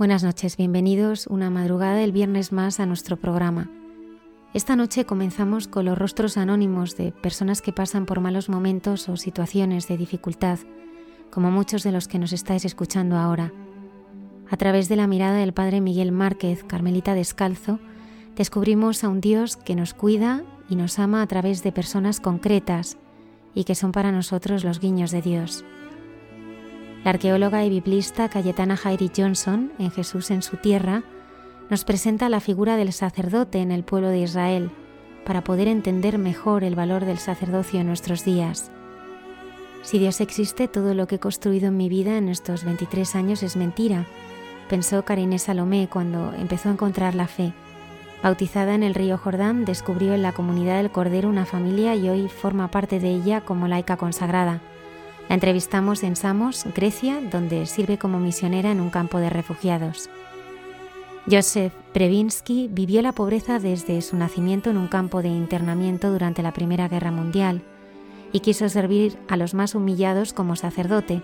Buenas 0.00 0.24
noches, 0.24 0.56
bienvenidos 0.56 1.26
una 1.26 1.50
madrugada 1.50 1.96
del 1.96 2.10
viernes 2.10 2.52
más 2.52 2.80
a 2.80 2.86
nuestro 2.86 3.18
programa. 3.18 3.70
Esta 4.54 4.74
noche 4.74 5.04
comenzamos 5.04 5.68
con 5.68 5.84
los 5.84 5.98
rostros 5.98 6.38
anónimos 6.38 6.96
de 6.96 7.12
personas 7.12 7.60
que 7.60 7.74
pasan 7.74 8.06
por 8.06 8.20
malos 8.20 8.48
momentos 8.48 9.10
o 9.10 9.18
situaciones 9.18 9.88
de 9.88 9.98
dificultad, 9.98 10.58
como 11.30 11.50
muchos 11.50 11.82
de 11.82 11.92
los 11.92 12.08
que 12.08 12.18
nos 12.18 12.32
estáis 12.32 12.64
escuchando 12.64 13.18
ahora. 13.18 13.52
A 14.48 14.56
través 14.56 14.88
de 14.88 14.96
la 14.96 15.06
mirada 15.06 15.36
del 15.36 15.52
Padre 15.52 15.82
Miguel 15.82 16.12
Márquez, 16.12 16.64
Carmelita 16.64 17.12
Descalzo, 17.12 17.78
descubrimos 18.36 19.04
a 19.04 19.10
un 19.10 19.20
Dios 19.20 19.58
que 19.58 19.76
nos 19.76 19.92
cuida 19.92 20.44
y 20.70 20.76
nos 20.76 20.98
ama 20.98 21.20
a 21.20 21.26
través 21.26 21.62
de 21.62 21.72
personas 21.72 22.20
concretas 22.20 22.96
y 23.54 23.64
que 23.64 23.74
son 23.74 23.92
para 23.92 24.12
nosotros 24.12 24.64
los 24.64 24.80
guiños 24.80 25.10
de 25.10 25.20
Dios. 25.20 25.62
La 27.04 27.10
arqueóloga 27.10 27.64
y 27.64 27.70
biblista 27.70 28.28
Cayetana 28.28 28.76
Jairi 28.76 29.10
Johnson, 29.16 29.72
en 29.78 29.90
Jesús 29.90 30.30
en 30.30 30.42
su 30.42 30.58
tierra, 30.58 31.02
nos 31.70 31.84
presenta 31.84 32.28
la 32.28 32.40
figura 32.40 32.76
del 32.76 32.92
sacerdote 32.92 33.60
en 33.60 33.70
el 33.70 33.84
pueblo 33.84 34.10
de 34.10 34.18
Israel 34.18 34.70
para 35.24 35.42
poder 35.42 35.66
entender 35.66 36.18
mejor 36.18 36.62
el 36.62 36.74
valor 36.74 37.06
del 37.06 37.18
sacerdocio 37.18 37.80
en 37.80 37.86
nuestros 37.86 38.24
días. 38.24 38.70
Si 39.82 39.98
Dios 39.98 40.20
existe, 40.20 40.68
todo 40.68 40.92
lo 40.92 41.06
que 41.06 41.14
he 41.14 41.18
construido 41.18 41.68
en 41.68 41.78
mi 41.78 41.88
vida 41.88 42.18
en 42.18 42.28
estos 42.28 42.64
23 42.64 43.16
años 43.16 43.42
es 43.42 43.56
mentira, 43.56 44.04
pensó 44.68 45.02
Karine 45.02 45.38
Salomé 45.38 45.88
cuando 45.90 46.34
empezó 46.34 46.68
a 46.68 46.72
encontrar 46.72 47.14
la 47.14 47.28
fe. 47.28 47.54
Bautizada 48.22 48.74
en 48.74 48.82
el 48.82 48.94
río 48.94 49.16
Jordán, 49.16 49.64
descubrió 49.64 50.12
en 50.12 50.20
la 50.20 50.32
comunidad 50.32 50.76
del 50.76 50.90
Cordero 50.90 51.30
una 51.30 51.46
familia 51.46 51.94
y 51.94 52.10
hoy 52.10 52.28
forma 52.28 52.70
parte 52.70 53.00
de 53.00 53.08
ella 53.08 53.40
como 53.40 53.68
laica 53.68 53.96
consagrada. 53.96 54.60
La 55.30 55.34
entrevistamos 55.34 56.02
en 56.02 56.16
Samos, 56.16 56.64
Grecia, 56.74 57.20
donde 57.30 57.64
sirve 57.66 57.98
como 57.98 58.18
misionera 58.18 58.72
en 58.72 58.80
un 58.80 58.90
campo 58.90 59.18
de 59.18 59.30
refugiados. 59.30 60.10
Joseph 61.30 61.72
Previnsky 61.92 62.66
vivió 62.68 63.00
la 63.00 63.12
pobreza 63.12 63.60
desde 63.60 64.02
su 64.02 64.16
nacimiento 64.16 64.70
en 64.70 64.76
un 64.76 64.88
campo 64.88 65.22
de 65.22 65.28
internamiento 65.28 66.10
durante 66.10 66.42
la 66.42 66.52
Primera 66.52 66.88
Guerra 66.88 67.12
Mundial 67.12 67.62
y 68.32 68.40
quiso 68.40 68.68
servir 68.68 69.18
a 69.28 69.36
los 69.36 69.54
más 69.54 69.76
humillados 69.76 70.32
como 70.32 70.56
sacerdote. 70.56 71.22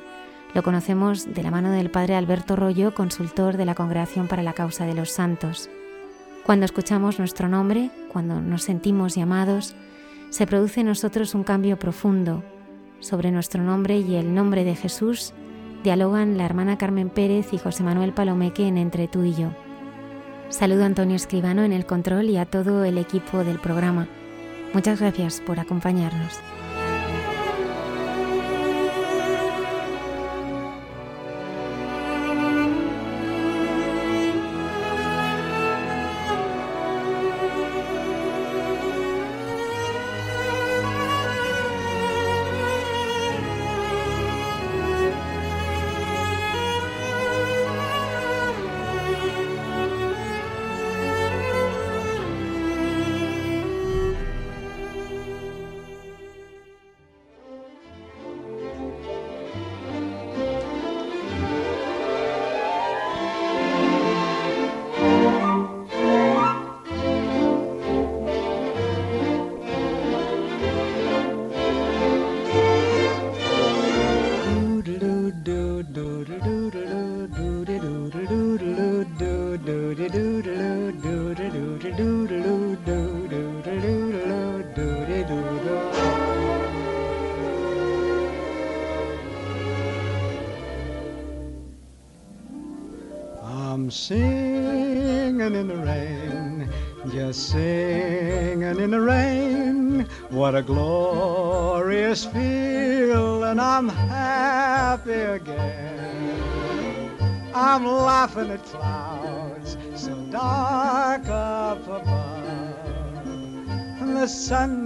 Lo 0.54 0.62
conocemos 0.62 1.34
de 1.34 1.42
la 1.42 1.50
mano 1.50 1.72
del 1.72 1.90
padre 1.90 2.14
Alberto 2.14 2.54
Rollo, 2.54 2.94
consultor 2.94 3.56
de 3.56 3.64
la 3.64 3.74
Congregación 3.74 4.28
para 4.28 4.44
la 4.44 4.52
Causa 4.52 4.86
de 4.86 4.94
los 4.94 5.10
Santos. 5.10 5.68
Cuando 6.44 6.64
escuchamos 6.64 7.18
nuestro 7.18 7.48
nombre, 7.48 7.90
cuando 8.12 8.40
nos 8.40 8.62
sentimos 8.62 9.16
llamados, 9.16 9.74
se 10.30 10.46
produce 10.46 10.82
en 10.82 10.86
nosotros 10.86 11.34
un 11.34 11.42
cambio 11.42 11.76
profundo, 11.76 12.44
sobre 13.00 13.30
nuestro 13.30 13.62
nombre 13.62 13.98
y 13.98 14.16
el 14.16 14.34
nombre 14.34 14.64
de 14.64 14.74
Jesús 14.74 15.32
dialogan 15.82 16.36
la 16.36 16.44
hermana 16.44 16.78
Carmen 16.78 17.10
Pérez 17.10 17.52
y 17.52 17.58
José 17.58 17.82
Manuel 17.82 18.12
Palomeque 18.12 18.66
en 18.66 18.78
Entre 18.78 19.08
tú 19.08 19.24
y 19.24 19.34
yo. 19.34 19.50
Saludo 20.48 20.84
a 20.84 20.86
Antonio 20.86 21.16
Escribano 21.16 21.64
en 21.64 21.72
el 21.72 21.86
control 21.86 22.30
y 22.30 22.36
a 22.36 22.46
todo 22.46 22.84
el 22.84 22.98
equipo 22.98 23.44
del 23.44 23.58
programa. 23.58 24.08
Muchas 24.72 25.00
gracias 25.00 25.40
por 25.40 25.60
acompañarnos. 25.60 26.40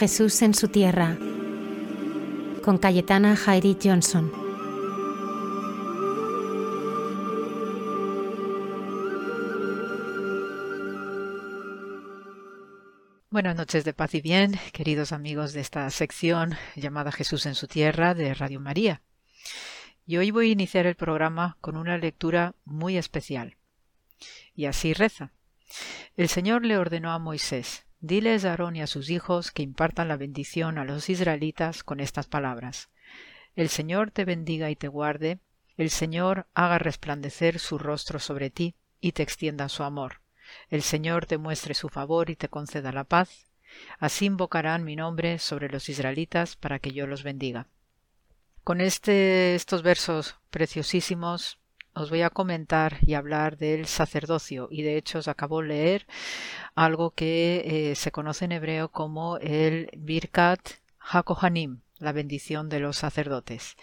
Jesús 0.00 0.40
en 0.40 0.54
su 0.54 0.68
tierra, 0.68 1.18
con 2.64 2.78
Cayetana 2.78 3.36
Jairi 3.36 3.76
Johnson. 3.84 4.32
Buenas 13.28 13.54
noches 13.56 13.84
de 13.84 13.92
paz 13.92 14.14
y 14.14 14.22
bien, 14.22 14.58
queridos 14.72 15.12
amigos 15.12 15.52
de 15.52 15.60
esta 15.60 15.90
sección 15.90 16.56
llamada 16.76 17.12
Jesús 17.12 17.44
en 17.44 17.54
su 17.54 17.66
tierra 17.66 18.14
de 18.14 18.32
Radio 18.32 18.58
María. 18.58 19.02
Y 20.06 20.16
hoy 20.16 20.30
voy 20.30 20.48
a 20.48 20.52
iniciar 20.52 20.86
el 20.86 20.94
programa 20.94 21.58
con 21.60 21.76
una 21.76 21.98
lectura 21.98 22.54
muy 22.64 22.96
especial. 22.96 23.58
Y 24.54 24.64
así 24.64 24.94
reza. 24.94 25.34
El 26.16 26.30
Señor 26.30 26.64
le 26.64 26.78
ordenó 26.78 27.12
a 27.12 27.18
Moisés, 27.18 27.84
diles 28.00 28.44
a 28.44 28.50
Aarón 28.50 28.76
y 28.76 28.82
a 28.82 28.86
sus 28.86 29.10
hijos 29.10 29.50
que 29.50 29.62
impartan 29.62 30.08
la 30.08 30.16
bendición 30.16 30.78
a 30.78 30.84
los 30.84 31.08
israelitas 31.08 31.84
con 31.84 32.00
estas 32.00 32.26
palabras. 32.26 32.90
El 33.56 33.68
Señor 33.68 34.10
te 34.10 34.24
bendiga 34.24 34.70
y 34.70 34.76
te 34.76 34.88
guarde, 34.88 35.38
el 35.76 35.90
Señor 35.90 36.46
haga 36.54 36.78
resplandecer 36.78 37.58
su 37.58 37.78
rostro 37.78 38.18
sobre 38.18 38.50
ti 38.50 38.74
y 39.00 39.12
te 39.12 39.22
extienda 39.22 39.68
su 39.68 39.82
amor 39.82 40.20
el 40.68 40.82
Señor 40.82 41.26
te 41.26 41.38
muestre 41.38 41.74
su 41.74 41.88
favor 41.88 42.30
y 42.30 42.36
te 42.36 42.48
conceda 42.48 42.92
la 42.92 43.04
paz. 43.04 43.46
Así 43.98 44.26
invocarán 44.26 44.84
mi 44.84 44.96
nombre 44.96 45.38
sobre 45.38 45.68
los 45.68 45.88
israelitas 45.88 46.56
para 46.56 46.78
que 46.78 46.90
yo 46.90 47.06
los 47.06 47.22
bendiga. 47.22 47.68
Con 48.64 48.80
este, 48.80 49.54
estos 49.54 49.82
versos 49.82 50.36
preciosísimos 50.50 51.59
os 51.94 52.10
voy 52.10 52.22
a 52.22 52.30
comentar 52.30 52.98
y 53.02 53.14
hablar 53.14 53.56
del 53.56 53.86
sacerdocio 53.86 54.68
y 54.70 54.82
de 54.82 54.96
hecho 54.96 55.18
os 55.18 55.28
acabo 55.28 55.62
de 55.62 55.68
leer 55.68 56.06
algo 56.74 57.10
que 57.10 57.90
eh, 57.90 57.94
se 57.94 58.12
conoce 58.12 58.44
en 58.44 58.52
hebreo 58.52 58.88
como 58.88 59.38
el 59.38 59.90
Birkat 59.96 60.60
Hakohanim, 60.98 61.80
la 61.98 62.12
bendición 62.12 62.68
de 62.68 62.80
los 62.80 62.96
sacerdotes. 62.96 63.76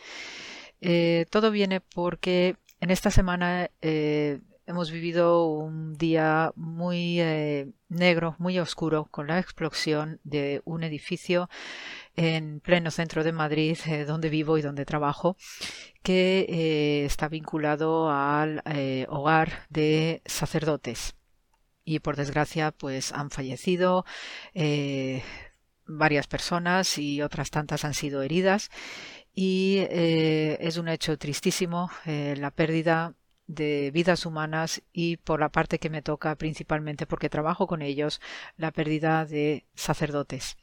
Eh, 0.81 1.25
todo 1.29 1.51
viene 1.51 1.81
porque 1.81 2.55
en 2.79 2.91
esta 2.91 3.11
semana 3.11 3.69
eh, 3.81 4.39
hemos 4.67 4.91
vivido 4.91 5.47
un 5.47 5.97
día 5.97 6.51
muy 6.55 7.21
eh, 7.21 7.69
negro, 7.87 8.35
muy 8.37 8.59
oscuro, 8.59 9.07
con 9.09 9.27
la 9.27 9.39
explosión 9.39 10.19
de 10.25 10.61
un 10.65 10.83
edificio 10.83 11.49
en 12.17 12.59
pleno 12.59 12.91
centro 12.91 13.23
de 13.23 13.31
Madrid, 13.31 13.77
eh, 13.85 14.03
donde 14.03 14.29
vivo 14.29 14.57
y 14.57 14.61
donde 14.61 14.85
trabajo, 14.85 15.37
que 16.03 16.45
eh, 16.49 17.05
está 17.05 17.29
vinculado 17.29 18.11
al 18.11 18.61
hogar 19.07 19.65
de 19.69 20.21
sacerdotes. 20.25 21.15
Y 21.85 21.99
por 21.99 22.17
desgracia, 22.17 22.71
pues 22.71 23.13
han 23.13 23.29
fallecido 23.29 24.03
varias 25.85 26.27
personas 26.27 26.97
y 26.97 27.21
otras 27.21 27.49
tantas 27.49 27.85
han 27.85 27.93
sido 27.93 28.21
heridas. 28.21 28.69
Y 29.33 29.77
es 29.89 30.75
un 30.77 30.89
hecho 30.89 31.17
tristísimo 31.17 31.89
la 32.05 32.51
pérdida 32.51 33.13
de 33.47 33.91
vidas 33.91 34.25
humanas 34.25 34.81
y 34.93 35.17
por 35.17 35.39
la 35.39 35.49
parte 35.49 35.79
que 35.79 35.89
me 35.89 36.01
toca 36.01 36.35
principalmente 36.35 37.05
porque 37.07 37.29
trabajo 37.29 37.67
con 37.67 37.81
ellos 37.81 38.21
la 38.57 38.71
pérdida 38.71 39.25
de 39.25 39.65
sacerdotes. 39.75 40.57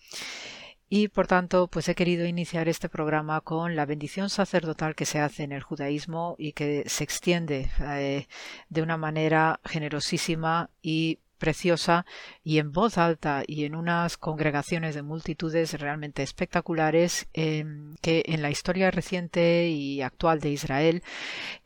Y 0.88 1.08
por 1.08 1.26
tanto, 1.26 1.66
pues 1.66 1.88
he 1.88 1.94
querido 1.94 2.26
iniciar 2.26 2.68
este 2.68 2.88
programa 2.88 3.40
con 3.40 3.74
la 3.74 3.86
bendición 3.86 4.30
sacerdotal 4.30 4.94
que 4.94 5.06
se 5.06 5.18
hace 5.18 5.42
en 5.42 5.52
el 5.52 5.62
judaísmo 5.62 6.36
y 6.38 6.52
que 6.52 6.84
se 6.86 7.02
extiende 7.04 7.70
eh, 7.80 8.28
de 8.68 8.82
una 8.82 8.96
manera 8.96 9.60
generosísima 9.64 10.70
y 10.82 11.18
preciosa 11.44 12.06
y 12.42 12.56
en 12.58 12.72
voz 12.72 12.96
alta 12.96 13.42
y 13.46 13.66
en 13.66 13.74
unas 13.74 14.16
congregaciones 14.16 14.94
de 14.94 15.02
multitudes 15.02 15.78
realmente 15.78 16.22
espectaculares 16.22 17.28
em, 17.34 17.96
que 18.00 18.22
en 18.24 18.40
la 18.40 18.48
historia 18.48 18.90
reciente 18.90 19.68
y 19.68 20.00
actual 20.00 20.40
de 20.40 20.48
Israel 20.48 21.02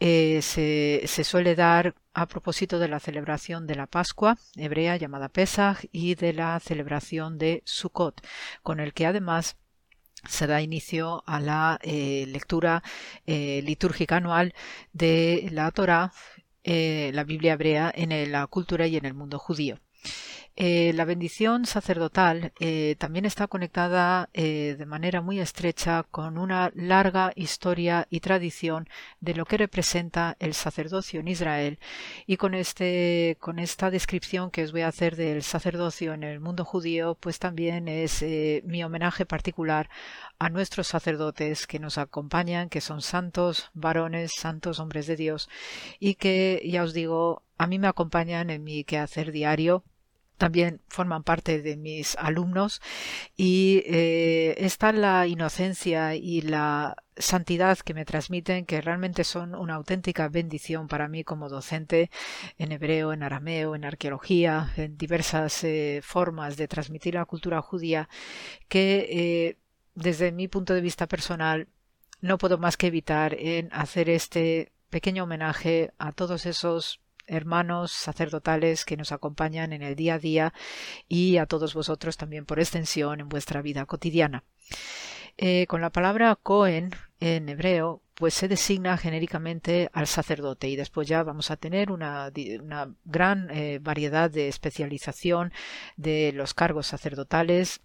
eh, 0.01 0.41
se, 0.43 1.07
suele 1.23 1.55
dar 1.55 1.95
a 2.13 2.27
propósito 2.27 2.81
de 2.81 2.89
la 2.89 2.99
celebración 2.99 3.69
de 3.69 3.77
la 3.77 3.87
Pascua 3.87 4.37
hebrea 4.57 4.97
llamada 4.97 5.29
Pesach 5.29 5.87
y 5.93 6.17
de 6.17 6.33
la 6.33 6.59
celebración 6.59 7.39
de 7.39 7.63
Sukkot, 7.65 8.21
con 8.65 8.81
el 8.81 8.93
que 8.93 9.07
además 9.07 9.59
se 10.27 10.49
da 10.49 10.61
inicio 10.61 11.23
a 11.27 11.39
la 11.39 11.79
eh, 11.83 12.25
lectura 12.27 12.83
eh, 13.27 13.63
litúrgica 13.65 14.17
anual 14.17 14.55
de 14.93 15.49
la 15.53 15.71
Torá 15.71 16.13
eh, 16.65 17.11
la 17.15 17.25
Biblia 17.25 17.55
hebrea 17.55 17.93
en 17.95 18.33
la 18.33 18.47
cultura 18.47 18.87
y 18.87 18.97
en 18.97 19.05
el 19.05 19.15
mundo 19.15 19.39
judío. 19.39 19.79
Eh, 20.61 20.93
la 20.93 21.05
bendición 21.05 21.67
sacerdotal 21.67 22.53
eh, 22.59 22.97
también 22.99 23.25
está 23.25 23.47
conectada 23.47 24.29
de 24.33 24.87
manera 24.87 25.21
muy 25.21 25.39
estrecha 25.39 26.05
con 26.11 26.37
una 26.37 26.73
larga 26.75 27.33
historia 27.37 28.09
y 28.11 28.19
tradición 28.21 28.89
de 29.21 29.35
lo 29.35 29.45
que 29.45 29.57
representa 29.57 30.37
el 30.41 30.55
sacerdocio 30.55 31.21
en 31.21 31.29
Israel. 31.29 31.79
Y 32.27 32.37
con 32.39 32.55
este 32.55 33.37
con 33.41 33.59
esta 33.61 33.91
descripción 33.91 34.51
que 34.51 34.65
os 34.65 34.73
voy 34.73 34.83
a 34.83 34.89
hacer 34.89 35.15
del 35.17 35.43
sacerdocio 35.43 36.13
en 36.13 36.25
el 36.25 36.41
mundo 36.41 36.65
judío 36.65 37.17
pues 37.21 37.39
también 37.39 37.87
es 37.89 38.25
mi 38.65 38.83
homenaje 38.83 39.27
particular 39.27 39.89
a 40.39 40.49
nuestros 40.51 40.87
sacerdotes 40.89 41.67
que 41.67 41.79
nos 41.79 41.99
acompañan, 41.99 42.69
que 42.69 42.81
son 42.81 43.03
santos 43.03 43.71
varones, 43.75 44.33
santos 44.37 44.79
hombres 44.79 45.07
de 45.07 45.17
Dios, 45.17 45.49
y 45.99 46.15
que, 46.15 46.63
ya 46.65 46.83
os 46.83 46.95
digo, 46.95 47.43
a 47.59 47.67
mí 47.67 47.79
me 47.79 47.89
acompañan 47.89 48.51
en 48.51 48.63
mi 48.65 48.85
quehacer 48.85 49.33
diario, 49.33 49.85
también 50.39 50.81
forman 50.89 51.25
parte 51.25 51.61
de 51.61 51.77
mis 51.77 52.17
alumnos 52.17 52.81
y 53.37 53.83
eh, 53.87 54.55
está 54.59 54.93
la 54.93 55.27
inocencia 55.27 56.15
y 56.15 56.41
la 56.41 56.97
santidad 57.17 57.77
que 57.79 57.95
me 57.95 58.05
transmiten 58.05 58.65
que 58.65 58.81
realmente 58.81 59.25
son 59.25 59.55
una 59.57 59.75
auténtica 59.75 60.29
bendición 60.29 60.87
para 60.87 61.09
mí 61.09 61.25
como 61.25 61.49
docente 61.49 62.11
en 62.57 62.73
hebreo, 62.73 63.13
en 63.13 63.25
arameo, 63.25 63.75
en 63.75 63.85
arqueología, 63.85 64.73
en 64.77 64.97
diversas 64.97 65.65
eh, 65.65 66.01
formas 66.03 66.57
de 66.57 66.69
transmitir 66.69 67.15
la 67.15 67.25
cultura 67.25 67.61
judía 67.61 68.09
que 68.69 69.09
eh, 69.11 69.59
desde 69.97 70.31
mi 70.31 70.47
punto 70.47 70.75
de 70.75 70.81
vista 70.81 71.09
personal, 71.09 71.69
no 72.21 72.39
puedo 72.39 72.59
más 72.59 72.77
que 72.77 72.87
evitar 72.87 73.35
en 73.35 73.69
hacer 73.73 74.09
este 74.09 74.73
pequeño 74.91 75.25
homenaje 75.25 75.93
a 75.99 76.13
todos 76.13 76.47
esos 76.47 77.01
hermanos 77.29 77.93
sacerdotales 77.93 78.85
que 78.85 78.97
nos 78.97 79.13
acompañan 79.13 79.73
en 79.73 79.83
el 79.83 79.95
día 79.95 80.15
a 80.15 80.19
día 80.19 80.53
y 81.09 81.37
a 81.37 81.47
todos 81.47 81.75
vosotros 81.75 82.17
también 82.17 82.47
por 82.47 82.59
extensión 82.59 83.21
en 83.21 83.29
vuestra 83.29 83.63
vida 83.63 83.87
cotidiana. 83.87 84.45
Eh, 85.37 85.67
con 85.69 85.81
la 85.81 85.91
palabra 85.91 86.37
Cohen 86.43 86.91
en 87.21 87.49
hebreo, 87.49 88.03
pues 88.15 88.35
se 88.35 88.49
designa 88.49 88.97
genéricamente 88.97 89.89
al 89.93 90.09
sacerdote 90.09 90.69
y 90.69 90.75
después 90.75 91.07
ya 91.07 91.23
vamos 91.23 91.53
a 91.53 91.57
tener 91.57 91.93
una, 91.93 92.33
gran 93.05 93.49
eh, 93.51 93.79
variedad 93.81 94.29
de 94.29 94.49
especialización 94.49 95.53
de 95.97 96.33
los 96.35 96.55
cargos 96.55 96.89
sacerdotales 96.89 97.81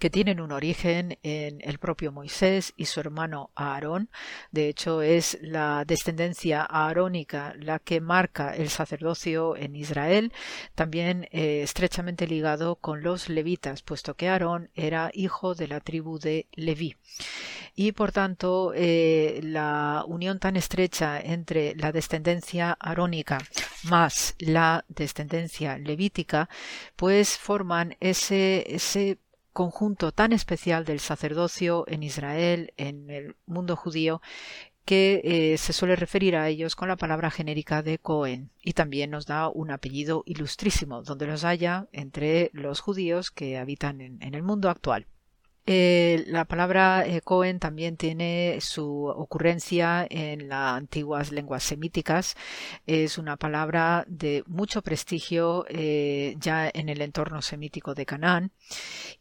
que 0.00 0.10
tienen 0.10 0.40
un 0.40 0.50
origen 0.50 1.18
en 1.22 1.60
el 1.60 1.78
propio 1.78 2.10
Moisés 2.10 2.72
y 2.76 2.86
su 2.86 3.00
hermano 3.00 3.50
Aarón. 3.54 4.08
De 4.50 4.68
hecho, 4.68 5.02
es 5.02 5.38
la 5.42 5.84
descendencia 5.84 6.62
aarónica 6.62 7.54
la 7.58 7.78
que 7.78 8.00
marca 8.00 8.56
el 8.56 8.70
sacerdocio 8.70 9.56
en 9.56 9.76
Israel, 9.76 10.32
también 10.74 11.28
eh, 11.30 11.60
estrechamente 11.62 12.26
ligado 12.26 12.76
con 12.76 13.02
los 13.02 13.28
levitas, 13.28 13.82
puesto 13.82 14.14
que 14.14 14.28
Aarón 14.28 14.70
era 14.74 15.10
hijo 15.12 15.54
de 15.54 15.68
la 15.68 15.80
tribu 15.80 16.18
de 16.18 16.46
Leví. 16.52 16.96
Y 17.76 17.92
por 17.92 18.10
tanto, 18.10 18.72
eh, 18.74 19.40
la 19.42 20.04
unión 20.06 20.38
tan 20.38 20.56
estrecha 20.56 21.20
entre 21.20 21.74
la 21.76 21.92
descendencia 21.92 22.76
arónica 22.80 23.38
más 23.84 24.34
la 24.38 24.84
descendencia 24.88 25.78
levítica, 25.78 26.48
pues 26.96 27.38
forman 27.38 27.96
ese, 28.00 28.64
ese 28.66 29.18
conjunto 29.52 30.12
tan 30.12 30.32
especial 30.32 30.84
del 30.84 31.00
sacerdocio 31.00 31.84
en 31.88 32.02
Israel, 32.02 32.72
en 32.76 33.10
el 33.10 33.36
mundo 33.46 33.76
judío, 33.76 34.20
que 34.84 35.20
eh, 35.24 35.58
se 35.58 35.72
suele 35.72 35.94
referir 35.94 36.36
a 36.36 36.48
ellos 36.48 36.74
con 36.74 36.88
la 36.88 36.96
palabra 36.96 37.30
genérica 37.30 37.82
de 37.82 37.98
Cohen 37.98 38.50
y 38.62 38.72
también 38.72 39.10
nos 39.10 39.26
da 39.26 39.48
un 39.48 39.70
apellido 39.70 40.24
ilustrísimo 40.26 41.02
donde 41.02 41.26
los 41.26 41.44
haya 41.44 41.86
entre 41.92 42.50
los 42.52 42.80
judíos 42.80 43.30
que 43.30 43.58
habitan 43.58 44.00
en, 44.00 44.34
el 44.34 44.42
mundo 44.42 44.68
actual. 44.68 45.06
Eh, 45.72 46.24
la 46.26 46.46
palabra 46.46 47.06
eh, 47.06 47.20
Cohen 47.20 47.60
también 47.60 47.96
tiene 47.96 48.58
su 48.60 49.04
ocurrencia 49.04 50.04
en 50.10 50.48
las 50.48 50.74
antiguas 50.76 51.30
lenguas 51.30 51.62
semíticas. 51.62 52.34
Es 52.88 53.18
una 53.18 53.36
palabra 53.36 54.04
de 54.08 54.42
mucho 54.48 54.82
prestigio 54.82 55.64
eh, 55.68 56.34
ya 56.40 56.68
en 56.74 56.88
el 56.88 57.00
entorno 57.02 57.40
semítico 57.40 57.94
de 57.94 58.04
Canaán. 58.04 58.50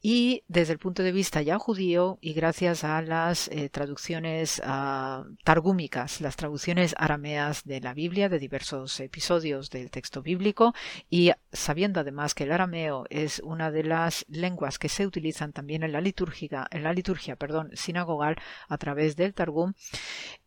Y 0.01 0.41
desde 0.47 0.73
el 0.73 0.79
punto 0.79 1.03
de 1.03 1.11
vista 1.11 1.43
ya 1.43 1.59
judío, 1.59 2.17
y 2.19 2.33
gracias 2.33 2.83
a 2.83 3.03
las 3.03 3.51
traducciones 3.71 4.59
uh, 4.65 5.35
targúmicas, 5.43 6.19
las 6.19 6.35
traducciones 6.35 6.95
arameas 6.97 7.63
de 7.63 7.81
la 7.81 7.93
Biblia, 7.93 8.27
de 8.29 8.39
diversos 8.39 8.99
episodios 9.01 9.69
del 9.69 9.91
texto 9.91 10.23
bíblico, 10.23 10.73
y 11.11 11.31
sabiendo 11.51 11.99
además 11.99 12.33
que 12.33 12.45
el 12.45 12.53
arameo 12.53 13.05
es 13.09 13.39
una 13.43 13.69
de 13.69 13.83
las 13.83 14.25
lenguas 14.29 14.79
que 14.79 14.89
se 14.89 15.05
utilizan 15.05 15.51
también 15.51 15.83
en 15.83 15.91
la 15.91 16.01
liturgia, 16.01 16.38
en 16.71 16.83
la 16.83 16.93
liturgia 16.93 17.35
perdón, 17.35 17.71
sinagogal 17.73 18.37
a 18.67 18.77
través 18.77 19.15
del 19.15 19.33
Targum, 19.33 19.73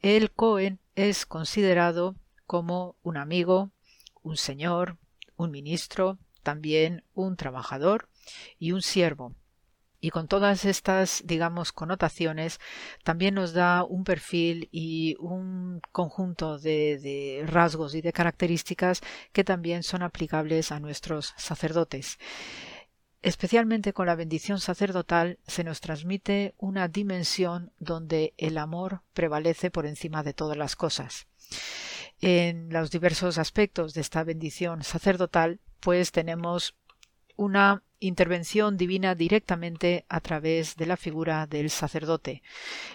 el 0.00 0.30
Cohen 0.30 0.78
es 0.94 1.26
considerado 1.26 2.16
como 2.46 2.96
un 3.02 3.16
amigo, 3.16 3.70
un 4.22 4.36
señor, 4.36 4.98
un 5.36 5.50
ministro, 5.50 6.18
también 6.42 7.04
un 7.14 7.36
trabajador 7.36 8.08
y 8.58 8.72
un 8.72 8.82
siervo. 8.82 9.34
Y 10.04 10.10
con 10.10 10.26
todas 10.26 10.64
estas, 10.64 11.22
digamos, 11.24 11.70
connotaciones, 11.70 12.58
también 13.04 13.34
nos 13.34 13.52
da 13.52 13.84
un 13.84 14.02
perfil 14.02 14.68
y 14.72 15.14
un 15.20 15.80
conjunto 15.92 16.58
de, 16.58 16.98
de, 16.98 17.44
rasgos 17.46 17.94
y 17.94 18.02
de 18.02 18.12
características 18.12 19.00
que 19.32 19.44
también 19.44 19.84
son 19.84 20.02
aplicables 20.02 20.72
a 20.72 20.80
nuestros 20.80 21.34
sacerdotes. 21.36 22.18
Especialmente 23.22 23.92
con 23.92 24.06
la 24.06 24.16
bendición 24.16 24.58
sacerdotal 24.58 25.38
se 25.46 25.62
nos 25.62 25.80
transmite 25.80 26.54
una 26.58 26.88
dimensión 26.88 27.72
donde 27.78 28.34
el 28.36 28.58
amor 28.58 29.02
prevalece 29.14 29.70
por 29.70 29.86
encima 29.86 30.24
de 30.24 30.34
todas 30.34 30.56
las 30.56 30.74
cosas. 30.74 31.28
En 32.20 32.68
los 32.70 32.90
diversos 32.90 33.38
aspectos 33.38 33.94
de 33.94 34.00
esta 34.00 34.24
bendición 34.24 34.82
sacerdotal, 34.82 35.60
pues 35.80 36.10
tenemos 36.10 36.74
una 37.36 37.82
intervención 38.00 38.76
divina 38.76 39.14
directamente 39.14 40.04
a 40.08 40.20
través 40.20 40.76
de 40.76 40.86
la 40.86 40.96
figura 40.96 41.46
del 41.46 41.70
sacerdote. 41.70 42.42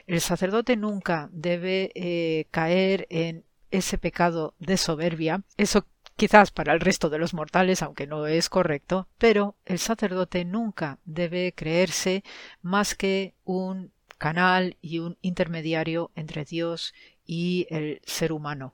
El 0.06 0.20
sacerdote 0.20 0.76
nunca 0.76 1.30
debe 1.32 1.92
eh, 1.96 2.48
caer 2.52 3.08
en 3.10 3.46
ese 3.72 3.98
pecado 3.98 4.54
de 4.60 4.78
soberbia, 4.78 5.44
eso 5.58 5.86
quizás 6.18 6.52
para 6.52 6.74
el 6.74 6.82
resto 6.82 7.10
de 7.10 7.20
los 7.20 7.34
mortales, 7.34 7.82
aunque 7.82 8.08
no 8.08 8.26
es 8.28 8.50
correcto, 8.50 9.08
pero 9.18 9.56
el 9.66 9.80
sacerdote 9.80 10.44
nunca 10.44 11.00
debe 11.06 11.54
creerse 11.54 12.24
más 12.62 12.96
que 12.96 13.36
un 13.46 13.94
canal 14.18 14.78
y 14.82 15.00
un 15.00 15.18
intermediario 15.22 16.12
entre 16.16 16.44
Dios 16.44 16.94
y 17.26 17.68
el 17.70 18.02
ser 18.04 18.34
humano. 18.34 18.74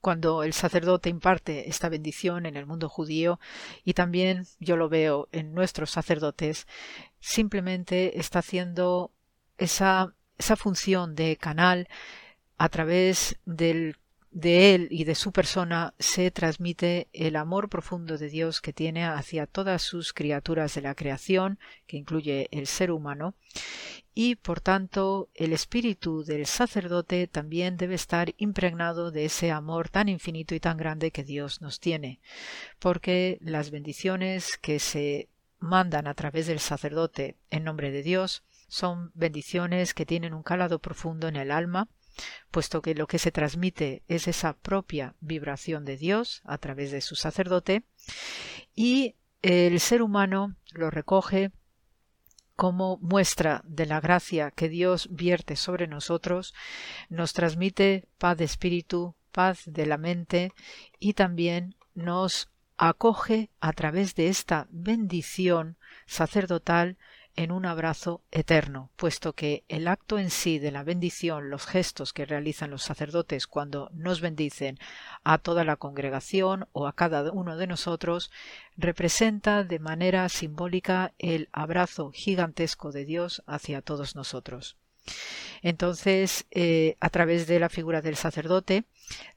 Cuando 0.00 0.42
el 0.42 0.54
sacerdote 0.54 1.10
imparte 1.10 1.68
esta 1.68 1.90
bendición 1.90 2.46
en 2.46 2.56
el 2.56 2.66
mundo 2.66 2.88
judío, 2.88 3.38
y 3.84 3.92
también 3.92 4.46
yo 4.58 4.76
lo 4.76 4.88
veo 4.88 5.28
en 5.30 5.54
nuestros 5.54 5.90
sacerdotes, 5.90 6.66
simplemente 7.20 8.18
está 8.18 8.38
haciendo 8.40 9.12
esa, 9.58 10.14
esa 10.38 10.56
función 10.56 11.14
de 11.14 11.36
canal 11.36 11.86
a 12.56 12.68
través 12.70 13.36
del 13.44 13.96
de 14.32 14.74
él 14.74 14.88
y 14.90 15.04
de 15.04 15.14
su 15.14 15.30
persona 15.30 15.94
se 15.98 16.30
transmite 16.30 17.08
el 17.12 17.36
amor 17.36 17.68
profundo 17.68 18.16
de 18.16 18.30
Dios 18.30 18.62
que 18.62 18.72
tiene 18.72 19.04
hacia 19.04 19.46
todas 19.46 19.82
sus 19.82 20.14
criaturas 20.14 20.74
de 20.74 20.80
la 20.80 20.94
creación, 20.94 21.58
que 21.86 21.98
incluye 21.98 22.48
el 22.50 22.66
ser 22.66 22.90
humano, 22.90 23.34
y 24.14 24.36
por 24.36 24.60
tanto 24.60 25.28
el 25.34 25.52
espíritu 25.52 26.24
del 26.24 26.46
sacerdote 26.46 27.26
también 27.26 27.76
debe 27.76 27.94
estar 27.94 28.34
impregnado 28.38 29.10
de 29.10 29.26
ese 29.26 29.50
amor 29.50 29.90
tan 29.90 30.08
infinito 30.08 30.54
y 30.54 30.60
tan 30.60 30.78
grande 30.78 31.10
que 31.10 31.24
Dios 31.24 31.60
nos 31.60 31.78
tiene, 31.78 32.20
porque 32.78 33.38
las 33.42 33.70
bendiciones 33.70 34.56
que 34.56 34.78
se 34.78 35.28
mandan 35.58 36.06
a 36.06 36.14
través 36.14 36.46
del 36.46 36.58
sacerdote 36.58 37.36
en 37.50 37.64
nombre 37.64 37.90
de 37.90 38.02
Dios 38.02 38.42
son 38.66 39.10
bendiciones 39.12 39.92
que 39.92 40.06
tienen 40.06 40.32
un 40.32 40.42
calado 40.42 40.78
profundo 40.78 41.28
en 41.28 41.36
el 41.36 41.50
alma, 41.50 41.88
puesto 42.50 42.82
que 42.82 42.94
lo 42.94 43.06
que 43.06 43.18
se 43.18 43.32
transmite 43.32 44.02
es 44.08 44.28
esa 44.28 44.54
propia 44.54 45.14
vibración 45.20 45.84
de 45.84 45.96
Dios 45.96 46.42
a 46.44 46.58
través 46.58 46.90
de 46.90 47.00
su 47.00 47.14
sacerdote, 47.14 47.84
y 48.74 49.16
el 49.42 49.80
ser 49.80 50.02
humano 50.02 50.54
lo 50.72 50.90
recoge 50.90 51.50
como 52.56 52.98
muestra 52.98 53.62
de 53.64 53.86
la 53.86 54.00
gracia 54.00 54.50
que 54.50 54.68
Dios 54.68 55.08
vierte 55.10 55.56
sobre 55.56 55.86
nosotros, 55.86 56.54
nos 57.08 57.32
transmite 57.32 58.08
paz 58.18 58.36
de 58.38 58.44
espíritu, 58.44 59.16
paz 59.32 59.62
de 59.66 59.86
la 59.86 59.96
mente 59.96 60.52
y 61.00 61.14
también 61.14 61.74
nos 61.94 62.50
acoge 62.76 63.50
a 63.60 63.72
través 63.72 64.14
de 64.14 64.28
esta 64.28 64.66
bendición 64.70 65.76
sacerdotal 66.06 66.98
en 67.36 67.50
un 67.50 67.64
abrazo 67.64 68.22
eterno, 68.30 68.90
puesto 68.96 69.32
que 69.32 69.64
el 69.68 69.88
acto 69.88 70.18
en 70.18 70.30
sí 70.30 70.58
de 70.58 70.70
la 70.70 70.82
bendición, 70.82 71.50
los 71.50 71.66
gestos 71.66 72.12
que 72.12 72.26
realizan 72.26 72.70
los 72.70 72.82
sacerdotes 72.82 73.46
cuando 73.46 73.90
nos 73.92 74.20
bendicen 74.20 74.78
a 75.24 75.38
toda 75.38 75.64
la 75.64 75.76
congregación 75.76 76.68
o 76.72 76.86
a 76.86 76.92
cada 76.92 77.30
uno 77.32 77.56
de 77.56 77.66
nosotros, 77.66 78.30
representa 78.76 79.64
de 79.64 79.78
manera 79.78 80.28
simbólica 80.28 81.12
el 81.18 81.48
abrazo 81.52 82.10
gigantesco 82.12 82.92
de 82.92 83.04
Dios 83.04 83.42
hacia 83.46 83.82
todos 83.82 84.14
nosotros. 84.14 84.76
Entonces, 85.62 86.46
eh, 86.50 86.96
a 87.00 87.10
través 87.10 87.46
de 87.46 87.58
la 87.58 87.68
figura 87.68 88.02
del 88.02 88.16
sacerdote, 88.16 88.84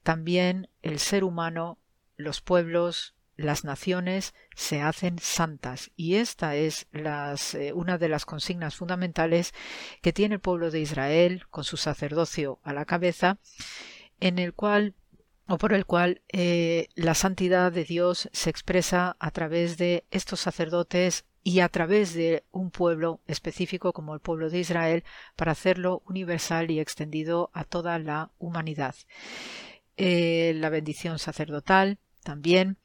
también 0.04 0.70
el 0.82 1.00
ser 1.00 1.24
humano, 1.24 1.78
los 2.18 2.42
pueblos, 2.42 3.16
las 3.36 3.64
naciones 3.64 4.34
se 4.56 4.82
hacen 4.82 5.20
santas 5.20 5.92
y 5.96 6.16
esta 6.16 6.56
es 6.56 6.88
eh, 6.94 7.74
una 7.74 7.98
de 7.98 8.10
las 8.10 8.26
consignas 8.26 8.76
fundamentales 8.76 9.54
que 10.02 10.14
tiene 10.14 10.36
el 10.36 10.42
pueblo 10.42 10.72
de 10.72 10.80
Israel 10.80 11.44
con 11.50 11.64
su 11.64 11.78
sacerdocio 11.78 12.60
a 12.64 12.74
la 12.74 12.86
cabeza 12.86 13.38
en 14.20 14.40
el 14.40 14.54
cual 14.54 14.96
o 15.48 15.58
por 15.58 15.74
el 15.74 15.86
cual 15.86 16.22
eh, 16.32 16.88
la 16.96 17.14
santidad 17.14 17.72
de 17.72 17.84
Dios 17.84 18.30
se 18.32 18.50
expresa 18.50 19.16
a 19.20 19.32
través 19.32 19.78
de 19.78 20.06
estos 20.10 20.40
sacerdotes 20.40 21.26
y 21.44 21.60
a 21.60 21.70
través 21.70 22.16
de 22.16 22.44
un 22.52 22.72
pueblo 22.72 23.22
específico 23.28 23.94
como 23.94 24.16
el 24.16 24.20
pueblo 24.20 24.50
de 24.50 24.60
Israel 24.60 25.04
para 25.36 25.52
hacerlo 25.52 26.02
universal 26.08 26.72
y 26.72 26.80
extendido 26.80 27.52
a 27.54 27.64
toda 27.66 28.00
la 28.00 28.32
humanidad. 28.40 28.96
Eh, 29.98 30.54
la 30.56 30.70
bendición 30.70 31.20
sacerdotal 31.20 32.00
también 32.26 32.78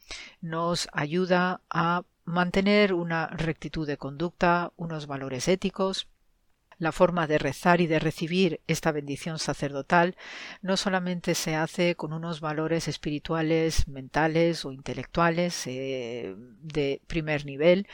nos 0.42 0.88
ayuda 0.92 1.62
a 1.70 2.04
mantener 2.24 2.92
una 2.92 3.26
rectitud 3.26 3.86
de 3.86 3.96
conducta, 3.96 4.72
unos 4.76 5.06
valores 5.06 5.48
éticos, 5.48 6.06
la 6.78 6.92
forma 6.92 7.26
de 7.26 7.38
rezar 7.38 7.80
y 7.80 7.86
de 7.86 7.98
recibir 7.98 8.60
esta 8.66 8.92
bendición 8.92 9.38
sacerdotal 9.38 10.16
no 10.62 10.76
solamente 10.76 11.34
se 11.34 11.54
hace 11.54 11.94
con 11.94 12.12
unos 12.12 12.40
valores 12.40 12.86
espirituales, 12.86 13.88
mentales 13.88 14.64
o 14.64 14.72
intelectuales 14.72 15.66
eh, 15.66 16.34
de 16.36 17.00
primer 17.06 17.44
nivel, 17.44 17.86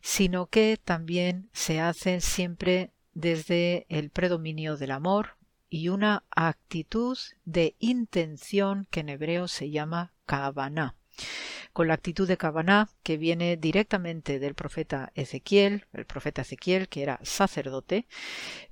sino 0.00 0.46
que 0.46 0.78
también 0.82 1.48
se 1.52 1.80
hace 1.80 2.20
siempre 2.20 2.90
desde 3.12 3.86
el 3.88 4.10
predominio 4.10 4.76
del 4.76 4.92
amor 4.92 5.36
y 5.68 5.88
una 5.88 6.22
actitud 6.30 7.18
de 7.44 7.74
intención 7.78 8.86
que 8.90 9.00
en 9.00 9.08
hebreo 9.08 9.48
se 9.48 9.70
llama 9.70 10.12
Kavaná. 10.26 10.94
Con 11.72 11.88
la 11.88 11.94
actitud 11.94 12.26
de 12.26 12.36
Kavaná 12.36 12.88
que 13.02 13.16
viene 13.16 13.56
directamente 13.56 14.38
del 14.38 14.54
profeta 14.54 15.12
Ezequiel, 15.14 15.86
el 15.92 16.06
profeta 16.06 16.42
Ezequiel 16.42 16.88
que 16.88 17.02
era 17.02 17.20
sacerdote, 17.22 18.06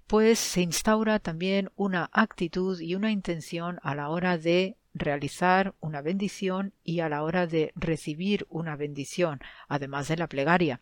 pues 0.07 0.39
se 0.39 0.61
instaura 0.61 1.19
también 1.19 1.71
una 1.77 2.11
actitud 2.13 2.81
y 2.81 2.95
una 2.95 3.11
intención 3.11 3.79
a 3.83 3.95
la 3.95 4.09
hora 4.09 4.39
de 4.39 4.77
realizar 4.95 5.75
una 5.81 6.03
bendición 6.03 6.73
y 6.83 7.01
a 7.01 7.09
la 7.09 7.23
hora 7.23 7.47
de 7.47 7.73
recibir 7.75 8.47
una 8.49 8.77
bendición, 8.77 9.41
además 9.69 10.09
de 10.09 10.17
la 10.17 10.29
plegaria. 10.29 10.81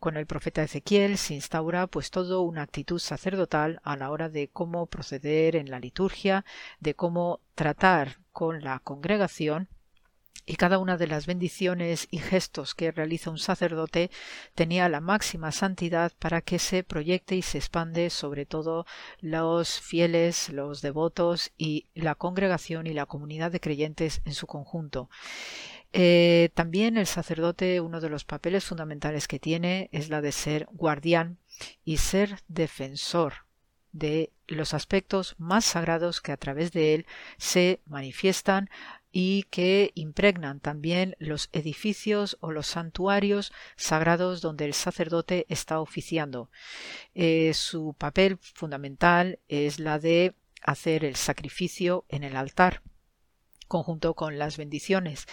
Con 0.00 0.16
el 0.16 0.26
profeta 0.26 0.62
Ezequiel 0.62 1.18
se 1.18 1.34
instaura 1.34 1.86
pues 1.86 2.10
todo 2.10 2.42
una 2.42 2.62
actitud 2.62 2.98
sacerdotal 2.98 3.80
a 3.84 3.96
la 3.96 4.10
hora 4.10 4.28
de 4.28 4.48
cómo 4.48 4.86
proceder 4.86 5.56
en 5.56 5.70
la 5.70 5.80
liturgia, 5.80 6.44
de 6.80 6.94
cómo 6.94 7.40
tratar 7.54 8.18
con 8.32 8.62
la 8.62 8.80
congregación 8.80 9.68
y 10.46 10.56
cada 10.56 10.78
una 10.78 10.96
de 10.96 11.06
las 11.06 11.26
bendiciones 11.26 12.06
y 12.10 12.18
gestos 12.18 12.74
que 12.74 12.92
realiza 12.92 13.30
un 13.30 13.38
sacerdote 13.38 14.10
tenía 14.54 14.88
la 14.88 15.00
máxima 15.00 15.52
santidad 15.52 16.12
para 16.18 16.40
que 16.40 16.58
se 16.58 16.82
proyecte 16.82 17.36
y 17.36 17.42
se 17.42 17.58
expande 17.58 18.10
sobre 18.10 18.44
todo 18.46 18.86
los 19.20 19.80
fieles, 19.80 20.50
los 20.50 20.82
devotos 20.82 21.52
y 21.56 21.86
la 21.94 22.14
congregación 22.14 22.86
y 22.86 22.92
la 22.92 23.06
comunidad 23.06 23.50
de 23.50 23.60
creyentes 23.60 24.20
en 24.24 24.34
su 24.34 24.46
conjunto. 24.46 25.08
Eh, 25.92 26.50
también 26.54 26.98
el 26.98 27.06
sacerdote, 27.06 27.80
uno 27.80 28.00
de 28.00 28.10
los 28.10 28.24
papeles 28.24 28.64
fundamentales 28.64 29.28
que 29.28 29.38
tiene 29.38 29.88
es 29.92 30.08
la 30.10 30.20
de 30.20 30.32
ser 30.32 30.66
guardián 30.72 31.38
y 31.84 31.98
ser 31.98 32.40
defensor 32.48 33.44
de 33.92 34.32
los 34.48 34.74
aspectos 34.74 35.36
más 35.38 35.64
sagrados 35.64 36.20
que 36.20 36.32
a 36.32 36.36
través 36.36 36.72
de 36.72 36.94
él 36.94 37.06
se 37.38 37.80
manifiestan 37.86 38.68
y 39.16 39.44
que 39.44 39.92
impregnan 39.94 40.58
también 40.58 41.14
los 41.20 41.48
edificios 41.52 42.36
o 42.40 42.50
los 42.50 42.66
santuarios 42.66 43.52
sagrados 43.76 44.40
donde 44.40 44.64
el 44.64 44.74
sacerdote 44.74 45.46
está 45.48 45.80
oficiando. 45.80 46.50
Eh, 47.14 47.54
su 47.54 47.94
papel 47.96 48.38
fundamental 48.38 49.38
es 49.46 49.78
la 49.78 50.00
de 50.00 50.34
hacer 50.62 51.04
el 51.04 51.14
sacrificio 51.14 52.04
en 52.08 52.24
el 52.24 52.34
altar 52.34 52.82
conjunto 53.68 54.14
con 54.14 54.36
las 54.36 54.56
bendiciones. 54.56 55.26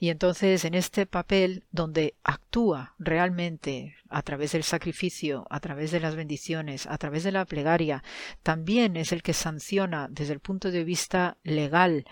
Y 0.00 0.10
entonces 0.10 0.64
en 0.64 0.74
este 0.74 1.06
papel 1.06 1.64
donde 1.70 2.16
actúa 2.24 2.94
realmente 2.98 3.94
a 4.08 4.22
través 4.22 4.52
del 4.52 4.64
sacrificio, 4.64 5.46
a 5.48 5.60
través 5.60 5.92
de 5.92 6.00
las 6.00 6.16
bendiciones, 6.16 6.86
a 6.86 6.98
través 6.98 7.22
de 7.22 7.32
la 7.32 7.44
plegaria, 7.44 8.02
también 8.42 8.96
es 8.96 9.12
el 9.12 9.22
que 9.22 9.32
sanciona 9.32 10.08
desde 10.10 10.32
el 10.32 10.40
punto 10.40 10.70
de 10.70 10.84
vista 10.84 11.38
legal 11.44 12.04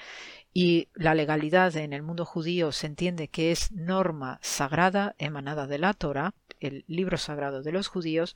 y 0.59 0.89
la 0.95 1.15
legalidad 1.15 1.77
en 1.77 1.93
el 1.93 2.03
mundo 2.03 2.25
judío 2.25 2.73
se 2.73 2.87
entiende 2.87 3.29
que 3.29 3.53
es 3.53 3.73
norma 3.73 4.39
sagrada 4.41 5.15
emanada 5.19 5.67
de 5.67 5.77
la 5.77 5.93
Torah, 5.93 6.33
el 6.61 6.87
libro 6.89 7.19
sagrado 7.19 7.63
de 7.63 7.73
los 7.73 7.89
judíos, 7.89 8.35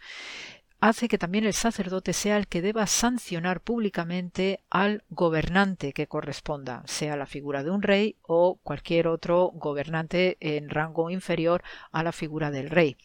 hace 0.80 1.08
que 1.08 1.16
también 1.16 1.46
el 1.46 1.54
sacerdote 1.54 2.12
sea 2.12 2.36
el 2.36 2.46
que 2.46 2.60
deba 2.60 2.86
sancionar 2.86 3.62
públicamente 3.62 4.60
al 4.68 5.02
gobernante 5.08 5.94
que 5.94 6.08
corresponda, 6.08 6.82
sea 6.84 7.16
la 7.16 7.24
figura 7.24 7.64
de 7.64 7.70
un 7.70 7.80
rey 7.80 8.16
o 8.20 8.60
cualquier 8.62 9.08
otro 9.08 9.50
gobernante 9.54 10.36
en 10.40 10.68
rango 10.68 11.08
inferior 11.08 11.62
a 11.90 12.02
la 12.02 12.12
figura 12.12 12.50
del 12.50 12.68
rey. 12.68 12.98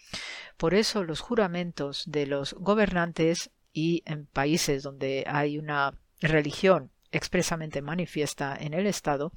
Por 0.58 0.74
eso 0.74 1.06
los 1.06 1.22
juramentos 1.22 2.04
de 2.06 2.26
los 2.26 2.52
gobernantes 2.56 3.50
y 3.72 4.04
en 4.06 4.26
países 4.26 4.84
donde 4.84 5.24
hay 5.26 5.58
una 5.58 5.94
religión 6.20 6.92
expresamente 7.16 7.82
manifiesta 7.82 8.56
en 8.60 8.74
el 8.74 8.88
Estado, 8.88 9.32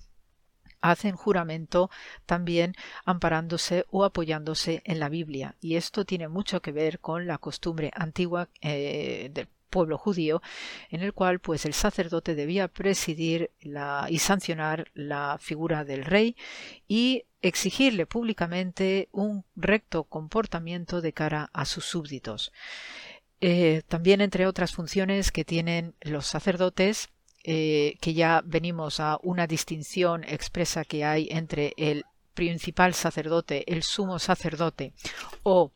hacen 0.81 1.17
juramento 1.17 1.91
también 2.27 2.75
amparándose 3.05 3.85
o 3.91 4.05
apoyándose 4.05 4.83
en 4.85 5.01
la 5.01 5.09
Biblia. 5.09 5.57
Y 5.61 5.77
esto 5.77 6.05
tiene 6.05 6.29
mucho 6.29 6.63
que 6.63 6.73
ver 6.73 7.01
con 7.01 7.27
la 7.27 7.39
costumbre 7.39 7.91
antigua 7.95 8.49
eh, 8.61 9.31
del 9.33 9.49
pueblo 9.71 9.99
judío, 9.99 10.41
en 10.91 11.03
el 11.03 11.13
cual 11.13 11.41
pues 11.41 11.67
el 11.67 11.75
sacerdote 11.75 12.35
debía 12.35 12.69
presidir 12.69 13.51
y 14.09 14.19
sancionar 14.19 14.91
la 14.95 15.37
figura 15.41 15.85
del 15.85 16.05
rey 16.05 16.37
y 16.87 17.25
exigirle 17.43 18.07
públicamente 18.07 19.09
un 19.13 19.45
recto 19.57 20.05
comportamiento 20.05 21.01
de 21.01 21.13
cara 21.13 21.51
a 21.53 21.67
sus 21.67 21.85
súbditos. 21.85 22.53
Eh, 23.41 23.83
también 23.87 24.21
entre 24.21 24.47
otras 24.47 24.73
funciones 24.73 25.31
que 25.31 25.45
tienen 25.45 25.95
los 26.01 26.27
sacerdotes 26.27 27.11
eh, 27.51 27.97
que 28.03 28.13
ya 28.13 28.43
venimos 28.45 29.01
a 29.01 29.19
una 29.23 29.47
distinción 29.47 30.23
expresa 30.25 30.85
que 30.85 31.03
hay 31.03 31.29
entre 31.31 31.73
el 31.79 32.05
principal 32.35 32.93
sacerdote, 32.93 33.65
el 33.73 33.83
sumo 33.83 34.19
sacerdote 34.19 34.93
o 35.45 35.73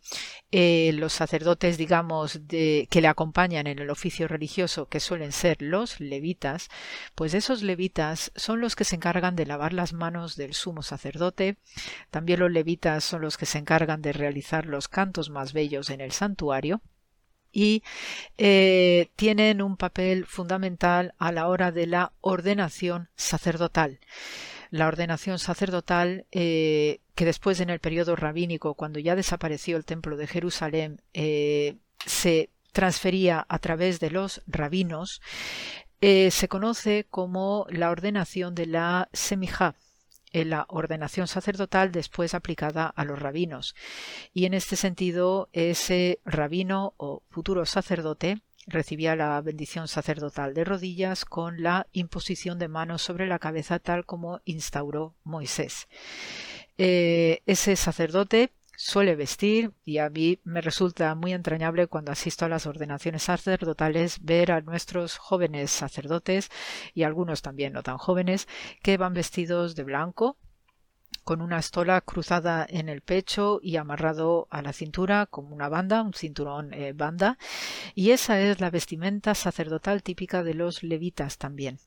eh, 0.51 0.91
los 0.93 1.15
sacerdotes, 1.15 1.79
digamos, 1.79 2.47
de, 2.47 2.87
que 2.91 3.01
le 3.01 3.09
acompañan 3.09 3.67
en 3.67 3.79
el 3.79 3.89
oficio 3.89 4.29
religioso, 4.29 4.85
que 4.85 5.01
suelen 5.01 5.33
ser 5.33 5.63
los 5.63 5.99
levitas, 5.99 6.69
pues 7.15 7.33
esos 7.33 7.63
levitas 7.63 8.33
son 8.37 8.61
los 8.61 8.77
que 8.77 8.85
se 8.85 8.97
encargan 8.97 9.35
de 9.35 9.47
lavar 9.47 9.73
las 9.73 9.95
manos 9.95 10.37
del 10.37 10.53
sumo 10.53 10.83
sacerdote. 10.83 11.57
También 12.11 12.41
los 12.41 12.51
levitas 12.51 13.03
son 13.03 13.23
los 13.23 13.39
que 13.39 13.47
se 13.47 13.57
encargan 13.57 14.03
de 14.03 14.13
realizar 14.13 14.67
los 14.67 14.89
cantos 14.89 15.31
más 15.31 15.55
bellos 15.55 15.89
en 15.89 16.03
el 16.03 16.13
santuario 16.13 16.83
y 17.53 17.83
eh, 18.39 19.11
tienen 19.17 19.63
un 19.63 19.77
papel 19.77 20.27
fundamental 20.27 21.15
a 21.19 21.31
la 21.33 21.49
hora 21.49 21.71
de 21.71 21.87
la 21.87 22.13
ordenación 22.21 23.09
sacerdotal. 23.15 24.01
La 24.71 24.89
ordenación 24.89 25.39
sacerdotal, 25.39 26.27
eh, 26.33 27.01
que 27.15 27.27
después 27.27 27.61
en 27.61 27.69
el 27.69 27.79
periodo 27.79 28.17
rabínico, 28.17 28.75
cuando 28.75 28.99
ya 28.99 29.15
desapareció 29.15 29.77
el 29.77 29.85
templo 29.85 30.17
de 30.17 30.27
Jerusalén, 30.27 31.03
eh, 31.13 31.77
se 32.07 32.49
transfería 32.73 33.45
a 33.49 33.59
través 33.59 34.01
de 34.01 34.11
los 34.11 34.43
rabinos, 34.47 35.21
se 36.01 36.49
conoce 36.49 37.07
como 37.09 37.65
la 37.71 37.91
ordenación 37.91 38.57
de 38.57 38.67
la 38.67 39.09
semijá, 39.13 39.77
en 40.33 40.51
la 40.51 40.67
ordenación 40.69 41.27
sacerdotal 41.29 41.93
después 41.93 42.35
aplicada 42.35 42.87
a 42.87 43.05
los 43.05 43.19
rabinos. 43.19 43.75
Y 44.33 44.47
en 44.47 44.55
este 44.55 44.77
sentido, 44.77 45.49
ese 45.53 46.21
rabino 46.25 46.95
o 46.97 47.23
futuro 47.31 47.67
sacerdote 47.67 48.43
recibía 48.67 49.17
la 49.17 49.41
bendición 49.41 49.89
sacerdotal 49.89 50.55
de 50.55 50.65
rodillas 50.65 51.25
con 51.25 51.63
la 51.63 51.87
imposición 51.93 52.59
de 52.59 52.69
manos 52.69 53.03
sobre 53.03 53.27
la 53.27 53.39
cabeza 53.39 53.79
tal 53.79 54.07
como 54.07 54.41
instauró 54.45 55.15
Moisés. 55.25 55.89
Eh, 56.79 57.43
ese 57.47 57.77
sacerdote 57.77 58.51
suele 58.83 59.15
vestir 59.15 59.73
y 59.85 59.99
a 59.99 60.11
mí 60.11 60.41
me 60.43 60.61
resulta 60.61 61.15
muy 61.15 61.33
entrañable 61.33 61.87
cuando 61.87 62.11
asisto 62.11 62.47
a 62.47 62.49
las 62.49 62.67
ordenaciones 62.67 63.23
sacerdotales 63.23 64.19
ver 64.23 64.51
a 64.51 64.61
nuestros 64.61 65.19
jóvenes 65.19 65.71
sacerdotes 65.71 66.51
y 66.93 67.05
algunos 67.05 67.43
también 67.43 67.75
no 67.75 67.85
tan 67.85 67.97
jóvenes 67.97 68.49
que 68.83 68.97
van 68.97 69.15
vestidos 69.15 69.77
de 69.77 69.85
blanco 69.85 70.37
con 71.25 71.41
una 71.41 71.59
estola 71.59 72.01
cruzada 72.01 72.67
en 72.69 72.89
el 72.89 73.01
pecho 73.01 73.61
y 73.63 73.77
amarrado 73.77 74.49
a 74.51 74.63
la 74.63 74.73
cintura 74.73 75.27
como 75.27 75.55
una 75.55 75.69
banda, 75.69 76.03
un 76.03 76.15
cinturón 76.15 76.73
eh, 76.73 76.93
banda, 76.93 77.39
y 77.95 78.11
esa 78.11 78.41
es 78.41 78.61
la 78.61 78.71
vestimenta 78.71 79.35
sacerdotal 79.35 80.03
típica 80.03 80.43
de 80.43 80.55
los 80.55 80.83
levitas 80.83 81.39
también. 81.39 81.79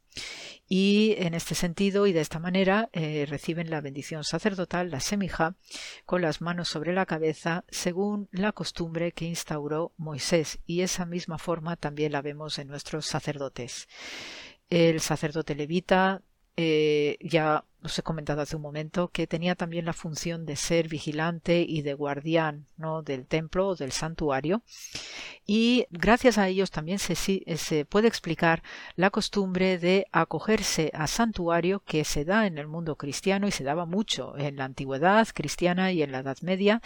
Y 0.68 1.16
en 1.18 1.34
este 1.34 1.56
sentido 1.56 2.08
y 2.08 2.14
de 2.14 2.22
esta 2.22 2.40
manera 2.40 2.90
eh, 2.94 3.26
reciben 3.30 3.70
la 3.70 3.82
bendición 3.82 4.24
sacerdotal, 4.24 4.90
la 4.90 5.00
semija, 5.00 5.56
con 6.06 6.22
las 6.22 6.42
manos 6.42 6.70
sobre 6.70 6.94
la 6.94 7.06
cabeza, 7.06 7.66
según 7.70 8.30
la 8.32 8.52
costumbre 8.52 9.12
que 9.12 9.26
instauró 9.26 9.92
Moisés, 9.98 10.60
y 10.66 10.82
esa 10.82 11.06
misma 11.06 11.38
forma 11.38 11.76
también 11.76 12.14
la 12.14 12.22
vemos 12.22 12.58
en 12.58 12.68
nuestros 12.68 13.06
sacerdotes. 13.06 13.88
El 14.70 15.00
sacerdote 15.00 15.54
levita 15.54 16.22
eh, 16.58 17.18
ya 17.22 17.66
os 17.84 18.00
he 18.00 18.04
comentado 18.04 18.42
hace 18.42 18.56
un 18.56 18.62
momento 18.62 19.10
que 19.10 19.28
tenía 19.28 19.56
también 19.56 19.86
la 19.86 19.94
función 19.94 20.46
de 20.46 20.56
ser 20.56 20.88
vigilante 20.88 21.66
y 21.68 21.82
de 21.82 21.94
guardián 21.94 22.66
¿no? 22.78 23.04
del 23.04 23.26
templo 23.28 23.68
o 23.68 23.76
del 23.76 23.92
santuario 23.92 24.64
y 25.46 25.86
gracias 25.92 26.38
a 26.38 26.48
ellos 26.48 26.72
también 26.72 26.98
se, 26.98 27.16
se 27.16 27.86
puede 27.86 28.08
explicar 28.08 28.64
la 28.96 29.12
costumbre 29.12 29.78
de 29.78 30.08
acogerse 30.12 30.92
a 30.94 31.08
santuario 31.08 31.82
que 31.82 32.06
se 32.06 32.26
da 32.26 32.48
en 32.48 32.58
el 32.58 32.68
mundo 32.68 32.96
cristiano 32.96 33.48
y 33.48 33.52
se 33.52 33.64
daba 33.64 33.86
mucho 33.86 34.38
en 34.38 34.56
la 34.56 34.66
antigüedad 34.66 35.28
cristiana 35.34 35.92
y 35.92 36.02
en 36.02 36.12
la 36.12 36.20
Edad 36.20 36.38
Media 36.42 36.82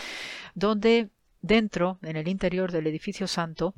donde 0.55 1.09
dentro 1.41 1.99
en 2.01 2.17
el 2.17 2.27
interior 2.27 2.71
del 2.71 2.87
edificio 2.87 3.27
santo 3.27 3.73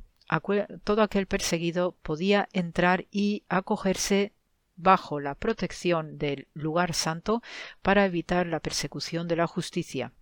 todo 0.84 1.02
aquel 1.02 1.26
perseguido 1.26 1.94
podía 2.02 2.48
entrar 2.52 3.06
y 3.10 3.44
acogerse 3.48 4.32
bajo 4.76 5.20
la 5.20 5.34
protección 5.34 6.18
del 6.18 6.48
lugar 6.54 6.94
santo 6.94 7.42
para 7.82 8.04
evitar 8.04 8.46
la 8.46 8.60
persecución 8.60 9.28
de 9.28 9.36
la 9.36 9.46
justicia. 9.46 10.12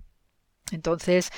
Entonces, 0.72 1.30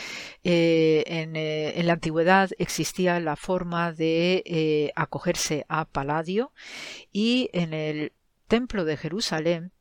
eh, 0.45 1.05
eh, 1.07 1.73
en, 1.77 1.87
la 1.87 1.95
antigüedad 1.95 2.51
existía 2.59 3.19
la 3.21 3.37
forma 3.37 3.93
de 3.93 4.43
eh, 4.45 4.93
acogerse 4.95 5.65
a 5.69 5.85
Paladio 5.87 6.53
y 7.13 7.49
en 7.53 7.73
el 7.73 8.13
templo 8.49 8.85
de 8.85 8.97
Jerusalén 8.97 9.73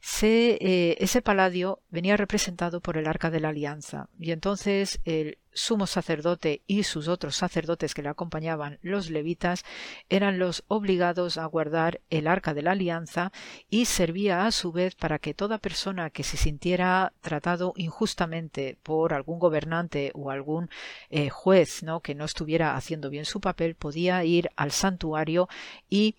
ese 0.00 1.22
paladio 1.22 1.82
venía 1.90 2.16
representado 2.16 2.80
por 2.80 2.96
el 2.96 3.06
arca 3.06 3.30
de 3.30 3.40
la 3.40 3.50
alianza 3.50 4.08
y 4.18 4.32
entonces 4.32 4.98
el 5.04 5.36
sumo 5.58 5.86
sacerdote 5.86 6.62
y 6.66 6.84
sus 6.84 7.08
otros 7.08 7.36
sacerdotes 7.36 7.94
que 7.94 8.02
le 8.02 8.08
acompañaban, 8.08 8.78
los 8.82 9.10
levitas, 9.10 9.64
eran 10.08 10.38
los 10.38 10.64
obligados 10.68 11.36
a 11.36 11.44
guardar 11.46 12.00
el 12.10 12.26
arca 12.26 12.54
de 12.54 12.62
la 12.62 12.72
alianza 12.72 13.32
y 13.68 13.86
servía 13.86 14.46
a 14.46 14.52
su 14.52 14.72
vez 14.72 14.94
para 14.94 15.18
que 15.18 15.34
toda 15.34 15.58
persona 15.58 16.10
que 16.10 16.22
se 16.22 16.36
sintiera 16.36 17.12
tratado 17.20 17.72
injustamente 17.76 18.78
por 18.82 19.12
algún 19.12 19.38
gobernante 19.38 20.12
o 20.14 20.30
algún 20.30 20.70
eh, 21.10 21.28
juez 21.28 21.82
¿no? 21.82 22.00
que 22.00 22.14
no 22.14 22.24
estuviera 22.24 22.76
haciendo 22.76 23.10
bien 23.10 23.24
su 23.24 23.40
papel 23.40 23.74
podía 23.74 24.24
ir 24.24 24.50
al 24.56 24.70
santuario 24.70 25.48
y 25.90 26.14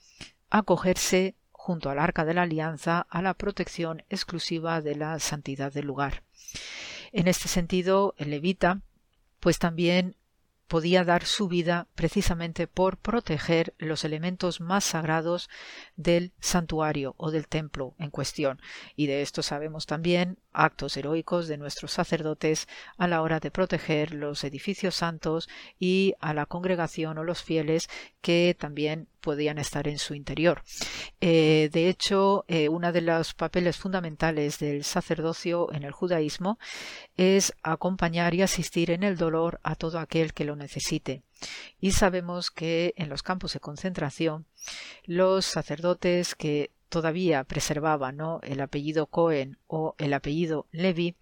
acogerse 0.50 1.36
junto 1.52 1.90
al 1.90 2.00
arca 2.00 2.26
de 2.26 2.34
la 2.34 2.44
alianza 2.44 3.06
a 3.10 3.22
la 3.22 3.34
protección 3.34 4.04
exclusiva 4.10 4.82
de 4.82 4.96
la 4.96 5.20
santidad 5.20 5.72
del 5.72 5.86
lugar. 5.86 6.24
En 7.12 7.28
este 7.28 7.48
sentido, 7.48 8.16
el 8.18 8.30
levita 8.32 8.82
pues 9.40 9.60
también 9.60 10.16
podía 10.70 11.04
dar 11.04 11.26
su 11.26 11.48
vida 11.48 11.88
precisamente 11.96 12.68
por 12.68 12.98
proteger 12.98 13.74
los 13.80 14.06
elementos 14.06 14.62
más 14.62 14.84
sagrados 14.84 15.50
del 15.96 16.32
santuario 16.40 17.16
o 17.18 17.32
del 17.32 17.48
templo 17.48 17.96
en 17.98 18.12
cuestión. 18.12 18.62
Y 18.96 19.08
de 19.08 19.24
esto 19.24 19.42
sabemos 19.42 19.88
también 19.88 20.38
actos 20.52 20.98
heroicos 20.98 21.48
de 21.48 21.58
nuestros 21.58 21.92
sacerdotes 21.92 22.68
a 22.98 23.08
la 23.08 23.22
hora 23.22 23.40
de 23.40 23.52
proteger 23.52 24.14
los 24.14 24.44
edificios 24.44 24.96
santos 24.96 25.50
y 25.80 26.14
a 26.20 26.34
la 26.34 26.46
congregación 26.46 27.18
o 27.18 27.24
los 27.24 27.44
fieles 27.44 27.90
que 28.22 28.56
también 28.60 29.08
podían 29.22 29.58
estar 29.58 29.88
en 29.88 30.00
su 30.00 30.14
interior. 30.14 30.64
Eh, 31.22 31.70
de 31.72 31.90
hecho, 31.90 32.46
eh, 32.48 32.70
uno 32.70 32.92
de 32.92 33.02
los 33.02 33.34
papeles 33.34 33.78
fundamentales 33.78 34.60
del 34.60 34.84
sacerdocio 34.84 35.72
en 35.74 35.84
el 35.84 35.92
judaísmo 35.92 36.58
es 37.18 37.54
acompañar 37.64 38.34
y 38.34 38.42
asistir 38.42 38.92
en 38.92 39.04
el 39.04 39.18
dolor 39.18 39.60
a 39.64 39.76
todo 39.76 40.00
aquel 40.00 40.34
que 40.34 40.46
lo 40.46 40.56
necesite. 40.56 41.24
Y 41.80 41.92
sabemos 41.92 42.52
que 42.52 42.94
en 42.98 43.10
los 43.10 43.24
campos 43.24 43.54
de 43.54 43.60
concentración 43.60 44.46
los 45.06 45.46
sacerdotes 45.46 46.36
que 46.36 46.72
todavía 46.90 47.44
preservaban 47.44 48.18
el 48.44 48.62
apellido 48.62 49.08
Cohen 49.08 49.58
o 49.68 49.96
el 49.98 50.14
apellido 50.14 50.68
Levi 50.72 51.16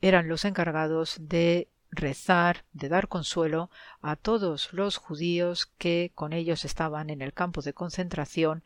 eran 0.00 0.28
los 0.28 0.44
encargados 0.44 1.16
de 1.20 1.68
rezar, 1.90 2.64
de 2.72 2.88
dar 2.88 3.08
consuelo 3.08 3.70
a 4.00 4.16
todos 4.16 4.72
los 4.72 4.96
judíos 4.96 5.66
que 5.78 6.12
con 6.14 6.32
ellos 6.32 6.64
estaban 6.64 7.10
en 7.10 7.20
el 7.20 7.32
campo 7.32 7.62
de 7.62 7.72
concentración 7.72 8.62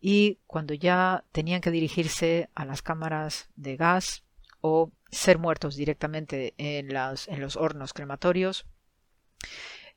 y 0.00 0.38
cuando 0.46 0.74
ya 0.74 1.24
tenían 1.32 1.60
que 1.60 1.70
dirigirse 1.70 2.50
a 2.54 2.64
las 2.64 2.82
cámaras 2.82 3.48
de 3.56 3.76
gas 3.76 4.24
o 4.60 4.90
ser 5.10 5.38
muertos 5.38 5.76
directamente 5.76 6.54
en, 6.58 6.90
en 6.90 7.40
los 7.40 7.56
hornos 7.56 7.92
crematorios, 7.92 8.66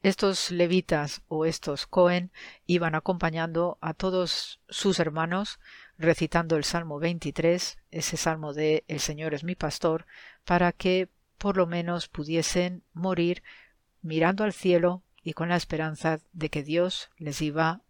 estos 0.03 0.51
levitas 0.51 1.23
o 1.27 1.45
estos 1.45 1.87
Cohen 1.87 2.31
iban 2.67 2.93
acompañando 2.93 3.79
a 3.81 3.93
todos 3.93 4.61
sus 4.69 4.99
hermanos 4.99 5.59
recitando 5.97 6.55
el 6.55 6.63
Salmo 6.63 6.99
23, 6.99 7.77
ese 7.91 8.17
salmo 8.17 8.53
de 8.53 8.83
El 8.87 8.99
Señor 8.99 9.33
es 9.33 9.43
mi 9.43 9.55
pastor, 9.55 10.05
para 10.45 10.71
que 10.71 11.09
por 11.37 11.57
lo 11.57 11.67
menos 11.67 12.07
pudiesen 12.07 12.83
morir 12.93 13.43
mirando 14.01 14.43
al 14.43 14.53
cielo 14.53 15.03
y 15.23 15.33
con 15.33 15.49
la 15.49 15.55
esperanza 15.55 16.19
de 16.33 16.49
que 16.49 16.63
Dios 16.63 17.09
les 17.17 17.41
iba 17.41 17.81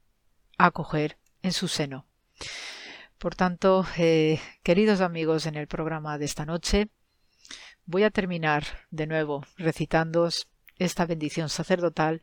a 0.57 0.65
acoger 0.65 1.17
en 1.43 1.53
su 1.53 1.67
seno. 1.67 2.05
Por 3.17 3.35
tanto, 3.35 3.85
eh, 3.97 4.39
queridos 4.63 5.01
amigos, 5.01 5.45
en 5.45 5.55
el 5.55 5.67
programa 5.67 6.17
de 6.17 6.25
esta 6.25 6.45
noche 6.45 6.89
voy 7.85 8.03
a 8.03 8.11
terminar 8.11 8.63
de 8.91 9.07
nuevo 9.07 9.45
recitando 9.57 10.29
esta 10.77 11.05
bendición 11.05 11.49
sacerdotal 11.49 12.21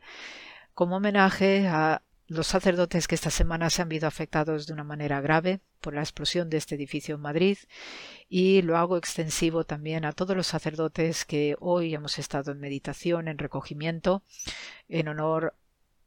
como 0.73 0.97
homenaje 0.97 1.67
a 1.67 2.01
los 2.27 2.47
sacerdotes 2.47 3.07
que 3.07 3.15
esta 3.15 3.29
semana 3.29 3.69
se 3.69 3.81
han 3.81 3.89
visto 3.89 4.07
afectados 4.07 4.65
de 4.65 4.73
una 4.73 4.83
manera 4.83 5.21
grave 5.21 5.59
por 5.79 5.93
la 5.93 6.01
explosión 6.01 6.49
de 6.49 6.57
este 6.57 6.75
edificio 6.75 7.15
en 7.15 7.21
Madrid 7.21 7.57
y 8.29 8.63
lo 8.63 8.77
hago 8.77 8.97
extensivo 8.97 9.63
también 9.63 10.05
a 10.05 10.11
todos 10.11 10.35
los 10.35 10.47
sacerdotes 10.47 11.25
que 11.25 11.55
hoy 11.59 11.93
hemos 11.93 12.17
estado 12.17 12.51
en 12.51 12.59
meditación, 12.59 13.27
en 13.27 13.37
recogimiento, 13.37 14.23
en 14.89 15.07
honor 15.07 15.53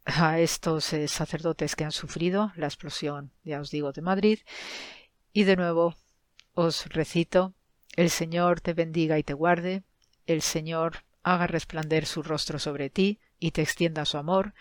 a 0.05 0.41
estos 0.41 0.93
eh, 0.93 1.07
sacerdotes 1.07 1.77
que 1.77 1.85
han 1.85 1.93
sufrido 1.93 2.53
la 2.57 2.67
explosión, 2.67 3.31
ya 3.45 3.61
os 3.61 3.71
digo, 3.71 3.93
de 3.93 4.03
Madrid. 4.03 4.39
Y 5.33 5.45
de 5.45 5.57
nuevo 5.57 5.95
os 6.55 6.87
recito, 6.87 7.53
el 7.95 8.11
Señor 8.11 8.61
te 8.61 8.75
bendiga 8.75 9.19
y 9.19 9.23
te 9.23 9.35
guarde, 9.35 9.83
el 10.27 10.43
Señor 10.43 11.05
haga 11.33 11.47
resplandecer 11.47 12.07
su 12.07 12.23
rostro 12.23 12.59
sobre 12.59 12.91
ti 12.91 13.21
y 13.39 13.53
te 13.53 13.63
extienda 13.63 14.05
su 14.05 14.19
amor, 14.19 14.55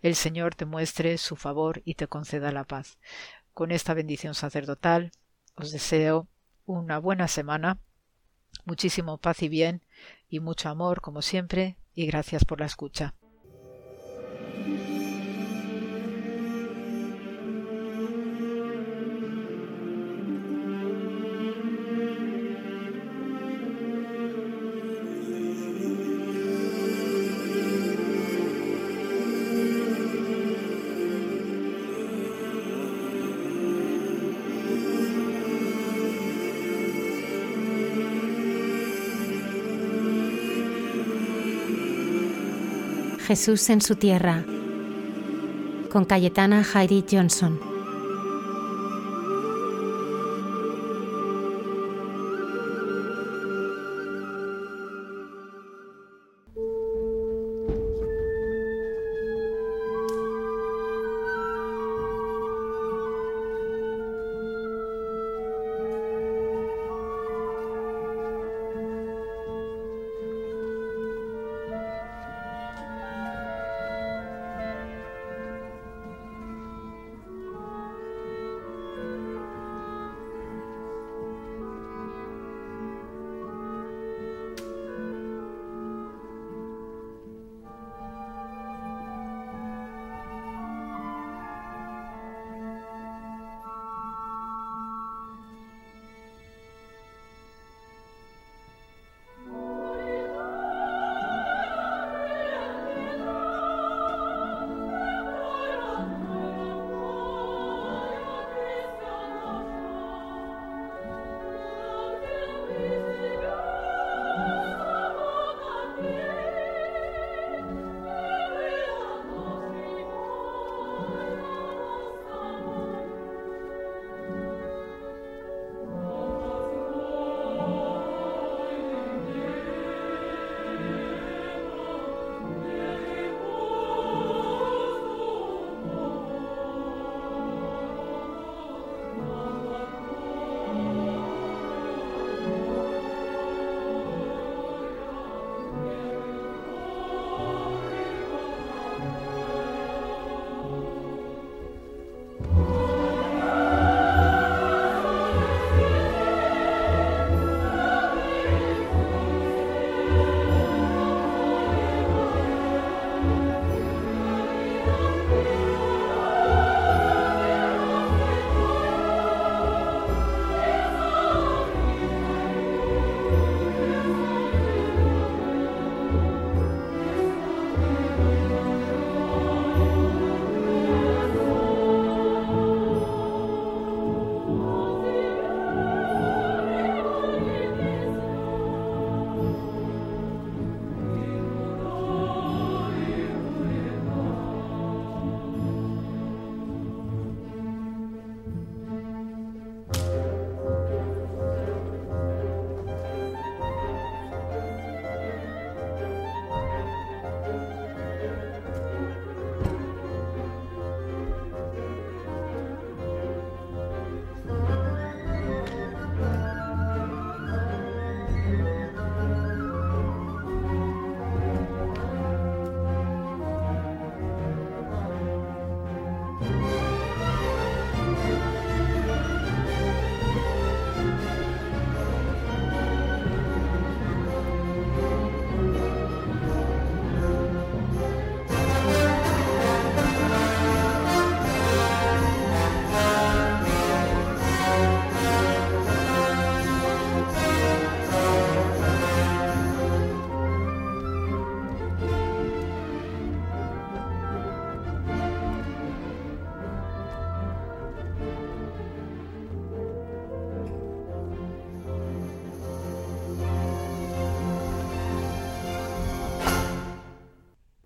el 0.00 0.14
Señor 0.14 0.54
te 0.54 0.64
muestre 0.64 1.18
su 1.18 1.36
favor 1.36 1.82
y 1.84 1.94
te 1.94 2.06
conceda 2.06 2.52
la 2.52 2.64
paz. 2.64 2.98
Con 3.52 3.70
esta 3.70 3.94
bendición 3.94 4.34
sacerdotal 4.34 5.12
os 5.54 5.70
deseo 5.70 6.28
una 6.64 6.98
buena 6.98 7.28
semana, 7.28 7.78
muchísimo 8.64 9.18
paz 9.18 9.42
y 9.42 9.48
bien 9.48 9.84
y 10.28 10.40
mucho 10.40 10.68
amor 10.68 11.00
como 11.00 11.22
siempre 11.22 11.76
y 11.94 12.06
gracias 12.06 12.44
por 12.44 12.60
la 12.60 12.66
escucha. 12.66 13.14
Jesús 43.32 43.70
en 43.70 43.80
su 43.80 43.96
tierra, 43.96 44.44
con 45.90 46.04
Cayetana 46.04 46.62
Jairi 46.62 47.02
Johnson. 47.10 47.71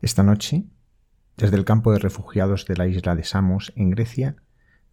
Esta 0.06 0.22
noche, 0.22 0.62
desde 1.36 1.56
el 1.56 1.64
campo 1.64 1.90
de 1.90 1.98
refugiados 1.98 2.64
de 2.64 2.76
la 2.76 2.86
isla 2.86 3.16
de 3.16 3.24
Samos, 3.24 3.72
en 3.74 3.90
Grecia, 3.90 4.36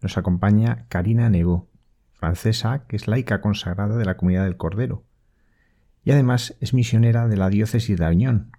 nos 0.02 0.18
acompaña 0.18 0.86
Karina 0.88 1.30
Nebo, 1.30 1.68
francesa 2.14 2.84
que 2.88 2.96
es 2.96 3.06
laica 3.06 3.40
consagrada 3.40 3.96
de 3.96 4.04
la 4.04 4.16
comunidad 4.16 4.42
del 4.42 4.56
Cordero, 4.56 5.04
y 6.02 6.10
además 6.10 6.56
es 6.58 6.74
misionera 6.74 7.28
de 7.28 7.36
la 7.36 7.48
diócesis 7.48 7.96
de 7.96 8.04
Aviñón. 8.04 8.50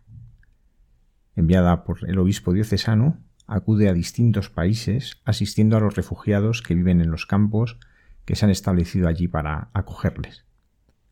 Enviada 1.36 1.84
por 1.84 2.10
el 2.10 2.18
obispo 2.20 2.54
diocesano, 2.54 3.20
acude 3.48 3.90
a 3.90 3.94
distintos 3.94 4.50
países 4.50 5.22
asistiendo 5.26 5.76
a 5.76 5.82
los 5.82 5.98
refugiados 5.98 6.62
que 6.62 6.74
viven 6.74 7.02
en 7.02 7.12
los 7.12 7.26
campos 7.26 7.80
que 8.24 8.38
se 8.38 8.46
han 8.46 8.52
establecido 8.52 9.10
allí 9.10 9.28
para 9.28 9.72
acogerles. 9.74 10.46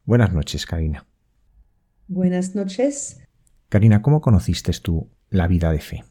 Buenas 0.06 0.32
noches, 0.32 0.66
Karina. 0.66 1.06
Buenas 2.08 2.56
noches. 2.56 3.20
Karina, 3.68 4.02
¿cómo 4.02 4.22
conociste 4.22 4.72
tú 4.82 5.10
la 5.34 5.48
vida 5.48 5.72
de 5.72 5.80
fe? 5.80 6.04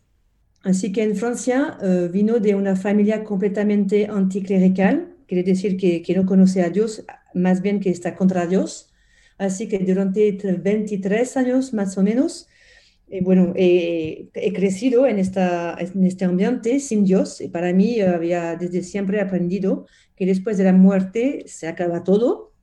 Así 0.63 0.93
que 0.93 1.03
en 1.03 1.17
Francia 1.17 1.79
uh, 1.81 2.09
vino 2.13 2.39
de 2.39 2.55
una 2.55 2.77
familia 2.77 3.25
completamente 3.25 4.07
anticlerical, 4.07 5.17
quiere 5.27 5.43
decir 5.43 5.77
que, 5.77 6.03
que, 6.03 6.15
no 6.15 6.27
conoce 6.27 6.63
a 6.63 6.71
Dios, 6.71 7.05
más 7.35 7.63
bien 7.63 7.81
que 7.81 7.91
está 7.91 8.15
contra 8.15 8.47
Dios. 8.47 8.93
Así 9.39 9.67
que 9.67 9.79
durante 9.79 10.31
23 10.33 11.37
años 11.37 11.73
más 11.73 11.99
o 11.99 12.03
menos, 12.03 12.49
eh, 13.13 13.21
bueno, 13.23 13.53
eh, 13.57 14.31
he 14.33 14.53
crecido 14.55 15.07
en, 15.07 15.19
esta, 15.19 15.77
en 15.79 16.07
este 16.07 16.25
ambiente 16.25 16.81
sin 16.81 17.05
Dios 17.05 17.43
y 17.43 17.49
para 17.49 17.73
mí 17.75 18.01
había 18.01 18.57
desde 18.57 18.83
siempre 18.83 19.21
aprendido 19.21 19.87
que 20.17 20.25
después 20.25 20.57
de 20.57 20.65
la 20.65 20.73
muerte 20.73 21.45
se 21.47 21.69
acaba 21.69 22.05
todo. 22.05 22.55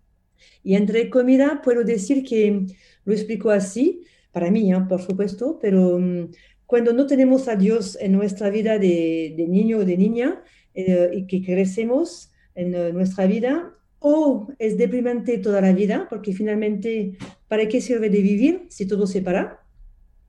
Y 0.64 0.76
entre 0.76 1.10
comida 1.12 1.62
puedo 1.64 1.84
decir 1.84 2.24
que 2.24 2.66
lo 3.06 3.14
explico 3.14 3.52
así, 3.52 4.02
para 4.32 4.50
mí, 4.50 4.74
¿eh? 4.74 4.82
por 4.90 5.02
supuesto, 5.02 5.60
pero 5.62 5.96
um, 5.98 6.30
cuando 6.70 6.94
no 6.94 7.08
tenemos 7.08 7.48
a 7.48 7.56
Dios 7.56 7.98
en 8.00 8.12
nuestra 8.12 8.52
vida 8.52 8.78
de, 8.78 9.34
de 9.36 9.48
niño 9.48 9.80
o 9.80 9.86
de 9.86 9.98
niña 9.98 10.44
eh, 10.76 11.10
y 11.14 11.26
que 11.26 11.44
crecemos 11.44 12.32
en 12.54 12.76
uh, 12.76 12.94
nuestra 12.94 13.26
vida, 13.26 13.74
o 13.98 14.50
es 14.60 14.78
deprimente 14.78 15.40
toda 15.40 15.62
la 15.62 15.74
vida, 15.74 16.06
porque 16.08 16.32
finalmente, 16.32 17.18
¿para 17.48 17.68
qué 17.68 17.82
sirve 17.82 18.12
de 18.12 18.22
vivir 18.22 18.68
si 18.70 18.88
todo 18.88 19.08
se 19.08 19.24
para? 19.24 19.64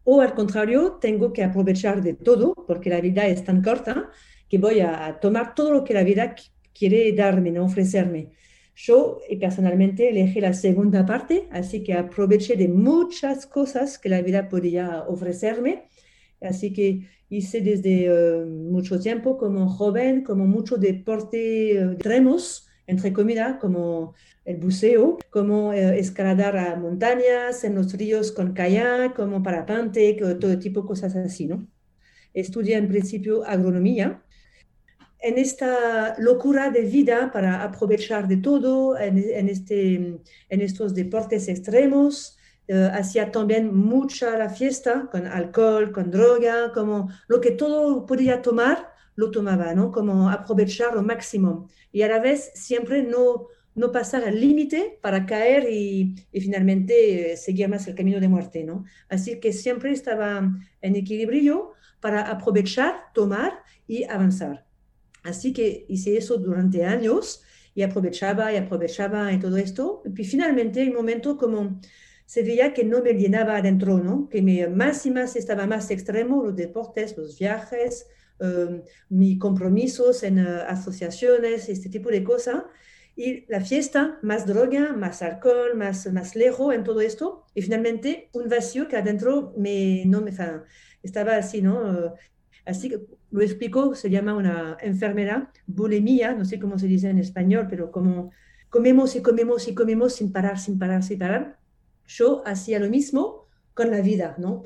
O 0.03 0.23
al 0.23 0.33
contrario, 0.33 0.93
tengo 0.99 1.35
que 1.35 1.45
aprovechar 1.45 2.03
de 2.03 2.15
todo, 2.15 2.55
porque 2.67 2.89
la 2.89 3.03
vida 3.03 3.27
es 3.27 3.45
tan 3.45 3.61
corta 3.63 4.09
que 4.49 4.57
voy 4.57 4.81
a 4.81 5.19
tomar 5.21 5.55
todo 5.55 5.73
lo 5.73 5.85
que 5.85 5.93
la 5.93 6.05
vida 6.05 6.35
quiere 6.73 7.13
darme, 7.13 7.51
no 7.51 7.67
ofrecerme. 7.67 8.31
Yo 8.75 9.21
personalmente 9.39 10.09
elegí 10.09 10.41
la 10.41 10.55
segunda 10.55 11.05
parte, 11.05 11.49
así 11.51 11.83
que 11.83 11.93
aproveché 11.93 12.57
de 12.57 12.69
muchas 12.69 13.45
cosas 13.45 13.99
que 13.99 14.09
la 14.09 14.23
vida 14.23 14.49
podía 14.49 15.05
ofrecerme 15.07 15.91
Así 16.41 16.73
que 16.73 17.07
hice 17.29 17.61
desde 17.61 18.11
uh, 18.11 18.47
mucho 18.47 18.99
tiempo 18.99 19.37
como 19.37 19.69
joven, 19.69 20.25
como 20.25 20.47
mucho 20.47 20.77
deporte 20.77 21.81
extremos, 21.93 22.67
entre 22.87 23.13
comillas, 23.13 23.59
como 23.61 24.15
el 24.45 24.57
buceo, 24.57 25.19
como 25.31 25.69
uh, 25.69 25.73
escaladar 25.73 26.57
a 26.57 26.77
montañas, 26.77 27.63
en 27.65 27.75
los 27.77 27.93
ríos 27.93 28.33
con 28.33 28.53
kayak, 28.53 29.15
como 29.15 29.43
parapente, 29.43 30.17
todo 30.41 30.59
tipo 30.59 30.81
de 30.83 30.87
cosas 30.87 31.15
así, 31.17 31.47
¿no? 31.47 31.67
Estudié 32.35 32.77
en 32.77 32.89
principio 32.89 33.45
agronomía. 33.45 34.23
En 35.23 35.37
esta 35.37 36.15
locura 36.19 36.71
de 36.71 36.83
vida 36.83 37.31
para 37.31 37.63
aprovechar 37.63 38.27
de 38.27 38.39
todo, 38.39 38.99
en, 38.99 39.19
este, 39.51 39.95
en 40.49 40.61
estos 40.63 40.95
deportes 40.95 41.47
extremos, 41.49 42.39
eh, 42.73 42.89
hacía 42.93 43.33
también 43.33 43.75
mucha 43.75 44.39
la 44.39 44.49
fiesta 44.49 45.09
con 45.11 45.27
alcohol, 45.27 45.91
con 45.91 46.13
droga, 46.13 46.71
como 46.73 47.11
lo 47.27 47.41
que 47.41 47.51
todo 47.51 48.07
podía 48.07 48.43
tomar, 48.43 48.93
lo 49.17 49.33
tomaba, 49.33 49.75
¿no? 49.75 49.91
Como 49.91 50.31
aprovechar 50.31 50.95
lo 50.95 51.03
máximo. 51.03 51.69
Y 51.91 52.03
a 52.03 52.09
la 52.09 52.21
vez 52.21 52.53
siempre 52.55 53.03
no, 53.03 53.49
no 53.75 53.91
pasar 53.91 54.23
el 54.23 54.41
límite 54.41 55.01
para 55.03 55.27
caer 55.27 55.69
y, 55.69 56.15
y, 56.31 56.41
finalmente 56.41 57.33
eh, 57.33 57.37
seguir 57.37 57.69
más 57.69 57.89
el 57.89 57.97
camino 57.97 58.21
de 58.21 58.29
muerte, 58.29 58.63
¿no? 58.63 58.85
Así 59.09 59.41
que 59.41 59.53
siempre 59.53 59.91
estaba 59.91 60.49
en 60.81 60.95
equilibrio 60.95 61.73
para 61.99 62.31
aprovechar, 62.31 62.95
tomar 63.15 63.65
y 63.89 64.05
avanzar. 64.05 64.65
Así 65.25 65.53
que 65.53 65.87
hice 65.89 66.17
eso 66.17 66.37
durante 66.39 66.85
años 66.85 67.43
y 67.75 67.83
aprovechaba 67.83 68.53
y 68.53 68.59
aprovechaba 68.59 69.33
y 69.33 69.41
todo 69.41 69.57
esto. 69.57 70.05
Y 70.17 70.25
finalmente, 70.25 70.81
el 70.83 70.93
momento 70.93 71.37
como 71.37 71.81
se 72.31 72.45
veía 72.45 72.73
que 72.73 72.85
no 72.85 73.03
me 73.03 73.15
llenaba 73.15 73.57
adentro, 73.57 73.99
¿no? 73.99 74.29
que 74.29 74.41
me, 74.41 74.69
más 74.69 75.05
y 75.05 75.11
más 75.11 75.35
estaba 75.35 75.67
más 75.67 75.91
extremo, 75.91 76.45
los 76.45 76.55
deportes, 76.55 77.19
los 77.19 77.37
viajes, 77.37 78.07
um, 78.39 78.83
mis 79.09 79.37
compromisos 79.37 80.23
en 80.23 80.39
uh, 80.39 80.61
asociaciones, 80.69 81.69
este 81.69 81.89
tipo 81.89 82.09
de 82.09 82.23
cosas. 82.23 82.63
Y 83.17 83.47
la 83.49 83.61
fiesta, 83.61 84.21
más 84.23 84.47
droga, 84.47 84.93
más 84.93 85.23
alcohol, 85.23 85.75
más, 85.75 86.07
más 86.13 86.37
lejos 86.37 86.73
en 86.73 86.85
todo 86.85 87.01
esto. 87.01 87.47
Y 87.53 87.63
finalmente 87.63 88.29
un 88.33 88.49
vacío 88.49 88.87
que 88.87 88.97
adentro 88.97 89.53
me, 89.57 90.05
no 90.07 90.21
me, 90.21 90.31
estaba 91.03 91.35
así, 91.35 91.63
¿no? 91.63 92.15
Así 92.65 92.91
que 92.91 93.01
lo 93.33 93.43
explico, 93.43 93.97
se 93.97 94.09
llama 94.09 94.37
una 94.37 94.77
enfermedad, 94.81 95.49
bulimia, 95.67 96.33
no 96.35 96.45
sé 96.45 96.61
cómo 96.61 96.79
se 96.79 96.87
dice 96.87 97.11
en 97.11 97.19
español, 97.19 97.67
pero 97.69 97.91
como 97.91 98.31
comemos 98.69 99.17
y 99.17 99.21
comemos 99.21 99.67
y 99.67 99.75
comemos 99.75 100.15
sin 100.15 100.31
parar, 100.31 100.61
sin 100.61 100.79
parar, 100.79 101.03
sin 101.03 101.19
parar 101.19 101.60
yo 102.17 102.43
hacía 102.47 102.79
lo 102.81 102.89
mismo 102.89 103.47
con 103.75 103.91
la 103.91 104.01
vida, 104.01 104.35
¿no? 104.39 104.63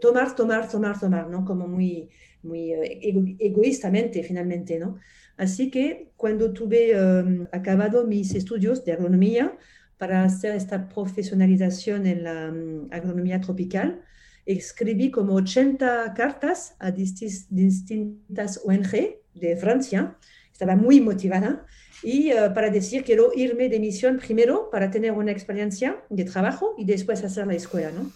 Tomar, 0.00 0.34
tomar, 0.34 0.68
tomar, 0.68 0.98
tomar, 0.98 1.28
¿no? 1.28 1.44
Como 1.44 1.68
muy, 1.68 2.08
muy 2.42 2.72
eh, 2.72 3.36
egoístamente 3.38 4.22
finalmente, 4.22 4.78
¿no? 4.78 4.98
Así 5.36 5.70
que 5.70 6.10
cuando 6.16 6.52
tuve 6.52 6.98
um, 6.98 7.46
acabado 7.52 8.06
mis 8.06 8.34
estudios 8.34 8.84
de 8.84 8.92
agronomía 8.92 9.56
para 9.98 10.24
hacer 10.24 10.56
esta 10.56 10.88
profesionalización 10.88 12.06
en 12.06 12.24
la 12.24 12.48
um, 12.48 12.88
agronomía 12.90 13.40
tropical, 13.40 14.02
escribí 14.46 15.10
como 15.10 15.34
80 15.34 16.14
cartas 16.14 16.74
a 16.78 16.90
distintas 16.90 18.60
ONG 18.64 19.18
de 19.34 19.56
Francia. 19.56 20.16
Estaba 20.58 20.74
muy 20.74 21.00
motivada 21.00 21.64
y 22.02 22.32
uh, 22.32 22.52
para 22.52 22.68
decir 22.68 23.04
quiero 23.04 23.30
irme 23.32 23.68
de 23.68 23.78
misión 23.78 24.18
primero 24.18 24.70
para 24.72 24.90
tener 24.90 25.12
una 25.12 25.30
experiencia 25.30 26.02
de 26.10 26.24
trabajo 26.24 26.74
y 26.76 26.84
después 26.84 27.22
hacer 27.22 27.46
la 27.46 27.54
escuela, 27.54 27.92
¿no? 27.92 28.10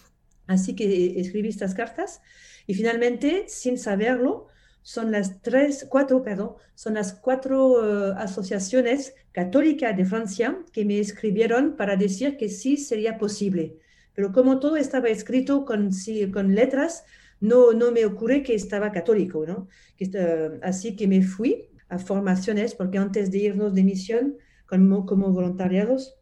Así 0.45 0.75
que 0.75 1.21
escribí 1.21 1.47
estas 1.47 1.73
cartas 1.73 2.19
y 2.67 2.73
finalmente, 2.73 3.45
sin 3.47 3.77
saberlo, 3.77 4.47
son 4.81 5.09
las 5.13 5.41
tres, 5.41 5.87
cuatro, 5.89 6.21
perdón, 6.21 6.55
son 6.75 6.95
las 6.95 7.13
cuatro 7.13 7.79
uh, 7.79 8.13
asociaciones 8.17 9.15
católicas 9.31 9.95
de 9.95 10.03
Francia 10.03 10.57
que 10.73 10.83
me 10.83 10.99
escribieron 10.99 11.77
para 11.77 11.95
decir 11.95 12.35
que 12.35 12.49
sí 12.49 12.75
sería 12.75 13.17
posible. 13.17 13.77
Pero 14.15 14.33
como 14.33 14.59
todo 14.59 14.75
estaba 14.75 15.07
escrito 15.07 15.63
con, 15.63 15.91
con 16.33 16.55
letras, 16.55 17.05
no, 17.39 17.71
no 17.71 17.93
me 17.93 18.03
ocurre 18.03 18.43
que 18.43 18.53
estaba 18.53 18.91
católico, 18.91 19.45
¿no? 19.47 19.69
Que, 19.95 20.07
uh, 20.07 20.59
así 20.61 20.97
que 20.97 21.07
me 21.07 21.21
fui 21.21 21.69
formaciones, 21.99 22.75
porque 22.75 22.97
antes 22.97 23.31
de 23.31 23.39
irnos 23.39 23.73
de 23.73 23.83
misión 23.83 24.37
como, 24.65 25.05
como 25.05 25.31
voluntariados, 25.31 26.15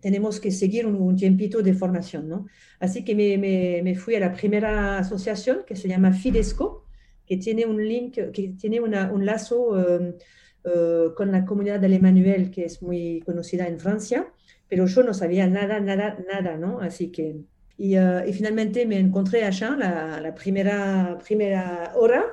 tenemos 0.00 0.40
que 0.40 0.50
seguir 0.50 0.84
un, 0.86 0.96
un, 0.96 1.16
tiempito 1.16 1.62
de 1.62 1.74
formación, 1.74 2.28
¿no? 2.28 2.46
Así 2.80 3.04
que 3.04 3.14
me, 3.14 3.38
me, 3.38 3.80
me, 3.84 3.94
fui 3.94 4.16
a 4.16 4.20
la 4.20 4.32
primera 4.32 4.98
asociación 4.98 5.64
que 5.64 5.76
se 5.76 5.86
llama 5.88 6.12
Fidesco, 6.12 6.86
que 7.24 7.36
tiene 7.36 7.64
un 7.66 7.86
link, 7.86 8.14
que 8.32 8.54
tiene 8.60 8.80
una, 8.80 9.12
un 9.12 9.24
lazo 9.24 9.68
uh, 9.70 10.68
uh, 10.68 11.14
con 11.14 11.30
la 11.30 11.44
comunidad 11.44 11.78
de 11.78 11.94
Emmanuel, 11.94 12.50
que 12.50 12.64
es 12.64 12.82
muy 12.82 13.22
conocida 13.24 13.68
en 13.68 13.78
Francia, 13.78 14.32
pero 14.68 14.86
yo 14.86 15.04
no 15.04 15.14
sabía 15.14 15.46
nada, 15.46 15.78
nada, 15.78 16.18
nada, 16.28 16.56
¿no? 16.56 16.80
Así 16.80 17.12
que, 17.12 17.36
y, 17.78 17.96
uh, 17.96 18.26
y 18.26 18.32
finalmente 18.32 18.84
me 18.86 18.98
encontré 18.98 19.44
allá 19.44 19.76
la, 19.76 20.20
la 20.20 20.34
primera, 20.34 21.16
primera 21.24 21.92
hora 21.94 22.24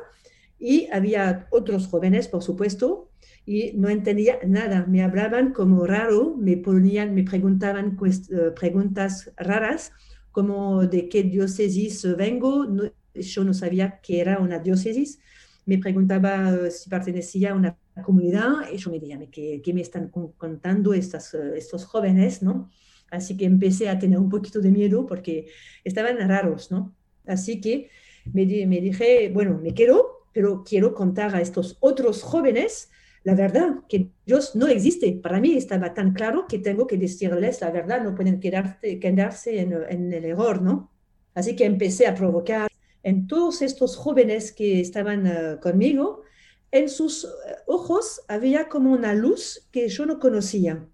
y 0.59 0.87
había 0.91 1.47
otros 1.51 1.87
jóvenes, 1.87 2.27
por 2.27 2.43
supuesto, 2.43 3.09
y 3.45 3.71
no 3.73 3.89
entendía 3.89 4.39
nada. 4.45 4.85
Me 4.87 5.01
hablaban 5.01 5.53
como 5.53 5.85
raro, 5.85 6.35
me 6.37 6.57
ponían, 6.57 7.15
me 7.15 7.23
preguntaban 7.23 7.97
uh, 7.99 8.53
preguntas 8.53 9.31
raras, 9.37 9.91
como 10.31 10.85
de 10.85 11.09
qué 11.09 11.23
diócesis 11.23 12.05
vengo. 12.17 12.67
Yo 13.13 13.43
no 13.43 13.53
sabía 13.53 13.99
que 14.01 14.19
era 14.19 14.39
una 14.39 14.59
diócesis. 14.59 15.19
Me 15.65 15.77
preguntaba 15.77 16.53
uh, 16.53 16.69
si 16.69 16.89
pertenecía 16.89 17.51
a 17.51 17.55
una 17.55 17.77
comunidad 18.03 18.69
y 18.71 18.77
yo 18.77 18.91
me 18.91 18.99
decía, 18.99 19.19
¿qué, 19.31 19.61
qué 19.63 19.73
me 19.73 19.81
están 19.81 20.09
contando 20.09 20.91
uh, 20.91 20.93
estos 20.93 21.85
jóvenes? 21.85 22.43
¿no? 22.43 22.69
Así 23.09 23.37
que 23.37 23.45
empecé 23.45 23.89
a 23.89 23.97
tener 23.97 24.19
un 24.19 24.29
poquito 24.29 24.59
de 24.59 24.71
miedo 24.71 25.07
porque 25.07 25.47
estaban 25.83 26.17
raros, 26.27 26.69
¿no? 26.69 26.95
Así 27.25 27.59
que 27.61 27.89
me, 28.31 28.45
me 28.67 28.81
dije, 28.81 29.31
bueno, 29.33 29.59
me 29.61 29.73
quedo 29.73 30.18
pero 30.33 30.63
quiero 30.63 30.93
contar 30.93 31.35
a 31.35 31.41
estos 31.41 31.77
otros 31.79 32.23
jóvenes 32.23 32.89
la 33.23 33.35
verdad, 33.35 33.75
que 33.87 34.09
Dios 34.25 34.55
no 34.55 34.67
existe. 34.67 35.11
Para 35.21 35.39
mí 35.39 35.53
estaba 35.55 35.93
tan 35.93 36.13
claro 36.13 36.47
que 36.47 36.59
tengo 36.59 36.87
que 36.87 36.97
decirles 36.97 37.61
la 37.61 37.71
verdad, 37.71 38.01
no 38.01 38.15
pueden 38.15 38.39
quedarse, 38.39 38.99
quedarse 38.99 39.59
en, 39.59 40.13
el 40.13 40.25
error, 40.25 40.61
¿no? 40.61 40.91
Así 41.33 41.55
que 41.55 41.65
empecé 41.65 42.07
a 42.07 42.15
provocar, 42.15 42.69
en 43.03 43.27
todos 43.27 43.61
estos 43.61 43.95
jóvenes 43.95 44.51
que 44.51 44.81
estaban 44.81 45.27
eh, 45.27 45.57
conmigo, 45.61 46.23
en 46.71 46.89
sus 46.89 47.25
eh, 47.25 47.27
ojos 47.67 48.21
había 48.27 48.67
como 48.67 48.91
una 48.91 49.13
luz 49.13 49.67
que 49.71 49.87
yo 49.89 50.05
no 50.05 50.19
conocía. 50.19 50.85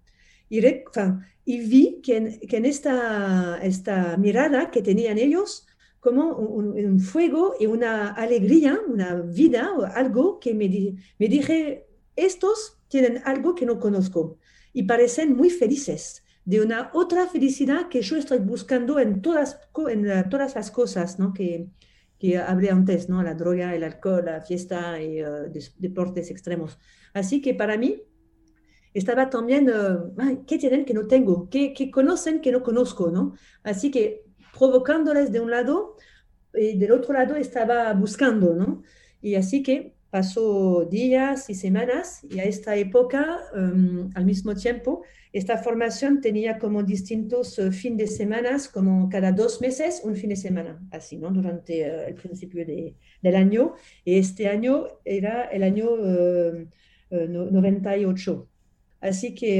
Y, 0.48 0.60
y 1.44 1.60
vi 1.60 2.00
que 2.02 2.16
en, 2.16 2.40
que 2.40 2.56
en 2.58 2.66
esta, 2.66 3.58
esta 3.62 4.16
mirada 4.16 4.70
que 4.70 4.82
tenían 4.82 5.18
ellos, 5.18 5.65
como 6.06 6.36
un, 6.36 7.00
fuego 7.00 7.56
y 7.58 7.66
una 7.66 8.12
alegría, 8.12 8.78
una 8.86 9.16
vida 9.16 9.72
o 9.76 9.82
algo 9.84 10.38
que 10.38 10.54
me, 10.54 10.68
me 11.18 11.28
dije, 11.28 11.88
estos 12.14 12.78
tienen 12.86 13.20
algo 13.24 13.56
que 13.56 13.66
no 13.66 13.80
conozco 13.80 14.38
y 14.72 14.84
parecen 14.84 15.36
muy 15.36 15.50
felices, 15.50 16.22
de 16.44 16.60
una 16.60 16.92
otra 16.94 17.26
felicidad 17.26 17.88
que 17.88 18.02
yo 18.02 18.16
estoy 18.16 18.38
buscando 18.38 19.00
en 19.00 19.20
todas, 19.20 19.58
en 19.88 20.28
todas 20.30 20.54
las 20.54 20.70
cosas 20.70 21.18
¿no? 21.18 21.32
que, 21.32 21.70
que 22.20 22.38
hablé 22.38 22.70
antes, 22.70 23.08
¿no? 23.08 23.20
la 23.24 23.34
droga, 23.34 23.74
el 23.74 23.82
alcohol, 23.82 24.26
la 24.26 24.42
fiesta 24.42 25.02
y 25.02 25.24
uh, 25.24 25.50
deportes 25.76 26.30
extremos. 26.30 26.78
Así 27.14 27.42
que 27.42 27.52
para 27.54 27.76
mí 27.76 28.00
estaba 28.94 29.28
también, 29.28 29.68
uh, 29.68 30.44
¿qué 30.46 30.56
tienen 30.56 30.84
que 30.84 30.94
no 30.94 31.08
tengo? 31.08 31.50
¿Qué, 31.50 31.74
¿Qué, 31.74 31.90
conocen 31.90 32.40
que 32.40 32.52
no 32.52 32.62
conozco? 32.62 33.10
¿no? 33.10 33.34
Así 33.64 33.90
que 33.90 34.25
provocándoles 34.58 35.32
de 35.32 35.40
un 35.40 35.50
lado 35.50 35.96
y 36.54 36.78
del 36.78 36.92
otro 36.92 37.14
lado 37.14 37.36
estaba 37.36 37.92
buscando. 37.92 38.54
¿no? 38.54 38.82
Y 39.20 39.34
así 39.34 39.62
que 39.62 39.94
pasó 40.10 40.84
días 40.84 41.50
y 41.50 41.54
semanas 41.54 42.24
y 42.24 42.38
a 42.38 42.44
esta 42.44 42.76
época, 42.76 43.40
um, 43.54 44.10
al 44.14 44.24
mismo 44.24 44.54
tiempo, 44.54 45.02
esta 45.32 45.58
formación 45.58 46.20
tenía 46.20 46.58
como 46.58 46.82
distintos 46.82 47.58
uh, 47.58 47.70
fines 47.70 47.98
de 47.98 48.16
semana, 48.16 48.56
como 48.72 49.08
cada 49.10 49.32
dos 49.32 49.60
meses, 49.60 50.00
un 50.04 50.16
fin 50.16 50.30
de 50.30 50.36
semana, 50.36 50.80
así, 50.90 51.18
¿no? 51.18 51.30
Durante 51.30 51.82
uh, 51.82 52.08
el 52.08 52.14
principio 52.14 52.64
de, 52.64 52.94
del 53.20 53.36
año. 53.36 53.74
Y 54.04 54.18
este 54.18 54.48
año 54.48 54.86
era 55.04 55.44
el 55.44 55.62
año 55.62 55.90
uh, 55.90 56.66
98. 57.10 58.48
Así 59.06 59.34
que 59.34 59.50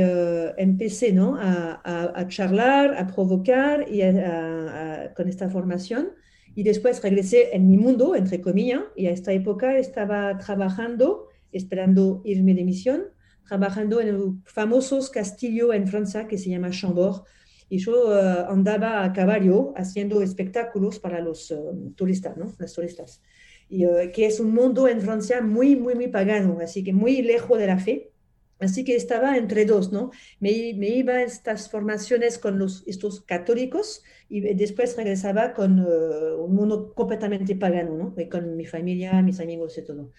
empecé, 0.57 1.13
¿no? 1.13 1.37
A, 1.37 1.81
a, 1.85 2.21
a, 2.21 2.29
charlar, 2.29 2.97
a 2.97 3.07
provocar 3.07 3.87
y 3.89 4.03
a, 4.03 5.13
con 5.17 5.29
esta 5.29 5.49
formación. 5.49 6.11
Y 6.55 6.63
después 6.63 7.03
regresé 7.03 7.55
en 7.55 7.69
mi 7.69 7.77
mundo, 7.77 8.17
entre 8.17 8.41
comillas, 8.41 8.83
y 8.97 9.07
a 9.07 9.11
esta 9.11 9.33
época 9.33 9.79
estaba 9.79 10.37
trabajando, 10.39 11.29
esperando 11.53 12.23
irme 12.25 12.55
de 12.55 12.65
misión, 12.65 13.05
trabajando 13.47 14.01
en 14.01 14.09
el 14.09 14.21
famoso 14.45 14.99
castillo 15.13 15.73
en 15.73 15.87
Francia 15.87 16.27
que 16.27 16.39
se 16.39 16.51
llama 16.51 16.71
Chambord. 16.71 17.23
Y 17.69 17.79
yo 17.79 18.09
uh, 18.09 18.51
andaba 18.51 19.05
a 19.05 19.13
caballo 19.13 19.73
haciendo 19.77 20.23
espectáculos 20.23 20.99
para 20.99 21.21
los 21.21 21.51
uh, 21.51 21.93
turistas, 21.95 22.37
¿no? 22.37 22.55
Los 22.59 22.73
turistas. 22.73 23.23
Y 23.69 23.85
uh, 23.87 24.11
que 24.15 24.27
es 24.27 24.41
un 24.41 24.55
mundo 24.55 24.89
en 24.89 25.01
Francia 25.01 25.41
muy, 25.41 25.77
muy, 25.77 25.95
muy 25.95 26.09
pagano, 26.09 26.59
así 26.63 26.83
que 26.83 26.93
muy 26.93 27.23
lejos 27.23 27.59
de 27.59 27.67
la 27.67 27.79
fe. 27.79 28.13
Así 28.59 28.85
que 28.85 28.97
estaba 28.97 29.37
entre 29.37 29.67
dos, 29.67 29.93
¿no? 29.93 30.11
Me, 30.41 30.73
me 30.77 30.89
iba 30.89 31.15
a 31.15 31.23
estas 31.23 31.71
formaciones 31.71 32.39
con 32.39 32.59
los, 32.59 32.85
estos 32.87 33.21
católicos 33.21 34.03
y 34.31 34.41
después 34.55 34.97
regresaba 34.97 35.53
con 35.53 35.81
uh, 35.81 36.43
un 36.43 36.55
mundo 36.55 36.95
completamente 36.95 37.55
pagano, 37.55 37.97
¿no? 37.97 38.15
Y 38.17 38.29
con 38.29 38.57
mi 38.57 38.65
familia, 38.65 39.21
mis 39.21 39.41
amigos 39.41 39.77
y 39.77 39.85
todo. 39.85 40.13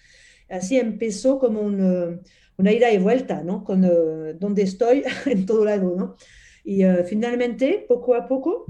Así 0.50 0.78
empezó 0.78 1.40
como 1.40 1.62
un, 1.62 1.82
uh, 1.82 2.22
una 2.58 2.72
ida 2.72 2.92
y 2.92 3.00
vuelta, 3.00 3.42
¿no? 3.44 3.64
Con 3.64 3.84
uh, 3.84 4.34
donde 4.40 4.62
estoy 4.62 5.04
en 5.26 5.46
todo 5.48 5.66
lado, 5.66 5.96
¿no? 5.96 6.16
Y 6.64 6.84
finalmente, 7.08 7.86
poco 7.88 8.14
a 8.14 8.28
poco, 8.28 8.66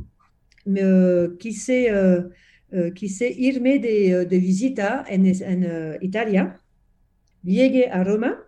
me 0.66 1.36
quise, 1.40 1.92
quise 2.94 3.28
irme 3.28 3.80
de, 3.80 4.28
de 4.28 4.38
visita 4.38 5.04
en, 5.10 5.26
en 5.26 5.98
Italia. 6.02 6.62
Llegué 7.42 7.90
a 7.90 8.04
Roma 8.04 8.47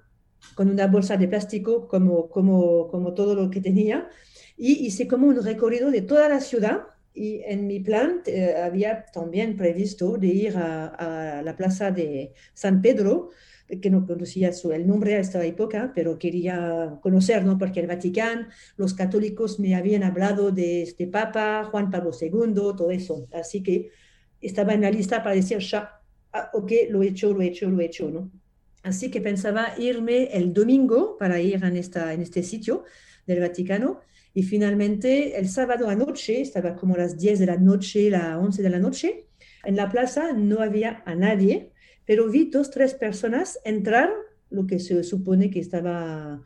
con 0.55 0.69
una 0.69 0.87
bolsa 0.87 1.17
de 1.17 1.27
plástico 1.27 1.87
como, 1.87 2.29
como, 2.29 2.87
como 2.87 3.13
todo 3.13 3.35
lo 3.35 3.49
que 3.49 3.61
tenía 3.61 4.09
y 4.57 4.85
hice 4.85 5.07
como 5.07 5.27
un 5.27 5.43
recorrido 5.43 5.91
de 5.91 6.01
toda 6.01 6.27
la 6.29 6.41
ciudad 6.41 6.81
y 7.13 7.41
en 7.45 7.67
mi 7.67 7.79
plan 7.79 8.21
eh, 8.25 8.55
había 8.63 9.05
también 9.05 9.57
previsto 9.57 10.17
de 10.17 10.27
ir 10.27 10.57
a, 10.57 11.39
a, 11.39 11.41
la 11.41 11.55
plaza 11.55 11.91
de 11.91 12.33
San 12.53 12.81
Pedro, 12.81 13.31
que 13.81 13.89
no 13.89 14.05
conocía 14.05 14.51
su, 14.51 14.71
el 14.71 14.87
nombre 14.87 15.15
a 15.15 15.19
esta 15.19 15.43
época, 15.45 15.91
pero 15.93 16.17
quería 16.17 16.97
conocer, 17.01 17.45
¿no? 17.45 17.57
Porque 17.57 17.79
el 17.79 17.87
Vaticano, 17.87 18.47
los 18.77 18.93
católicos 18.95 19.59
me 19.59 19.75
habían 19.75 20.03
hablado 20.03 20.51
de 20.51 20.81
este 20.81 21.07
Papa, 21.07 21.67
Juan 21.69 21.91
Pablo 21.91 22.11
II, 22.19 22.31
todo 22.53 22.89
eso. 22.89 23.27
Así 23.31 23.61
que 23.61 23.91
estaba 24.41 24.73
en 24.73 24.81
la 24.81 24.91
lista 24.91 25.21
para 25.21 25.35
decir, 25.35 25.59
ya, 25.59 26.01
ah, 26.33 26.49
ok, 26.53 26.71
lo 26.89 27.03
he 27.03 27.09
hecho, 27.09 27.31
lo 27.31 27.41
he 27.41 27.47
hecho, 27.47 27.69
lo 27.69 27.79
he 27.79 27.85
hecho, 27.85 28.09
¿no? 28.09 28.31
Así 28.83 29.11
que 29.11 29.21
pensaba 29.21 29.73
irme 29.77 30.29
el 30.31 30.53
domingo 30.53 31.17
para 31.17 31.39
ir 31.39 31.63
en, 31.63 31.75
esta, 31.75 32.13
en 32.13 32.21
este 32.21 32.43
sitio 32.43 32.83
del 33.25 33.41
Vaticano. 33.41 33.99
Y 34.33 34.43
finalmente, 34.43 35.37
el 35.37 35.49
sábado 35.49 35.89
anoche, 35.89 36.41
estaba 36.41 36.75
como 36.75 36.95
las 36.95 37.17
10 37.17 37.39
de 37.39 37.45
la 37.45 37.57
noche, 37.57 38.09
las 38.09 38.37
11 38.37 38.61
de 38.61 38.69
la 38.69 38.79
noche, 38.79 39.25
en 39.63 39.75
la 39.75 39.89
plaza 39.89 40.33
no 40.33 40.61
había 40.61 41.03
a 41.05 41.15
nadie, 41.15 41.71
pero 42.05 42.29
vi 42.29 42.49
dos, 42.49 42.71
tres 42.71 42.93
personas 42.93 43.59
entrar, 43.65 44.09
lo 44.49 44.65
que 44.65 44.79
se 44.79 45.03
supone 45.03 45.49
que 45.49 45.59
estaba, 45.59 46.43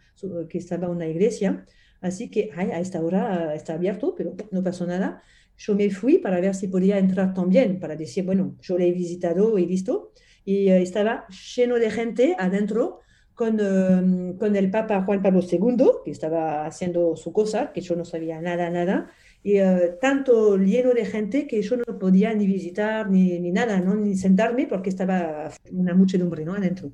que 0.49 0.57
estaba 0.57 0.89
una 0.89 1.07
iglesia. 1.07 1.65
Así 2.01 2.29
que 2.29 2.49
ay, 2.55 2.71
a 2.71 2.79
esta 2.79 3.01
hora 3.01 3.53
está 3.55 3.75
abierto, 3.75 4.13
pero 4.15 4.36
no 4.51 4.63
pasó 4.63 4.86
nada. 4.86 5.21
Yo 5.55 5.75
me 5.75 5.89
fui 5.89 6.17
para 6.17 6.41
ver 6.41 6.55
si 6.55 6.67
podía 6.67 6.97
entrar 6.97 7.34
también, 7.34 7.79
para 7.79 7.95
decir, 7.95 8.25
bueno, 8.25 8.57
yo 8.61 8.77
le 8.77 8.88
he 8.88 8.91
visitado 8.91 9.57
y 9.57 9.65
visto 9.65 10.11
y 10.46 10.70
estaba 10.70 11.28
lleno 11.56 11.76
de 11.76 11.91
gente 11.91 12.36
adentro 12.38 13.00
con, 13.34 13.60
uh, 13.60 14.38
con, 14.38 14.56
el 14.56 14.70
Papa 14.70 15.04
Juan 15.04 15.22
Pablo 15.22 15.41
II, 15.41 15.86
que 16.06 16.12
estaba 16.12 16.66
haciendo 16.66 17.16
su 17.16 17.34
cosa, 17.34 17.72
que 17.74 17.82
yo 17.82 17.96
no 17.96 18.06
sabía 18.06 18.39
nada, 18.41 18.70
nada, 18.70 19.10
y 19.41 19.60
uh, 19.62 19.98
tanto 20.00 20.58
lleno 20.58 20.94
de 20.94 21.06
gente 21.06 21.48
que 21.48 21.62
yo 21.62 21.78
no 21.78 22.00
podía 22.00 22.34
ni 22.34 22.46
visitar 22.46 23.10
ni, 23.10 23.39
ni 23.39 23.52
nada, 23.52 23.80
¿no? 23.80 23.96
ni 23.96 24.16
sentarme 24.16 24.68
porque 24.68 24.89
estaba 24.89 25.52
una 25.72 25.94
muchedumbre 25.96 26.46
¿no? 26.46 26.54
adentro. 26.54 26.91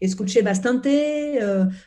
Escuché 0.00 0.42
bastante, 0.42 1.38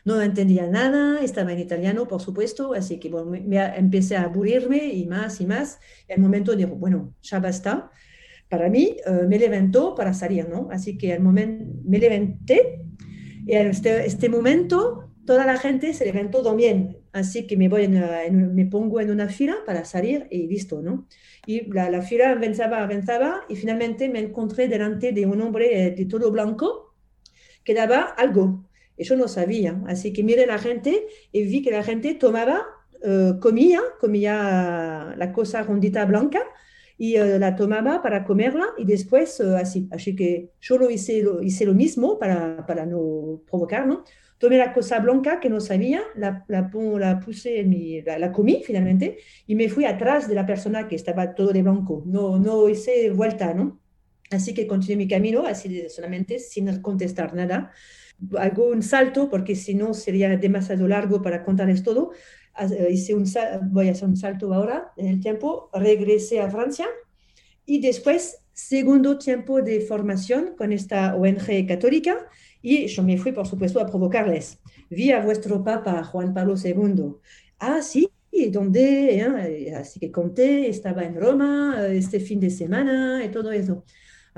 no 0.06 0.22
entendía 0.22 0.66
nada, 0.66 1.20
estaba 1.20 1.52
en 1.52 1.58
italiano, 1.58 2.08
por 2.08 2.22
supuesto, 2.22 2.72
así 2.72 2.98
que 2.98 3.10
bueno, 3.10 3.30
me, 3.30 3.58
empecé 3.76 4.16
a 4.16 4.22
aburrirme 4.22 4.86
y 4.86 5.04
más 5.04 5.38
y 5.42 5.46
más. 5.46 5.80
Y 6.08 6.14
al 6.14 6.20
momento 6.20 6.56
digo, 6.56 6.76
bueno, 6.76 7.14
ya 7.20 7.40
basta, 7.40 7.90
para 8.48 8.68
mí 8.68 8.96
uh, 9.06 9.26
me 9.26 9.38
levantó 9.38 9.94
para 9.94 10.14
salir, 10.14 10.48
¿no? 10.48 10.68
Así 10.70 10.96
que 10.96 11.12
al 11.12 11.20
momento 11.20 11.64
me 11.84 11.98
levanté 11.98 12.80
y 13.46 13.54
en 13.54 13.68
este, 13.68 14.06
este, 14.06 14.28
momento 14.28 15.10
toda 15.24 15.46
la 15.46 15.56
gente 15.56 15.92
se 15.94 16.04
levantó 16.04 16.42
también. 16.42 16.98
Así 17.12 17.46
que 17.46 17.56
me, 17.56 17.68
voy 17.68 17.84
en, 17.84 18.54
me 18.54 18.66
pongo 18.66 19.00
en 19.00 19.10
una 19.10 19.28
fila 19.28 19.56
para 19.64 19.84
salir 19.84 20.26
y 20.30 20.46
listo, 20.46 20.82
¿no? 20.82 21.06
Y 21.46 21.72
la, 21.72 21.90
la, 21.90 22.02
fila 22.02 22.30
avanzaba, 22.30 22.82
avanzaba 22.82 23.42
y 23.48 23.56
finalmente 23.56 24.08
me 24.08 24.20
encontré 24.20 24.68
delante 24.68 25.12
de 25.12 25.26
un 25.26 25.40
hombre 25.40 25.86
eh, 25.86 25.90
de 25.92 26.04
todo 26.06 26.30
blanco 26.30 26.94
que 27.64 27.74
daba 27.74 28.02
algo. 28.02 28.68
Y 28.96 29.04
yo 29.04 29.16
no 29.16 29.28
sabía. 29.28 29.80
Así 29.86 30.12
que 30.12 30.22
miré 30.22 30.44
a 30.44 30.48
la 30.48 30.58
gente 30.58 31.06
y 31.32 31.44
vi 31.44 31.62
que 31.62 31.70
la 31.70 31.82
gente 31.82 32.14
tomaba, 32.14 32.66
uh, 33.02 33.38
comía, 33.40 33.80
comía 34.00 35.14
la 35.16 35.32
cosa 35.32 35.62
rondita 35.62 36.04
blanca 36.04 36.42
y 36.98 37.18
uh, 37.18 37.38
la 37.38 37.56
tomaba 37.56 38.02
para 38.02 38.24
comerla 38.24 38.66
y 38.78 38.84
después 38.84 39.40
uh, 39.40 39.56
así. 39.56 39.88
Así 39.90 40.16
que 40.16 40.50
yo 40.60 40.78
lo 40.78 40.90
hice 40.90 41.22
lo, 41.22 41.42
hice 41.42 41.64
lo 41.64 41.74
mismo 41.74 42.18
para, 42.18 42.64
para 42.66 42.86
no 42.86 43.42
provocar, 43.48 43.86
¿no? 43.86 44.04
Tomé 44.38 44.58
la 44.58 44.74
cosa 44.74 44.98
blanca 45.00 45.40
que 45.40 45.48
no 45.48 45.60
sabía, 45.60 46.02
la, 46.14 46.44
la, 46.48 46.70
la 46.98 47.20
puse 47.20 47.60
en 47.60 47.70
mi, 47.70 48.02
la, 48.02 48.18
la, 48.18 48.32
comí 48.32 48.62
finalmente 48.66 49.16
y 49.46 49.54
me 49.54 49.70
fui 49.70 49.86
atrás 49.86 50.28
de 50.28 50.34
la 50.34 50.44
persona 50.44 50.88
que 50.88 50.96
estaba 50.96 51.34
todo 51.34 51.52
de 51.52 51.62
blanco. 51.62 52.02
No, 52.06 52.38
no 52.38 52.68
hice 52.68 53.10
vuelta, 53.10 53.54
¿no? 53.54 53.80
Así 54.30 54.52
que 54.52 54.66
continué 54.66 54.96
mi 54.96 55.08
camino, 55.08 55.46
así 55.46 55.88
solamente, 55.88 56.38
sin 56.38 56.82
contestar 56.82 57.32
nada. 57.34 57.72
Hago 58.38 58.68
un 58.68 58.82
salto 58.82 59.30
porque 59.30 59.54
si 59.54 59.74
no 59.74 59.94
sería 59.94 60.36
demasiado 60.36 60.88
largo 60.88 61.22
para 61.22 61.42
contarles 61.44 61.82
todo 61.82 62.12
hice 62.90 63.14
un, 63.14 63.24
voy 63.70 63.88
a 63.88 63.92
hacer 63.92 64.08
un 64.08 64.16
salto 64.16 64.52
ahora 64.52 64.92
en 64.96 65.08
el 65.08 65.20
tiempo, 65.20 65.70
regresé 65.72 66.40
a 66.40 66.50
Francia 66.50 66.86
y 67.64 67.80
después 67.80 68.38
segundo 68.52 69.18
tiempo 69.18 69.60
de 69.60 69.80
formación 69.82 70.54
con 70.56 70.72
esta 70.72 71.14
ONG 71.14 71.66
católica 71.68 72.26
y 72.62 72.86
yo 72.86 73.02
me 73.02 73.18
fui, 73.18 73.32
por 73.32 73.46
supuesto, 73.46 73.80
a 73.80 73.86
provocarles. 73.86 74.58
Vi 74.88 75.12
a 75.12 75.20
vuestro 75.20 75.62
Papa, 75.62 76.02
Juan 76.04 76.32
Pablo 76.32 76.54
II. 76.62 77.16
Ah, 77.58 77.82
sí, 77.82 78.10
¿dónde? 78.50 79.18
¿Eh? 79.18 79.74
Así 79.74 80.00
que 80.00 80.10
conté, 80.10 80.68
estaba 80.68 81.04
en 81.04 81.16
Roma 81.16 81.86
este 81.90 82.20
fin 82.20 82.40
de 82.40 82.50
semana 82.50 83.22
y 83.24 83.30
todo 83.30 83.52
eso. 83.52 83.84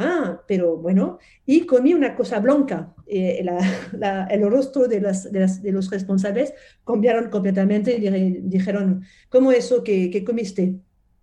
Ah, 0.00 0.44
pero 0.46 0.76
bueno, 0.76 1.18
y 1.44 1.66
comí 1.66 1.92
una 1.92 2.14
cosa 2.14 2.38
blanca. 2.38 2.94
Eh, 3.04 3.44
el 4.30 4.48
rostro 4.48 4.86
de, 4.86 5.00
los 5.00 5.90
responsables 5.90 6.54
cambiaron 6.86 7.30
completamente 7.30 7.96
y 7.96 8.38
dijeron, 8.42 9.02
¿cómo 9.28 9.50
eso 9.50 9.82
que, 9.82 10.24
comiste? 10.24 10.76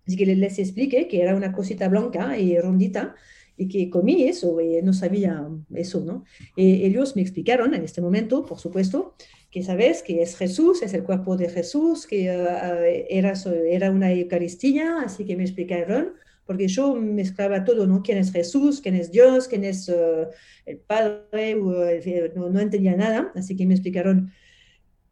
Así 0.06 0.14
que 0.14 0.26
les 0.26 0.58
expliqué 0.58 1.08
que 1.08 1.22
era 1.22 1.34
una 1.34 1.52
cosita 1.52 1.88
blanca 1.88 2.36
y 2.36 2.58
rondita 2.58 3.14
y 3.56 3.66
que 3.66 3.88
comí 3.88 4.24
eso 4.24 4.60
y 4.60 4.82
no 4.82 4.92
sabía 4.92 5.48
eso, 5.74 6.04
¿no? 6.04 6.24
Y 6.54 6.84
ellos 6.84 7.16
me 7.16 7.22
explicaron 7.22 7.72
en 7.72 7.82
este 7.82 8.02
momento, 8.02 8.44
por 8.44 8.58
supuesto, 8.58 9.14
que 9.50 9.62
sabes 9.62 10.02
que 10.02 10.20
es 10.20 10.36
Jesús, 10.36 10.82
es 10.82 10.92
el 10.92 11.02
cuerpo 11.02 11.38
de 11.38 11.48
Jesús, 11.48 12.06
que 12.06 12.28
uh, 12.28 12.84
era, 13.08 13.32
era 13.70 13.90
una 13.90 14.12
Eucaristía, 14.12 15.00
así 15.00 15.24
que 15.24 15.34
me 15.34 15.44
explicaron, 15.44 16.12
porque 16.46 16.68
yo 16.68 16.94
mezclaba 16.94 17.64
todo, 17.64 17.86
¿no? 17.86 18.02
¿Quién 18.02 18.18
es 18.18 18.32
Jesús? 18.32 18.80
¿Quién 18.80 18.94
es 18.94 19.10
Dios? 19.10 19.48
¿Quién 19.48 19.64
es 19.64 19.88
uh, 19.88 20.26
el 20.64 20.78
Padre? 20.78 21.56
no, 22.34 22.48
no, 22.48 22.60
entendía 22.60 22.96
nada, 22.96 23.32
así 23.34 23.56
que 23.56 23.66
me 23.66 23.74
explicaron 23.74 24.32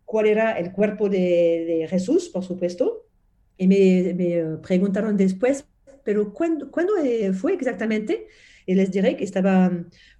cuál 0.05 0.26
era 0.26 0.53
el 0.53 0.72
cuerpo 0.72 1.09
de, 1.09 1.64
de 1.66 1.89
Jesús, 1.89 2.28
por 2.28 2.45
supuesto, 2.45 3.07
y 3.59 3.66
me, 3.66 4.14
me 4.14 4.59
preguntaron 4.59 5.16
después 5.16 5.66
pero 6.05 6.32
¿cuándo, 6.32 6.70
¿cuándo, 6.70 6.97
eh, 6.99 7.32
fue 7.32 7.55
exactamente? 7.55 8.28
Y 8.66 8.74
les 8.74 8.91
diré 8.91 9.16
que 9.16 9.24
estaba 9.24 9.70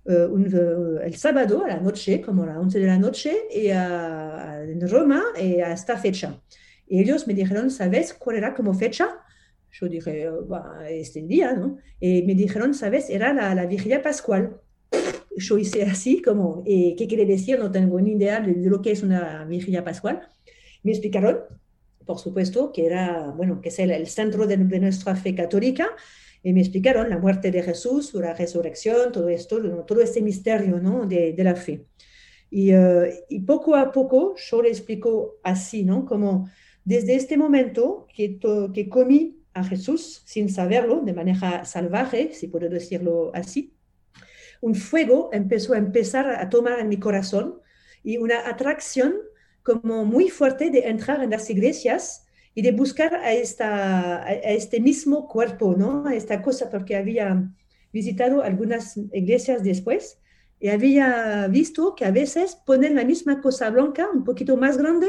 uh, 0.04 0.12
un, 0.12 0.98
el 1.02 1.14
sábado 1.14 1.64
a 1.64 1.68
la 1.68 1.80
noche, 1.80 2.20
como 2.20 2.42
a 2.42 2.46
las 2.46 2.56
11 2.56 2.78
de 2.78 2.86
la 2.86 2.98
noche, 2.98 3.36
y 3.54 3.68
a, 3.68 4.62
en 4.64 4.88
Roma 4.88 5.22
y 5.40 5.60
a 5.60 5.72
esta 5.72 5.96
fecha. 5.96 6.40
Y 6.86 7.00
ellos 7.00 7.26
me 7.26 7.34
dijeron, 7.34 7.70
¿sabes 7.70 8.12
cuál 8.14 8.36
era 8.36 8.54
como 8.54 8.74
fecha? 8.74 9.20
Yo 9.74 9.88
dije, 9.88 10.28
bah, 10.48 10.88
este 10.88 11.22
día, 11.22 11.52
¿no? 11.52 11.78
Y 12.00 12.22
me 12.22 12.34
dijeron, 12.34 12.74
¿sabes? 12.74 13.10
Era 13.10 13.32
la, 13.32 13.54
la 13.54 13.66
vigilia 13.66 14.02
pascual. 14.02 14.60
Yo 15.36 15.58
hice 15.58 15.82
así, 15.82 16.22
como, 16.22 16.62
¿qué 16.64 17.06
quiere 17.08 17.26
decir? 17.26 17.58
No 17.58 17.70
tengo 17.70 18.00
ni 18.00 18.12
idea 18.12 18.40
de, 18.40 18.54
de 18.54 18.70
lo 18.70 18.80
que 18.80 18.92
es 18.92 19.02
una 19.02 19.44
vigilia 19.44 19.82
pascual. 19.82 20.28
Me 20.82 20.92
explicaron 20.92 21.38
por 22.04 22.18
supuesto, 22.18 22.72
que 22.72 22.86
era, 22.86 23.32
bueno, 23.36 23.60
que 23.60 23.68
es 23.70 23.78
el, 23.78 23.90
el 23.90 24.06
centro 24.06 24.46
de, 24.46 24.56
de, 24.56 24.80
nuestra 24.80 25.14
fe 25.16 25.34
católica, 25.34 25.88
y 26.42 26.52
me 26.52 26.60
explicaron 26.60 27.08
la 27.08 27.18
muerte 27.18 27.50
de 27.50 27.62
Jesús, 27.62 28.12
la 28.14 28.34
resurrección, 28.34 29.12
todo 29.12 29.28
esto, 29.28 29.60
todo 29.86 30.00
este 30.02 30.20
misterio 30.20 30.78
¿no? 30.78 31.06
de, 31.06 31.32
de 31.32 31.44
la 31.44 31.56
fe. 31.56 31.86
Y, 32.50 32.74
uh, 32.74 33.06
y, 33.28 33.40
poco 33.40 33.74
a 33.74 33.90
poco 33.90 34.34
yo 34.36 34.62
le 34.62 34.68
explico 34.68 35.38
así, 35.42 35.84
¿no? 35.84 36.04
Como 36.04 36.48
desde 36.84 37.14
este 37.14 37.36
momento 37.38 38.06
que, 38.14 38.38
que 38.74 38.88
comí 38.88 39.43
a 39.55 39.64
Jesús 39.64 40.22
sin 40.26 40.48
saberlo, 40.48 41.00
de 41.00 41.12
manera 41.12 41.64
salvaje, 41.64 42.32
si 42.34 42.48
puedo 42.48 42.68
decirlo 42.68 43.30
así, 43.34 43.74
un 44.61 44.74
fuego 44.74 45.30
empezó 45.32 45.74
a 45.74 45.78
empezar 45.78 46.26
a 46.30 46.48
tomar 46.48 46.80
en 46.80 46.88
mi 46.88 46.98
corazón 46.98 47.61
y 48.02 48.18
una 48.18 48.48
atracción 48.48 49.14
como 49.62 50.05
muy 50.05 50.28
fuerte 50.28 50.70
de 50.70 50.88
entrar 50.88 51.22
en 51.22 51.30
las 51.30 51.48
iglesias 51.50 52.26
y 52.55 52.62
de 52.62 52.72
buscar 52.72 53.14
a, 53.14 53.32
esta, 53.32 54.24
a 54.24 54.32
este 54.32 54.80
mismo 54.80 55.28
cuerpo, 55.28 55.74
¿no? 55.76 56.07
A 56.07 56.14
esta 56.14 56.40
cosa, 56.42 56.70
porque 56.70 56.96
había 56.96 57.50
visitado 57.92 58.42
algunas 58.42 58.96
iglesias 59.12 59.62
después 59.62 60.18
y 60.61 60.68
había 60.68 61.46
visto 61.48 61.94
que 61.94 62.05
a 62.05 62.11
veces 62.11 62.57
ponen 62.57 62.94
la 62.94 63.05
misma 63.05 63.40
cosa 63.40 63.70
blanca, 63.70 64.09
un 64.12 64.24
poquito 64.24 64.57
más 64.57 64.78
grande, 64.78 65.09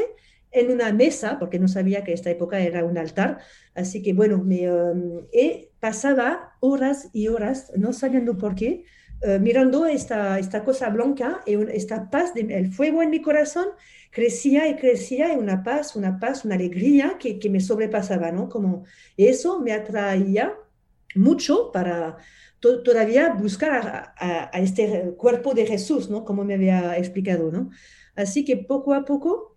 en 0.60 0.70
una 0.70 0.92
mesa, 0.92 1.38
porque 1.38 1.58
no 1.58 1.68
sabía 1.68 2.04
que 2.04 2.12
esta 2.12 2.30
época 2.30 2.60
era 2.60 2.84
un 2.84 2.98
altar. 2.98 3.38
Así 3.74 4.02
que 4.02 4.12
bueno, 4.12 4.38
me 4.38 4.70
um, 4.70 5.26
y 5.32 5.68
pasaba 5.80 6.56
horas 6.60 7.08
y 7.12 7.28
horas, 7.28 7.72
no 7.76 7.92
sabiendo 7.92 8.38
por 8.38 8.54
qué, 8.54 8.84
uh, 9.22 9.38
mirando 9.40 9.86
esta, 9.86 10.38
esta 10.38 10.64
cosa 10.64 10.88
blanca 10.90 11.40
y 11.46 11.54
esta 11.72 12.10
paz, 12.10 12.34
del 12.34 12.50
el 12.50 12.72
fuego 12.72 13.02
en 13.02 13.10
mi 13.10 13.20
corazón 13.20 13.66
crecía 14.10 14.66
y 14.68 14.76
crecía 14.76 15.34
y 15.34 15.36
una 15.36 15.62
paz, 15.62 15.94
una 15.94 16.18
paz, 16.18 16.44
una 16.44 16.54
alegría 16.54 17.16
que, 17.18 17.38
que 17.38 17.50
me 17.50 17.60
sobrepasaba, 17.60 18.32
¿no? 18.32 18.48
Como 18.48 18.84
eso 19.16 19.60
me 19.60 19.72
atraía 19.72 20.54
mucho 21.14 21.70
para 21.72 22.16
to 22.60 22.82
todavía 22.82 23.34
buscar 23.34 23.72
a, 23.72 24.14
a, 24.16 24.50
a, 24.56 24.60
este 24.60 25.14
cuerpo 25.16 25.54
de 25.54 25.66
Jesús, 25.66 26.08
¿no? 26.08 26.24
Como 26.24 26.44
me 26.44 26.54
había 26.54 26.96
explicado, 26.96 27.50
¿no? 27.52 27.70
Así 28.14 28.44
que 28.44 28.56
poco 28.56 28.94
a 28.94 29.04
poco, 29.04 29.55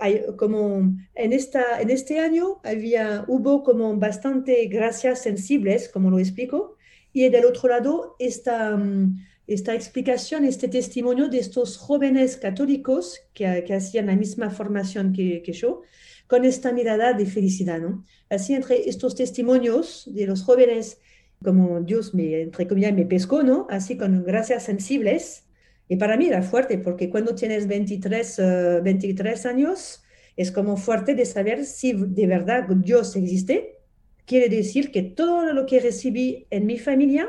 hay, 0.00 0.22
como 0.36 0.96
en, 1.14 1.32
esta, 1.32 1.80
en 1.80 1.90
este 1.90 2.20
año 2.20 2.60
había, 2.64 3.24
hubo 3.28 3.62
como 3.62 3.96
bastante 3.96 4.66
gracias 4.66 5.22
sensibles, 5.22 5.88
como 5.88 6.10
lo 6.10 6.18
explico, 6.18 6.76
y 7.12 7.28
del 7.28 7.44
otro 7.44 7.68
lado, 7.68 8.16
esta... 8.18 8.74
Um, 8.74 9.16
esta 9.46 9.74
explicación, 9.74 10.44
este 10.44 10.68
testimonio 10.68 11.28
de 11.28 11.38
estos 11.38 11.76
jóvenes 11.76 12.36
católicos 12.36 13.20
que, 13.34 13.62
que 13.66 13.74
hacían 13.74 14.06
la 14.06 14.16
misma 14.16 14.50
formación 14.50 15.12
que, 15.12 15.42
que, 15.42 15.52
yo, 15.52 15.82
con 16.26 16.44
esta 16.44 16.72
mirada 16.72 17.12
de 17.12 17.26
felicidad. 17.26 17.80
¿no? 17.80 18.04
Así, 18.30 18.54
entre 18.54 18.88
estos 18.88 19.14
testimonios 19.14 20.08
de 20.12 20.26
los 20.26 20.42
jóvenes, 20.42 20.98
como 21.42 21.80
Dios 21.80 22.14
me, 22.14 22.40
entre 22.40 22.66
comillas, 22.66 22.94
me 22.94 23.04
pescó, 23.04 23.42
¿no? 23.42 23.66
así 23.68 23.96
con 23.96 24.24
gracias 24.24 24.64
sensibles, 24.64 25.43
y 25.88 25.96
para 25.96 26.16
mí 26.16 26.26
era 26.26 26.42
fuerte, 26.42 26.78
porque 26.78 27.10
cuando 27.10 27.34
tienes 27.34 27.66
23, 27.66 28.38
uh, 28.38 28.82
23 28.82 29.46
años, 29.46 30.02
es 30.36 30.50
como 30.50 30.76
fuerte 30.76 31.14
de 31.14 31.26
saber 31.26 31.64
si 31.64 31.92
de 31.92 32.26
verdad 32.26 32.66
Dios 32.68 33.14
existe. 33.16 33.78
Quiere 34.26 34.48
decir 34.48 34.90
que 34.90 35.02
todo 35.02 35.52
lo 35.52 35.66
que 35.66 35.80
recibí 35.80 36.46
en 36.50 36.66
mi 36.66 36.78
familia, 36.78 37.28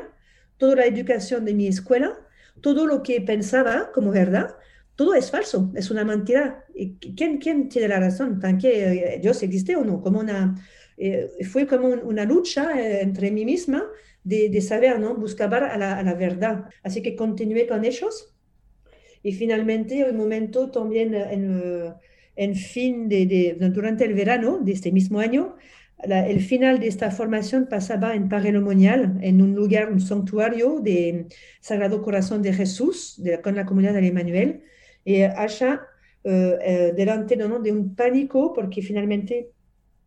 toda 0.56 0.76
la 0.76 0.86
educación 0.86 1.44
de 1.44 1.54
mi 1.54 1.66
escuela, 1.66 2.18
todo 2.60 2.86
lo 2.86 3.02
que 3.02 3.20
pensaba 3.20 3.92
como 3.92 4.10
verdad, 4.10 4.56
todo 4.96 5.14
es 5.14 5.30
falso, 5.30 5.70
es 5.74 5.90
una 5.90 6.04
mentira. 6.04 6.64
¿Quién, 7.14 7.38
quién 7.38 7.68
tiene 7.68 7.88
la 7.88 8.00
razón? 8.00 8.40
¿Tan 8.40 8.58
que 8.58 9.14
eh, 9.14 9.18
Dios 9.20 9.42
existe 9.42 9.76
o 9.76 9.84
no? 9.84 10.00
Como 10.00 10.20
una, 10.20 10.54
eh, 10.96 11.30
fue 11.50 11.66
como 11.66 11.88
un, 11.88 12.00
una 12.00 12.24
lucha 12.24 12.80
eh, 12.80 13.02
entre 13.02 13.30
mí 13.30 13.44
misma 13.44 13.84
de, 14.24 14.48
de 14.48 14.60
saber, 14.62 14.98
¿no? 14.98 15.14
Buscar 15.14 15.52
a 15.54 15.76
la, 15.76 15.98
a 15.98 16.02
la, 16.02 16.14
verdad. 16.14 16.64
Así 16.82 17.02
que 17.02 17.14
continué 17.14 17.66
con 17.66 17.84
ellos. 17.84 18.35
Y 19.26 19.32
finalmente, 19.32 20.08
un 20.08 20.16
momento 20.16 20.70
también 20.70 21.12
en, 21.12 21.94
en 22.36 22.54
fin 22.54 23.08
de, 23.08 23.56
durante 23.74 24.04
el 24.04 24.14
verano 24.14 24.60
de 24.60 24.70
este 24.70 24.92
mismo 24.92 25.18
año, 25.18 25.56
la, 26.04 26.28
el 26.28 26.40
final 26.40 26.78
de 26.78 26.86
esta 26.86 27.10
formación 27.10 27.66
pasaba 27.68 28.14
en 28.14 28.28
Parenomonial, 28.28 29.18
en 29.22 29.42
un 29.42 29.52
lugar, 29.52 29.90
un 29.90 30.00
santuario 30.00 30.78
de 30.78 31.26
Sagrado 31.60 32.02
Corazón 32.02 32.40
de 32.40 32.52
Jesús, 32.52 33.16
de, 33.18 33.40
con 33.40 33.56
la 33.56 33.66
comunidad 33.66 33.94
de 33.94 34.06
Emmanuel, 34.06 34.62
y 35.04 35.22
allá, 35.22 35.80
uh, 36.22 36.30
delante 36.94 37.34
de 37.34 37.72
un 37.72 37.96
pánico, 37.96 38.52
porque 38.52 38.80
finalmente 38.80 39.50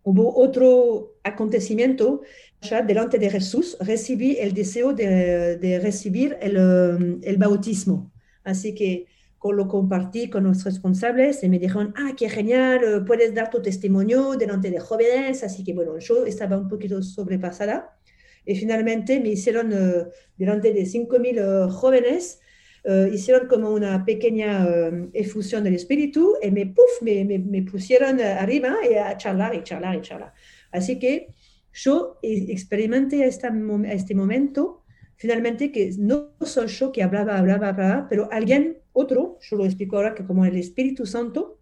hubo 0.04 0.34
otro 0.34 1.18
acontecimiento, 1.26 2.22
allá 2.62 2.84
delante 2.84 3.20
de 3.20 3.30
Jesús, 3.30 3.76
recibí 3.82 4.38
el 4.38 4.54
deseo 4.54 4.94
de, 4.94 5.80
recibir 5.84 6.38
el 6.40 7.36
bautismo. 7.38 8.14
Así 8.44 8.74
que 8.74 9.08
lo 9.44 9.68
compartí 9.68 10.30
con 10.30 10.44
los 10.44 10.64
responsables 10.64 11.44
y 11.44 11.50
me 11.50 11.60
dijeron, 11.60 11.94
ah, 11.96 12.12
qué 12.18 12.30
genial, 12.30 12.82
eh, 12.84 13.02
puedes 13.06 13.34
dar 13.34 13.50
tu 13.50 13.62
testimonio 13.62 14.36
delante 14.36 14.70
de 14.70 14.80
jóvenes. 14.80 15.44
Así 15.44 15.64
que 15.64 15.74
bueno, 15.74 15.98
yo 16.00 16.26
estaba 16.26 16.58
un 16.58 16.68
poquito 16.68 17.02
sobrepasada 17.02 17.98
y 18.46 18.56
finalmente 18.56 19.20
me 19.20 19.30
hicieron 19.30 19.72
uh, 19.72 20.08
delante 20.38 20.74
de 20.74 20.82
5.000 20.82 21.68
uh, 21.68 21.72
jóvenes, 21.72 22.40
hicieron 23.12 23.48
como 23.48 23.72
una 23.72 24.04
pequeña 24.06 24.66
efusión 25.14 25.66
del 25.66 25.76
espíritu 25.76 26.36
y 26.42 26.50
me, 26.50 26.66
puff, 26.66 27.02
me, 27.02 27.26
me, 27.26 27.38
me 27.38 27.62
pusieron 27.62 28.20
arriba 28.22 28.78
y 28.90 28.96
a 28.96 29.16
charlar 29.18 29.54
y 29.54 29.64
charlar 29.64 29.98
y 29.98 30.02
charlar. 30.02 30.34
Así 30.72 30.98
que 30.98 31.28
yo 31.74 32.18
experimenté 32.24 33.24
a, 33.24 33.28
esta, 33.28 33.50
a 33.50 33.94
este 33.94 34.16
momento 34.16 34.79
finalmente 35.20 35.72
que 35.72 35.92
no 36.00 36.32
soy 36.42 36.68
yo 36.68 36.94
que 36.94 37.04
hablaba, 37.04 37.38
hablaba, 37.38 37.68
hablaba, 37.70 38.08
pero 38.10 38.30
alguien 38.32 38.78
otro, 38.94 39.38
yo 39.42 39.58
lo 39.58 39.66
explico 39.66 39.98
ahora, 39.98 40.16
que 40.16 40.26
como 40.26 40.46
el 40.46 40.56
Espíritu 40.56 41.06
Santo, 41.06 41.60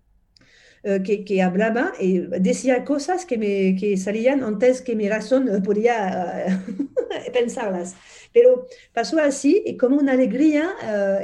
eh, 0.84 1.02
que, 1.26 1.42
hablaba 1.42 1.94
y 2.00 2.20
decía 2.20 2.86
cosas 2.86 3.26
que, 3.26 3.40
me, 3.40 3.76
que 3.76 3.98
salían 3.98 4.44
antes 4.44 4.82
que 4.82 4.96
mi 4.96 5.10
razón 5.10 5.50
podía 5.66 6.46
uh, 6.48 7.32
pensarlas. 7.34 7.96
Pero 8.32 8.68
pasó 8.94 9.20
así 9.20 9.64
y 9.66 9.76
como 9.76 9.98
una 9.98 10.12
alegría, 10.12 10.76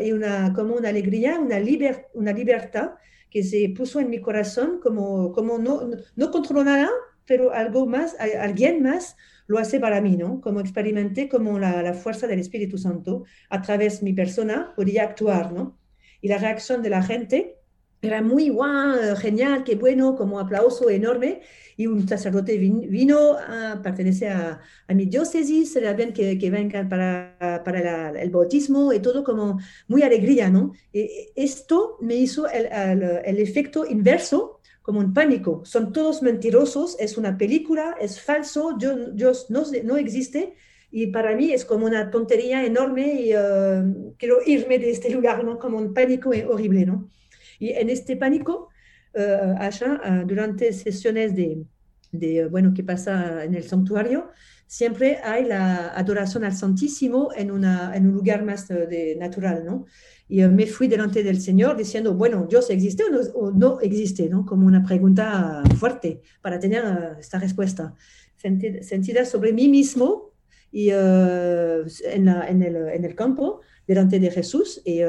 y 0.03 0.11
una, 0.11 0.53
como 0.53 0.73
una 0.73 0.89
alegría, 0.89 1.39
una, 1.39 1.59
liber, 1.59 2.07
una 2.15 2.33
libertad 2.33 2.93
que 3.29 3.43
se 3.43 3.71
puso 3.77 3.99
en 3.99 4.09
mi 4.09 4.21
corazón, 4.21 4.79
como, 4.81 5.31
como 5.33 5.59
no, 5.59 5.83
no, 5.83 5.97
no 6.15 6.31
controlo 6.31 6.63
nada, 6.63 6.89
pero 7.27 7.53
algo 7.53 7.85
más, 7.85 8.15
alguien 8.19 8.81
más 8.81 9.15
lo 9.47 9.59
hace 9.59 9.79
para 9.79 10.01
mí, 10.01 10.17
¿no? 10.17 10.41
Como 10.41 10.59
experimenté 10.59 11.29
como 11.29 11.59
la, 11.59 11.93
fuerza 11.93 12.27
del 12.27 12.39
Espíritu 12.39 12.77
Santo 12.77 13.23
a 13.49 13.61
través 13.61 13.99
de 13.99 14.05
mi 14.05 14.13
persona 14.13 14.73
podía 14.75 15.03
actuar, 15.03 15.51
¿no? 15.51 15.77
Y 16.21 16.27
la 16.27 16.37
reacción 16.37 16.81
de 16.81 16.89
la 16.89 17.03
gente 17.03 17.57
era 18.01 18.21
muy 18.21 18.49
guau, 18.49 19.15
genial, 19.15 19.63
qué 19.63 19.75
bueno, 19.75 20.15
como 20.15 20.39
aplauso 20.39 20.89
enorme. 20.89 21.41
Y 21.77 21.87
un 21.87 22.07
sacerdote 22.07 22.57
vino 22.57 23.37
a 23.37 23.81
pertenecer 23.81 24.31
a, 24.31 24.61
a 24.87 24.93
mi 24.93 25.05
diócesis, 25.05 25.75
era 25.75 25.93
bien 25.93 26.13
que, 26.13 26.37
que 26.37 26.51
vengan 26.51 26.87
para, 26.89 28.11
el 28.19 28.29
bautismo 28.29 28.93
y 28.93 28.99
todo 28.99 29.23
como 29.23 29.57
muy 29.87 30.03
alegría, 30.03 30.49
¿no? 30.49 30.73
Y 30.91 31.09
esto 31.35 31.97
me 32.01 32.15
hizo 32.15 32.47
el 32.49 33.39
efecto 33.39 33.85
inverso 33.85 34.52
como 34.83 34.99
un 34.99 35.13
pánico. 35.13 35.63
Son 35.65 35.91
todos 35.91 36.21
mentirosos, 36.21 36.95
es 36.99 37.17
una 37.17 37.37
película, 37.37 37.95
es 37.99 38.21
falso, 38.21 38.77
Dios, 38.77 39.49
no, 39.49 39.63
no 39.83 39.97
existe. 39.97 40.53
Y 40.91 41.07
para 41.07 41.35
mí 41.35 41.51
es 41.51 41.65
como 41.65 41.87
una 41.87 42.11
tontería 42.11 42.63
enorme 42.63 43.21
y 43.21 43.31
eh, 43.33 43.83
quiero 44.19 44.37
irme 44.45 44.77
de 44.77 44.91
este 44.91 45.09
lugar, 45.09 45.43
¿no? 45.43 45.57
Como 45.57 45.79
un 45.79 45.91
pánico 45.91 46.29
horrible, 46.29 46.85
¿no? 46.85 47.09
Y 47.57 47.69
en 47.69 47.89
este 47.89 48.15
pánico, 48.17 48.69
uh, 49.15 49.55
allá, 49.57 50.23
durante 50.27 50.71
sesiones 50.73 51.35
de, 51.35 51.63
de, 52.11 52.45
bueno, 52.47 52.73
que 52.75 52.83
pasa 52.83 53.43
en 53.43 53.55
el 53.55 53.63
santuario, 53.63 54.29
siempre 54.73 55.19
hay 55.23 55.45
la 55.45 55.89
adoración 55.89 56.43
al 56.45 56.55
Santísimo 56.55 57.29
en, 57.35 57.51
un 57.51 58.11
lugar 58.11 58.43
más 58.43 58.67
de, 58.67 59.15
natural, 59.19 59.63
¿no? 59.63 59.85
Y 60.27 60.41
me 60.47 60.65
fui 60.65 60.87
delante 60.87 61.21
del 61.21 61.39
Señor 61.39 61.77
diciendo, 61.77 62.15
bueno, 62.15 62.47
¿Dios 62.49 62.71
existe 62.71 63.03
o 63.35 63.51
no, 63.51 63.79
existe? 63.81 64.27
¿no? 64.29 64.47
Como 64.47 64.65
una 64.65 64.83
pregunta 64.83 65.61
fuerte 65.77 66.21
para 66.41 66.57
tener 66.59 66.83
esta 67.19 67.37
respuesta. 67.37 67.93
Sentida 68.35 69.25
sobre 69.25 69.53
mí 69.53 69.69
mismo 69.69 70.33
y 70.71 70.89
en, 70.89 72.27
en, 72.27 72.63
el, 72.63 72.75
en, 72.75 73.05
el, 73.05 73.13
campo 73.13 73.61
delante 73.85 74.19
de 74.19 74.31
Jesús. 74.31 74.81
Y, 74.83 75.01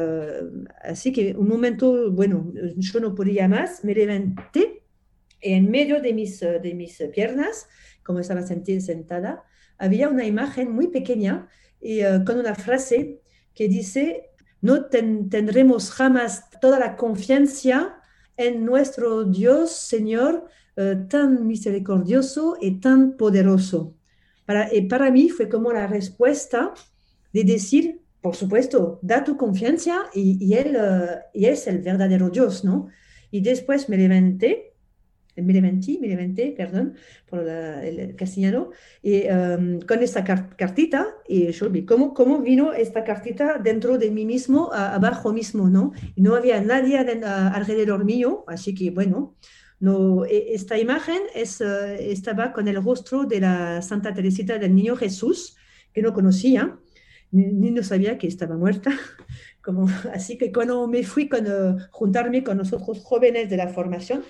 así 0.82 1.10
que 1.10 1.34
un 1.34 1.48
momento, 1.48 2.12
bueno, 2.12 2.52
yo 2.76 3.00
no 3.00 3.14
podía 3.14 3.48
más, 3.48 3.82
me 3.82 3.94
levanté 3.94 4.82
y 5.40 5.52
en 5.54 5.70
medio 5.70 6.02
de 6.02 6.12
mis, 6.12 6.40
de 6.40 6.74
mis 6.74 7.02
piernas, 7.14 7.66
como 8.02 8.20
estaba 8.20 8.42
sentada, 8.42 9.42
había 9.78 10.08
una 10.08 10.24
imagen 10.24 10.72
muy 10.72 10.88
pequeña 10.88 11.48
y 11.80 12.00
con 12.24 12.38
una 12.38 12.54
frase 12.54 13.20
que 13.54 13.68
dice, 13.68 14.30
no 14.60 14.86
tendremos 14.86 15.90
jamás 15.90 16.48
toda 16.60 16.78
la 16.78 16.96
confianza 16.96 18.00
en 18.36 18.64
nuestro 18.64 19.24
Dios, 19.24 19.72
Señor, 19.72 20.46
eh, 20.76 20.96
tan 21.08 21.46
misericordioso 21.46 22.56
y 22.60 22.80
tan 22.80 23.16
poderoso. 23.16 23.94
Para, 24.44 24.68
para 24.88 25.10
mí 25.10 25.28
fue 25.28 25.48
como 25.48 25.72
la 25.72 25.86
respuesta 25.86 26.74
de 27.32 27.44
decir, 27.44 28.00
por 28.20 28.34
supuesto, 28.34 28.98
da 29.02 29.22
tu 29.22 29.36
confianza 29.36 30.06
y, 30.14 30.54
él, 30.54 30.76
eh, 30.76 31.20
y 31.32 31.44
es 31.46 31.66
el 31.66 31.78
verdadero 31.80 32.30
Dios, 32.30 32.64
¿no? 32.64 32.88
Y 33.30 33.40
después 33.40 33.88
me 33.88 33.96
levanté 33.96 34.73
me 35.36 35.52
levanté, 35.52 35.98
me 36.00 36.08
levanté, 36.08 36.54
perdón, 36.56 36.94
por 37.28 37.48
el 37.48 38.14
castellano, 38.16 38.70
y 39.02 39.26
um, 39.28 39.80
con 39.80 40.02
esta 40.02 40.24
cartita, 40.24 41.14
y 41.28 41.50
yo 41.50 41.70
vi 41.70 41.84
cómo, 41.84 42.14
cómo 42.14 42.40
vino 42.40 42.72
esta 42.72 43.04
cartita 43.04 43.58
dentro 43.58 43.98
de 43.98 44.10
mí 44.10 44.24
mismo, 44.24 44.72
abajo 44.72 45.32
mismo, 45.32 45.68
¿no? 45.68 45.92
No 46.16 46.36
había 46.36 46.60
nadie 46.60 46.98
alrededor 46.98 48.04
mío, 48.04 48.44
así 48.46 48.74
que 48.74 48.90
bueno, 48.90 49.34
no, 49.80 50.24
e, 50.24 50.54
esta 50.54 50.78
imagen 50.78 51.22
es, 51.34 51.60
eh, 51.60 52.12
estaba 52.12 52.52
con 52.52 52.68
el 52.68 52.82
rostro 52.82 53.24
de 53.24 53.40
la 53.40 53.82
Santa 53.82 54.14
Teresita 54.14 54.58
del 54.58 54.74
Niño 54.74 54.96
Jesús, 54.96 55.56
que 55.92 56.02
no 56.02 56.12
conocía, 56.12 56.78
ni, 57.30 57.70
no 57.70 57.82
sabía 57.82 58.16
que 58.18 58.26
estaba 58.26 58.56
muerta. 58.56 58.92
Así 60.12 60.38
que 60.38 60.52
cuando 60.52 60.86
me 60.86 61.02
fui 61.02 61.28
con, 61.28 61.46
uh, 61.46 61.78
juntarme 61.90 62.44
con 62.44 62.58
nosotros 62.58 63.02
jóvenes 63.02 63.50
de 63.50 63.56
la 63.56 63.68
formación, 63.68 64.24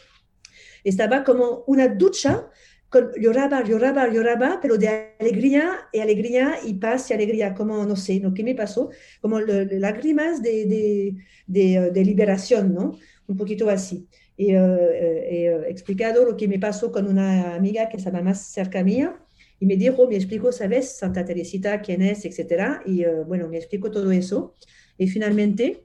estaba 0.84 1.24
como 1.24 1.64
una 1.66 1.88
ducha, 1.88 2.48
con, 2.88 3.10
lloraba, 3.20 3.64
lloraba, 3.64 4.08
lloraba, 4.08 4.60
pero 4.62 4.78
de 4.78 5.14
alegría 5.18 5.88
y 5.92 5.98
alegría 5.98 6.58
y 6.64 6.74
paz 6.74 7.10
y 7.10 7.14
alegría, 7.14 7.54
como 7.54 7.84
no 7.84 7.96
sé, 7.96 8.20
lo 8.20 8.32
que 8.32 8.44
me 8.44 8.54
pasó, 8.54 8.90
como 9.20 9.40
lágrimas 9.40 10.42
de, 10.42 10.66
de, 10.66 11.16
de, 11.46 11.90
de, 11.90 12.04
liberación, 12.04 12.72
¿no? 12.72 12.96
Un 13.26 13.36
poquito 13.36 13.68
así. 13.68 14.06
Y 14.36 14.52
eh, 14.52 14.58
eh, 14.58 15.64
he 15.66 15.70
explicado 15.70 16.24
lo 16.24 16.36
que 16.36 16.48
me 16.48 16.58
pasó 16.58 16.92
con 16.92 17.06
una 17.06 17.54
amiga 17.54 17.88
que 17.88 17.96
estaba 17.96 18.20
más 18.22 18.40
cerca 18.46 18.82
mía 18.84 19.18
y 19.60 19.66
me 19.66 19.76
dijo, 19.76 20.08
me 20.08 20.16
explicó, 20.16 20.52
¿sabes? 20.52 20.96
Santa 20.96 21.24
Teresita, 21.24 21.80
quién 21.80 22.02
es, 22.02 22.24
etcétera. 22.24 22.82
Y 22.84 23.06
uh, 23.06 23.24
bueno, 23.24 23.48
me 23.48 23.56
explicó 23.56 23.90
todo 23.90 24.10
eso. 24.10 24.54
Y 24.98 25.08
finalmente, 25.08 25.84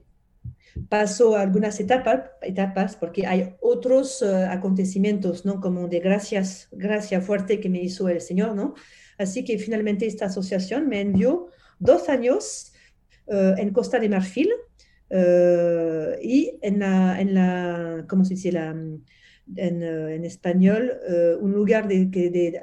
paso 0.89 1.35
algunas 1.35 1.79
etapas, 1.79 2.95
porque 2.99 3.25
hay 3.25 3.55
otros 3.61 4.21
uh, 4.21 4.47
acontecimientos, 4.49 5.45
¿no? 5.45 5.59
Como 5.59 5.87
de 5.87 5.99
gracias, 5.99 6.67
gracia 6.71 7.21
fuerte 7.21 7.59
que 7.59 7.69
me 7.69 7.81
hizo 7.81 8.09
el 8.09 8.21
Señor, 8.21 8.55
¿no? 8.55 8.75
Así 9.17 9.43
que 9.43 9.57
finalmente 9.57 10.05
esta 10.05 10.25
asociación 10.25 10.87
me 10.87 11.01
envió 11.01 11.47
dos 11.79 12.09
años 12.09 12.73
uh, 13.27 13.57
en 13.57 13.71
Costa 13.71 13.99
de 13.99 14.09
Marfil 14.09 14.49
uh, 15.09 16.19
y 16.21 16.57
en 16.61 16.79
la, 16.79 17.19
en 17.19 17.33
la, 17.33 18.05
¿cómo 18.07 18.23
se 18.23 18.35
dice? 18.35 18.51
La, 18.51 18.75
en, 19.55 19.83
uh, 19.83 20.07
en 20.07 20.25
español, 20.25 20.91
uh, 21.07 21.43
un 21.43 21.53
lugar 21.53 21.87
de, 21.87 22.05
de, 22.05 22.59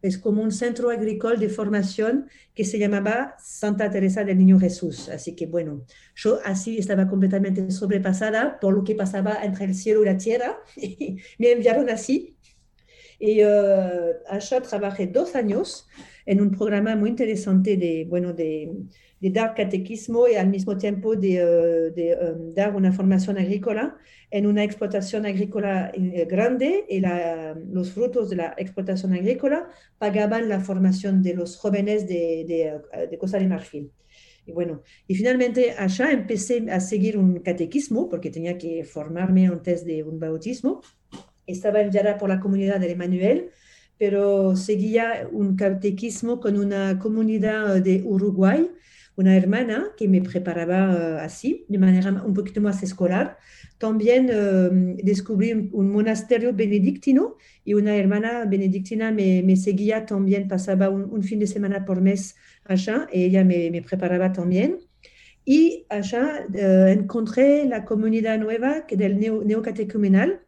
es 0.00 0.18
como 0.18 0.42
un 0.42 0.52
centro 0.52 0.90
agrícola 0.90 1.36
de 1.36 1.48
formación 1.48 2.28
que 2.54 2.64
se 2.64 2.78
llamaba 2.78 3.34
Santa 3.38 3.90
Teresa 3.90 4.24
del 4.24 4.38
Niño 4.38 4.58
Jesús. 4.60 5.08
Así 5.08 5.34
que 5.34 5.46
bueno, 5.46 5.84
yo 6.14 6.38
así 6.44 6.78
estaba 6.78 7.08
completamente 7.08 7.70
sobrepasada 7.70 8.60
por 8.60 8.74
lo 8.74 8.84
que 8.84 8.94
pasaba 8.94 9.44
entre 9.44 9.64
el 9.66 9.74
cielo 9.74 10.02
y 10.02 10.06
la 10.06 10.16
tierra. 10.16 10.58
me 11.38 11.52
enviaron 11.52 11.90
así. 11.90 12.36
Y 13.18 13.42
uh, 13.42 14.12
allá 14.28 14.60
trabajé 14.60 15.08
dos 15.08 15.34
años 15.34 15.88
en 16.24 16.40
un 16.40 16.52
programa 16.52 16.94
muy 16.94 17.10
interesante 17.10 17.76
de, 17.76 18.06
bueno, 18.08 18.32
de, 18.32 18.70
de 19.20 19.30
dar 19.30 19.54
catequismo 19.54 20.28
y 20.28 20.34
al 20.36 20.48
mismo 20.48 20.76
tiempo 20.76 21.16
de, 21.16 21.44
uh, 21.44 21.94
de 21.94 22.16
um, 22.16 22.54
dar 22.54 22.74
una 22.74 22.92
formación 22.92 23.38
agrícola 23.38 23.96
en 24.30 24.46
una 24.46 24.62
explotación 24.62 25.26
agrícola 25.26 25.90
eh, 25.94 26.26
grande 26.28 26.84
y 26.88 27.00
la, 27.00 27.56
los 27.70 27.92
frutos 27.92 28.30
de 28.30 28.36
la 28.36 28.54
explotación 28.56 29.12
agrícola 29.14 29.68
pagaban 29.98 30.48
la 30.48 30.60
formación 30.60 31.22
de 31.22 31.34
los 31.34 31.56
jóvenes 31.56 32.06
de, 32.06 32.44
de, 32.46 33.06
de 33.08 33.18
Costa 33.18 33.38
de 33.38 33.48
Marfil. 33.48 33.90
Y 34.48 34.52
bueno, 34.52 34.82
y 35.06 35.14
finalmente 35.14 35.72
allá 35.72 36.10
empecé 36.10 36.64
a 36.70 36.80
seguir 36.80 37.18
un 37.18 37.40
catequismo 37.40 38.08
porque 38.08 38.30
tenía 38.30 38.56
que 38.56 38.82
formarme 38.82 39.46
antes 39.46 39.84
de 39.84 40.02
un 40.02 40.18
bautismo. 40.18 40.80
Estaba 41.46 41.82
enviada 41.82 42.16
por 42.16 42.30
la 42.30 42.40
comunidad 42.40 42.80
de 42.80 42.90
Emanuel, 42.90 43.50
pero 43.98 44.56
seguía 44.56 45.28
un 45.30 45.54
catequismo 45.54 46.40
con 46.40 46.56
una 46.56 46.98
comunidad 46.98 47.82
de 47.82 48.02
Uruguay, 48.02 48.70
una 49.18 49.36
hermana 49.36 49.88
que 49.96 50.06
me 50.06 50.22
preparaba 50.22 50.78
uh, 50.90 51.18
así, 51.18 51.64
de 51.68 51.78
manera 51.78 52.10
un 52.24 52.34
poquito 52.34 52.60
más 52.60 52.84
escolar. 52.84 53.36
También 53.76 54.26
uh, 54.30 54.96
descubrí 55.02 55.52
un, 55.72 55.90
monasterio 55.90 56.52
benedictino 56.54 57.36
y 57.64 57.74
una 57.74 57.96
hermana 57.96 58.44
benedictina 58.44 59.10
me, 59.10 59.42
me 59.42 59.56
seguía 59.56 60.06
también, 60.06 60.46
pasaba 60.46 60.88
un, 60.88 61.22
fin 61.24 61.40
de 61.40 61.48
semana 61.48 61.84
por 61.84 62.00
mes 62.00 62.36
allá 62.64 63.08
y 63.12 63.24
ella 63.24 63.42
me, 63.44 63.70
me 63.72 63.82
preparaba 63.82 64.32
también. 64.32 64.78
Y 65.44 65.84
allá 65.88 66.46
uh, 66.48 66.86
encontré 66.86 67.64
la 67.64 67.84
comunidad 67.84 68.38
nueva 68.38 68.86
que 68.86 68.96
del 68.96 69.18
neo, 69.18 69.42
neocatecumenal 69.42 70.42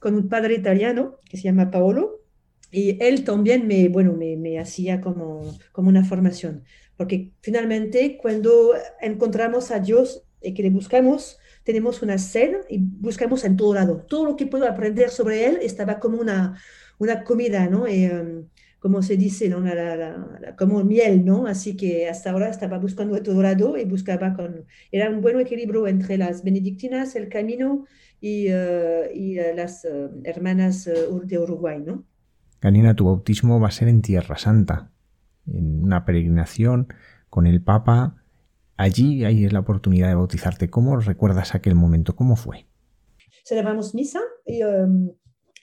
con 0.00 0.16
un 0.16 0.28
padre 0.28 0.54
italiano 0.54 1.20
que 1.28 1.36
se 1.36 1.44
llama 1.44 1.70
Paolo 1.70 2.24
y 2.72 3.00
él 3.00 3.22
también 3.22 3.68
me, 3.68 3.88
bueno, 3.88 4.14
me, 4.14 4.36
me 4.36 4.58
hacía 4.58 5.00
como, 5.00 5.42
como 5.72 5.88
una 5.88 6.04
formación 6.04 6.64
porque 7.00 7.32
finalmente 7.40 8.18
cuando 8.20 8.74
encontramos 9.00 9.70
a 9.70 9.78
Dios 9.78 10.22
y 10.42 10.52
que 10.52 10.62
le 10.62 10.68
buscamos, 10.68 11.38
tenemos 11.64 12.02
una 12.02 12.18
sed 12.18 12.56
y 12.68 12.76
buscamos 12.76 13.42
en 13.46 13.56
todo 13.56 13.72
lado. 13.72 14.04
Todo 14.06 14.26
lo 14.26 14.36
que 14.36 14.44
puedo 14.44 14.68
aprender 14.68 15.08
sobre 15.08 15.46
Él 15.46 15.60
estaba 15.62 15.98
como 15.98 16.20
una, 16.20 16.60
una 16.98 17.24
comida, 17.24 17.68
¿no? 17.68 17.88
Y, 17.88 18.04
um, 18.04 18.44
como 18.80 19.02
se 19.02 19.16
dice, 19.16 19.48
¿no? 19.48 19.60
La, 19.60 19.74
la, 19.74 19.96
la, 20.42 20.56
como 20.56 20.84
miel, 20.84 21.24
¿no? 21.24 21.46
Así 21.46 21.74
que 21.74 22.06
hasta 22.06 22.32
ahora 22.32 22.50
estaba 22.50 22.76
buscando 22.76 23.14
de 23.14 23.22
todo 23.22 23.40
lado 23.40 23.78
y 23.78 23.86
buscaba 23.86 24.34
con... 24.34 24.66
Era 24.92 25.08
un 25.08 25.22
buen 25.22 25.40
equilibrio 25.40 25.86
entre 25.86 26.18
las 26.18 26.44
benedictinas, 26.44 27.16
el 27.16 27.30
camino 27.30 27.86
y, 28.20 28.52
uh, 28.52 29.08
y 29.14 29.40
uh, 29.40 29.56
las 29.56 29.86
uh, 29.86 30.20
hermanas 30.24 30.84
de 30.84 31.38
Uruguay, 31.38 31.78
¿no? 31.82 32.04
Ganina, 32.60 32.94
tu 32.94 33.06
bautismo 33.06 33.58
va 33.58 33.68
a 33.68 33.70
ser 33.70 33.88
en 33.88 34.02
Tierra 34.02 34.36
Santa 34.36 34.90
en 35.46 35.82
una 35.82 36.04
peregrinación 36.04 36.88
con 37.28 37.46
el 37.46 37.62
Papa. 37.62 38.22
Allí 38.76 39.24
ahí 39.24 39.44
es 39.44 39.52
la 39.52 39.60
oportunidad 39.60 40.08
de 40.08 40.14
bautizarte. 40.14 40.70
¿Cómo 40.70 40.96
recuerdas 40.96 41.54
aquel 41.54 41.74
momento? 41.74 42.16
¿Cómo 42.16 42.36
fue? 42.36 42.66
Celebramos 43.44 43.94
misa 43.94 44.20
y, 44.46 44.62
um, 44.62 45.12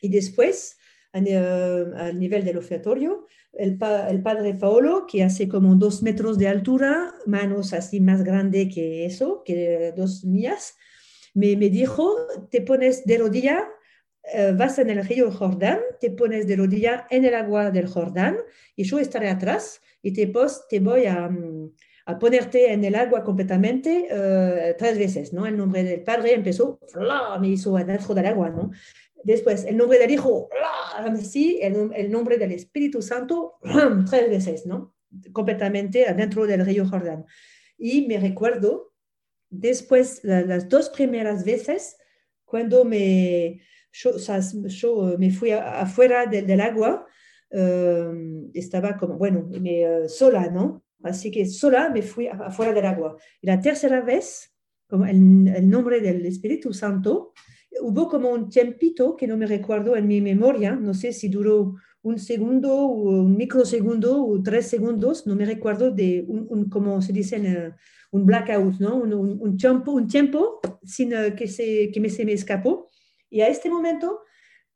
y 0.01 0.09
después, 0.09 0.77
al 1.13 1.23
uh, 1.23 2.13
nivel 2.13 2.45
del 2.45 2.57
ofertorio, 2.57 3.25
el, 3.53 3.77
pa 3.77 4.09
el, 4.09 4.21
padre 4.21 4.53
Paolo, 4.53 5.05
que 5.07 5.23
hace 5.23 5.47
como 5.47 5.75
dos 5.75 6.03
metros 6.03 6.37
de 6.37 6.47
altura, 6.47 7.13
manos 7.25 7.73
así 7.73 7.99
más 7.99 8.23
grandes 8.23 8.73
que 8.73 9.05
eso, 9.05 9.41
que 9.43 9.93
dos 9.95 10.25
mías, 10.25 10.75
me, 11.33 11.55
me 11.55 11.69
dijo, 11.69 12.15
te 12.51 12.61
pones 12.61 13.05
de 13.05 13.17
rodilla 13.17 13.67
eh, 14.33 14.53
vas 14.55 14.77
en 14.79 14.89
el 14.89 15.05
río 15.05 15.31
Jordán, 15.31 15.79
te 15.99 16.11
pones 16.11 16.47
de 16.47 16.55
rodilla 16.55 17.07
en 17.09 17.25
el 17.25 17.33
agua 17.33 17.71
del 17.71 17.87
Jordán 17.87 18.37
y 18.75 18.83
yo 18.83 18.99
estaré 18.99 19.29
atrás 19.29 19.81
y 20.01 20.11
te, 20.13 20.27
pos, 20.27 20.67
te 20.67 20.79
voy 20.79 21.05
a, 21.05 21.29
mm, 21.29 21.71
a, 22.07 22.19
ponerte 22.19 22.71
en 22.71 22.83
el 22.83 22.95
agua 22.95 23.23
completamente 23.23 24.07
uh, 24.11 24.75
tres 24.77 24.97
veces, 24.97 25.33
¿no? 25.33 25.45
El 25.45 25.57
nombre 25.57 25.83
del 25.83 26.03
Padre 26.03 26.33
empezó, 26.33 26.79
me 27.39 27.47
hizo 27.47 27.77
adentro 27.77 28.13
del 28.13 28.25
agua, 28.25 28.49
¿no? 28.49 28.71
Después, 29.23 29.65
el 29.65 29.77
nombre 29.77 29.99
del 29.99 30.11
Hijo, 30.11 30.49
sí, 31.21 31.59
el, 31.61 31.89
el 31.95 32.11
nombre 32.11 32.37
del 32.37 32.51
Espíritu 32.51 33.01
Santo, 33.01 33.55
tres 34.09 34.29
veces, 34.29 34.65
¿no? 34.65 34.95
Completamente 35.31 36.07
adentro 36.07 36.45
del 36.45 36.65
río 36.65 36.87
Jordán. 36.87 37.25
Y 37.77 38.07
me 38.07 38.19
recuerdo, 38.19 38.93
después, 39.49 40.21
las 40.23 40.69
dos 40.69 40.89
primeras 40.89 41.43
veces, 41.43 41.97
cuando 42.45 42.85
me, 42.85 43.61
yo, 44.01 45.17
me 45.17 45.31
fui 45.31 45.51
afuera 45.51 46.25
del, 46.25 46.61
agua, 46.61 47.05
eh, 47.49 48.49
estaba 48.53 48.97
como, 48.97 49.17
bueno, 49.17 49.49
me, 49.59 50.07
sola, 50.09 50.49
¿no? 50.49 50.83
Así 51.03 51.31
que 51.31 51.45
sola 51.45 51.89
me 51.89 52.01
fui 52.01 52.27
afuera 52.27 52.73
del 52.73 52.85
agua. 52.85 53.17
Y 53.41 53.47
la 53.47 53.59
tercera 53.59 54.01
vez, 54.01 54.53
como 54.87 55.05
el, 55.05 55.47
el 55.47 55.69
nombre 55.69 56.01
del 56.01 56.25
Espíritu 56.25 56.73
Santo, 56.73 57.33
hubo 57.81 58.07
como 58.07 58.29
un 58.29 58.49
tiempito 58.49 59.15
que 59.15 59.27
no 59.27 59.37
me 59.37 59.45
recuerdo 59.45 59.95
en 59.95 60.07
mi 60.07 60.21
memoria, 60.21 60.75
no 60.75 60.93
sé 60.93 61.13
si 61.13 61.29
duró 61.29 61.75
un 62.01 62.19
segundo 62.19 62.73
o 62.73 63.21
un 63.23 63.35
microsegundo 63.35 64.25
o 64.25 64.41
tres 64.41 64.67
segundos, 64.67 65.27
no 65.27 65.35
me 65.35 65.45
recuerdo 65.45 65.91
de 65.91 66.23
un, 66.27 66.47
un 66.49 66.69
como 66.69 67.01
se 67.01 67.11
dice, 67.11 67.37
uh, 67.37 67.73
un 68.15 68.25
blackout, 68.25 68.79
¿no? 68.79 68.95
Un, 68.95 69.13
un, 69.13 69.57
tiempo, 69.57 69.91
un 69.91 70.07
tiempo 70.07 70.59
sin 70.83 71.13
uh, 71.13 71.35
que, 71.35 71.47
se, 71.47 71.91
que 71.91 71.99
me, 71.99 72.09
se 72.09 72.25
me 72.25 72.33
escapó. 72.33 72.87
Y 73.29 73.41
a 73.41 73.47
este 73.47 73.69
momento 73.69 74.21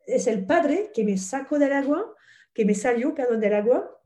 es 0.05 0.27
el 0.27 0.45
Padre 0.45 0.91
que 0.93 1.03
me 1.03 1.17
sacó 1.17 1.59
del 1.59 1.73
agua, 1.73 2.13
que 2.53 2.65
me 2.65 2.75
salió, 2.75 3.13
perdón, 3.13 3.39
del 3.39 3.53
agua, 3.53 4.01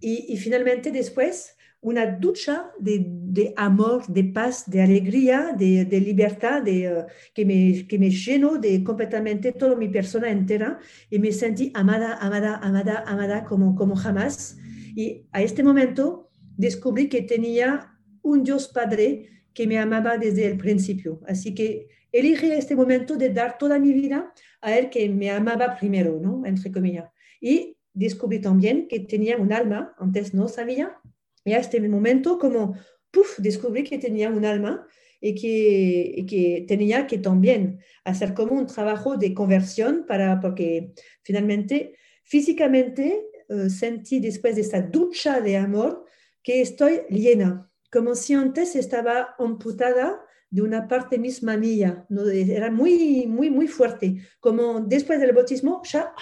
y, 0.00 0.36
finalmente 0.36 0.90
después 0.90 1.56
una 1.82 2.04
ducha 2.04 2.72
de, 2.78 3.54
amor, 3.56 4.06
de 4.06 4.24
paz, 4.24 4.68
de 4.70 4.82
alegría, 4.82 5.54
de, 5.56 5.86
libertad, 6.00 6.62
de, 6.62 6.92
uh, 6.92 7.06
que, 7.32 7.46
me, 7.46 7.86
que 7.86 7.98
me 7.98 8.10
llenó 8.10 8.58
de 8.58 8.84
completamente 8.84 9.52
toda 9.52 9.76
mi 9.76 9.88
persona 9.88 10.30
entera 10.30 10.78
y 11.08 11.18
me 11.18 11.32
sentí 11.32 11.72
amada, 11.74 12.18
amada, 12.20 12.56
amada, 12.56 13.02
amada 13.06 13.44
como, 13.44 13.74
como 13.74 13.96
jamás. 13.96 14.58
Y 14.94 15.26
a 15.32 15.40
este 15.40 15.62
momento 15.62 16.28
descubrí 16.58 17.08
que 17.08 17.22
tenía 17.22 17.98
un 18.20 18.44
Dios 18.44 18.68
Padre 18.68 19.44
que 19.54 19.66
me 19.66 19.78
amaba 19.78 20.18
desde 20.18 20.46
el 20.46 20.58
principio. 20.58 21.22
Así 21.26 21.54
que 21.54 21.88
elegí 22.12 22.52
este 22.52 22.76
momento 22.76 23.16
de 23.16 23.30
dar 23.30 23.58
toda 23.58 23.78
mi 23.78 23.92
vida 23.92 24.32
a 24.60 24.76
Él 24.76 24.90
que 24.90 25.08
me 25.08 25.30
amaba 25.30 25.76
primero, 25.76 26.18
¿no? 26.20 26.44
Entre 26.44 26.70
comillas. 26.70 27.10
Y 27.40 27.76
descubrí 27.92 28.40
también 28.40 28.88
que 28.88 29.00
tenía 29.00 29.36
un 29.36 29.52
alma, 29.52 29.94
antes 29.98 30.34
no 30.34 30.48
sabía, 30.48 30.98
y 31.44 31.52
a 31.52 31.58
este 31.58 31.80
momento 31.88 32.38
como, 32.38 32.76
puff, 33.10 33.38
descubrí 33.38 33.84
que 33.84 33.98
tenía 33.98 34.30
un 34.30 34.44
alma 34.44 34.86
y 35.20 35.34
que, 35.34 36.64
tenía 36.66 37.06
que 37.06 37.18
también 37.18 37.80
hacer 38.04 38.34
como 38.34 38.54
un 38.54 38.66
trabajo 38.66 39.16
de 39.16 39.34
conversión 39.34 40.06
para, 40.06 40.40
porque 40.40 40.92
finalmente, 41.22 41.96
físicamente, 42.24 43.26
uh, 43.48 43.68
sentí 43.68 44.20
después 44.20 44.54
de 44.54 44.62
esta 44.62 44.80
ducha 44.82 45.40
de 45.40 45.56
amor 45.56 46.06
que 46.42 46.62
estoy 46.62 47.02
llena, 47.10 47.70
como 47.92 48.14
si 48.14 48.34
antes 48.34 48.76
estaba 48.76 49.34
amputada 49.38 50.22
de 50.50 50.62
una 50.62 50.88
parte 50.88 51.18
misma 51.18 51.56
mía, 51.56 52.04
¿no? 52.08 52.28
era 52.28 52.70
muy, 52.70 53.26
muy, 53.26 53.50
muy 53.50 53.68
fuerte, 53.68 54.16
como 54.40 54.80
después 54.80 55.20
del 55.20 55.32
bautismo 55.32 55.80
ya 55.84 56.12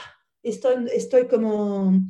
estoy, 0.43 0.87
estoy 0.95 1.27
como 1.27 2.09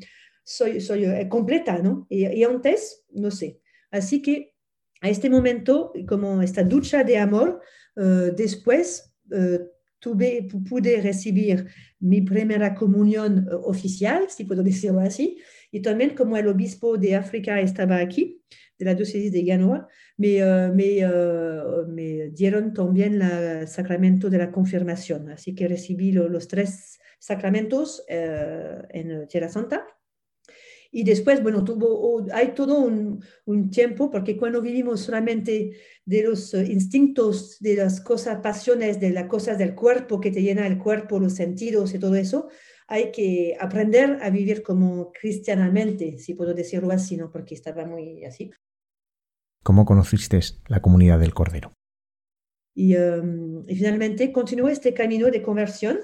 soy, 0.49 0.81
soy 0.81 1.05
eh, 1.05 1.29
completa, 1.29 1.79
¿no? 1.79 2.07
Y, 2.09 2.43
antes, 2.43 3.05
no 3.11 3.31
sé. 3.31 3.61
Así 3.91 4.23
que 4.23 4.55
a 5.03 5.09
este 5.11 5.29
momento, 5.29 5.93
como 6.09 6.43
esta 6.43 6.65
ducha 6.65 7.05
de 7.05 7.19
amor, 7.19 7.61
uh, 7.97 8.35
después 8.35 9.15
uh, 9.31 9.59
tuve, 9.99 10.49
pude 10.69 11.01
recibir 11.03 11.67
mi 12.01 12.23
primera 12.23 12.75
comunión 12.75 13.47
oficial, 13.65 14.31
si 14.31 14.45
puedo 14.45 14.63
decirlo 14.63 15.01
así, 15.01 15.39
y 15.71 15.83
también 15.83 16.15
como 16.15 16.37
el 16.37 16.49
obispo 16.49 16.97
de 16.97 17.15
África 17.15 17.61
estaba 17.61 17.99
aquí, 17.99 18.43
de 18.79 18.85
la 18.85 18.95
diócesis 18.95 19.33
de 19.33 19.43
Genoa, 19.43 19.89
me, 20.17 20.41
me, 20.71 21.07
me 21.89 22.29
dieron 22.31 22.73
también 22.73 23.21
el 23.21 23.67
sacramento 23.69 24.31
de 24.31 24.39
la 24.39 24.53
confirmación. 24.53 25.31
Así 25.31 25.55
que 25.55 25.69
recibí 25.69 26.13
lo, 26.13 26.29
los 26.29 26.49
tres 26.49 26.99
sacramentos 27.19 28.05
en 28.09 29.27
Tierra 29.29 29.49
Santa 29.49 29.87
y 30.91 31.05
después, 31.05 31.43
bueno, 31.43 31.65
tuvo, 31.65 32.27
hay 32.33 32.55
todo 32.55 32.79
un, 32.81 33.23
un, 33.45 33.71
tiempo, 33.71 34.11
porque 34.11 34.39
cuando 34.39 34.63
vivimos 34.63 35.01
solamente 35.01 35.73
de 36.05 36.23
los 36.23 36.55
instintos, 36.55 37.59
de 37.61 37.77
las 37.77 38.01
cosas, 38.01 38.41
pasiones, 38.41 38.99
de 38.99 39.11
las 39.11 39.27
cosas 39.29 39.59
del 39.59 39.75
cuerpo 39.75 40.19
que 40.19 40.31
te 40.31 40.43
llena 40.43 40.67
el 40.67 40.79
cuerpo, 40.79 41.19
los 41.19 41.35
sentidos 41.35 41.95
y 41.95 41.99
todo 41.99 42.15
eso, 42.15 42.49
hay 42.87 43.13
que 43.13 43.55
aprender 43.61 44.19
a 44.23 44.31
vivir 44.31 44.63
como 44.63 45.13
cristianamente, 45.13 46.19
si 46.19 46.33
puedo 46.33 46.55
decirlo 46.55 46.91
así, 46.91 47.19
¿no? 47.19 47.31
Porque 47.31 47.55
estaba 47.55 47.85
muy 47.85 48.25
así. 48.25 48.51
¿Cómo 49.69 49.85
conociste 49.85 50.41
la 50.69 50.81
comunidad 50.81 51.19
del 51.19 51.35
Cordero? 51.35 51.75
Y, 52.75 52.95
y 52.97 53.77
finalmente 53.77 54.33
continué 54.33 54.73
este 54.73 54.95
camino 54.95 55.27
de 55.31 55.43
conversión 55.43 55.99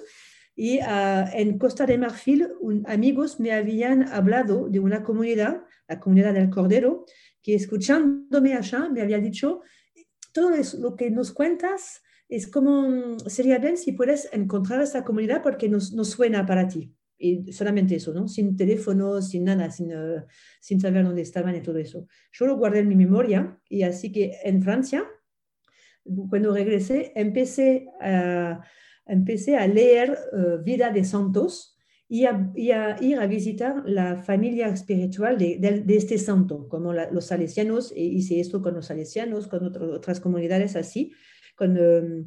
y 0.55 0.81
uh, 0.81 1.25
en 1.33 1.57
Costa 1.57 1.87
de 1.87 1.97
Marfil, 1.97 2.47
un, 2.61 2.85
amigos 2.87 3.41
me 3.41 3.53
habían 3.53 4.07
hablado 4.12 4.69
de 4.69 4.81
una 4.81 5.03
comunidad, 5.03 5.62
la 5.89 5.99
comunidad 5.99 6.35
del 6.35 6.51
Cordero, 6.51 7.07
que 7.43 7.55
escuchándome 7.55 8.53
allá 8.53 8.91
me 8.91 9.01
había 9.01 9.19
dicho, 9.19 9.62
todo 10.35 10.51
lo 10.79 10.95
que 10.95 11.11
nos 11.11 11.33
cuentas 11.33 12.03
es 12.29 12.47
como, 12.47 13.19
sería 13.31 13.57
bien 13.57 13.79
si 13.79 13.93
puedes 13.93 14.29
encontrar 14.35 14.83
esta 14.83 15.05
comunidad 15.05 15.43
porque 15.43 15.71
nos, 15.71 15.95
nos 15.95 16.11
suena 16.11 16.45
para 16.45 16.69
ti. 16.69 16.95
Y 17.19 17.53
solamente 17.53 17.95
eso, 17.97 18.12
¿no? 18.12 18.29
Sin 18.29 18.57
teléfono, 18.57 19.21
sin 19.23 19.45
nada, 19.45 19.71
sin, 19.71 19.95
uh, 19.95 20.23
sin 20.61 20.81
saber 20.81 21.05
dónde 21.05 21.23
estaban 21.23 21.55
y 21.55 21.61
todo 21.61 21.79
eso. 21.79 22.07
Yo 22.33 22.47
lo 22.47 22.57
guardé 22.57 22.81
en 22.81 22.89
mi 22.89 22.97
memoria 22.97 23.59
y 23.69 23.83
así 23.83 24.12
que 24.12 24.39
en 24.45 24.62
Francia, 24.62 25.05
cuando 26.29 26.55
regresé, 26.55 27.12
empecé 27.15 27.89
a... 28.01 28.62
Empecé 29.07 29.59
a 29.59 29.67
leer 29.67 30.17
uh, 30.33 30.65
Vida 30.65 30.91
de 30.91 31.05
Santos 31.05 31.77
y 32.09 32.25
a, 32.25 32.51
y 32.55 32.71
a, 32.71 32.97
ir 33.03 33.19
a 33.19 33.27
visitar 33.27 33.83
la 33.85 34.17
familia 34.17 34.69
espiritual 34.69 35.37
de, 35.37 35.59
de, 35.59 35.83
de 35.83 35.97
este 35.99 36.17
santo, 36.17 36.67
como 36.71 36.95
la, 36.95 37.11
los 37.11 37.27
salesianos, 37.27 37.93
e 37.93 38.01
hice 38.03 38.41
esto 38.41 38.62
con 38.62 38.73
los 38.73 38.87
salesianos, 38.87 39.47
con 39.47 39.62
otro, 39.62 39.93
otras 39.93 40.21
comunidades 40.21 40.75
así, 40.75 41.12
con 41.55 41.77
uh, 41.77 42.27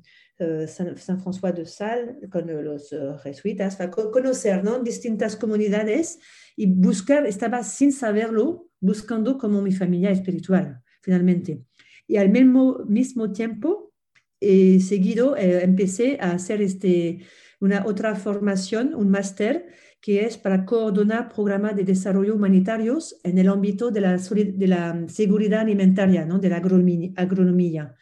San, 0.67 0.97
San, 0.97 1.19
François 1.19 1.53
de 1.53 1.65
Sales, 1.65 2.15
con 2.29 2.47
los 2.63 2.93
jesuitas, 3.23 3.75
para 3.75 3.91
conocer 3.91 4.63
¿no? 4.63 4.79
distintas 4.79 5.35
comunidades 5.35 6.19
y 6.55 6.67
buscar, 6.67 7.25
estaba 7.25 7.63
sin 7.63 7.91
saberlo, 7.91 8.69
buscando 8.79 9.37
como 9.37 9.61
mi 9.61 9.71
familia 9.71 10.11
espiritual, 10.11 10.81
finalmente. 11.01 11.63
Y 12.07 12.17
al 12.17 12.29
mismo, 12.29 12.83
mismo 12.87 13.31
tiempo, 13.31 13.93
y 14.39 14.79
seguido 14.81 15.35
eh, 15.35 15.63
empecé 15.63 16.17
a 16.21 16.31
hacer 16.31 16.61
este, 16.61 17.19
una 17.59 17.85
otra 17.85 18.15
formación, 18.15 18.93
un 18.93 19.09
máster, 19.09 19.67
que 19.99 20.25
es 20.25 20.37
para 20.37 20.63
coordinar 20.63 21.27
programas 21.29 21.75
de 21.75 21.83
desarrollo 21.83 22.35
humanitarios 22.35 23.19
en 23.23 23.39
el 23.39 23.49
ámbito 23.49 23.89
de 23.89 24.01
la, 24.01 24.17
de 24.17 24.67
la 24.67 25.05
seguridad 25.07 25.61
alimentaria, 25.61 26.25
¿no? 26.25 26.39
de 26.39 26.49
la 26.49 26.57
agronomía. 26.57 27.95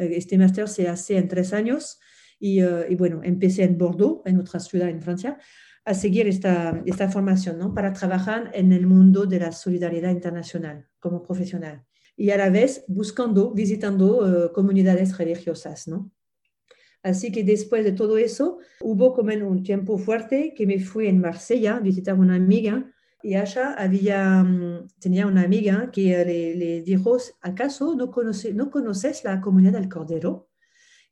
Eh, 0.00 0.16
este 0.16 0.38
máster 0.38 0.68
se 0.68 0.88
hace 0.88 1.16
en 1.18 1.28
tres 1.28 1.52
años 1.52 2.00
y, 2.38 2.62
y, 2.62 2.94
bueno, 2.96 3.20
empecé 3.22 3.64
en 3.64 3.76
Bordeaux, 3.76 4.22
en 4.24 4.40
otra 4.40 4.60
ciudad 4.60 4.88
en 4.88 5.02
Francia, 5.02 5.38
a 5.84 5.94
seguir 5.94 6.26
esta, 6.26 6.82
esta 6.86 7.10
formación 7.10 7.58
¿no? 7.58 7.74
para 7.74 7.92
trabajar 7.92 8.50
en 8.54 8.72
el 8.72 8.86
mundo 8.86 9.26
de 9.26 9.40
la 9.40 9.52
solidaridad 9.52 10.10
internacional 10.10 10.88
como 10.98 11.22
profesional 11.22 11.84
y 12.16 12.30
a 12.30 12.36
la 12.36 12.50
vez 12.50 12.84
buscando, 12.86 13.52
visitando 13.52 14.18
uh, 14.18 14.52
comunidades 14.52 15.16
religiosas, 15.16 15.88
¿no? 15.88 16.12
Así 17.02 17.32
que 17.32 17.44
después 17.44 17.82
de 17.82 17.92
todo 17.92 18.18
eso, 18.18 18.58
hubo 18.82 19.14
como 19.14 19.32
un 19.48 19.62
tiempo 19.62 19.96
fuerte 19.96 20.52
que 20.54 20.66
me 20.66 20.80
fui 20.80 21.06
en 21.06 21.18
Marsella 21.18 21.76
a 21.76 21.80
visitar 21.80 22.14
una 22.14 22.34
amiga 22.34 22.92
y 23.22 23.34
allá 23.34 23.74
había, 23.74 24.42
um, 24.42 24.86
tenía 24.98 25.26
una 25.26 25.42
amiga 25.42 25.90
que 25.90 26.24
le, 26.24 26.54
le 26.54 26.82
dijo, 26.82 27.16
¿acaso 27.40 27.94
no, 27.94 28.10
conoce, 28.10 28.54
no 28.54 28.70
conoces 28.70 29.24
la 29.24 29.40
comunidad 29.40 29.72
del 29.72 29.88
Cordero? 29.88 30.48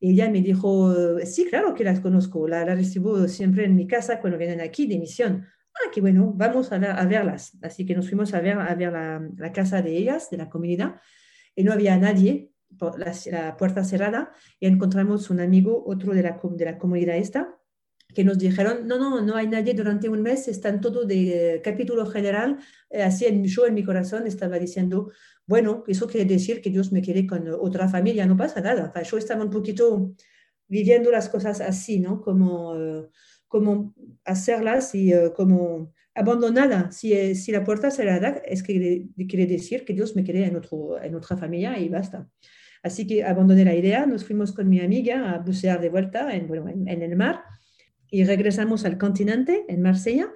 Y 0.00 0.12
ella 0.12 0.30
me 0.30 0.42
dijo, 0.42 0.94
sí, 1.24 1.46
claro 1.46 1.74
que 1.74 1.84
las 1.84 2.00
conozco, 2.00 2.46
la, 2.46 2.64
la 2.64 2.74
recibo 2.74 3.26
siempre 3.26 3.64
en 3.64 3.74
mi 3.74 3.86
casa 3.86 4.20
cuando 4.20 4.38
vienen 4.38 4.60
aquí 4.60 4.86
de 4.86 4.98
misión 4.98 5.46
ah, 5.78 5.90
qué 5.92 6.00
bueno, 6.00 6.32
vamos 6.34 6.72
a, 6.72 6.78
verlas. 7.06 7.56
Así 7.62 7.86
que 7.86 7.94
nos 7.94 8.08
fuimos 8.08 8.34
a 8.34 8.40
ver, 8.40 8.58
a 8.58 8.74
ver 8.74 8.92
la, 8.92 9.28
la, 9.36 9.52
casa 9.52 9.82
de 9.82 9.96
ellas, 9.96 10.30
de 10.30 10.36
la 10.36 10.48
comunidad, 10.48 10.96
y 11.54 11.64
no 11.64 11.72
había 11.72 11.96
nadie, 11.96 12.52
por 12.78 12.98
la, 12.98 13.12
la, 13.30 13.56
puerta 13.56 13.84
cerrada, 13.84 14.32
y 14.60 14.66
encontramos 14.66 15.30
un 15.30 15.40
amigo, 15.40 15.84
otro 15.86 16.14
de 16.14 16.22
la, 16.22 16.40
de 16.42 16.64
la 16.64 16.78
comunidad 16.78 17.16
esta, 17.16 17.57
que 18.18 18.24
nos 18.24 18.36
dijeron, 18.36 18.88
no, 18.88 18.98
no, 18.98 19.20
no 19.20 19.36
hay 19.36 19.46
nadie 19.46 19.74
durante 19.74 20.08
un 20.08 20.22
mes, 20.22 20.48
están 20.48 20.80
todo 20.80 21.04
de 21.04 21.54
eh, 21.54 21.62
capítulo 21.62 22.04
general, 22.04 22.58
eh, 22.90 23.04
así 23.04 23.26
en, 23.26 23.44
yo 23.44 23.64
en 23.64 23.74
mi 23.74 23.84
corazón 23.84 24.26
estaba 24.26 24.58
diciendo, 24.58 25.12
bueno, 25.46 25.84
eso 25.86 26.08
quiere 26.08 26.26
decir 26.26 26.60
que 26.60 26.68
Dios 26.68 26.90
me 26.90 27.00
quiere 27.00 27.28
con 27.28 27.48
otra 27.48 27.88
familia, 27.88 28.26
no 28.26 28.36
pasa 28.36 28.60
nada. 28.60 28.92
yo 29.04 29.18
estaba 29.18 29.44
un 29.44 29.50
poquito 29.50 30.16
viviendo 30.66 31.12
las 31.12 31.28
cosas 31.28 31.60
así, 31.60 32.00
¿no? 32.00 32.20
Como... 32.20 32.72
Uh, 32.72 33.08
como 33.50 33.94
hacerlas 34.26 34.94
y 34.94 35.10
como 35.34 35.94
abandonada. 36.14 36.92
Si, 36.92 37.34
si 37.34 37.50
la 37.50 37.64
puerta 37.64 37.90
cerrada, 37.90 38.42
es 38.44 38.62
que 38.62 39.06
quiere 39.26 39.46
decir 39.46 39.86
que 39.86 39.94
Dios 39.94 40.14
me 40.14 40.22
quiere 40.22 40.44
en, 40.44 40.56
otro, 40.56 41.02
en 41.02 41.14
otra 41.14 41.34
familia 41.38 41.78
y 41.78 41.88
basta. 41.88 42.28
Así 42.82 43.06
que 43.06 43.24
abandoné 43.24 43.64
la 43.64 43.74
idea, 43.74 44.04
nos 44.04 44.22
fuimos 44.22 44.52
con 44.52 44.68
mi 44.68 44.80
amiga 44.80 45.32
a 45.32 45.38
bucear 45.38 45.80
de 45.80 45.88
vuelta 45.88 46.30
en 46.36 47.02
el 47.02 47.16
mar 47.16 47.42
y 48.10 48.24
regresamos 48.24 48.84
al 48.84 48.98
continente, 48.98 49.64
en 49.68 49.82
Marsella. 49.82 50.32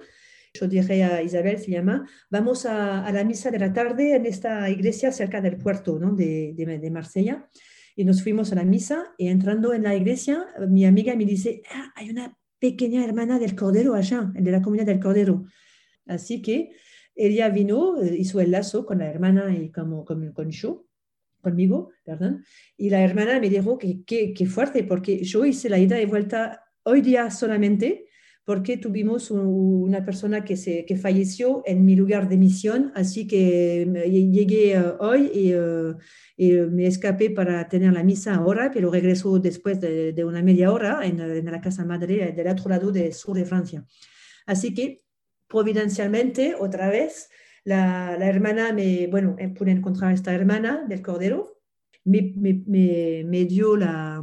Yo 0.53 0.67
dije 0.67 1.03
a 1.03 1.23
Isabel, 1.23 1.57
se 1.57 1.71
llama, 1.71 2.07
vamos 2.29 2.65
a, 2.65 3.05
a, 3.05 3.11
la 3.11 3.23
misa 3.23 3.49
de 3.49 3.57
la 3.57 3.73
tarde 3.73 4.15
en 4.15 4.27
esta 4.27 4.69
iglesia 4.69 5.11
cerca 5.11 5.41
del 5.41 5.57
puerto 5.57 5.97
¿no? 5.97 6.13
de, 6.13 6.53
de, 6.55 6.77
de, 6.77 6.91
Marsella. 6.91 7.49
Y 7.95 8.05
nos 8.05 8.21
fuimos 8.21 8.51
a 8.51 8.55
la 8.55 8.63
misa 8.63 9.13
y 9.17 9.27
entrando 9.27 9.73
en 9.73 9.83
la 9.83 9.95
iglesia, 9.95 10.45
mi 10.67 10.85
amiga 10.85 11.15
me 11.15 11.25
dice, 11.25 11.63
ah, 11.71 11.91
hay 11.95 12.11
una 12.11 12.37
pequeña 12.59 13.03
hermana 13.03 13.39
del 13.39 13.55
Cordero 13.55 13.95
allá, 13.95 14.31
de 14.33 14.51
la 14.51 14.61
comunidad 14.61 14.85
del 14.85 14.99
Cordero. 14.99 15.45
Así 16.05 16.41
que 16.41 16.71
ella 17.15 17.49
vino, 17.49 18.01
eh, 18.01 18.15
hizo 18.17 18.39
el 18.39 18.51
lazo 18.51 18.85
con 18.85 18.99
la 18.99 19.09
hermana 19.09 19.55
y 19.55 19.71
como, 19.71 20.05
con, 20.05 20.31
con 20.33 20.51
yo, 20.51 20.85
conmigo, 21.41 21.89
perdón, 22.03 22.45
y 22.77 22.89
la 22.89 23.03
hermana 23.03 23.39
me 23.39 23.49
dijo 23.49 23.77
que 23.77 24.03
qué 24.05 24.45
fuerte, 24.45 24.83
porque 24.83 25.23
yo 25.23 25.45
hice 25.45 25.69
la 25.69 25.77
ida 25.77 25.99
y 25.99 26.05
vuelta 26.05 26.62
hoy 26.83 27.01
día 27.01 27.31
solamente, 27.31 28.05
porque 28.45 28.77
tuvimos 28.77 29.31
una 29.31 30.03
persona 30.03 30.43
que, 30.43 30.57
se, 30.57 30.85
que 30.85 30.97
falleció 30.97 31.63
en 31.65 31.85
mi 31.85 31.95
lugar 31.95 32.27
de 32.27 32.37
misión, 32.37 32.91
así 32.93 33.25
que 33.25 33.85
llegué 34.05 34.77
uh, 34.77 34.97
hoy 34.99 35.31
y, 35.33 35.55
uh, 35.55 35.97
y, 36.35 36.51
me 36.51 36.87
escapé 36.87 37.29
para 37.29 37.67
tener 37.69 37.93
la 37.93 38.03
misa 38.03 38.35
ahora, 38.35 38.69
pero 38.73 38.91
regreso 38.91 39.39
después 39.39 39.79
de, 39.79 40.11
de 40.11 40.25
una 40.25 40.41
media 40.41 40.73
hora 40.73 40.99
en, 41.03 41.21
en, 41.21 41.45
la 41.45 41.61
casa 41.61 41.85
madre 41.85 42.33
del 42.33 42.47
otro 42.47 42.69
lado 42.69 42.91
del 42.91 43.13
sur 43.13 43.37
de 43.37 43.45
Francia. 43.45 43.85
Así 44.45 44.73
que 44.73 45.03
providencialmente, 45.47 46.55
otra 46.59 46.89
vez, 46.89 47.29
la, 47.63 48.17
la 48.19 48.27
hermana 48.27 48.73
me, 48.73 49.07
bueno, 49.07 49.37
pude 49.55 49.71
encontrar 49.71 50.11
a 50.11 50.13
esta 50.13 50.33
hermana 50.33 50.83
del 50.85 51.01
Cordero, 51.01 51.61
me, 52.03 52.33
me, 52.35 52.61
me, 52.67 53.23
me 53.25 53.45
dio 53.45 53.77
la, 53.77 54.21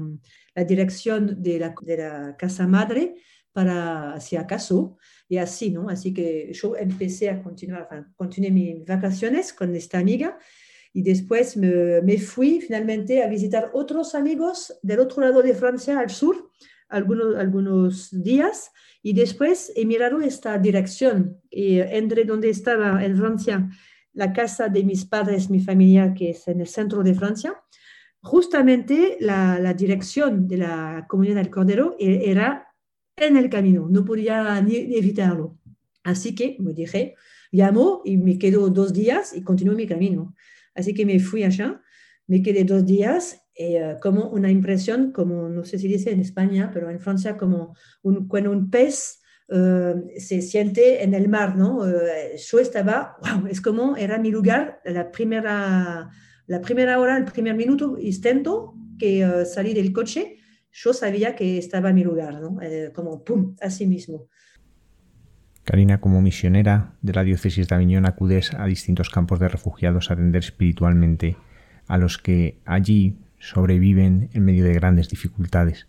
la 0.55 0.64
dirección 0.64 1.42
de 1.42 1.59
la, 1.59 1.74
de 1.82 1.96
la 1.96 2.36
casa 2.36 2.66
madre 2.66 3.14
para 3.53 4.20
si 4.20 4.36
acaso, 4.36 4.96
y 5.28 5.38
así, 5.38 5.70
¿no? 5.70 5.88
Así 5.88 6.14
que 6.14 6.53
yo 6.53 6.76
empecé 6.76 7.30
a 7.30 7.42
continuar, 7.42 7.88
enfin, 7.90 8.07
continué 8.16 8.51
mis 8.51 8.86
vacaciones 8.86 9.53
con 9.53 9.74
esta 9.74 9.98
amiga 9.98 10.38
y 10.92 11.03
después 11.03 11.57
me, 11.57 12.01
me, 12.03 12.18
fui 12.18 12.61
finalmente 12.61 13.22
a 13.22 13.28
visitar 13.28 13.70
otros 13.72 14.14
amigos 14.14 14.78
del 14.82 15.01
otro 15.01 15.22
lado 15.22 15.42
de 15.42 15.55
Francia, 15.55 15.98
al 15.98 16.11
sur, 16.11 16.51
algunos, 16.88 17.36
algunos 17.36 18.22
días, 18.22 18.72
y 19.03 19.12
después 19.12 19.72
he 19.76 19.86
mirado 19.86 20.20
esta 20.20 20.59
dirección, 20.59 21.40
y 21.48 21.78
entre 21.78 22.24
donde 22.24 22.51
estaba 22.51 23.05
en 23.05 23.16
Francia 23.16 23.68
la 24.12 24.32
casa 24.32 24.68
de 24.68 24.82
mis 24.82 25.05
padres, 25.05 25.48
mi 25.48 25.61
familia, 25.61 26.12
que 26.12 26.30
es 26.30 26.48
en 26.48 26.61
el 26.61 26.66
centro 26.66 27.03
de 27.03 27.14
Francia, 27.14 27.55
justamente 28.23 29.16
la, 29.21 29.73
dirección 29.75 30.47
de 30.47 30.59
la 30.59 31.07
comunidad 31.09 31.37
del 31.37 31.51
Cordero 31.51 31.97
e, 31.99 32.31
era 32.31 32.68
en 33.16 33.37
el 33.37 33.51
camino, 33.51 33.89
no 33.91 34.05
podía 34.05 34.61
ni, 34.61 34.77
evitarlo. 34.77 35.59
Así 36.03 36.35
que 36.35 36.57
me 36.61 36.73
dije, 36.73 37.14
llamo 37.53 38.03
y 38.05 38.16
me 38.16 38.39
quedo 38.39 38.68
dos 38.71 38.93
días 38.93 39.35
y 39.35 39.43
continúo 39.43 39.75
mi 39.75 39.87
camino. 39.87 40.35
Así 40.75 40.95
que 40.95 41.05
me 41.05 41.18
fui 41.21 41.45
allá, 41.45 41.81
me 42.27 42.43
quedé 42.43 42.64
dos 42.64 42.87
días, 42.87 43.43
eh, 43.55 43.97
como 44.01 44.31
una 44.31 44.51
impresión, 44.51 45.12
como 45.12 45.49
no 45.49 45.64
sé 45.64 45.79
si 45.79 45.89
dice 45.89 46.12
en 46.12 46.21
España, 46.21 46.71
pero 46.73 46.89
en 46.89 47.01
Francia, 47.01 47.37
como 47.37 47.77
cuando 48.29 48.53
un 48.53 48.71
pez 48.71 49.21
uh, 49.49 50.01
se 50.16 50.41
siente 50.41 51.03
en 51.03 51.12
el 51.12 51.29
mar, 51.29 51.57
¿no? 51.57 51.85
Yo 51.87 52.59
estaba, 52.59 53.16
wow, 53.21 53.47
es 53.49 53.61
como 53.61 53.97
era 53.97 54.18
mi 54.18 54.31
lugar, 54.31 54.81
la 54.85 55.11
primera, 55.11 56.09
la 56.51 56.61
primera 56.61 56.98
hora, 56.98 57.16
el 57.16 57.26
primer 57.26 57.55
minuto, 57.55 57.96
instante 57.96 58.51
que 58.98 59.24
uh, 59.24 59.46
salí 59.46 59.72
del 59.72 59.92
coche, 59.92 60.38
yo 60.72 60.92
sabía 60.92 61.36
que 61.36 61.59
estaba 61.59 61.90
en 61.90 61.94
mi 61.94 62.03
lugar, 62.03 62.40
¿no? 62.40 62.61
Eh, 62.61 62.90
como 62.92 63.22
pum, 63.22 63.55
así 63.61 63.86
mismo. 63.86 64.26
Karina, 65.62 66.01
como 66.01 66.20
misionera 66.20 66.96
de 67.03 67.12
la 67.12 67.22
diócesis 67.22 67.68
de 67.68 67.74
Aviñón, 67.76 68.05
acudes 68.05 68.53
a 68.55 68.66
distintos 68.66 69.11
campos 69.11 69.38
de 69.38 69.46
refugiados 69.46 70.11
a 70.11 70.14
atender 70.14 70.42
espiritualmente 70.42 71.36
a 71.86 71.98
los 71.98 72.18
que 72.18 72.59
allí 72.64 73.16
sobreviven 73.38 74.28
en 74.32 74.44
medio 74.44 74.64
de 74.64 74.74
grandes 74.74 75.09
dificultades. 75.09 75.86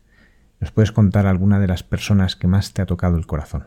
¿Nos 0.60 0.72
puedes 0.72 0.92
contar 0.92 1.26
alguna 1.26 1.60
de 1.60 1.70
las 1.70 1.82
personas 1.82 2.36
que 2.36 2.46
más 2.46 2.72
te 2.74 2.84
ha 2.84 2.86
tocado 2.86 3.18
el 3.18 3.26
corazón? 3.26 3.66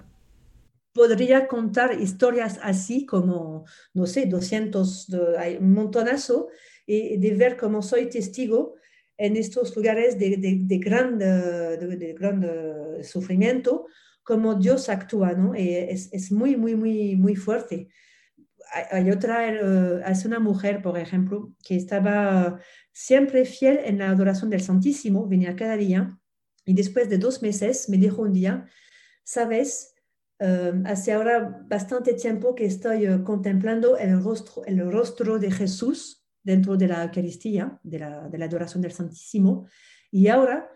Podría 0.92 1.48
contar 1.48 2.00
historias 2.00 2.60
así 2.62 3.04
como, 3.04 3.64
no 3.94 4.06
sé, 4.06 4.26
200, 4.26 5.08
hay 5.40 5.56
un 5.56 5.72
montonazo, 5.72 6.50
y 6.86 7.16
de 7.16 7.34
ver 7.34 7.56
cómo 7.56 7.82
soy 7.82 8.08
testigo 8.08 8.74
en 9.16 9.36
estos 9.36 9.74
lugares 9.76 10.18
de, 10.18 10.36
de, 10.36 10.58
de 10.62 10.78
gran, 10.78 11.18
de, 11.18 11.96
de, 11.96 12.14
gran 12.14 12.44
sufrimiento, 13.02 13.86
como 14.22 14.54
Dios 14.54 14.88
actúa, 14.88 15.32
¿no? 15.32 15.54
Es, 15.54 16.12
es, 16.12 16.32
muy, 16.32 16.56
muy, 16.56 16.74
muy, 16.74 17.16
muy 17.16 17.36
fuerte. 17.36 17.88
Hay, 18.72 18.84
hay 18.90 19.10
otra, 19.10 20.10
es 20.10 20.24
una 20.24 20.40
mujer, 20.40 20.82
por 20.82 20.98
ejemplo, 20.98 21.52
que 21.62 21.76
estaba 21.76 22.60
siempre 22.92 23.44
fiel 23.44 23.80
en 23.84 23.98
la 23.98 24.10
adoración 24.10 24.50
del 24.50 24.62
Santísimo, 24.62 25.28
venía 25.28 25.54
cada 25.54 25.76
día, 25.76 26.18
y 26.64 26.74
después 26.74 27.08
de 27.08 27.18
dos 27.18 27.42
meses 27.42 27.88
me 27.88 27.98
dijo 27.98 28.22
un 28.22 28.32
día, 28.32 28.66
sabes, 29.22 29.94
hace 30.84 31.12
ahora 31.12 31.62
bastante 31.66 32.14
tiempo 32.14 32.54
que 32.54 32.66
estoy 32.66 33.08
uh, 33.08 33.22
contemplando 33.24 33.96
el 33.96 34.22
rostro, 34.22 34.64
el 34.66 34.90
rostro 34.90 35.38
de 35.38 35.50
Jesús 35.50 36.23
dentro 36.44 36.76
de 36.76 36.88
la 36.88 37.02
Eucaristía, 37.02 37.80
de 37.82 37.98
la, 37.98 38.28
de 38.28 38.38
la 38.38 38.44
adoración 38.44 38.82
del 38.82 38.92
Santísimo. 38.92 39.66
Y 40.10 40.28
ahora, 40.28 40.70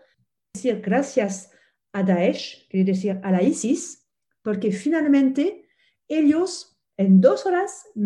decir 0.53 0.81
gracias 0.81 1.51
a 1.93 2.03
Daesh, 2.03 2.67
quiere 2.67 2.91
decir 2.91 3.19
a 3.23 3.31
la 3.31 3.41
ISIS, 3.41 4.07
porque 4.41 4.71
finalmente 4.71 5.69
ellos 6.07 6.79
en 6.97 7.21
dos 7.21 7.45
horas 7.45 7.85
uh, 7.95 7.99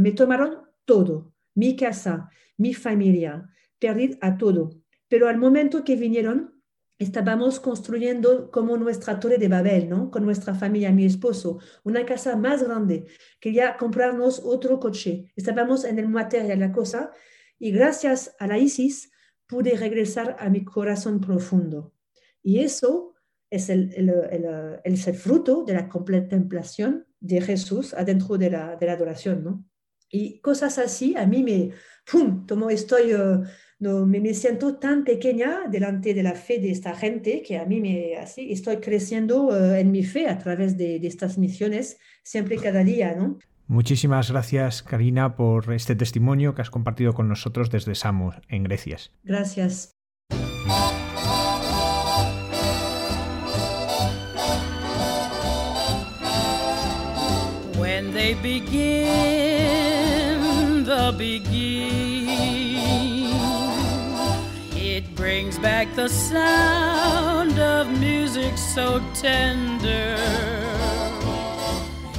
me 0.00 0.12
tomaron 0.12 0.62
todo, 0.86 1.34
mi 1.54 1.76
casa, 1.76 2.30
mi 2.56 2.72
familia, 2.72 3.46
perdí 3.78 4.16
a 4.20 4.38
todo. 4.38 4.70
Pero 5.08 5.28
al 5.28 5.38
momento 5.38 5.84
que 5.84 5.96
vinieron, 5.96 6.59
estábamos 7.00 7.58
construyendo 7.60 8.50
como 8.50 8.76
nuestra 8.76 9.18
torre 9.18 9.38
de 9.38 9.48
Babel, 9.48 9.88
¿no? 9.88 10.10
Con 10.10 10.22
nuestra 10.22 10.54
familia, 10.54 10.92
mi 10.92 11.06
esposo, 11.06 11.58
una 11.82 12.04
casa 12.04 12.36
más 12.36 12.62
grande. 12.62 13.06
Quería 13.40 13.78
comprarnos 13.78 14.40
otro 14.44 14.78
coche. 14.78 15.32
Estábamos 15.34 15.84
en 15.84 15.98
el 15.98 16.08
material, 16.08 16.60
la 16.60 16.72
cosa. 16.72 17.10
Y 17.58 17.72
gracias 17.72 18.36
a 18.38 18.46
la 18.46 18.58
ISIS 18.58 19.10
pude 19.46 19.76
regresar 19.76 20.36
a 20.38 20.50
mi 20.50 20.62
corazón 20.62 21.22
profundo. 21.22 21.94
Y 22.42 22.58
eso 22.58 23.14
es 23.48 23.70
el, 23.70 23.94
el, 23.94 24.10
el, 24.10 24.80
el, 24.84 25.14
fruto 25.14 25.64
de 25.64 25.72
la 25.72 25.88
contemplación 25.88 27.06
de 27.18 27.40
Jesús 27.40 27.94
adentro 27.94 28.36
de 28.36 28.50
la, 28.50 28.76
de 28.76 28.86
la 28.86 28.92
adoración, 28.92 29.42
¿no? 29.42 29.64
Y 30.10 30.40
cosas 30.40 30.78
así, 30.78 31.16
a 31.16 31.26
mí 31.26 31.42
me, 31.42 31.70
¡pum!, 32.04 32.46
como 32.46 32.68
estoy... 32.68 33.14
Uh, 33.14 33.42
no, 33.80 34.06
me, 34.06 34.20
me, 34.20 34.34
siento 34.34 34.76
tan 34.76 35.04
pequeña 35.04 35.66
delante 35.68 36.12
de 36.12 36.22
la 36.22 36.34
fe 36.34 36.58
de 36.58 36.70
esta 36.70 36.94
gente 36.94 37.42
que 37.42 37.58
a 37.58 37.64
mí 37.64 37.80
me 37.80 38.16
así 38.16 38.52
estoy 38.52 38.76
creciendo 38.76 39.46
uh, 39.46 39.74
en 39.74 39.90
mi 39.90 40.04
fe 40.04 40.28
a 40.28 40.38
través 40.38 40.76
de, 40.76 41.00
de, 41.00 41.08
estas 41.08 41.38
misiones 41.38 41.98
siempre 42.22 42.56
cada 42.56 42.84
día, 42.84 43.14
¿no? 43.16 43.38
Muchísimas 43.66 44.30
gracias, 44.30 44.82
Karina, 44.82 45.34
por 45.34 45.72
este 45.72 45.96
testimonio 45.96 46.54
que 46.54 46.60
has 46.62 46.70
compartido 46.70 47.14
con 47.14 47.28
nosotros 47.28 47.70
desde 47.70 47.94
Samos, 47.94 48.34
en 48.48 48.64
Grecia. 48.64 48.98
Gracias. 49.24 49.96
When 57.78 58.12
they 58.12 58.34
begin 58.34 58.74
the 60.84 61.14
begin 61.16 62.09
brings 65.30 65.60
back 65.60 65.86
the 65.94 66.08
sound 66.08 67.56
of 67.60 67.88
music 68.00 68.58
so 68.58 69.00
tender. 69.14 70.16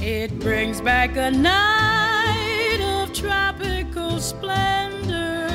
It 0.01 0.39
brings 0.39 0.79
back 0.79 1.17
a 1.17 1.29
night 1.29 2.79
of 2.81 3.11
tropical 3.11 4.21
splendor. 4.21 5.45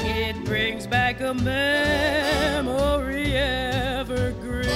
It 0.00 0.44
brings 0.44 0.88
back 0.88 1.20
a 1.20 1.32
memory 1.32 3.36
evergreen. 3.36 4.72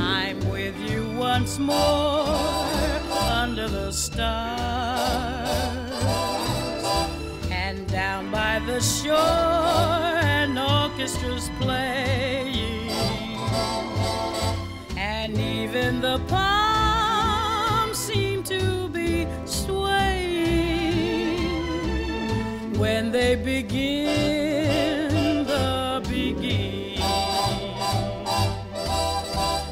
I'm 0.00 0.50
with 0.50 0.76
you 0.80 1.16
once 1.16 1.60
more 1.60 2.26
under 3.30 3.68
the 3.68 3.92
stars 3.92 5.85
down 7.96 8.30
by 8.30 8.60
the 8.66 8.78
shore, 8.78 9.14
an 9.14 10.58
orchestra's 10.58 11.48
playing, 11.58 12.90
and 14.98 15.38
even 15.38 16.02
the 16.02 16.18
palms 16.28 17.96
seem 17.96 18.42
to 18.42 18.86
be 18.88 19.26
swaying 19.46 21.38
when 22.78 23.10
they 23.10 23.34
begin 23.34 25.46
the 25.46 26.02
begin, 26.06 27.00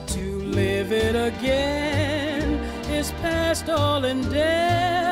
to 0.07 0.43
live 0.61 0.93
it 0.93 1.14
again. 1.14 2.55
is 2.91 3.12
past 3.20 3.68
all 3.68 4.07
in 4.07 4.22
death. 4.31 5.03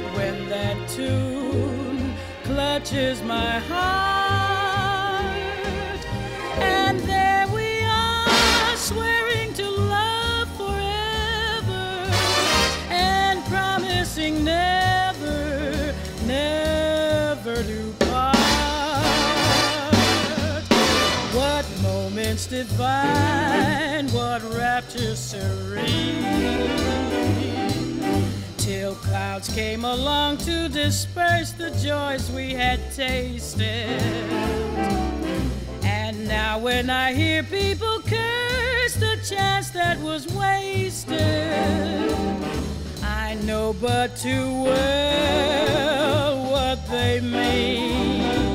When 0.00 0.48
that 0.48 0.88
tune 0.88 2.14
clutches 2.44 3.22
my 3.22 3.58
heart, 3.70 5.24
and 6.58 6.98
there 7.00 7.46
we 7.48 7.84
are, 7.84 8.76
swearing 8.76 9.52
to 9.54 9.68
love 9.68 10.48
forever, 10.56 12.10
and 12.90 13.44
promising 13.46 14.44
never, 14.44 15.94
never 16.26 17.62
to 17.62 17.94
part. 18.06 18.34
What 21.34 21.66
moments 21.82 22.46
divine, 22.46 24.08
what 24.08 24.42
rapture 24.54 25.16
serene. 25.16 26.81
Till 28.62 28.94
clouds 28.94 29.52
came 29.52 29.84
along 29.84 30.36
to 30.46 30.68
disperse 30.68 31.50
the 31.50 31.70
joys 31.82 32.30
we 32.30 32.52
had 32.52 32.78
tasted. 32.92 34.00
And 35.82 36.28
now 36.28 36.60
when 36.60 36.88
I 36.88 37.12
hear 37.12 37.42
people 37.42 38.00
curse 38.02 38.94
the 38.94 39.18
chance 39.28 39.70
that 39.70 39.98
was 39.98 40.28
wasted, 40.28 41.18
I 43.02 43.34
know 43.42 43.72
but 43.80 44.16
too 44.16 44.62
well 44.62 46.52
what 46.52 46.88
they 46.88 47.20
mean. 47.20 48.51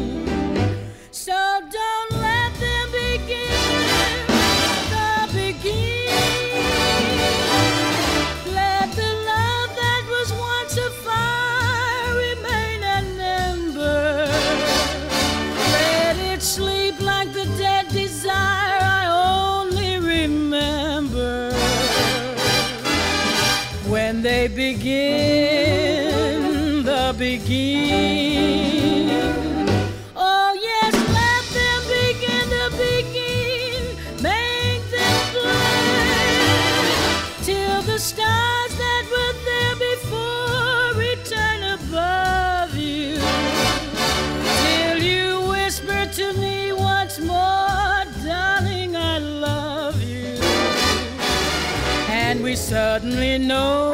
Suddenly 52.67 53.37
know 53.37 53.93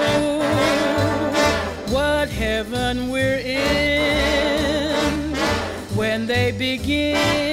what 1.90 2.28
heaven 2.28 3.12
we're 3.12 3.38
in. 3.38 5.04
When 5.96 6.26
they 6.26 6.52
begin 6.52 7.53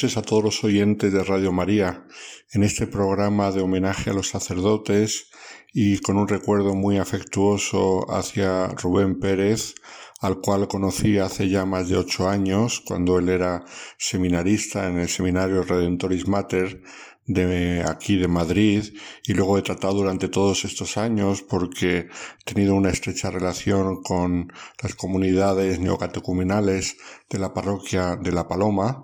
Noches 0.00 0.16
a 0.16 0.22
todos 0.22 0.42
los 0.42 0.64
oyentes 0.64 1.12
de 1.12 1.22
Radio 1.22 1.52
María 1.52 2.06
en 2.52 2.62
este 2.62 2.86
programa 2.86 3.50
de 3.50 3.60
homenaje 3.60 4.08
a 4.08 4.14
los 4.14 4.28
sacerdotes 4.28 5.26
y 5.74 5.98
con 5.98 6.16
un 6.16 6.26
recuerdo 6.26 6.74
muy 6.74 6.96
afectuoso 6.96 8.10
hacia 8.10 8.68
Rubén 8.68 9.20
Pérez, 9.20 9.74
al 10.22 10.40
cual 10.40 10.68
conocí 10.68 11.18
hace 11.18 11.50
ya 11.50 11.66
más 11.66 11.90
de 11.90 11.98
ocho 11.98 12.30
años, 12.30 12.82
cuando 12.86 13.18
él 13.18 13.28
era 13.28 13.66
seminarista 13.98 14.88
en 14.88 15.00
el 15.00 15.10
seminario 15.10 15.64
Redentoris 15.64 16.26
Mater 16.26 16.80
de 17.26 17.84
aquí 17.86 18.16
de 18.16 18.26
Madrid 18.26 18.94
y 19.26 19.34
luego 19.34 19.58
he 19.58 19.62
tratado 19.62 19.96
durante 19.96 20.30
todos 20.30 20.64
estos 20.64 20.96
años 20.96 21.42
porque 21.42 21.98
he 21.98 22.44
tenido 22.46 22.74
una 22.74 22.88
estrecha 22.88 23.30
relación 23.30 24.02
con 24.02 24.50
las 24.82 24.94
comunidades 24.94 25.78
neocatecumenales 25.78 26.96
de 27.28 27.38
la 27.38 27.52
parroquia 27.52 28.16
de 28.16 28.32
La 28.32 28.48
Paloma 28.48 29.02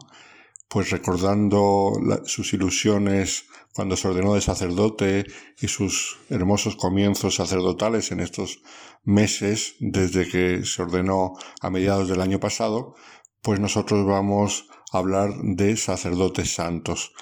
pues 0.69 0.91
recordando 0.91 1.93
sus 2.25 2.53
ilusiones 2.53 3.47
cuando 3.73 3.97
se 3.97 4.09
ordenó 4.09 4.35
de 4.35 4.41
sacerdote 4.41 5.27
y 5.61 5.69
sus 5.69 6.19
hermosos 6.31 6.77
comienzos 6.77 7.37
sacerdotales 7.37 8.11
en 8.11 8.21
estos 8.21 8.63
meses 9.05 9.77
desde 9.81 10.29
que 10.29 10.65
se 10.65 10.83
ordenó 10.83 11.35
a 11.61 11.71
mediados 11.71 12.09
del 12.09 12.23
año 12.23 12.41
pasado, 12.41 12.95
pues 13.43 13.61
nosotros 13.61 14.07
vamos 14.07 14.69
a 14.93 14.99
hablar 14.99 15.31
de 15.43 15.77
sacerdotes 15.77 16.55
santos. 16.55 17.13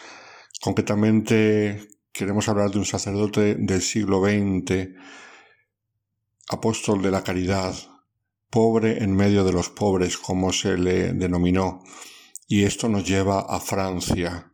Concretamente 0.61 1.89
queremos 2.13 2.49
hablar 2.49 2.71
de 2.71 2.79
un 2.79 2.87
sacerdote 2.87 3.57
del 3.57 3.83
siglo 3.83 4.23
XX, 4.25 4.91
apóstol 6.49 7.03
de 7.03 7.11
la 7.11 7.25
caridad, 7.25 7.75
pobre 8.49 9.03
en 9.03 9.15
medio 9.15 9.45
de 9.45 9.53
los 9.53 9.69
pobres, 9.69 10.17
como 10.17 10.53
se 10.53 10.79
le 10.79 11.13
denominó. 11.13 11.83
Y 12.47 12.65
esto 12.65 12.89
nos 12.89 13.09
lleva 13.09 13.41
a 13.41 13.61
Francia. 13.61 14.53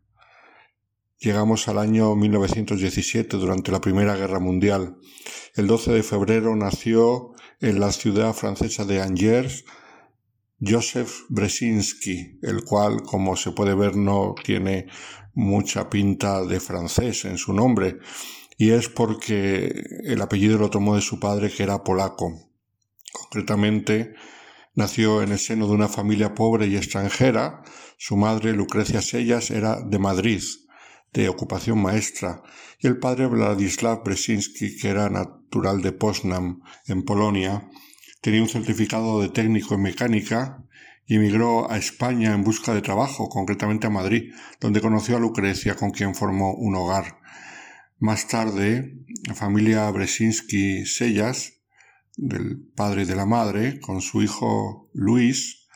Llegamos 1.19 1.69
al 1.69 1.79
año 1.79 2.15
1917, 2.15 3.37
durante 3.37 3.73
la 3.73 3.81
Primera 3.81 4.17
Guerra 4.17 4.39
Mundial. 4.39 4.97
El 5.55 5.67
12 5.67 5.93
de 5.93 6.03
febrero 6.03 6.57
nació 6.57 7.33
en 7.61 7.81
la 7.81 7.93
ciudad 7.93 8.33
francesa 8.33 8.85
de 8.85 9.03
Angers 9.03 9.65
Joseph 10.61 11.11
Bresinski, 11.31 12.39
el 12.43 12.65
cual, 12.65 13.03
como 13.03 13.37
se 13.37 13.53
puede 13.53 13.75
ver, 13.75 13.97
no 13.97 14.35
tiene 14.45 14.87
mucha 15.35 15.89
pinta 15.89 16.45
de 16.45 16.61
francés 16.61 17.25
en 17.25 17.39
su 17.39 17.53
nombre, 17.53 17.99
y 18.59 18.71
es 18.71 18.89
porque 18.89 19.83
el 20.05 20.21
apellido 20.21 20.59
lo 20.59 20.69
tomó 20.69 20.97
de 20.97 21.01
su 21.01 21.19
padre, 21.19 21.51
que 21.51 21.63
era 21.63 21.83
polaco. 21.83 22.51
Concretamente, 23.13 24.13
nació 24.75 25.23
en 25.23 25.33
el 25.33 25.39
seno 25.39 25.67
de 25.67 25.75
una 25.75 25.89
familia 25.89 26.35
pobre 26.35 26.67
y 26.67 26.77
extranjera. 26.77 27.63
Su 27.99 28.17
madre, 28.17 28.53
Lucrecia 28.53 29.03
Sellas, 29.03 29.51
era 29.51 29.81
de 29.81 29.99
Madrid, 29.99 30.43
de 31.13 31.29
ocupación 31.29 31.83
maestra, 31.83 32.43
y 32.79 32.87
el 32.87 32.99
padre 32.99 33.27
Władysław 33.27 34.03
Bresinski, 34.05 34.77
que 34.77 34.89
era 34.89 35.11
natural 35.11 35.83
de 35.83 35.93
Poznań, 35.93 36.61
en 36.87 37.05
Polonia, 37.05 37.69
tenía 38.21 38.43
un 38.43 38.49
certificado 38.49 39.21
de 39.21 39.29
técnico 39.29 39.75
en 39.75 39.83
mecánica 39.83 40.65
y 41.07 41.17
emigró 41.17 41.71
a 41.71 41.77
España 41.77 42.35
en 42.35 42.45
busca 42.45 42.73
de 42.73 42.83
trabajo, 42.83 43.29
concretamente 43.29 43.89
a 43.89 43.91
Madrid, 43.91 44.33
donde 44.61 44.81
conoció 44.81 45.17
a 45.17 45.21
Lucrecia, 45.21 45.75
con 45.75 45.91
quien 45.91 46.15
formó 46.15 46.55
un 46.55 46.77
hogar. 46.77 47.19
Más 47.99 48.29
tarde, 48.29 48.97
la 49.27 49.35
familia 49.35 49.91
Bresinski 49.91 50.87
Sellas, 50.87 51.60
del 52.23 52.59
padre 52.77 53.03
y 53.03 53.05
de 53.07 53.17
la 53.17 53.25
madre, 53.25 53.81
con 53.81 54.03
su 54.03 54.23
hijo 54.23 54.91
Luis, 54.93 55.67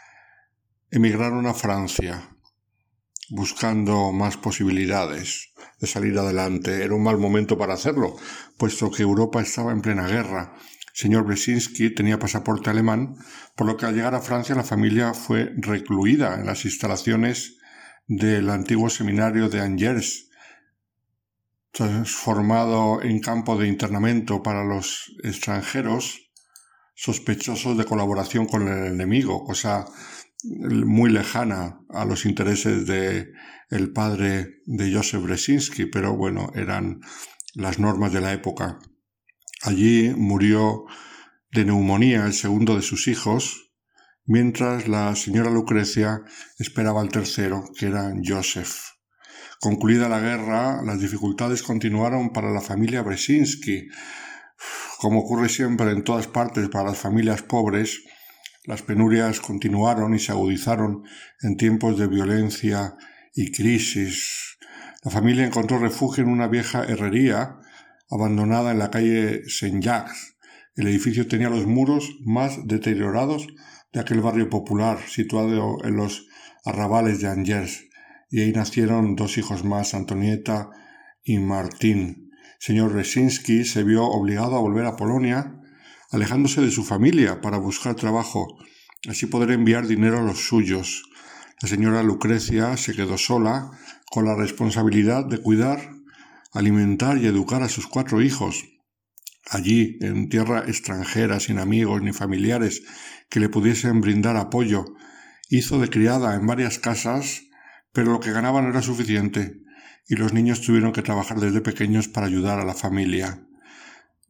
emigraron 0.90 1.46
a 1.46 1.54
Francia, 1.54 2.36
buscando 3.30 4.12
más 4.12 4.36
posibilidades 4.36 5.54
de 5.80 5.86
salir 5.86 6.18
adelante. 6.18 6.84
Era 6.84 6.94
un 6.94 7.02
mal 7.02 7.16
momento 7.16 7.56
para 7.56 7.72
hacerlo, 7.72 8.16
puesto 8.58 8.90
que 8.90 9.02
Europa 9.02 9.40
estaba 9.40 9.72
en 9.72 9.80
plena 9.80 10.06
guerra. 10.06 10.54
El 10.58 10.94
señor 10.94 11.24
Bresinski 11.24 11.94
tenía 11.94 12.18
pasaporte 12.18 12.68
alemán, 12.68 13.16
por 13.56 13.66
lo 13.66 13.78
que 13.78 13.86
al 13.86 13.94
llegar 13.94 14.14
a 14.14 14.20
Francia 14.20 14.54
la 14.54 14.64
familia 14.64 15.14
fue 15.14 15.50
recluida 15.56 16.34
en 16.34 16.44
las 16.44 16.66
instalaciones 16.66 17.56
del 18.06 18.50
antiguo 18.50 18.90
seminario 18.90 19.48
de 19.48 19.62
Angers, 19.62 20.28
transformado 21.72 23.00
en 23.00 23.18
campo 23.20 23.56
de 23.56 23.66
internamiento 23.66 24.42
para 24.42 24.62
los 24.62 25.10
extranjeros 25.24 26.23
sospechosos 26.94 27.76
de 27.76 27.84
colaboración 27.84 28.46
con 28.46 28.68
el 28.68 28.86
enemigo, 28.86 29.44
cosa 29.44 29.84
muy 30.44 31.10
lejana 31.10 31.80
a 31.88 32.04
los 32.04 32.26
intereses 32.26 32.86
de 32.86 33.32
el 33.70 33.92
padre 33.92 34.60
de 34.66 34.92
Joseph 34.92 35.22
Bresinski, 35.22 35.86
pero 35.86 36.16
bueno, 36.16 36.50
eran 36.54 37.00
las 37.54 37.78
normas 37.78 38.12
de 38.12 38.20
la 38.20 38.32
época. 38.32 38.78
Allí 39.62 40.12
murió 40.16 40.84
de 41.50 41.64
neumonía 41.64 42.26
el 42.26 42.34
segundo 42.34 42.76
de 42.76 42.82
sus 42.82 43.08
hijos, 43.08 43.72
mientras 44.26 44.88
la 44.88 45.14
señora 45.16 45.50
Lucrecia 45.50 46.22
esperaba 46.58 47.00
al 47.00 47.08
tercero, 47.08 47.64
que 47.78 47.86
era 47.86 48.12
Joseph. 48.22 48.94
Concluida 49.60 50.08
la 50.08 50.20
guerra, 50.20 50.82
las 50.84 51.00
dificultades 51.00 51.62
continuaron 51.62 52.30
para 52.32 52.50
la 52.50 52.60
familia 52.60 53.02
Bresinski. 53.02 53.88
Como 54.98 55.20
ocurre 55.20 55.48
siempre 55.48 55.90
en 55.90 56.04
todas 56.04 56.26
partes 56.26 56.68
para 56.68 56.90
las 56.90 56.98
familias 56.98 57.42
pobres, 57.42 58.02
las 58.64 58.82
penurias 58.82 59.40
continuaron 59.40 60.14
y 60.14 60.18
se 60.18 60.32
agudizaron 60.32 61.04
en 61.42 61.56
tiempos 61.56 61.98
de 61.98 62.06
violencia 62.06 62.96
y 63.34 63.52
crisis. 63.52 64.58
La 65.02 65.10
familia 65.10 65.44
encontró 65.44 65.78
refugio 65.78 66.24
en 66.24 66.30
una 66.30 66.48
vieja 66.48 66.84
herrería 66.84 67.58
abandonada 68.10 68.72
en 68.72 68.78
la 68.78 68.90
calle 68.90 69.42
Saint-Jacques. 69.48 70.36
El 70.76 70.88
edificio 70.88 71.28
tenía 71.28 71.50
los 71.50 71.66
muros 71.66 72.16
más 72.24 72.66
deteriorados 72.66 73.46
de 73.92 74.00
aquel 74.00 74.20
barrio 74.20 74.48
popular 74.48 74.98
situado 75.06 75.84
en 75.84 75.96
los 75.96 76.26
arrabales 76.64 77.20
de 77.20 77.28
Angers, 77.28 77.84
y 78.30 78.40
ahí 78.40 78.52
nacieron 78.52 79.14
dos 79.14 79.38
hijos 79.38 79.64
más, 79.64 79.94
Antonieta 79.94 80.70
y 81.22 81.38
Martín. 81.38 82.23
Señor 82.66 82.94
Resinski 82.94 83.66
se 83.66 83.84
vio 83.84 84.04
obligado 84.04 84.56
a 84.56 84.58
volver 84.58 84.86
a 84.86 84.96
Polonia 84.96 85.60
alejándose 86.10 86.62
de 86.62 86.70
su 86.70 86.82
familia 86.82 87.42
para 87.42 87.58
buscar 87.58 87.94
trabajo, 87.94 88.56
así 89.06 89.26
poder 89.26 89.50
enviar 89.50 89.86
dinero 89.86 90.18
a 90.18 90.22
los 90.22 90.48
suyos. 90.48 91.02
La 91.60 91.68
señora 91.68 92.02
Lucrecia 92.02 92.78
se 92.78 92.94
quedó 92.94 93.18
sola 93.18 93.70
con 94.10 94.24
la 94.24 94.34
responsabilidad 94.34 95.26
de 95.26 95.42
cuidar, 95.42 95.90
alimentar 96.54 97.18
y 97.18 97.26
educar 97.26 97.62
a 97.62 97.68
sus 97.68 97.86
cuatro 97.86 98.22
hijos. 98.22 98.64
Allí, 99.50 99.98
en 100.00 100.30
tierra 100.30 100.64
extranjera, 100.66 101.40
sin 101.40 101.58
amigos 101.58 102.00
ni 102.00 102.14
familiares 102.14 102.82
que 103.28 103.40
le 103.40 103.50
pudiesen 103.50 104.00
brindar 104.00 104.38
apoyo, 104.38 104.86
hizo 105.50 105.78
de 105.80 105.90
criada 105.90 106.34
en 106.34 106.46
varias 106.46 106.78
casas, 106.78 107.42
pero 107.92 108.10
lo 108.10 108.20
que 108.20 108.32
ganaba 108.32 108.62
no 108.62 108.70
era 108.70 108.80
suficiente, 108.80 109.63
y 110.06 110.16
los 110.16 110.32
niños 110.32 110.60
tuvieron 110.60 110.92
que 110.92 111.02
trabajar 111.02 111.40
desde 111.40 111.60
pequeños 111.60 112.08
para 112.08 112.26
ayudar 112.26 112.58
a 112.60 112.64
la 112.64 112.74
familia. 112.74 113.46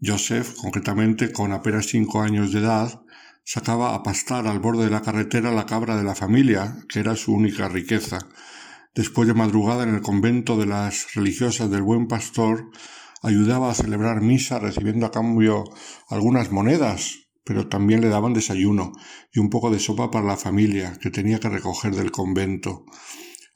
Joseph, 0.00 0.54
concretamente 0.56 1.32
con 1.32 1.52
apenas 1.52 1.86
cinco 1.86 2.22
años 2.22 2.52
de 2.52 2.60
edad, 2.60 3.02
sacaba 3.44 3.94
a 3.94 4.02
pastar 4.02 4.46
al 4.46 4.58
borde 4.58 4.84
de 4.84 4.90
la 4.90 5.02
carretera 5.02 5.52
la 5.52 5.66
cabra 5.66 5.96
de 5.96 6.04
la 6.04 6.14
familia, 6.14 6.76
que 6.88 7.00
era 7.00 7.16
su 7.16 7.32
única 7.32 7.68
riqueza. 7.68 8.18
Después 8.94 9.26
de 9.26 9.34
madrugada 9.34 9.82
en 9.82 9.94
el 9.94 10.02
convento 10.02 10.56
de 10.56 10.66
las 10.66 11.14
religiosas 11.14 11.70
del 11.70 11.82
Buen 11.82 12.06
Pastor, 12.06 12.70
ayudaba 13.22 13.70
a 13.70 13.74
celebrar 13.74 14.20
misa 14.20 14.58
recibiendo 14.58 15.06
a 15.06 15.10
cambio 15.10 15.64
algunas 16.08 16.52
monedas, 16.52 17.24
pero 17.44 17.68
también 17.68 18.00
le 18.00 18.08
daban 18.08 18.34
desayuno 18.34 18.92
y 19.32 19.40
un 19.40 19.50
poco 19.50 19.70
de 19.70 19.78
sopa 19.78 20.10
para 20.10 20.26
la 20.26 20.36
familia 20.36 20.98
que 21.00 21.10
tenía 21.10 21.40
que 21.40 21.48
recoger 21.48 21.94
del 21.94 22.10
convento. 22.10 22.84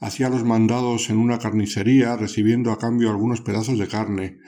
Hacía 0.01 0.29
los 0.29 0.45
mandados 0.45 1.11
en 1.11 1.19
una 1.19 1.39
carnicería 1.39 2.17
recibiendo 2.17 2.71
a 2.71 2.79
cambio 2.79 3.11
algunos 3.11 3.41
pedazos 3.41 3.79
de 3.79 3.89
carne 3.89 4.39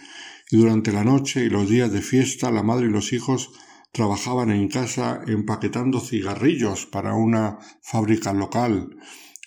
y 0.51 0.57
durante 0.57 0.93
la 0.93 1.05
noche 1.05 1.45
y 1.45 1.49
los 1.49 1.69
días 1.69 1.93
de 1.93 2.03
fiesta 2.03 2.51
la 2.51 2.63
madre 2.63 2.87
y 2.87 2.91
los 2.91 3.13
hijos 3.13 3.51
trabajaban 3.93 4.51
en 4.51 4.69
casa 4.69 5.21
empaquetando 5.27 6.01
cigarrillos 6.01 6.87
para 6.87 7.15
una 7.15 7.59
fábrica 7.83 8.33
local. 8.33 8.97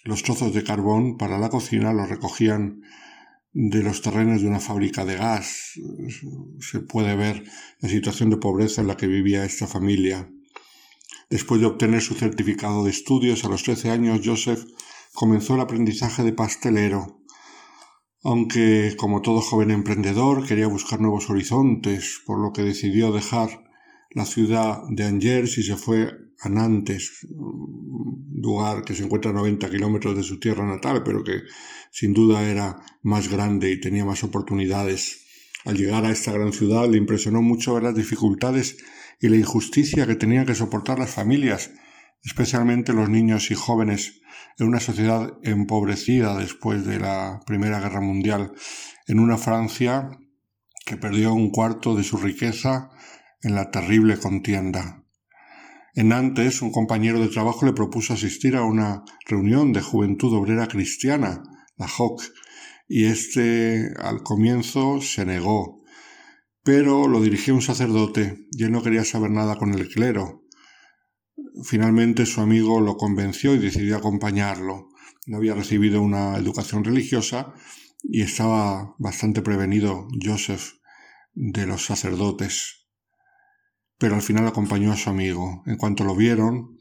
Los 0.03 0.23
trozos 0.23 0.53
de 0.53 0.63
carbón 0.63 1.17
para 1.17 1.39
la 1.39 1.49
cocina 1.49 1.93
los 1.93 2.09
recogían 2.09 2.81
de 3.53 3.83
los 3.83 4.01
terrenos 4.01 4.41
de 4.41 4.47
una 4.47 4.59
fábrica 4.59 5.05
de 5.05 5.15
gas. 5.15 5.73
Se 6.59 6.79
puede 6.79 7.15
ver 7.15 7.43
la 7.79 7.87
situación 7.87 8.29
de 8.29 8.37
pobreza 8.37 8.81
en 8.81 8.87
la 8.87 8.97
que 8.97 9.07
vivía 9.07 9.45
esta 9.45 9.67
familia. 9.67 10.29
Después 11.29 11.61
de 11.61 11.67
obtener 11.67 12.01
su 12.01 12.15
certificado 12.15 12.83
de 12.83 12.91
estudios 12.91 13.45
a 13.45 13.49
los 13.49 13.63
trece 13.63 13.89
años, 13.89 14.21
Joseph 14.23 14.65
comenzó 15.13 15.55
el 15.55 15.61
aprendizaje 15.61 16.23
de 16.23 16.33
pastelero 16.33 17.23
aunque 18.23 18.95
como 18.97 19.21
todo 19.21 19.41
joven 19.41 19.71
emprendedor 19.71 20.47
quería 20.47 20.67
buscar 20.67 21.01
nuevos 21.01 21.29
horizontes, 21.29 22.21
por 22.25 22.39
lo 22.39 22.53
que 22.53 22.61
decidió 22.61 23.11
dejar 23.11 23.49
la 24.11 24.25
ciudad 24.25 24.81
de 24.89 25.03
Angers 25.03 25.57
y 25.57 25.63
se 25.63 25.75
fue 25.75 26.09
a 26.39 26.49
Nantes, 26.49 27.27
lugar 28.33 28.83
que 28.83 28.95
se 28.95 29.03
encuentra 29.03 29.31
a 29.31 29.33
90 29.33 29.69
kilómetros 29.69 30.15
de 30.15 30.23
su 30.23 30.39
tierra 30.39 30.65
natal, 30.65 31.03
pero 31.03 31.23
que 31.23 31.41
sin 31.91 32.13
duda 32.13 32.49
era 32.49 32.81
más 33.01 33.29
grande 33.29 33.71
y 33.71 33.79
tenía 33.79 34.05
más 34.05 34.23
oportunidades. 34.23 35.25
Al 35.65 35.77
llegar 35.77 36.05
a 36.05 36.11
esta 36.11 36.31
gran 36.31 36.53
ciudad 36.53 36.89
le 36.89 36.97
impresionó 36.97 37.41
mucho 37.41 37.79
las 37.79 37.95
dificultades 37.95 38.77
y 39.19 39.29
la 39.29 39.37
injusticia 39.37 40.07
que 40.07 40.15
tenían 40.15 40.45
que 40.45 40.55
soportar 40.55 40.99
las 40.99 41.11
familias, 41.11 41.71
especialmente 42.23 42.93
los 42.93 43.09
niños 43.09 43.51
y 43.51 43.55
jóvenes 43.55 44.21
en 44.57 44.67
una 44.67 44.79
sociedad 44.79 45.33
empobrecida 45.43 46.37
después 46.37 46.85
de 46.85 46.99
la 46.99 47.41
Primera 47.45 47.79
Guerra 47.79 48.01
Mundial, 48.01 48.53
en 49.07 49.19
una 49.19 49.37
Francia 49.37 50.11
que 50.85 50.97
perdió 50.97 51.33
un 51.33 51.51
cuarto 51.51 51.95
de 51.95 52.03
su 52.03 52.17
riqueza 52.17 52.89
en 53.41 53.55
la 53.55 53.71
terrible 53.71 54.17
contienda. 54.17 55.03
En 55.95 56.09
Nantes, 56.09 56.61
un 56.61 56.71
compañero 56.71 57.19
de 57.19 57.27
trabajo 57.27 57.65
le 57.65 57.73
propuso 57.73 58.13
asistir 58.13 58.55
a 58.55 58.63
una 58.63 59.03
reunión 59.27 59.73
de 59.73 59.81
juventud 59.81 60.33
obrera 60.33 60.67
cristiana, 60.67 61.43
la 61.77 61.87
JOC, 61.87 62.23
y 62.87 63.05
este 63.05 63.93
al 63.99 64.23
comienzo 64.23 65.01
se 65.01 65.25
negó, 65.25 65.83
pero 66.63 67.07
lo 67.07 67.21
dirigió 67.21 67.53
un 67.53 67.61
sacerdote 67.61 68.47
y 68.51 68.63
él 68.63 68.71
no 68.71 68.81
quería 68.81 69.03
saber 69.05 69.31
nada 69.31 69.55
con 69.57 69.73
el 69.73 69.87
clero, 69.87 70.42
Finalmente 71.61 72.25
su 72.25 72.41
amigo 72.41 72.81
lo 72.81 72.97
convenció 72.97 73.53
y 73.53 73.59
decidió 73.59 73.97
acompañarlo. 73.97 74.89
No 75.27 75.37
había 75.37 75.53
recibido 75.53 76.01
una 76.01 76.35
educación 76.37 76.83
religiosa 76.83 77.53
y 78.01 78.21
estaba 78.21 78.95
bastante 78.97 79.41
prevenido 79.41 80.07
Joseph 80.21 80.73
de 81.33 81.67
los 81.67 81.85
sacerdotes. 81.85 82.87
Pero 83.99 84.15
al 84.15 84.23
final 84.23 84.47
acompañó 84.47 84.91
a 84.91 84.97
su 84.97 85.09
amigo. 85.09 85.63
En 85.67 85.77
cuanto 85.77 86.03
lo 86.03 86.15
vieron, 86.15 86.79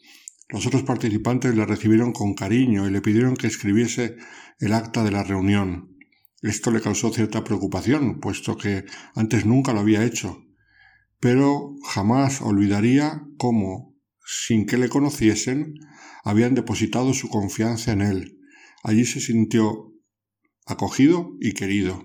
los 0.49 0.66
otros 0.66 0.83
participantes 0.83 1.55
le 1.55 1.66
recibieron 1.66 2.12
con 2.12 2.35
cariño 2.35 2.89
y 2.89 2.91
le 2.91 3.03
pidieron 3.03 3.37
que 3.37 3.47
escribiese 3.47 4.16
el 4.59 4.73
acta 4.73 5.05
de 5.05 5.11
la 5.11 5.23
reunión. 5.23 5.99
Esto 6.41 6.70
le 6.70 6.81
causó 6.81 7.12
cierta 7.12 7.45
preocupación, 7.45 8.20
puesto 8.20 8.57
que 8.57 8.85
antes 9.14 9.47
nunca 9.47 9.73
lo 9.73 9.81
había 9.81 10.05
hecho, 10.05 10.45
pero 11.20 11.77
jamás 11.85 12.41
olvidaría 12.43 13.23
cómo 13.39 13.91
sin 14.25 14.66
que 14.66 14.79
le 14.79 14.89
conociesen, 14.89 15.75
habían 16.25 16.55
depositado 16.55 17.14
su 17.14 17.29
confianza 17.29 17.93
en 17.93 18.03
él. 18.03 18.39
Allí 18.83 19.05
se 19.05 19.20
sintió 19.20 19.93
acogido 20.66 21.37
y 21.41 21.53
querido, 21.53 22.05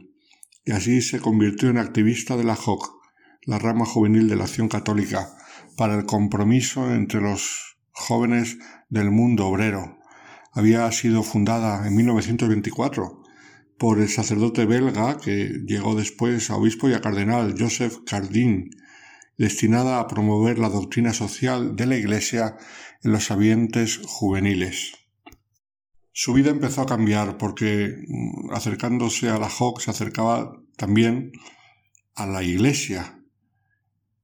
y 0.65 0.71
así 0.71 1.01
se 1.01 1.19
convirtió 1.19 1.69
en 1.69 1.77
activista 1.77 2.37
de 2.37 2.43
la 2.43 2.55
JOC, 2.55 2.97
la 3.43 3.59
rama 3.59 3.85
juvenil 3.85 4.27
de 4.27 4.35
la 4.35 4.43
Acción 4.43 4.67
Católica, 4.67 5.29
para 5.77 5.95
el 5.95 6.05
compromiso 6.05 6.93
entre 6.93 7.21
los 7.21 7.77
jóvenes 7.91 8.57
del 8.89 9.11
mundo 9.11 9.47
obrero. 9.47 9.97
Había 10.51 10.91
sido 10.91 11.23
fundada 11.23 11.87
en 11.87 11.95
1924, 11.95 13.23
por 13.77 13.99
el 13.99 14.09
sacerdote 14.09 14.65
belga 14.65 15.17
que 15.17 15.61
llegó 15.65 15.95
después 15.95 16.49
a 16.49 16.55
obispo 16.55 16.89
y 16.89 16.93
a 16.93 17.01
cardenal 17.01 17.55
Joseph 17.57 17.97
Cardin, 18.05 18.71
destinada 19.37 19.99
a 19.99 20.07
promover 20.07 20.59
la 20.59 20.69
doctrina 20.69 21.13
social 21.13 21.75
de 21.75 21.85
la 21.85 21.95
Iglesia 21.95 22.57
en 23.03 23.11
los 23.11 23.29
ambientes 23.31 23.99
juveniles. 24.03 24.93
Su 26.11 26.33
vida 26.33 26.49
empezó 26.49 26.81
a 26.81 26.87
cambiar 26.87 27.37
porque 27.37 27.95
mm, 28.07 28.51
acercándose 28.51 29.29
a 29.29 29.37
la 29.37 29.49
JOC 29.49 29.81
se 29.81 29.91
acercaba 29.91 30.59
también 30.75 31.31
a 32.15 32.25
la 32.25 32.41
Iglesia, 32.41 33.23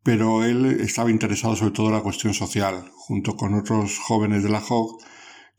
pero 0.01 0.43
él 0.43 0.65
estaba 0.81 1.11
interesado 1.11 1.55
sobre 1.55 1.73
todo 1.73 1.87
en 1.87 1.93
la 1.93 2.01
cuestión 2.01 2.33
social. 2.33 2.89
Junto 2.95 3.35
con 3.37 3.53
otros 3.53 3.99
jóvenes 3.99 4.41
de 4.41 4.49
la 4.49 4.59
JOC, 4.59 5.03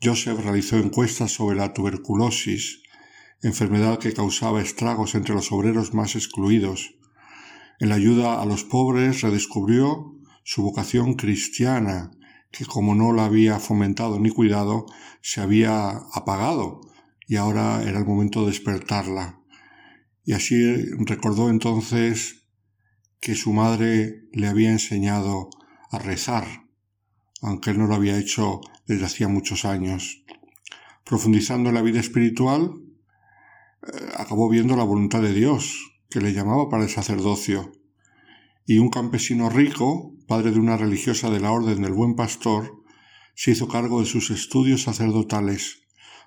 Joseph 0.03 0.39
realizó 0.39 0.77
encuestas 0.77 1.31
sobre 1.31 1.55
la 1.55 1.73
tuberculosis, 1.73 2.83
enfermedad 3.41 3.97
que 3.97 4.13
causaba 4.13 4.61
estragos 4.61 5.15
entre 5.15 5.33
los 5.33 5.51
obreros 5.53 5.93
más 5.93 6.15
excluidos. 6.15 6.95
En 7.79 7.89
la 7.89 7.95
ayuda 7.95 8.41
a 8.41 8.45
los 8.45 8.63
pobres 8.63 9.21
redescubrió 9.21 10.15
su 10.43 10.63
vocación 10.63 11.15
cristiana, 11.15 12.11
que 12.51 12.65
como 12.65 12.95
no 12.95 13.11
la 13.11 13.25
había 13.25 13.59
fomentado 13.59 14.19
ni 14.19 14.29
cuidado, 14.29 14.85
se 15.21 15.41
había 15.41 15.89
apagado, 16.13 16.81
y 17.27 17.35
ahora 17.35 17.83
era 17.83 17.99
el 17.99 18.05
momento 18.05 18.41
de 18.41 18.51
despertarla. 18.51 19.41
Y 20.23 20.33
así 20.33 20.55
recordó 21.05 21.49
entonces 21.49 22.45
que 23.19 23.35
su 23.35 23.53
madre 23.53 24.27
le 24.31 24.47
había 24.47 24.71
enseñado 24.71 25.49
a 25.91 25.99
rezar, 25.99 26.45
aunque 27.41 27.71
él 27.71 27.79
no 27.79 27.87
lo 27.87 27.95
había 27.95 28.17
hecho 28.17 28.61
desde 28.87 29.05
hacía 29.05 29.27
muchos 29.27 29.65
años. 29.65 30.23
Profundizando 31.03 31.69
en 31.69 31.75
la 31.75 31.81
vida 31.81 31.99
espiritual, 31.99 32.71
eh, 33.81 34.09
acabó 34.17 34.49
viendo 34.49 34.75
la 34.75 34.83
voluntad 34.83 35.21
de 35.21 35.33
Dios, 35.33 35.94
que 36.15 36.21
le 36.21 36.31
llamaba 36.31 36.69
para 36.69 36.83
el 36.83 36.89
sacerdocio, 36.89 37.73
y 38.65 38.77
un 38.77 38.87
campesino 38.87 39.49
rico, 39.49 40.13
padre 40.29 40.51
de 40.51 40.59
una 40.61 40.77
religiosa 40.77 41.29
de 41.29 41.41
la 41.41 41.51
Orden 41.51 41.81
del 41.81 41.91
Buen 41.91 42.15
Pastor, 42.15 42.83
se 43.35 43.51
hizo 43.51 43.67
cargo 43.67 43.99
de 43.99 44.05
sus 44.05 44.29
estudios 44.29 44.83
sacerdotales. 44.83 45.81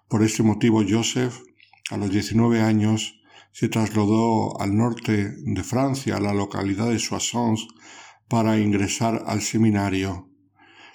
Por 0.07 0.23
este 0.23 0.43
motivo 0.43 0.85
Joseph, 0.87 1.39
a 1.89 1.97
los 1.97 2.11
19 2.11 2.61
años, 2.61 3.19
se 3.53 3.71
trasladó 3.71 4.61
al 4.61 4.77
norte 4.77 5.33
de 5.39 5.65
Francia, 5.65 6.19
a 6.19 6.21
la 6.21 6.35
localidad 6.35 6.91
de 6.91 6.99
Soissons, 6.99 7.67
para 8.29 8.59
ingresar 8.59 9.23
al 9.25 9.41
seminario. 9.41 10.29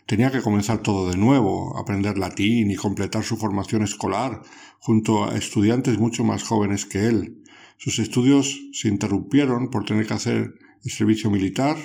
Tenía 0.05 0.31
que 0.31 0.43
comenzar 0.43 0.83
todo 0.83 1.09
de 1.09 1.17
nuevo, 1.17 1.79
aprender 1.79 2.19
latín 2.19 2.69
y 2.69 2.75
completar 2.75 3.23
su 3.23 3.37
formación 3.37 3.81
escolar 3.81 4.43
junto 4.77 5.25
a 5.25 5.35
estudiantes 5.35 5.97
mucho 5.97 6.23
más 6.23 6.43
jóvenes 6.43 6.85
que 6.85 7.07
él. 7.07 7.42
Sus 7.77 7.99
estudios 7.99 8.61
se 8.71 8.87
interrumpieron 8.87 9.69
por 9.69 9.85
tener 9.85 10.07
que 10.07 10.13
hacer 10.13 10.53
el 10.83 10.91
servicio 10.91 11.29
militar 11.29 11.77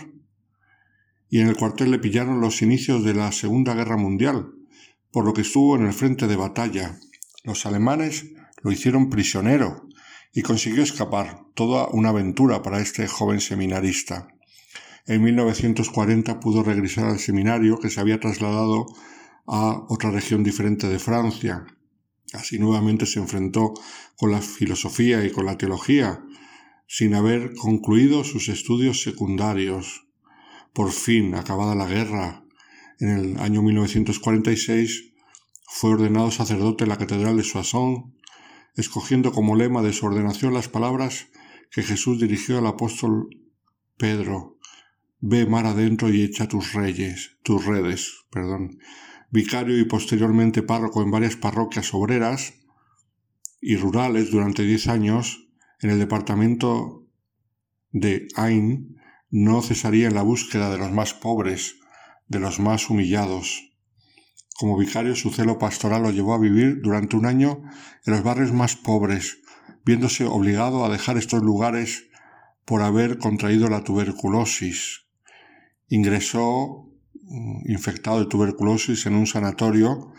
y 1.30 1.40
en 1.40 1.48
el 1.48 1.56
cuartel 1.56 1.90
le 1.90 1.98
pillaron 1.98 2.40
los 2.40 2.62
inicios 2.62 3.04
de 3.04 3.14
la 3.14 3.32
Segunda 3.32 3.74
Guerra 3.74 3.96
Mundial, 3.96 4.52
por 5.10 5.24
lo 5.24 5.32
que 5.32 5.42
estuvo 5.42 5.76
en 5.76 5.86
el 5.86 5.92
frente 5.92 6.26
de 6.26 6.36
batalla. 6.36 6.98
Los 7.44 7.66
alemanes 7.66 8.26
lo 8.62 8.72
hicieron 8.72 9.10
prisionero 9.10 9.88
y 10.32 10.42
consiguió 10.42 10.82
escapar, 10.82 11.44
toda 11.54 11.88
una 11.88 12.10
aventura 12.10 12.62
para 12.62 12.80
este 12.80 13.06
joven 13.06 13.40
seminarista. 13.40 14.28
En 15.06 15.22
1940 15.22 16.38
pudo 16.40 16.62
regresar 16.62 17.06
al 17.06 17.18
seminario 17.18 17.78
que 17.78 17.90
se 17.90 18.00
había 18.00 18.20
trasladado 18.20 18.86
a 19.46 19.84
otra 19.88 20.10
región 20.10 20.44
diferente 20.44 20.88
de 20.88 20.98
Francia. 20.98 21.64
Así 22.32 22.58
nuevamente 22.58 23.06
se 23.06 23.18
enfrentó 23.18 23.74
con 24.16 24.30
la 24.30 24.40
filosofía 24.40 25.24
y 25.24 25.30
con 25.30 25.46
la 25.46 25.56
teología, 25.56 26.24
sin 26.86 27.14
haber 27.14 27.54
concluido 27.54 28.24
sus 28.24 28.48
estudios 28.48 29.02
secundarios. 29.02 30.06
Por 30.72 30.92
fin, 30.92 31.34
acabada 31.34 31.74
la 31.74 31.86
guerra, 31.86 32.44
en 33.00 33.08
el 33.08 33.38
año 33.38 33.62
1946 33.62 35.12
fue 35.66 35.90
ordenado 35.90 36.30
sacerdote 36.30 36.84
en 36.84 36.90
la 36.90 36.98
Catedral 36.98 37.36
de 37.36 37.44
Soissons, 37.44 38.12
escogiendo 38.74 39.32
como 39.32 39.56
lema 39.56 39.82
de 39.82 39.92
su 39.92 40.06
ordenación 40.06 40.54
las 40.54 40.68
palabras 40.68 41.28
que 41.70 41.82
Jesús 41.82 42.20
dirigió 42.20 42.58
al 42.58 42.66
apóstol 42.66 43.28
Pedro, 43.96 44.58
Ve 45.20 45.46
mar 45.46 45.66
adentro 45.66 46.10
y 46.10 46.22
echa 46.22 46.46
tus 46.46 46.74
reyes, 46.74 47.38
tus 47.42 47.64
redes, 47.64 48.24
perdón. 48.30 48.78
Vicario 49.30 49.78
y 49.78 49.84
posteriormente 49.84 50.62
párroco 50.62 51.02
en 51.02 51.10
varias 51.10 51.36
parroquias 51.36 51.92
obreras 51.92 52.54
y 53.60 53.76
rurales 53.76 54.30
durante 54.30 54.62
diez 54.62 54.88
años 54.88 55.48
en 55.80 55.90
el 55.90 55.98
departamento 55.98 57.06
de 57.90 58.28
Ain, 58.36 58.96
no 59.30 59.62
cesaría 59.62 60.08
en 60.08 60.14
la 60.14 60.22
búsqueda 60.22 60.70
de 60.70 60.78
los 60.78 60.90
más 60.90 61.12
pobres, 61.14 61.76
de 62.26 62.40
los 62.40 62.58
más 62.60 62.88
humillados. 62.88 63.72
Como 64.58 64.76
vicario 64.76 65.14
su 65.14 65.30
celo 65.30 65.58
pastoral 65.58 66.02
lo 66.02 66.10
llevó 66.10 66.34
a 66.34 66.38
vivir 66.38 66.80
durante 66.82 67.16
un 67.16 67.26
año 67.26 67.62
en 68.04 68.12
los 68.12 68.22
barrios 68.22 68.52
más 68.52 68.76
pobres, 68.76 69.38
viéndose 69.84 70.24
obligado 70.24 70.84
a 70.84 70.88
dejar 70.88 71.16
estos 71.16 71.42
lugares 71.42 72.08
por 72.64 72.82
haber 72.82 73.18
contraído 73.18 73.68
la 73.68 73.84
tuberculosis, 73.84 75.06
ingresó 75.88 76.87
infectado 77.66 78.20
de 78.20 78.26
tuberculosis 78.26 79.06
en 79.06 79.14
un 79.14 79.26
sanatorio 79.26 80.12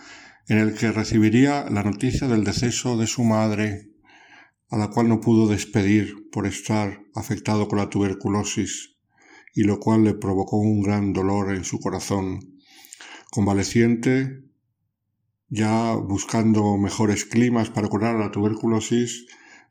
en 0.48 0.58
el 0.58 0.74
que 0.74 0.92
recibiría 0.92 1.70
la 1.70 1.84
noticia 1.84 2.28
del 2.28 2.44
deceso 2.44 2.98
de 2.98 3.08
su 3.08 3.24
madre, 3.24 3.92
a 4.70 4.78
la 4.78 4.90
cual 4.90 5.08
no 5.08 5.20
pudo 5.20 5.48
despedir 5.48 6.30
por 6.32 6.48
estar 6.48 7.02
afectado 7.16 7.68
con 7.68 7.80
la 7.80 7.90
tuberculosis, 7.90 8.96
y 9.54 9.64
lo 9.64 9.80
cual 9.80 10.04
le 10.04 10.14
provocó 10.14 10.58
un 10.58 10.82
gran 10.82 11.14
dolor 11.14 11.54
en 11.54 11.64
su 11.64 11.80
corazón. 11.80 12.60
Convaleciente, 13.32 14.44
ya 15.50 15.96
buscando 15.96 16.78
mejores 16.78 17.26
climas 17.26 17.70
para 17.70 17.88
curar 17.88 18.16
la 18.16 18.32
tuberculosis, 18.32 19.28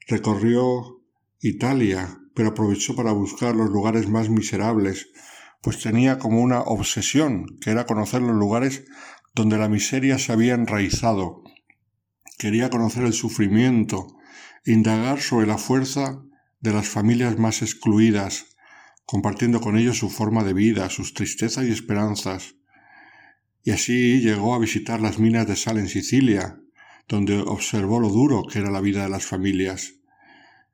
recorrió 0.06 1.02
Italia, 1.40 2.20
pero 2.34 2.50
aprovechó 2.50 2.94
para 2.96 3.12
buscar 3.12 3.54
los 3.54 3.70
lugares 3.70 4.08
más 4.08 4.28
miserables, 4.28 5.08
pues 5.68 5.80
tenía 5.80 6.18
como 6.18 6.40
una 6.40 6.62
obsesión, 6.62 7.58
que 7.60 7.68
era 7.68 7.84
conocer 7.84 8.22
los 8.22 8.34
lugares 8.34 8.86
donde 9.34 9.58
la 9.58 9.68
miseria 9.68 10.18
se 10.18 10.32
había 10.32 10.54
enraizado. 10.54 11.42
Quería 12.38 12.70
conocer 12.70 13.04
el 13.04 13.12
sufrimiento, 13.12 14.16
indagar 14.64 15.20
sobre 15.20 15.46
la 15.46 15.58
fuerza 15.58 16.22
de 16.60 16.72
las 16.72 16.88
familias 16.88 17.38
más 17.38 17.60
excluidas, 17.60 18.56
compartiendo 19.04 19.60
con 19.60 19.76
ellos 19.76 19.98
su 19.98 20.08
forma 20.08 20.42
de 20.42 20.54
vida, 20.54 20.88
sus 20.88 21.12
tristezas 21.12 21.66
y 21.66 21.70
esperanzas. 21.70 22.54
Y 23.62 23.72
así 23.72 24.22
llegó 24.22 24.54
a 24.54 24.58
visitar 24.58 25.02
las 25.02 25.18
minas 25.18 25.46
de 25.46 25.56
sal 25.56 25.76
en 25.76 25.90
Sicilia, 25.90 26.62
donde 27.08 27.40
observó 27.40 28.00
lo 28.00 28.08
duro 28.08 28.44
que 28.50 28.60
era 28.60 28.70
la 28.70 28.80
vida 28.80 29.02
de 29.02 29.10
las 29.10 29.26
familias. 29.26 29.96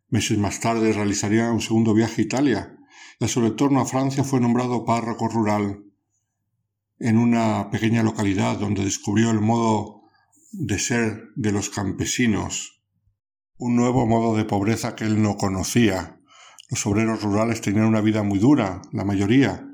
Meses 0.09 0.39
más 0.39 0.61
tarde 0.61 0.93
realizaría 0.93 1.51
un 1.51 1.61
segundo 1.61 1.95
viaje 1.95 2.23
a 2.23 2.25
Italia, 2.27 2.74
a 3.21 3.29
su 3.29 3.41
retorno 3.41 3.81
a 3.81 3.87
Francia 3.87 4.25
fue 4.25 4.41
nombrado 4.41 4.85
párroco 4.85 5.29
rural 5.29 5.85
en 6.99 7.19
una 7.19 7.71
pequeña 7.71 8.03
localidad 8.03 8.59
donde 8.59 8.85
descubrió 8.85 9.31
el 9.31 9.41
modo 9.41 10.03
de 10.53 10.79
ser 10.79 11.31
de 11.35 11.53
los 11.53 11.71
campesinos, 11.71 12.83
un 13.57 13.77
nuevo 13.77 14.07
modo 14.07 14.37
de 14.37 14.45
pobreza 14.45 14.95
que 14.95 15.05
él 15.05 15.21
no 15.21 15.37
conocía. 15.37 16.21
Los 16.71 16.87
obreros 16.87 17.23
rurales 17.23 17.61
tenían 17.61 17.87
una 17.87 18.01
vida 18.01 18.23
muy 18.23 18.39
dura, 18.39 18.81
la 18.93 19.05
mayoría, 19.05 19.67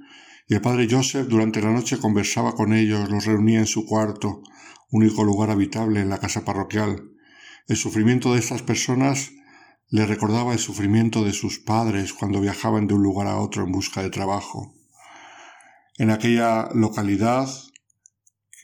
y 0.49 0.55
el 0.55 0.61
padre 0.61 0.89
Joseph 0.91 1.29
durante 1.29 1.61
la 1.61 1.71
noche 1.71 1.99
conversaba 1.99 2.55
con 2.55 2.73
ellos, 2.73 3.11
los 3.11 3.27
reunía 3.27 3.61
en 3.61 3.67
su 3.67 3.87
cuarto, 3.87 4.43
único 4.91 5.23
lugar 5.23 5.51
habitable 5.51 6.01
en 6.01 6.09
la 6.09 6.19
casa 6.19 6.45
parroquial. 6.45 7.11
El 7.69 7.77
sufrimiento 7.77 8.33
de 8.33 8.41
estas 8.41 8.63
personas 8.63 9.31
le 9.91 10.07
recordaba 10.07 10.53
el 10.53 10.61
sufrimiento 10.61 11.25
de 11.25 11.33
sus 11.33 11.59
padres 11.59 12.13
cuando 12.13 12.41
viajaban 12.41 12.87
de 12.87 12.95
un 12.95 13.03
lugar 13.03 13.27
a 13.27 13.39
otro 13.39 13.65
en 13.65 13.73
busca 13.73 14.03
de 14.03 14.11
trabajo. 14.11 14.73
En 15.99 16.11
aquella 16.11 16.69
localidad, 16.73 17.49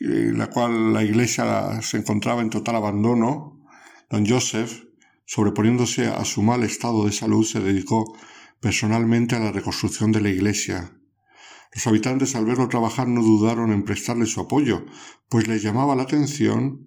en 0.00 0.38
la 0.38 0.46
cual 0.48 0.92
la 0.92 1.02
iglesia 1.02 1.82
se 1.82 1.96
encontraba 1.96 2.42
en 2.42 2.50
total 2.50 2.76
abandono, 2.76 3.60
don 4.08 4.24
Joseph, 4.24 4.84
sobreponiéndose 5.24 6.06
a 6.06 6.24
su 6.24 6.42
mal 6.42 6.62
estado 6.62 7.04
de 7.04 7.12
salud, 7.12 7.44
se 7.44 7.60
dedicó 7.60 8.16
personalmente 8.60 9.34
a 9.34 9.40
la 9.40 9.50
reconstrucción 9.50 10.12
de 10.12 10.20
la 10.20 10.28
iglesia. 10.28 10.92
Los 11.74 11.86
habitantes 11.88 12.36
al 12.36 12.46
verlo 12.46 12.68
trabajar 12.68 13.08
no 13.08 13.20
dudaron 13.20 13.72
en 13.72 13.82
prestarle 13.82 14.26
su 14.26 14.40
apoyo, 14.40 14.86
pues 15.28 15.48
les 15.48 15.62
llamaba 15.62 15.96
la 15.96 16.04
atención 16.04 16.86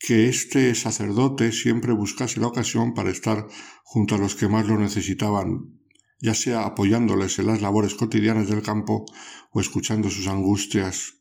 que 0.00 0.30
este 0.30 0.74
sacerdote 0.74 1.52
siempre 1.52 1.92
buscase 1.92 2.40
la 2.40 2.46
ocasión 2.46 2.94
para 2.94 3.10
estar 3.10 3.46
junto 3.84 4.14
a 4.14 4.18
los 4.18 4.34
que 4.34 4.48
más 4.48 4.66
lo 4.66 4.78
necesitaban, 4.78 5.78
ya 6.20 6.32
sea 6.32 6.64
apoyándoles 6.64 7.38
en 7.38 7.48
las 7.48 7.60
labores 7.60 7.94
cotidianas 7.94 8.48
del 8.48 8.62
campo 8.62 9.04
o 9.52 9.60
escuchando 9.60 10.08
sus 10.08 10.26
angustias. 10.26 11.20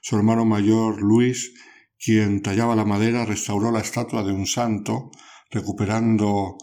Su 0.00 0.16
hermano 0.16 0.44
mayor, 0.44 1.02
Luis, 1.02 1.54
quien 1.98 2.40
tallaba 2.40 2.76
la 2.76 2.84
madera, 2.84 3.24
restauró 3.24 3.72
la 3.72 3.80
estatua 3.80 4.22
de 4.22 4.32
un 4.32 4.46
santo, 4.46 5.10
recuperando 5.50 6.56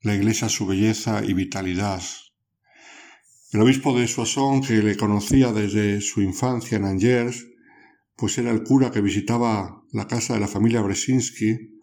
la 0.00 0.16
iglesia 0.16 0.48
su 0.48 0.66
belleza 0.66 1.24
y 1.24 1.32
vitalidad. 1.32 2.02
El 3.52 3.60
obispo 3.60 3.96
de 3.96 4.08
Soissons, 4.08 4.66
que 4.66 4.82
le 4.82 4.96
conocía 4.96 5.52
desde 5.52 6.00
su 6.00 6.22
infancia 6.22 6.76
en 6.76 6.86
Angers, 6.86 7.46
pues 8.16 8.38
era 8.38 8.50
el 8.50 8.62
cura 8.62 8.90
que 8.90 9.00
visitaba 9.00 9.84
la 9.92 10.06
casa 10.06 10.34
de 10.34 10.40
la 10.40 10.48
familia 10.48 10.82
Bresinski 10.82 11.80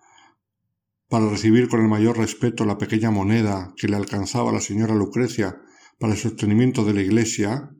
para 1.07 1.30
recibir 1.30 1.68
con 1.68 1.81
el 1.81 1.88
mayor 1.88 2.18
respeto 2.18 2.65
la 2.65 2.77
pequeña 2.77 3.11
moneda 3.11 3.73
que 3.76 3.88
le 3.88 3.95
alcanzaba 3.95 4.51
la 4.51 4.61
señora 4.61 4.95
Lucrecia 4.95 5.60
para 5.99 6.14
el 6.14 6.19
sostenimiento 6.19 6.85
de 6.85 6.93
la 6.93 7.01
iglesia, 7.01 7.72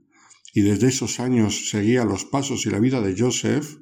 y 0.54 0.62
desde 0.62 0.88
esos 0.88 1.20
años 1.20 1.70
seguía 1.70 2.04
los 2.06 2.26
pasos 2.26 2.66
y 2.66 2.70
la 2.70 2.80
vida 2.80 3.02
de 3.02 3.16
Joseph, 3.18 3.78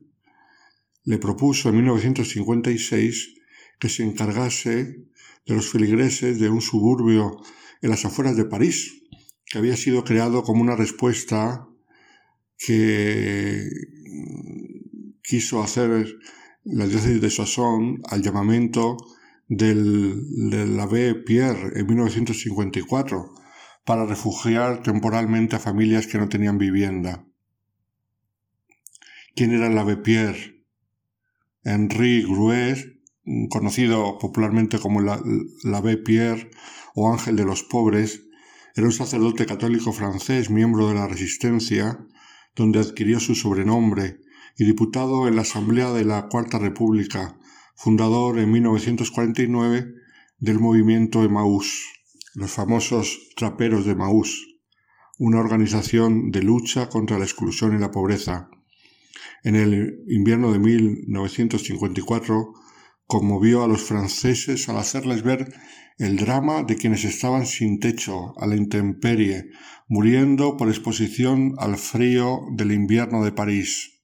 le 1.05 1.17
propuso 1.17 1.69
en 1.69 1.77
1956 1.77 3.35
que 3.79 3.89
se 3.89 4.03
encargase 4.03 5.07
de 5.45 5.55
los 5.55 5.69
feligreses 5.69 6.39
de 6.39 6.49
un 6.49 6.61
suburbio 6.61 7.37
en 7.81 7.89
las 7.89 8.03
afueras 8.03 8.35
de 8.35 8.45
París, 8.45 9.03
que 9.45 9.57
había 9.57 9.77
sido 9.77 10.03
creado 10.03 10.43
como 10.43 10.61
una 10.61 10.75
respuesta 10.75 11.67
que 12.57 13.69
quiso 15.21 15.61
hacer 15.61 16.07
la 16.63 16.87
diócesis 16.87 17.21
de 17.21 17.29
Soissons 17.29 18.01
al 18.09 18.21
llamamiento 18.21 18.97
del, 19.47 20.49
del 20.49 20.79
abbé 20.79 21.15
Pierre 21.15 21.79
en 21.79 21.87
1954 21.87 23.33
para 23.85 24.05
refugiar 24.05 24.83
temporalmente 24.83 25.55
a 25.55 25.59
familias 25.59 26.07
que 26.07 26.17
no 26.17 26.27
tenían 26.27 26.57
vivienda. 26.57 27.25
¿Quién 29.35 29.51
era 29.53 29.67
el 29.67 29.77
abbé 29.77 29.97
Pierre? 29.97 30.65
Henri 31.63 32.23
Gruet 32.23 32.97
conocido 33.49 34.17
popularmente 34.17 34.79
como 34.79 35.01
la, 35.01 35.21
Abbé 35.73 35.97
Pierre 35.97 36.49
o 36.95 37.11
Ángel 37.11 37.35
de 37.35 37.45
los 37.45 37.63
Pobres, 37.63 38.23
era 38.75 38.87
un 38.87 38.93
sacerdote 38.93 39.45
católico 39.45 39.91
francés, 39.91 40.49
miembro 40.49 40.87
de 40.87 40.95
la 40.95 41.07
Resistencia, 41.07 41.99
donde 42.57 42.79
adquirió 42.79 43.21
su 43.21 43.35
sobrenombre, 43.35 44.19
y 44.57 44.65
diputado 44.65 45.27
en 45.27 45.35
la 45.35 45.43
Asamblea 45.43 45.91
de 45.91 46.03
la 46.03 46.27
Cuarta 46.27 46.57
República, 46.57 47.37
fundador 47.75 48.39
en 48.39 48.51
1949 48.51 49.93
del 50.39 50.59
movimiento 50.59 51.23
Emaús, 51.23 51.85
los 52.33 52.51
famosos 52.51 53.29
traperos 53.35 53.85
de 53.85 53.91
Emaús, 53.91 54.57
una 55.19 55.39
organización 55.39 56.31
de 56.31 56.41
lucha 56.41 56.89
contra 56.89 57.19
la 57.19 57.25
exclusión 57.25 57.75
y 57.75 57.79
la 57.79 57.91
pobreza. 57.91 58.49
En 59.43 59.55
el 59.55 60.03
invierno 60.07 60.51
de 60.51 60.59
1954 60.59 62.53
conmovió 63.05 63.63
a 63.63 63.67
los 63.67 63.81
franceses 63.83 64.67
al 64.69 64.77
hacerles 64.77 65.23
ver 65.23 65.53
el 65.97 66.17
drama 66.17 66.63
de 66.63 66.75
quienes 66.75 67.03
estaban 67.05 67.47
sin 67.47 67.79
techo, 67.79 68.39
a 68.39 68.45
la 68.45 68.55
intemperie, 68.55 69.49
muriendo 69.87 70.55
por 70.55 70.69
exposición 70.69 71.55
al 71.57 71.77
frío 71.77 72.41
del 72.55 72.71
invierno 72.71 73.23
de 73.23 73.31
París. 73.31 74.03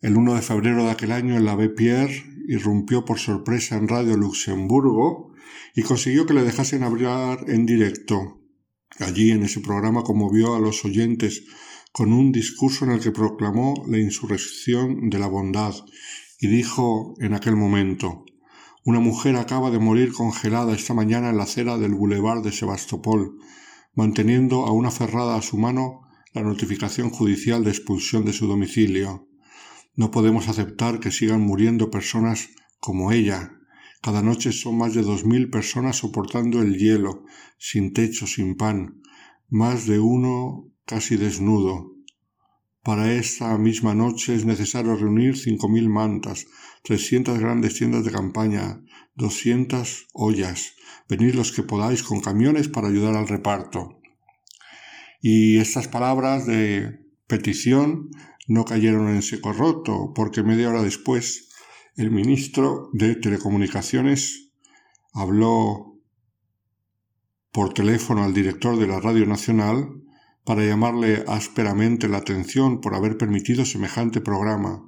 El 0.00 0.16
1 0.16 0.34
de 0.34 0.42
febrero 0.42 0.84
de 0.84 0.92
aquel 0.92 1.10
año 1.10 1.36
el 1.36 1.48
abbé 1.48 1.70
Pierre 1.70 2.22
irrumpió 2.46 3.04
por 3.04 3.18
sorpresa 3.18 3.76
en 3.76 3.88
Radio 3.88 4.16
Luxemburgo 4.16 5.32
y 5.74 5.82
consiguió 5.82 6.24
que 6.24 6.34
le 6.34 6.44
dejasen 6.44 6.84
hablar 6.84 7.44
en 7.48 7.66
directo. 7.66 8.40
Allí 9.00 9.32
en 9.32 9.42
ese 9.42 9.60
programa 9.60 10.02
conmovió 10.02 10.54
a 10.54 10.60
los 10.60 10.84
oyentes 10.84 11.44
con 11.90 12.12
un 12.12 12.30
discurso 12.30 12.84
en 12.84 12.92
el 12.92 13.00
que 13.00 13.10
proclamó 13.10 13.84
la 13.88 13.98
insurrección 13.98 15.10
de 15.10 15.18
la 15.18 15.26
bondad 15.26 15.74
y 16.38 16.46
dijo 16.46 17.14
en 17.18 17.34
aquel 17.34 17.56
momento 17.56 18.24
Una 18.86 19.00
mujer 19.00 19.36
acaba 19.36 19.70
de 19.70 19.78
morir 19.78 20.12
congelada 20.12 20.74
esta 20.74 20.92
mañana 20.92 21.30
en 21.30 21.38
la 21.38 21.44
acera 21.44 21.78
del 21.78 21.94
boulevard 21.94 22.42
de 22.42 22.52
Sebastopol, 22.52 23.38
manteniendo 23.94 24.66
aún 24.66 24.84
aferrada 24.84 25.36
a 25.36 25.42
su 25.42 25.56
mano 25.56 26.02
la 26.34 26.42
notificación 26.42 27.08
judicial 27.08 27.64
de 27.64 27.70
expulsión 27.70 28.26
de 28.26 28.34
su 28.34 28.46
domicilio. 28.46 29.26
No 29.94 30.10
podemos 30.10 30.48
aceptar 30.48 31.00
que 31.00 31.10
sigan 31.12 31.40
muriendo 31.40 31.90
personas 31.90 32.50
como 32.78 33.10
ella. 33.10 33.52
Cada 34.02 34.20
noche 34.20 34.52
son 34.52 34.76
más 34.76 34.92
de 34.92 35.00
dos 35.00 35.24
mil 35.24 35.48
personas 35.48 35.96
soportando 35.96 36.60
el 36.60 36.76
hielo, 36.76 37.24
sin 37.56 37.94
techo, 37.94 38.26
sin 38.26 38.54
pan, 38.54 39.00
más 39.48 39.86
de 39.86 39.98
uno 39.98 40.68
casi 40.84 41.16
desnudo. 41.16 41.94
Para 42.82 43.14
esta 43.14 43.56
misma 43.56 43.94
noche 43.94 44.34
es 44.34 44.44
necesario 44.44 44.94
reunir 44.94 45.38
cinco 45.38 45.70
mil 45.70 45.88
mantas, 45.88 46.46
trescientas 46.84 47.38
grandes 47.38 47.74
tiendas 47.74 48.04
de 48.04 48.12
campaña, 48.12 48.82
doscientas 49.14 50.04
ollas. 50.12 50.74
Venid 51.08 51.34
los 51.34 51.50
que 51.50 51.62
podáis 51.62 52.02
con 52.02 52.20
camiones 52.20 52.68
para 52.68 52.88
ayudar 52.88 53.16
al 53.16 53.26
reparto. 53.26 54.00
Y 55.22 55.56
estas 55.58 55.88
palabras 55.88 56.44
de 56.46 57.00
petición 57.26 58.10
no 58.46 58.66
cayeron 58.66 59.08
en 59.08 59.22
seco 59.22 59.54
roto, 59.54 60.12
porque 60.14 60.42
media 60.42 60.68
hora 60.68 60.82
después 60.82 61.48
el 61.96 62.10
ministro 62.10 62.90
de 62.92 63.14
Telecomunicaciones 63.14 64.50
habló 65.14 65.98
por 67.50 67.72
teléfono 67.72 68.24
al 68.24 68.34
director 68.34 68.78
de 68.78 68.86
la 68.86 69.00
Radio 69.00 69.24
Nacional 69.24 70.02
para 70.44 70.66
llamarle 70.66 71.24
ásperamente 71.28 72.08
la 72.08 72.18
atención 72.18 72.82
por 72.82 72.94
haber 72.94 73.16
permitido 73.16 73.64
semejante 73.64 74.20
programa. 74.20 74.86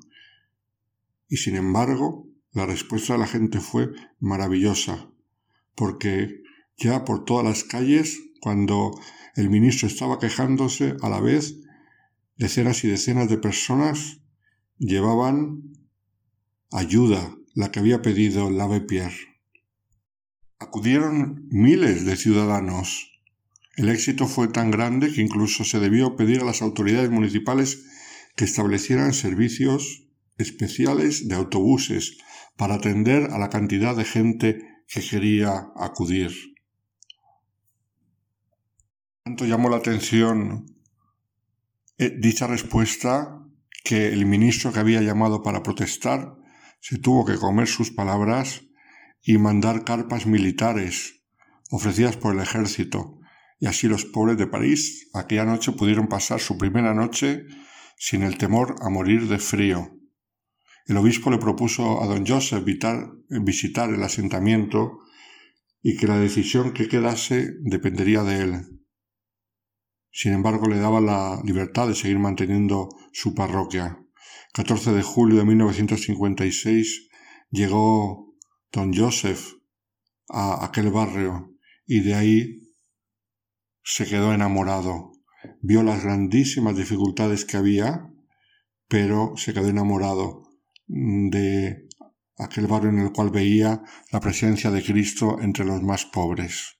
Y 1.28 1.38
sin 1.38 1.56
embargo, 1.56 2.28
la 2.52 2.66
respuesta 2.66 3.14
de 3.14 3.18
la 3.20 3.26
gente 3.26 3.60
fue 3.60 3.90
maravillosa, 4.20 5.10
porque 5.74 6.42
ya 6.76 7.04
por 7.04 7.24
todas 7.24 7.44
las 7.44 7.64
calles, 7.64 8.20
cuando 8.40 8.92
el 9.34 9.50
ministro 9.50 9.88
estaba 9.88 10.18
quejándose, 10.18 10.96
a 11.02 11.08
la 11.08 11.20
vez 11.20 11.56
decenas 12.36 12.84
y 12.84 12.88
decenas 12.88 13.28
de 13.28 13.38
personas 13.38 14.20
llevaban 14.78 15.62
ayuda, 16.70 17.36
la 17.54 17.70
que 17.70 17.80
había 17.80 18.02
pedido 18.02 18.50
l'Ave 18.50 18.82
Pierre. 18.82 19.16
Acudieron 20.58 21.46
miles 21.50 22.04
de 22.04 22.16
ciudadanos 22.16 23.16
el 23.76 23.90
éxito 23.90 24.26
fue 24.26 24.48
tan 24.48 24.70
grande 24.70 25.12
que 25.12 25.20
incluso 25.20 25.62
se 25.62 25.78
debió 25.80 26.16
pedir 26.16 26.40
a 26.40 26.46
las 26.46 26.62
autoridades 26.62 27.10
municipales 27.10 27.84
que 28.34 28.46
establecieran 28.46 29.12
servicios 29.12 30.05
especiales 30.38 31.28
de 31.28 31.34
autobuses 31.34 32.18
para 32.56 32.74
atender 32.74 33.30
a 33.30 33.38
la 33.38 33.48
cantidad 33.48 33.96
de 33.96 34.04
gente 34.04 34.58
que 34.88 35.00
quería 35.00 35.68
acudir. 35.76 36.32
Tanto 39.24 39.44
llamó 39.44 39.68
la 39.68 39.78
atención 39.78 40.66
eh, 41.98 42.14
dicha 42.18 42.46
respuesta 42.46 43.42
que 43.82 44.08
el 44.08 44.26
ministro 44.26 44.72
que 44.72 44.80
había 44.80 45.00
llamado 45.00 45.42
para 45.42 45.62
protestar 45.62 46.36
se 46.80 46.98
tuvo 46.98 47.24
que 47.24 47.36
comer 47.36 47.66
sus 47.66 47.90
palabras 47.90 48.62
y 49.22 49.38
mandar 49.38 49.84
carpas 49.84 50.26
militares 50.26 51.24
ofrecidas 51.70 52.16
por 52.16 52.34
el 52.34 52.40
ejército 52.40 53.18
y 53.58 53.66
así 53.66 53.88
los 53.88 54.04
pobres 54.04 54.36
de 54.36 54.46
París 54.46 55.08
aquella 55.14 55.44
noche 55.44 55.72
pudieron 55.72 56.08
pasar 56.08 56.40
su 56.40 56.58
primera 56.58 56.94
noche 56.94 57.46
sin 57.96 58.22
el 58.22 58.36
temor 58.36 58.76
a 58.80 58.90
morir 58.90 59.28
de 59.28 59.38
frío. 59.38 59.95
El 60.86 60.96
obispo 60.98 61.30
le 61.30 61.38
propuso 61.38 62.00
a 62.00 62.06
don 62.06 62.24
Joseph 62.24 62.64
visitar 62.64 63.90
el 63.90 64.02
asentamiento 64.04 65.00
y 65.82 65.96
que 65.96 66.06
la 66.06 66.18
decisión 66.18 66.72
que 66.72 66.86
quedase 66.86 67.54
dependería 67.60 68.22
de 68.22 68.42
él. 68.42 68.62
Sin 70.12 70.32
embargo, 70.32 70.68
le 70.68 70.78
daba 70.78 71.00
la 71.00 71.42
libertad 71.44 71.88
de 71.88 71.96
seguir 71.96 72.20
manteniendo 72.20 72.88
su 73.12 73.34
parroquia. 73.34 73.98
14 74.52 74.92
de 74.92 75.02
julio 75.02 75.38
de 75.38 75.44
1956 75.44 77.08
llegó 77.50 78.32
don 78.70 78.94
Joseph 78.94 79.54
a 80.28 80.64
aquel 80.64 80.90
barrio 80.90 81.52
y 81.84 82.00
de 82.00 82.14
ahí 82.14 82.60
se 83.82 84.06
quedó 84.06 84.32
enamorado. 84.32 85.10
Vio 85.62 85.82
las 85.82 86.04
grandísimas 86.04 86.76
dificultades 86.76 87.44
que 87.44 87.56
había, 87.56 88.08
pero 88.88 89.32
se 89.36 89.52
quedó 89.52 89.68
enamorado 89.68 90.45
de 90.86 91.88
aquel 92.38 92.66
barrio 92.66 92.90
en 92.90 92.98
el 92.98 93.12
cual 93.12 93.30
veía 93.30 93.82
la 94.12 94.20
presencia 94.20 94.70
de 94.70 94.82
Cristo 94.82 95.38
entre 95.40 95.64
los 95.64 95.82
más 95.82 96.04
pobres. 96.04 96.76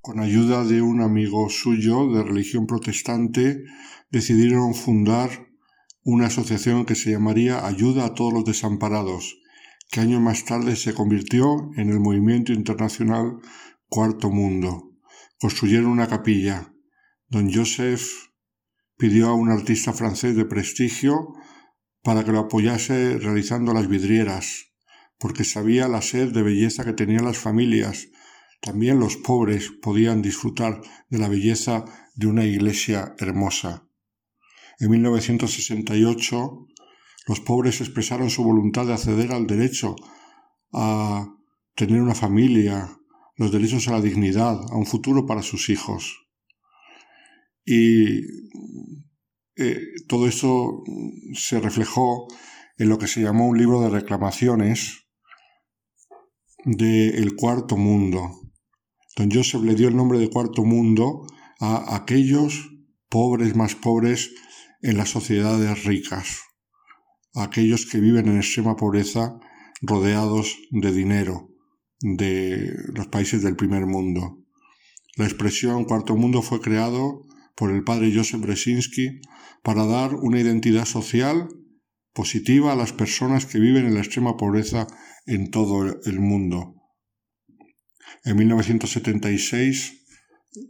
Con 0.00 0.20
ayuda 0.20 0.64
de 0.64 0.82
un 0.82 1.00
amigo 1.00 1.48
suyo 1.50 2.12
de 2.12 2.22
religión 2.22 2.66
protestante, 2.66 3.64
decidieron 4.10 4.74
fundar 4.74 5.48
una 6.02 6.26
asociación 6.26 6.84
que 6.86 6.94
se 6.94 7.10
llamaría 7.10 7.66
Ayuda 7.66 8.04
a 8.04 8.14
todos 8.14 8.32
los 8.32 8.44
desamparados, 8.44 9.40
que 9.90 10.00
años 10.00 10.20
más 10.20 10.44
tarde 10.44 10.76
se 10.76 10.94
convirtió 10.94 11.70
en 11.76 11.90
el 11.90 11.98
movimiento 11.98 12.52
internacional 12.52 13.38
Cuarto 13.88 14.30
Mundo. 14.30 14.92
Construyeron 15.40 15.90
una 15.90 16.06
capilla. 16.06 16.72
Don 17.28 17.52
Joseph 17.52 18.06
pidió 18.96 19.28
a 19.28 19.34
un 19.34 19.50
artista 19.50 19.92
francés 19.92 20.36
de 20.36 20.44
prestigio 20.44 21.34
para 22.06 22.22
que 22.22 22.30
lo 22.30 22.38
apoyase 22.38 23.18
realizando 23.18 23.74
las 23.74 23.88
vidrieras, 23.88 24.70
porque 25.18 25.42
sabía 25.42 25.88
la 25.88 26.02
sed 26.02 26.32
de 26.32 26.44
belleza 26.44 26.84
que 26.84 26.92
tenían 26.92 27.24
las 27.24 27.36
familias. 27.36 28.10
También 28.60 29.00
los 29.00 29.16
pobres 29.16 29.72
podían 29.82 30.22
disfrutar 30.22 30.80
de 31.10 31.18
la 31.18 31.28
belleza 31.28 31.84
de 32.14 32.28
una 32.28 32.44
iglesia 32.44 33.16
hermosa. 33.18 33.88
En 34.78 34.90
1968, 34.90 36.68
los 37.26 37.40
pobres 37.40 37.80
expresaron 37.80 38.30
su 38.30 38.44
voluntad 38.44 38.86
de 38.86 38.92
acceder 38.92 39.32
al 39.32 39.48
derecho 39.48 39.96
a 40.72 41.26
tener 41.74 42.00
una 42.00 42.14
familia, 42.14 42.88
los 43.34 43.50
derechos 43.50 43.88
a 43.88 43.94
la 43.94 44.00
dignidad, 44.00 44.60
a 44.70 44.76
un 44.76 44.86
futuro 44.86 45.26
para 45.26 45.42
sus 45.42 45.70
hijos. 45.70 46.28
Y 47.64 48.20
eh, 49.56 49.80
todo 50.06 50.28
esto 50.28 50.84
se 51.34 51.60
reflejó 51.60 52.28
en 52.76 52.88
lo 52.88 52.98
que 52.98 53.06
se 53.06 53.22
llamó 53.22 53.48
un 53.48 53.58
libro 53.58 53.80
de 53.80 53.90
reclamaciones 53.90 55.06
del 56.64 57.34
cuarto 57.36 57.76
mundo. 57.76 58.42
Don 59.16 59.30
Joseph 59.30 59.62
le 59.62 59.74
dio 59.74 59.88
el 59.88 59.96
nombre 59.96 60.18
de 60.18 60.28
cuarto 60.28 60.64
mundo 60.64 61.26
a 61.58 61.96
aquellos 61.96 62.70
pobres 63.08 63.56
más 63.56 63.74
pobres 63.74 64.34
en 64.82 64.98
las 64.98 65.08
sociedades 65.08 65.84
ricas, 65.84 66.40
a 67.34 67.44
aquellos 67.44 67.86
que 67.86 67.98
viven 67.98 68.28
en 68.28 68.36
extrema 68.36 68.76
pobreza 68.76 69.38
rodeados 69.80 70.58
de 70.70 70.92
dinero 70.92 71.48
de 72.00 72.74
los 72.94 73.06
países 73.06 73.42
del 73.42 73.56
primer 73.56 73.86
mundo. 73.86 74.42
La 75.16 75.24
expresión 75.24 75.84
cuarto 75.84 76.14
mundo 76.14 76.42
fue 76.42 76.60
creado 76.60 77.22
por 77.54 77.70
el 77.70 77.84
padre 77.84 78.12
Joseph 78.14 78.42
Bresinski 78.42 79.20
para 79.66 79.84
dar 79.84 80.14
una 80.14 80.38
identidad 80.38 80.84
social 80.84 81.48
positiva 82.12 82.72
a 82.72 82.76
las 82.76 82.92
personas 82.92 83.46
que 83.46 83.58
viven 83.58 83.84
en 83.84 83.94
la 83.94 84.00
extrema 84.00 84.36
pobreza 84.36 84.86
en 85.26 85.50
todo 85.50 86.00
el 86.04 86.20
mundo. 86.20 86.76
En 88.22 88.36
1976, 88.36 90.04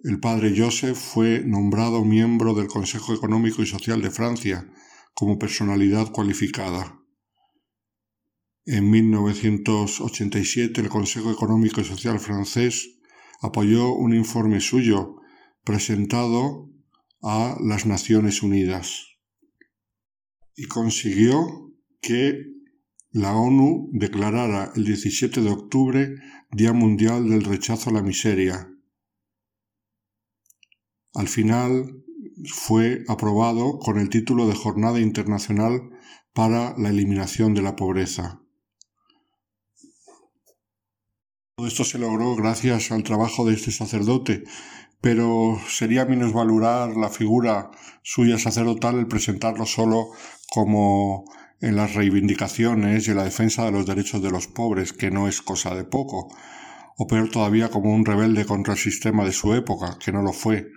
el 0.03 0.19
padre 0.19 0.55
Joseph 0.57 0.97
fue 0.97 1.43
nombrado 1.45 2.07
miembro 2.07 2.55
del 2.55 2.69
Consejo 2.69 3.13
Económico 3.13 3.61
y 3.61 3.67
Social 3.67 4.01
de 4.01 4.11
Francia 4.11 4.67
como 5.13 5.39
personalidad 5.39 6.11
cualificada. 6.11 6.99
En 8.65 8.89
1987 8.89 10.81
el 10.81 10.89
Consejo 10.89 11.31
Económico 11.31 11.83
y 11.83 11.85
Social 11.85 12.19
francés 12.19 12.97
apoyó 13.43 13.93
un 13.93 14.15
informe 14.15 14.61
suyo 14.61 15.17
presentado 15.65 16.71
a 17.29 17.57
las 17.61 17.87
Naciones 17.87 18.45
Unidas 18.45 19.19
y 20.55 20.67
consiguió 20.69 21.73
que 22.01 22.45
la 23.11 23.35
ONU 23.35 23.91
declarara 23.93 24.73
el 24.77 24.85
17 24.85 25.41
de 25.41 25.51
octubre 25.51 26.15
Día 26.53 26.73
Mundial 26.73 27.29
del 27.29 27.43
Rechazo 27.43 27.91
a 27.91 27.95
la 27.95 28.03
Miseria. 28.03 28.71
Al 31.15 31.27
final 31.27 32.05
fue 32.45 33.03
aprobado 33.09 33.81
con 33.81 33.99
el 33.99 34.09
título 34.09 34.47
de 34.47 34.55
Jornada 34.55 35.01
Internacional 35.01 35.91
para 36.33 36.79
la 36.79 36.91
Eliminación 36.91 37.55
de 37.55 37.63
la 37.63 37.75
Pobreza. 37.75 38.41
Todo 41.57 41.67
esto 41.67 41.83
se 41.83 41.99
logró 41.99 42.37
gracias 42.37 42.93
al 42.93 43.03
trabajo 43.03 43.45
de 43.47 43.55
este 43.55 43.73
sacerdote, 43.73 44.45
pero 45.07 45.57
sería 45.69 46.05
minusvalorar 46.05 46.97
la 46.97 47.11
figura 47.11 47.71
suya 48.03 48.41
sacerdotal 48.41 48.99
el 48.99 49.07
presentarlo 49.07 49.65
solo 49.65 50.09
como 50.51 51.31
en 51.61 51.77
las 51.77 51.95
reivindicaciones 51.95 53.07
y 53.07 53.13
en 53.13 53.19
la 53.19 53.23
defensa 53.23 53.65
de 53.65 53.71
los 53.71 53.87
derechos 53.87 54.21
de 54.21 54.33
los 54.33 54.49
pobres, 54.49 54.93
que 54.93 55.13
no 55.13 55.29
es 55.29 55.43
cosa 55.43 55.77
de 55.77 55.85
poco, 55.85 56.35
o 56.99 57.07
peor 57.07 57.31
todavía 57.31 57.69
como 57.69 57.95
un 57.95 58.05
rebelde 58.05 58.47
contra 58.47 58.73
el 58.73 58.81
sistema 58.81 59.25
de 59.25 59.31
su 59.31 59.55
época, 59.55 59.97
que 60.05 60.11
no 60.11 60.23
lo 60.23 60.33
fue. 60.33 60.73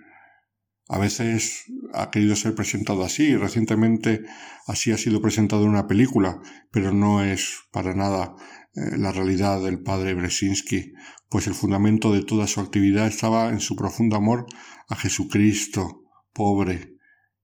A 0.86 0.98
veces 0.98 1.64
ha 1.92 2.12
querido 2.12 2.36
ser 2.36 2.54
presentado 2.54 3.02
así, 3.02 3.34
recientemente 3.34 4.22
así 4.68 4.92
ha 4.92 4.96
sido 4.96 5.20
presentado 5.20 5.64
en 5.64 5.70
una 5.70 5.88
película, 5.88 6.38
pero 6.70 6.92
no 6.92 7.24
es 7.24 7.64
para 7.72 7.96
nada 7.96 8.36
eh, 8.76 8.96
la 8.96 9.10
realidad 9.10 9.60
del 9.60 9.82
padre 9.82 10.14
Bresinski, 10.14 10.92
pues 11.30 11.46
el 11.46 11.54
fundamento 11.54 12.12
de 12.12 12.22
toda 12.22 12.46
su 12.48 12.60
actividad 12.60 13.06
estaba 13.06 13.48
en 13.50 13.60
su 13.60 13.76
profundo 13.76 14.16
amor 14.16 14.46
a 14.88 14.96
Jesucristo, 14.96 16.02
pobre, 16.34 16.96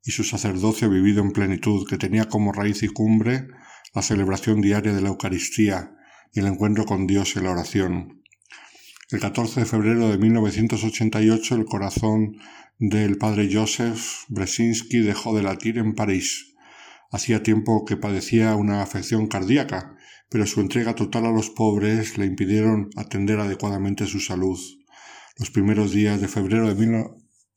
y 0.03 0.11
su 0.11 0.25
sacerdocio 0.25 0.91
vivido 0.91 1.23
en 1.23 1.31
plenitud, 1.31 1.87
que 1.89 1.97
tenía 1.97 2.29
como 2.29 2.53
raíz 2.53 2.83
y 2.83 2.89
cumbre 2.89 3.47
la 3.95 4.03
celebración 4.03 4.61
diaria 4.61 4.93
de 4.93 5.01
la 5.01 5.09
Eucaristía 5.09 5.93
y 6.33 6.41
el 6.41 6.47
encuentro 6.47 6.85
con 6.85 7.07
Dios 7.07 7.37
en 7.37 7.45
la 7.45 7.53
oración. 7.53 8.23
El 9.11 9.21
14 9.21 9.61
de 9.61 9.67
febrero 9.67 10.09
de 10.09 10.19
1988 10.19 11.55
el 11.55 11.65
corazón 11.65 12.39
del 12.79 13.19
padre 13.19 13.49
Joseph 13.53 14.25
Bresinski 14.29 14.99
dejó 14.99 15.37
de 15.37 15.45
latir 15.45 15.79
en 15.79 15.95
París. 15.95 16.55
Hacía 17.13 17.45
tiempo 17.45 17.85
que 17.85 17.97
padecía 17.97 18.57
una 18.57 18.83
afección 18.83 19.29
cardíaca 19.29 19.96
pero 20.29 20.47
su 20.47 20.61
entrega 20.61 20.95
total 20.95 21.27
a 21.27 21.33
los 21.33 21.51
pobres 21.51 22.19
le 22.19 22.27
impidieron 22.27 22.91
atender 22.97 23.41
adecuadamente 23.41 24.07
su 24.07 24.21
salud. 24.21 24.59
Los 25.39 25.51
primeros 25.51 25.93
días 25.93 26.21
de 26.21 26.29
febrero 26.29 26.73
de 26.73 26.75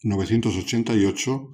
1988 0.03 1.49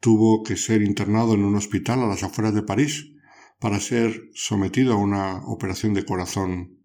tuvo 0.00 0.42
que 0.42 0.56
ser 0.56 0.82
internado 0.82 1.34
en 1.34 1.44
un 1.44 1.54
hospital 1.56 2.00
a 2.02 2.06
las 2.06 2.22
afueras 2.22 2.54
de 2.54 2.62
París 2.62 3.12
para 3.58 3.78
ser 3.78 4.30
sometido 4.34 4.94
a 4.94 4.96
una 4.96 5.46
operación 5.46 5.94
de 5.94 6.04
corazón. 6.04 6.78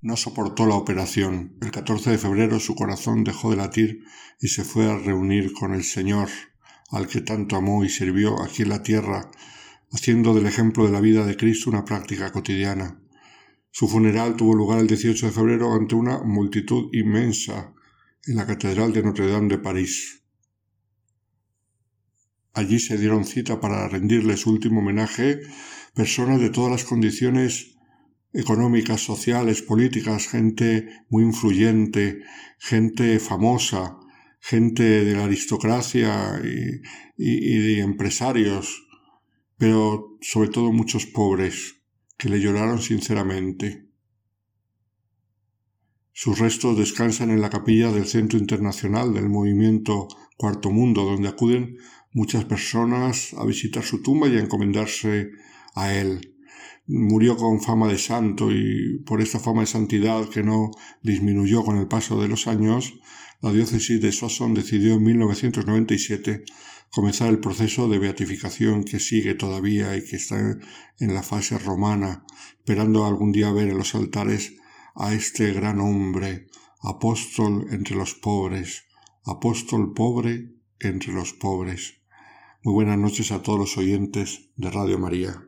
No 0.00 0.16
soportó 0.16 0.66
la 0.66 0.76
operación. 0.76 1.58
El 1.60 1.70
14 1.70 2.12
de 2.12 2.18
febrero 2.18 2.58
su 2.60 2.74
corazón 2.74 3.24
dejó 3.24 3.50
de 3.50 3.56
latir 3.56 4.04
y 4.40 4.48
se 4.48 4.64
fue 4.64 4.90
a 4.90 4.96
reunir 4.96 5.52
con 5.52 5.74
el 5.74 5.84
Señor, 5.84 6.28
al 6.90 7.06
que 7.06 7.20
tanto 7.20 7.56
amó 7.56 7.84
y 7.84 7.90
sirvió 7.90 8.40
aquí 8.42 8.62
en 8.62 8.70
la 8.70 8.82
tierra 8.82 9.30
haciendo 9.90 10.34
del 10.34 10.46
ejemplo 10.46 10.86
de 10.86 10.92
la 10.92 11.00
vida 11.00 11.24
de 11.24 11.36
Cristo 11.36 11.70
una 11.70 11.84
práctica 11.84 12.30
cotidiana. 12.30 13.00
Su 13.70 13.88
funeral 13.88 14.36
tuvo 14.36 14.54
lugar 14.54 14.80
el 14.80 14.86
18 14.86 15.26
de 15.26 15.32
febrero 15.32 15.72
ante 15.72 15.94
una 15.94 16.18
multitud 16.22 16.90
inmensa 16.92 17.72
en 18.26 18.36
la 18.36 18.46
Catedral 18.46 18.92
de 18.92 19.02
Notre 19.02 19.28
Dame 19.28 19.48
de 19.48 19.58
París. 19.58 20.22
Allí 22.54 22.78
se 22.78 22.98
dieron 22.98 23.24
cita 23.24 23.60
para 23.60 23.88
rendirle 23.88 24.36
su 24.36 24.50
último 24.50 24.80
homenaje 24.80 25.40
personas 25.94 26.40
de 26.40 26.50
todas 26.50 26.70
las 26.70 26.84
condiciones 26.84 27.76
económicas, 28.32 29.00
sociales, 29.00 29.62
políticas, 29.62 30.28
gente 30.28 30.88
muy 31.08 31.24
influyente, 31.24 32.20
gente 32.58 33.18
famosa, 33.18 33.96
gente 34.40 35.04
de 35.04 35.14
la 35.14 35.24
aristocracia 35.24 36.40
y, 36.44 36.82
y 37.16 37.58
de 37.58 37.80
empresarios, 37.80 38.87
pero 39.58 40.16
sobre 40.20 40.48
todo 40.48 40.72
muchos 40.72 41.06
pobres 41.06 41.82
que 42.16 42.28
le 42.28 42.40
lloraron 42.40 42.80
sinceramente. 42.80 43.88
Sus 46.12 46.38
restos 46.38 46.76
descansan 46.76 47.30
en 47.30 47.40
la 47.40 47.50
capilla 47.50 47.92
del 47.92 48.06
Centro 48.06 48.38
Internacional 48.38 49.14
del 49.14 49.28
Movimiento 49.28 50.08
Cuarto 50.36 50.70
Mundo, 50.70 51.04
donde 51.04 51.28
acuden 51.28 51.76
muchas 52.12 52.44
personas 52.44 53.34
a 53.34 53.44
visitar 53.44 53.84
su 53.84 54.02
tumba 54.02 54.28
y 54.28 54.36
a 54.36 54.40
encomendarse 54.40 55.30
a 55.74 55.94
él. 55.94 56.34
Murió 56.86 57.36
con 57.36 57.60
fama 57.60 57.86
de 57.86 57.98
santo 57.98 58.50
y 58.50 58.98
por 59.06 59.20
esta 59.20 59.38
fama 59.38 59.60
de 59.60 59.66
santidad 59.66 60.28
que 60.28 60.42
no 60.42 60.70
disminuyó 61.02 61.64
con 61.64 61.76
el 61.76 61.86
paso 61.86 62.20
de 62.20 62.28
los 62.28 62.46
años, 62.46 62.98
la 63.40 63.52
diócesis 63.52 64.00
de 64.00 64.10
Soissons 64.10 64.56
decidió 64.56 64.94
en 64.94 65.04
1997 65.04 66.44
comenzar 66.90 67.28
el 67.28 67.40
proceso 67.40 67.88
de 67.88 67.98
beatificación 67.98 68.84
que 68.84 69.00
sigue 69.00 69.34
todavía 69.34 69.96
y 69.96 70.04
que 70.04 70.16
está 70.16 70.38
en 70.98 71.14
la 71.14 71.22
fase 71.22 71.58
romana, 71.58 72.24
esperando 72.58 73.04
algún 73.04 73.32
día 73.32 73.52
ver 73.52 73.68
en 73.68 73.78
los 73.78 73.94
altares 73.94 74.54
a 74.94 75.14
este 75.14 75.52
gran 75.52 75.80
hombre, 75.80 76.46
apóstol 76.82 77.66
entre 77.70 77.96
los 77.96 78.14
pobres, 78.14 78.84
apóstol 79.24 79.92
pobre 79.92 80.54
entre 80.80 81.12
los 81.12 81.32
pobres. 81.32 82.00
Muy 82.62 82.74
buenas 82.74 82.98
noches 82.98 83.30
a 83.32 83.42
todos 83.42 83.58
los 83.58 83.78
oyentes 83.78 84.50
de 84.56 84.70
Radio 84.70 84.98
María. 84.98 85.47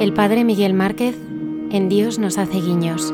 El 0.00 0.14
padre 0.14 0.44
Miguel 0.44 0.72
Márquez 0.72 1.14
en 1.72 1.90
Dios 1.90 2.18
nos 2.18 2.38
hace 2.38 2.58
guiños. 2.58 3.12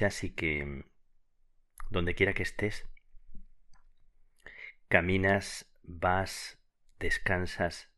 Y 0.00 0.30
que 0.30 0.86
donde 1.90 2.14
quiera 2.14 2.32
que 2.32 2.42
estés, 2.42 2.88
caminas, 4.88 5.70
vas, 5.82 6.58
descansas 6.98 7.92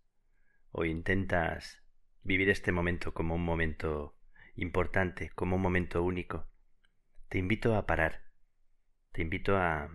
o 0.73 0.85
intentas 0.85 1.81
vivir 2.25 2.51
este 2.51 2.73
momento 2.73 3.15
como 3.15 3.37
un 3.37 3.45
momento 3.45 4.17
importante, 4.57 5.31
como 5.31 5.57
un 5.57 5.63
momento 5.63 6.03
único. 6.03 6.49
Te 7.29 7.39
invito 7.39 7.77
a 7.77 7.87
parar, 7.87 8.25
te 9.13 9.23
invito 9.23 9.57
a 9.57 9.89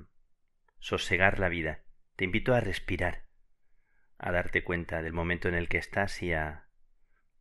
sosegar 0.80 1.40
la 1.40 1.50
vida, 1.50 1.84
te 2.16 2.24
invito 2.24 2.54
a 2.54 2.62
respirar, 2.62 3.26
a 4.18 4.32
darte 4.32 4.64
cuenta 4.64 5.02
del 5.02 5.14
momento 5.14 5.50
en 5.50 5.56
el 5.56 5.68
que 5.68 5.78
estás 5.78 6.24
y 6.24 6.32
a 6.32 6.68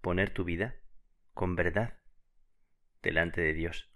poner 0.00 0.30
tu 0.30 0.42
vida 0.42 0.74
con 1.34 1.54
verdad 1.54 1.98
delante 3.00 3.40
de 3.40 3.54
Dios. 3.54 3.95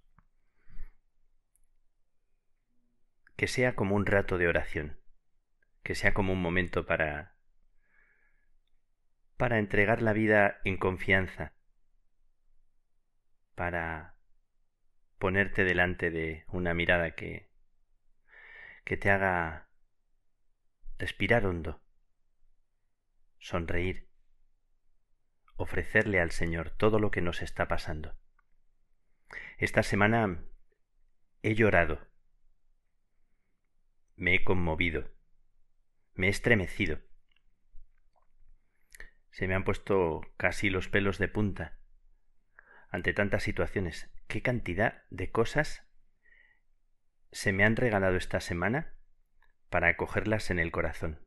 Que 3.41 3.49
sea 3.49 3.75
como 3.75 3.95
un 3.97 4.05
rato 4.05 4.37
de 4.37 4.49
oración, 4.49 5.01
que 5.83 5.95
sea 5.95 6.12
como 6.12 6.35
un 6.35 6.43
momento 6.43 6.85
para 6.85 7.37
para 9.39 9.59
entregar 9.59 10.03
la 10.03 10.12
vida 10.12 10.61
en 10.62 10.77
confianza, 10.77 11.55
para 13.55 14.19
ponerte 15.19 15.65
delante 15.65 16.11
de 16.11 16.45
una 16.49 16.75
mirada 16.75 17.12
que 17.12 17.49
que 18.85 18.99
te 18.99 19.11
haga 19.11 19.71
respirar 20.99 21.47
hondo, 21.47 21.81
sonreír 23.39 24.07
ofrecerle 25.57 26.21
al 26.21 26.31
Señor 26.31 26.73
todo 26.73 26.99
lo 26.99 27.11
que 27.11 27.23
nos 27.23 27.41
está 27.41 27.69
pasando. 27.69 28.15
Esta 29.57 29.83
semana 29.83 30.45
he 31.41 31.55
llorado, 31.55 32.10
me 34.21 34.35
he 34.35 34.45
conmovido, 34.45 35.11
me 36.13 36.27
he 36.27 36.31
estremecido. 36.31 36.99
Se 39.31 39.49
me 39.49 39.55
han 39.55 39.65
puesto 39.65 40.21
casi 40.37 40.69
los 40.69 40.89
pelos 40.89 41.17
de 41.17 41.29
punta 41.29 41.79
ante 42.91 43.15
tantas 43.15 43.43
situaciones. 43.43 44.11
¿Qué 44.27 44.43
cantidad 44.43 45.05
de 45.09 45.31
cosas 45.31 45.89
se 47.33 47.55
me 47.55 47.65
han 47.65 47.77
regalado 47.77 48.17
esta 48.17 48.41
semana 48.41 48.93
para 49.71 49.89
acogerlas 49.89 50.51
en 50.51 50.59
el 50.59 50.71
corazón? 50.71 51.27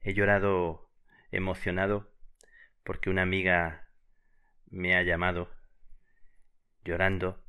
He 0.00 0.14
llorado 0.14 0.90
emocionado 1.32 2.14
porque 2.82 3.10
una 3.10 3.22
amiga 3.22 3.90
me 4.70 4.96
ha 4.96 5.02
llamado 5.02 5.54
llorando, 6.82 7.44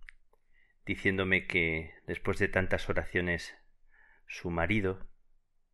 diciéndome 0.86 1.48
que 1.48 1.94
después 2.06 2.38
de 2.38 2.50
tantas 2.50 2.90
oraciones 2.90 3.56
su 4.32 4.50
marido, 4.50 5.10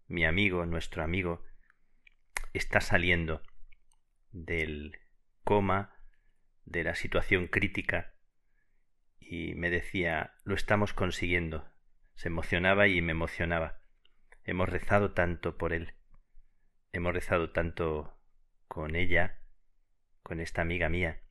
mi 0.07 0.25
amigo, 0.25 0.65
nuestro 0.65 1.03
amigo, 1.03 1.43
está 2.53 2.81
saliendo 2.81 3.43
del 4.31 4.97
coma, 5.43 5.95
de 6.65 6.83
la 6.83 6.95
situación 6.95 7.47
crítica, 7.47 8.15
y 9.19 9.53
me 9.53 9.69
decía, 9.69 10.33
lo 10.43 10.55
estamos 10.55 10.93
consiguiendo. 10.93 11.69
Se 12.15 12.29
emocionaba 12.29 12.87
y 12.87 12.99
me 13.01 13.11
emocionaba. 13.11 13.79
Hemos 14.43 14.69
rezado 14.69 15.13
tanto 15.13 15.57
por 15.57 15.71
él. 15.71 15.93
Hemos 16.93 17.13
rezado 17.13 17.51
tanto 17.51 18.17
con 18.67 18.95
ella 18.95 19.39
con 20.23 20.39
esta 20.39 20.63
amiga 20.63 20.89
mía. 20.89 21.21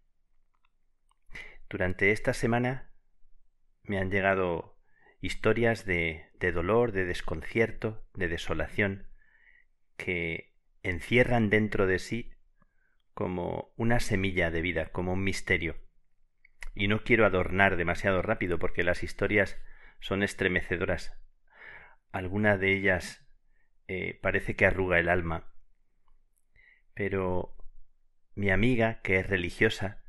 Durante 1.68 2.12
esta 2.12 2.34
semana 2.34 2.92
me 3.82 3.98
han 3.98 4.12
llegado 4.12 4.78
historias 5.20 5.86
de, 5.86 6.25
de 6.40 6.52
dolor, 6.52 6.92
de 6.92 7.04
desconcierto, 7.04 8.04
de 8.14 8.28
desolación, 8.28 9.08
que 9.96 10.54
encierran 10.82 11.50
dentro 11.50 11.86
de 11.86 11.98
sí 11.98 12.32
como 13.14 13.72
una 13.76 13.98
semilla 14.00 14.50
de 14.50 14.60
vida, 14.60 14.86
como 14.86 15.14
un 15.14 15.24
misterio. 15.24 15.76
Y 16.74 16.88
no 16.88 17.02
quiero 17.02 17.24
adornar 17.24 17.76
demasiado 17.76 18.20
rápido 18.20 18.58
porque 18.58 18.84
las 18.84 19.02
historias 19.02 19.58
son 20.00 20.22
estremecedoras. 20.22 21.18
Alguna 22.12 22.58
de 22.58 22.76
ellas 22.76 23.26
eh, 23.88 24.18
parece 24.20 24.54
que 24.54 24.66
arruga 24.66 24.98
el 24.98 25.08
alma. 25.08 25.50
Pero 26.92 27.56
mi 28.34 28.50
amiga, 28.50 29.00
que 29.00 29.18
es 29.18 29.26
religiosa 29.26 30.02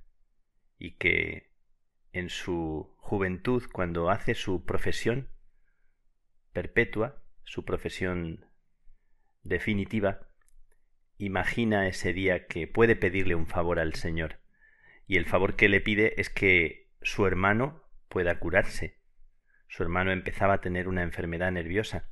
y 0.78 0.98
que 0.98 1.54
en 2.12 2.30
su 2.30 2.94
juventud, 2.98 3.64
cuando 3.72 4.10
hace 4.10 4.36
su 4.36 4.66
profesión 4.66 5.30
perpetua, 6.58 7.22
su 7.44 7.66
profesión 7.66 8.48
definitiva, 9.44 10.28
imagina 11.20 11.88
ese 11.88 12.14
día 12.14 12.48
que 12.48 12.66
puede 12.66 12.96
pedirle 12.96 13.36
un 13.36 13.46
favor 13.46 13.78
al 13.78 13.94
Señor. 13.94 14.40
Y 15.06 15.18
el 15.18 15.28
favor 15.28 15.56
que 15.56 15.70
le 15.70 15.82
pide 15.82 16.20
es 16.20 16.32
que 16.32 16.90
su 17.04 17.28
hermano 17.28 17.84
pueda 18.10 18.40
curarse. 18.40 18.98
Su 19.68 19.84
hermano 19.84 20.12
empezaba 20.12 20.56
a 20.56 20.62
tener 20.62 20.88
una 20.88 21.04
enfermedad 21.04 21.52
nerviosa. 21.52 22.10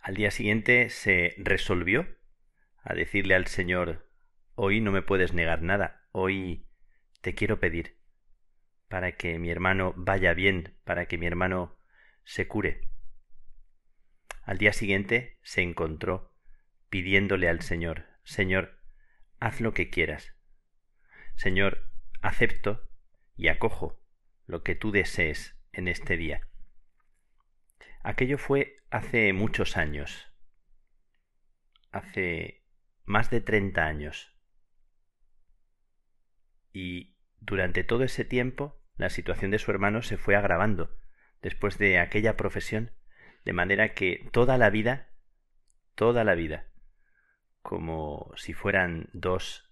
Al 0.00 0.14
día 0.14 0.30
siguiente 0.30 0.90
se 0.90 1.34
resolvió 1.38 2.06
a 2.84 2.94
decirle 2.94 3.34
al 3.34 3.48
Señor 3.48 4.08
Hoy 4.54 4.80
no 4.80 4.92
me 4.92 5.02
puedes 5.02 5.32
negar 5.32 5.60
nada, 5.62 6.06
hoy 6.12 6.68
te 7.20 7.34
quiero 7.34 7.58
pedir 7.58 7.98
para 8.86 9.16
que 9.16 9.40
mi 9.40 9.50
hermano 9.50 9.92
vaya 9.96 10.34
bien, 10.34 10.76
para 10.84 11.06
que 11.06 11.18
mi 11.18 11.26
hermano 11.26 11.76
se 12.24 12.48
cure. 12.48 12.88
Al 14.42 14.58
día 14.58 14.72
siguiente 14.72 15.38
se 15.42 15.62
encontró 15.62 16.32
pidiéndole 16.90 17.48
al 17.48 17.62
Señor, 17.62 18.06
Señor, 18.24 18.78
haz 19.40 19.60
lo 19.60 19.74
que 19.74 19.90
quieras. 19.90 20.34
Señor, 21.34 21.90
acepto 22.20 22.88
y 23.36 23.48
acojo 23.48 24.00
lo 24.46 24.62
que 24.62 24.74
tú 24.74 24.92
desees 24.92 25.56
en 25.72 25.88
este 25.88 26.16
día. 26.16 26.46
Aquello 28.02 28.38
fue 28.38 28.76
hace 28.90 29.32
muchos 29.32 29.76
años, 29.76 30.30
hace 31.90 32.62
más 33.04 33.30
de 33.30 33.40
treinta 33.40 33.86
años 33.86 34.34
y 36.72 37.16
durante 37.40 37.84
todo 37.84 38.04
ese 38.04 38.24
tiempo 38.24 38.82
la 38.96 39.08
situación 39.08 39.50
de 39.50 39.58
su 39.58 39.70
hermano 39.70 40.02
se 40.02 40.16
fue 40.16 40.36
agravando 40.36 40.96
después 41.44 41.76
de 41.76 41.98
aquella 41.98 42.38
profesión, 42.38 42.90
de 43.44 43.52
manera 43.52 43.92
que 43.92 44.30
toda 44.32 44.56
la 44.56 44.70
vida, 44.70 45.10
toda 45.94 46.24
la 46.24 46.34
vida, 46.34 46.68
como 47.60 48.32
si 48.34 48.54
fueran 48.54 49.10
dos 49.12 49.70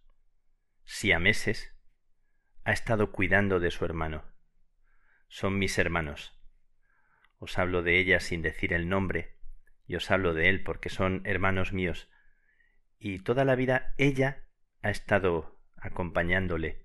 siameses, 0.84 1.74
ha 2.64 2.72
estado 2.72 3.10
cuidando 3.10 3.58
de 3.58 3.70
su 3.70 3.86
hermano. 3.86 4.22
Son 5.28 5.58
mis 5.58 5.78
hermanos. 5.78 6.38
Os 7.38 7.58
hablo 7.58 7.82
de 7.82 7.98
ella 7.98 8.20
sin 8.20 8.42
decir 8.42 8.74
el 8.74 8.90
nombre, 8.90 9.38
y 9.86 9.96
os 9.96 10.10
hablo 10.10 10.34
de 10.34 10.50
él 10.50 10.62
porque 10.62 10.90
son 10.90 11.22
hermanos 11.24 11.72
míos. 11.72 12.10
Y 12.98 13.20
toda 13.20 13.46
la 13.46 13.54
vida 13.54 13.94
ella 13.96 14.44
ha 14.82 14.90
estado 14.90 15.58
acompañándole, 15.76 16.84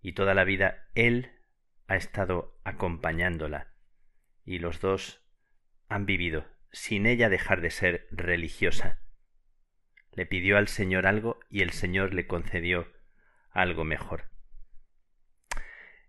y 0.00 0.12
toda 0.12 0.34
la 0.34 0.44
vida 0.44 0.88
Él 0.94 1.32
ha 1.88 1.96
estado 1.96 2.58
acompañándola 2.64 3.70
y 4.50 4.58
los 4.58 4.80
dos 4.80 5.22
han 5.88 6.06
vivido 6.06 6.44
sin 6.72 7.06
ella 7.06 7.28
dejar 7.28 7.60
de 7.60 7.70
ser 7.70 8.08
religiosa. 8.10 8.98
Le 10.12 10.26
pidió 10.26 10.58
al 10.58 10.66
Señor 10.66 11.06
algo 11.06 11.38
y 11.50 11.62
el 11.62 11.70
Señor 11.70 12.14
le 12.14 12.26
concedió 12.26 12.92
algo 13.52 13.84
mejor. 13.84 14.24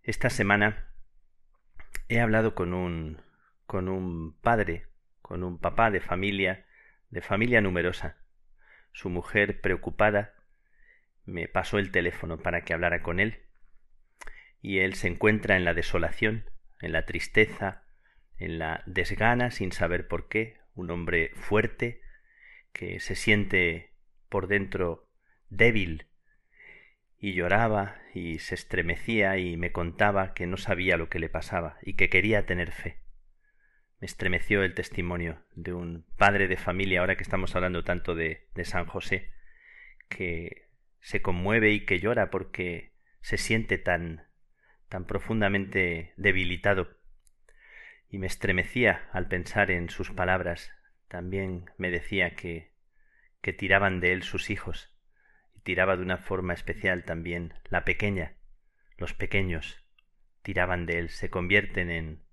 Esta 0.02 0.32
semana 0.32 0.88
he 2.10 2.20
hablado 2.20 2.56
con 2.56 2.74
un 2.74 3.22
con 3.68 3.88
un 3.88 4.36
padre, 4.42 4.88
con 5.22 5.44
un 5.44 5.60
papá 5.60 5.92
de 5.92 6.02
familia, 6.02 6.66
de 7.12 7.22
familia 7.22 7.62
numerosa. 7.62 8.18
Su 8.92 9.10
mujer, 9.10 9.62
preocupada, 9.62 10.34
me 11.26 11.48
pasó 11.48 11.78
el 11.78 11.92
teléfono 11.92 12.40
para 12.40 12.62
que 12.62 12.74
hablara 12.74 13.04
con 13.04 13.20
él, 13.20 13.44
y 14.64 14.80
él 14.80 14.96
se 14.96 15.10
encuentra 15.10 15.58
en 15.58 15.64
la 15.64 15.76
desolación, 15.76 16.50
en 16.82 16.92
la 16.92 17.06
tristeza, 17.06 17.84
en 18.42 18.58
la 18.58 18.84
desgana 18.88 19.52
sin 19.52 19.72
saber 19.72 20.08
por 20.08 20.28
qué, 20.28 20.58
un 20.74 20.90
hombre 20.90 21.32
fuerte 21.36 22.02
que 22.74 23.00
se 23.00 23.16
siente 23.16 23.94
por 24.30 24.48
dentro 24.48 25.08
débil 25.50 26.08
y 27.20 27.34
lloraba 27.34 28.02
y 28.16 28.40
se 28.40 28.56
estremecía 28.56 29.38
y 29.38 29.58
me 29.58 29.72
contaba 29.72 30.34
que 30.34 30.48
no 30.48 30.58
sabía 30.58 30.98
lo 30.98 31.08
que 31.08 31.20
le 31.20 31.30
pasaba 31.30 31.78
y 31.84 31.94
que 31.94 32.10
quería 32.10 32.48
tener 32.48 32.72
fe. 32.72 32.98
Me 34.00 34.08
estremeció 34.08 34.64
el 34.64 34.74
testimonio 34.74 35.44
de 35.54 35.74
un 35.74 36.06
padre 36.18 36.48
de 36.48 36.58
familia, 36.58 37.02
ahora 37.02 37.18
que 37.18 37.24
estamos 37.24 37.56
hablando 37.56 37.84
tanto 37.84 38.16
de, 38.16 38.48
de 38.56 38.66
San 38.66 38.88
José, 38.88 39.32
que 40.10 40.70
se 41.00 41.22
conmueve 41.22 41.72
y 41.72 41.86
que 41.86 42.00
llora 42.00 42.32
porque 42.32 42.94
se 43.22 43.38
siente 43.38 43.78
tan 43.78 44.26
tan 44.90 45.06
profundamente 45.06 46.12
debilitado 46.18 47.01
y 48.12 48.20
me 48.20 48.28
estremecía 48.28 49.10
al 49.12 49.28
pensar 49.28 49.72
en 49.72 49.90
sus 49.90 50.12
palabras. 50.12 50.72
También 51.08 51.72
me 51.78 51.90
decía 51.90 52.36
que 52.36 52.72
que 53.42 53.54
tiraban 53.54 54.00
de 54.02 54.12
él 54.12 54.22
sus 54.22 54.52
hijos 54.52 54.96
tiraba 55.64 55.96
de 55.96 56.04
una 56.04 56.18
forma 56.18 56.54
especial 56.54 57.04
también 57.04 57.54
la 57.66 57.86
pequeña, 57.86 58.36
los 58.98 59.14
pequeños 59.14 59.84
tiraban 60.42 60.86
de 60.86 61.00
él, 61.00 61.10
se 61.10 61.30
convierten 61.30 61.90
en 61.90 62.24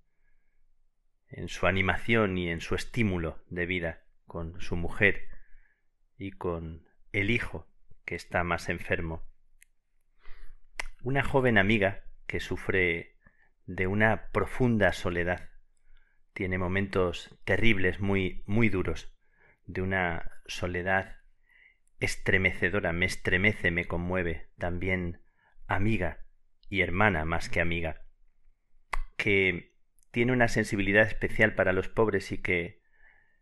en 1.31 1.49
su 1.49 1.67
animación 1.67 2.39
y 2.39 2.49
en 2.49 2.63
su 2.63 2.75
estímulo 2.75 3.45
de 3.49 3.67
vida 3.67 4.03
con 4.27 4.59
su 4.63 4.77
mujer 4.77 5.29
y 6.17 6.31
con 6.31 6.89
el 7.13 7.31
hijo 7.31 7.67
que 8.07 8.15
está 8.15 8.45
más 8.45 8.71
enfermo. 8.71 9.23
Una 11.03 11.23
joven 11.23 11.59
amiga 11.59 12.05
que 12.27 12.41
sufre 12.41 13.15
de 13.67 13.87
una 13.87 14.31
profunda 14.33 14.95
soledad, 14.95 15.51
tiene 16.39 16.57
momentos 16.57 17.37
terribles, 17.45 17.99
muy 17.99 18.45
muy 18.47 18.69
duros, 18.69 19.13
de 19.67 19.83
una 19.83 20.31
soledad 20.47 21.17
estremecedora, 21.99 22.93
me 22.93 23.07
estremece, 23.07 23.73
me 23.73 23.87
conmueve, 23.87 24.49
también 24.57 25.21
amiga 25.67 26.21
y 26.69 26.83
hermana 26.83 27.25
más 27.25 27.49
que 27.49 27.61
amiga, 27.61 28.03
que 29.17 29.75
tiene 30.13 30.31
una 30.31 30.47
sensibilidad 30.47 31.09
especial 31.09 31.57
para 31.57 31.73
los 31.73 31.89
pobres 31.89 32.31
y 32.31 32.39
que 32.39 32.83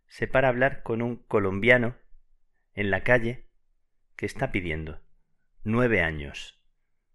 se 0.07 0.27
para 0.27 0.49
a 0.49 0.53
hablar 0.53 0.83
con 0.83 1.03
un 1.03 1.17
colombiano 1.17 1.99
en 2.73 2.91
la 2.91 3.03
calle 3.03 3.51
que 4.17 4.25
está 4.25 4.53
pidiendo 4.53 5.03
nueve 5.65 6.01
años 6.01 6.65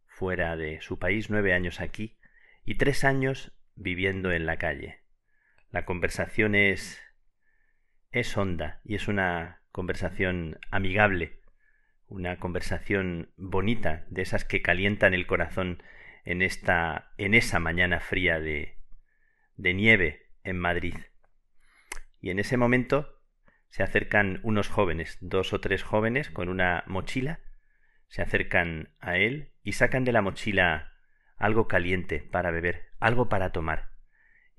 fuera 0.05 0.55
de 0.57 0.79
su 0.81 0.99
país, 0.99 1.31
nueve 1.31 1.53
años 1.53 1.81
aquí 1.81 2.19
y 2.65 2.75
tres 2.75 3.03
años 3.03 3.57
viviendo 3.73 4.31
en 4.31 4.45
la 4.45 4.57
calle. 4.57 5.00
La 5.72 5.85
conversación 5.85 6.53
es 6.53 7.02
es 8.11 8.35
honda 8.35 8.81
y 8.84 8.95
es 8.95 9.07
una 9.07 9.61
conversación 9.72 10.60
amigable, 10.69 11.39
una 12.07 12.39
conversación 12.39 13.31
bonita, 13.38 14.06
de 14.10 14.22
esas 14.22 14.43
que 14.43 14.61
calientan 14.61 15.14
el 15.14 15.26
corazón 15.26 15.81
en 16.26 16.41
esta 16.41 17.14
en 17.18 17.34
esa 17.34 17.60
mañana 17.60 18.02
fría 18.02 18.41
de 18.41 18.80
de 19.56 19.73
nieve 19.73 20.27
en 20.43 20.60
Madrid. 20.60 20.95
Y 22.19 22.31
en 22.31 22.39
ese 22.39 22.57
momento 22.57 23.22
se 23.69 23.81
acercan 23.81 24.41
unos 24.43 24.68
jóvenes, 24.68 25.18
dos 25.22 25.53
o 25.53 25.61
tres 25.61 25.84
jóvenes 25.84 26.30
con 26.30 26.49
una 26.49 26.84
mochila, 26.85 27.39
se 28.10 28.22
acercan 28.22 28.89
a 28.99 29.15
él 29.15 29.53
y 29.64 29.72
sacan 29.72 30.03
de 30.03 30.11
la 30.11 30.22
mochila 30.22 30.91
algo 31.38 31.69
caliente 31.69 32.19
para 32.19 32.52
beber, 32.52 32.89
algo 32.99 33.30
para 33.30 33.53
tomar, 33.53 33.90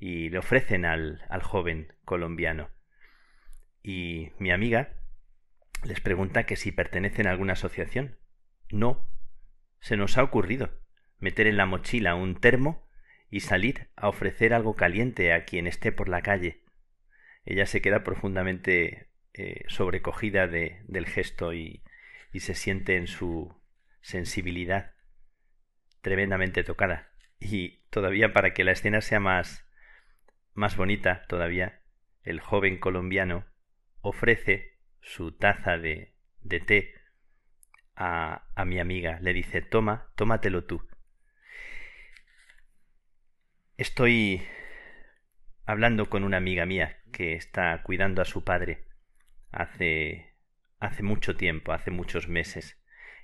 y 0.02 0.30
le 0.30 0.38
ofrecen 0.38 0.84
al, 0.84 1.24
al 1.28 1.44
joven 1.44 1.92
colombiano. 2.04 2.70
Y 3.84 4.32
mi 4.40 4.50
amiga, 4.50 4.94
les 5.84 6.00
pregunta 6.00 6.42
que 6.42 6.56
si 6.56 6.72
pertenecen 6.72 7.28
a 7.28 7.30
alguna 7.30 7.52
asociación. 7.52 8.18
No. 8.68 9.08
Se 9.78 9.96
nos 9.96 10.18
ha 10.18 10.24
ocurrido 10.24 10.70
meter 11.20 11.46
en 11.46 11.56
la 11.56 11.66
mochila 11.66 12.16
un 12.16 12.34
termo 12.34 12.84
y 13.30 13.40
salir 13.40 13.90
a 13.94 14.08
ofrecer 14.08 14.54
algo 14.54 14.74
caliente 14.74 15.32
a 15.32 15.44
quien 15.44 15.68
esté 15.68 15.92
por 15.92 16.08
la 16.08 16.20
calle. 16.20 16.64
Ella 17.44 17.66
se 17.66 17.80
queda 17.80 18.02
profundamente 18.02 19.06
eh, 19.34 19.62
sobrecogida 19.68 20.48
de, 20.48 20.82
del 20.88 21.06
gesto 21.06 21.54
y, 21.54 21.84
y 22.32 22.40
se 22.40 22.54
siente 22.54 22.96
en 22.96 23.06
su 23.06 23.54
sensibilidad 24.00 24.94
tremendamente 26.00 26.64
tocada. 26.64 27.12
Y 27.38 27.84
todavía 27.90 28.32
para 28.32 28.52
que 28.52 28.64
la 28.64 28.72
escena 28.72 29.00
sea 29.00 29.20
más 29.20 29.61
más 30.54 30.76
bonita 30.76 31.26
todavía, 31.26 31.80
el 32.22 32.40
joven 32.40 32.78
colombiano 32.78 33.46
ofrece 34.00 34.78
su 35.00 35.32
taza 35.32 35.78
de, 35.78 36.14
de 36.40 36.60
té 36.60 36.94
a, 37.96 38.46
a 38.54 38.64
mi 38.64 38.78
amiga. 38.78 39.18
Le 39.20 39.32
dice, 39.32 39.62
toma, 39.62 40.12
tómatelo 40.16 40.64
tú. 40.64 40.86
Estoy 43.76 44.42
hablando 45.64 46.08
con 46.08 46.24
una 46.24 46.36
amiga 46.36 46.66
mía 46.66 46.98
que 47.12 47.34
está 47.34 47.82
cuidando 47.82 48.22
a 48.22 48.24
su 48.24 48.44
padre 48.44 48.84
hace 49.50 50.32
hace 50.82 51.04
mucho 51.04 51.36
tiempo, 51.36 51.72
hace 51.72 51.92
muchos 51.92 52.28
meses, 52.28 52.76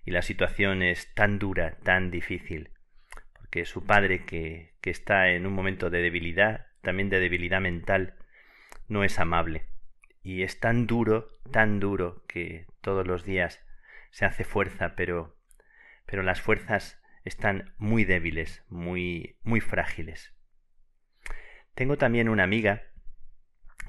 y 0.04 0.12
la 0.12 0.22
situación 0.22 0.82
es 0.82 1.12
tan 1.14 1.40
dura, 1.40 1.78
tan 1.82 2.12
difícil, 2.12 2.70
porque 3.34 3.64
su 3.64 3.84
padre, 3.84 4.24
que, 4.24 4.76
que 4.80 4.90
está 4.90 5.30
en 5.30 5.44
un 5.44 5.54
momento 5.54 5.90
de 5.90 6.00
debilidad, 6.00 6.67
también 6.88 7.10
de 7.10 7.20
debilidad 7.20 7.60
mental, 7.60 8.14
no 8.88 9.04
es 9.04 9.18
amable 9.18 9.66
y 10.22 10.42
es 10.42 10.58
tan 10.58 10.86
duro, 10.86 11.38
tan 11.52 11.80
duro 11.80 12.24
que 12.26 12.64
todos 12.80 13.06
los 13.06 13.26
días 13.26 13.60
se 14.10 14.24
hace 14.24 14.42
fuerza, 14.42 14.96
pero 14.96 15.36
pero 16.06 16.22
las 16.22 16.40
fuerzas 16.40 16.98
están 17.24 17.74
muy 17.76 18.06
débiles, 18.06 18.64
muy 18.70 19.36
muy 19.42 19.60
frágiles. 19.60 20.34
Tengo 21.74 21.98
también 21.98 22.30
una 22.30 22.44
amiga 22.44 22.84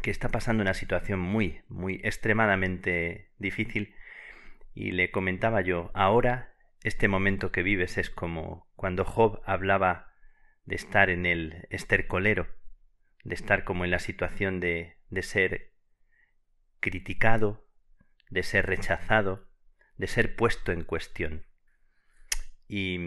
que 0.02 0.12
está 0.12 0.28
pasando 0.28 0.62
una 0.62 0.74
situación 0.74 1.22
muy 1.22 1.62
muy 1.70 2.02
extremadamente 2.04 3.32
difícil 3.38 3.96
y 4.74 4.92
le 4.92 5.10
comentaba 5.10 5.62
yo, 5.62 5.90
ahora 5.94 6.54
este 6.84 7.08
momento 7.08 7.54
que 7.54 7.64
vives 7.64 7.98
es 7.98 8.10
como 8.10 8.68
cuando 8.76 9.06
Job 9.06 9.42
hablaba 9.46 10.12
de 10.66 10.76
estar 10.76 11.10
en 11.10 11.26
el 11.26 11.66
estercolero, 11.70 12.59
de 13.24 13.36
estar 13.36 13.64
como 13.64 13.86
en 13.86 13.92
la 13.92 14.00
situación 14.00 14.60
de, 14.60 14.98
de 15.10 15.24
ser 15.24 15.74
criticado, 16.80 17.68
de 18.30 18.44
ser 18.44 18.66
rechazado, 18.66 19.48
de 19.98 20.08
ser 20.08 20.36
puesto 20.36 20.72
en 20.72 20.84
cuestión. 20.84 21.46
Y 22.68 23.00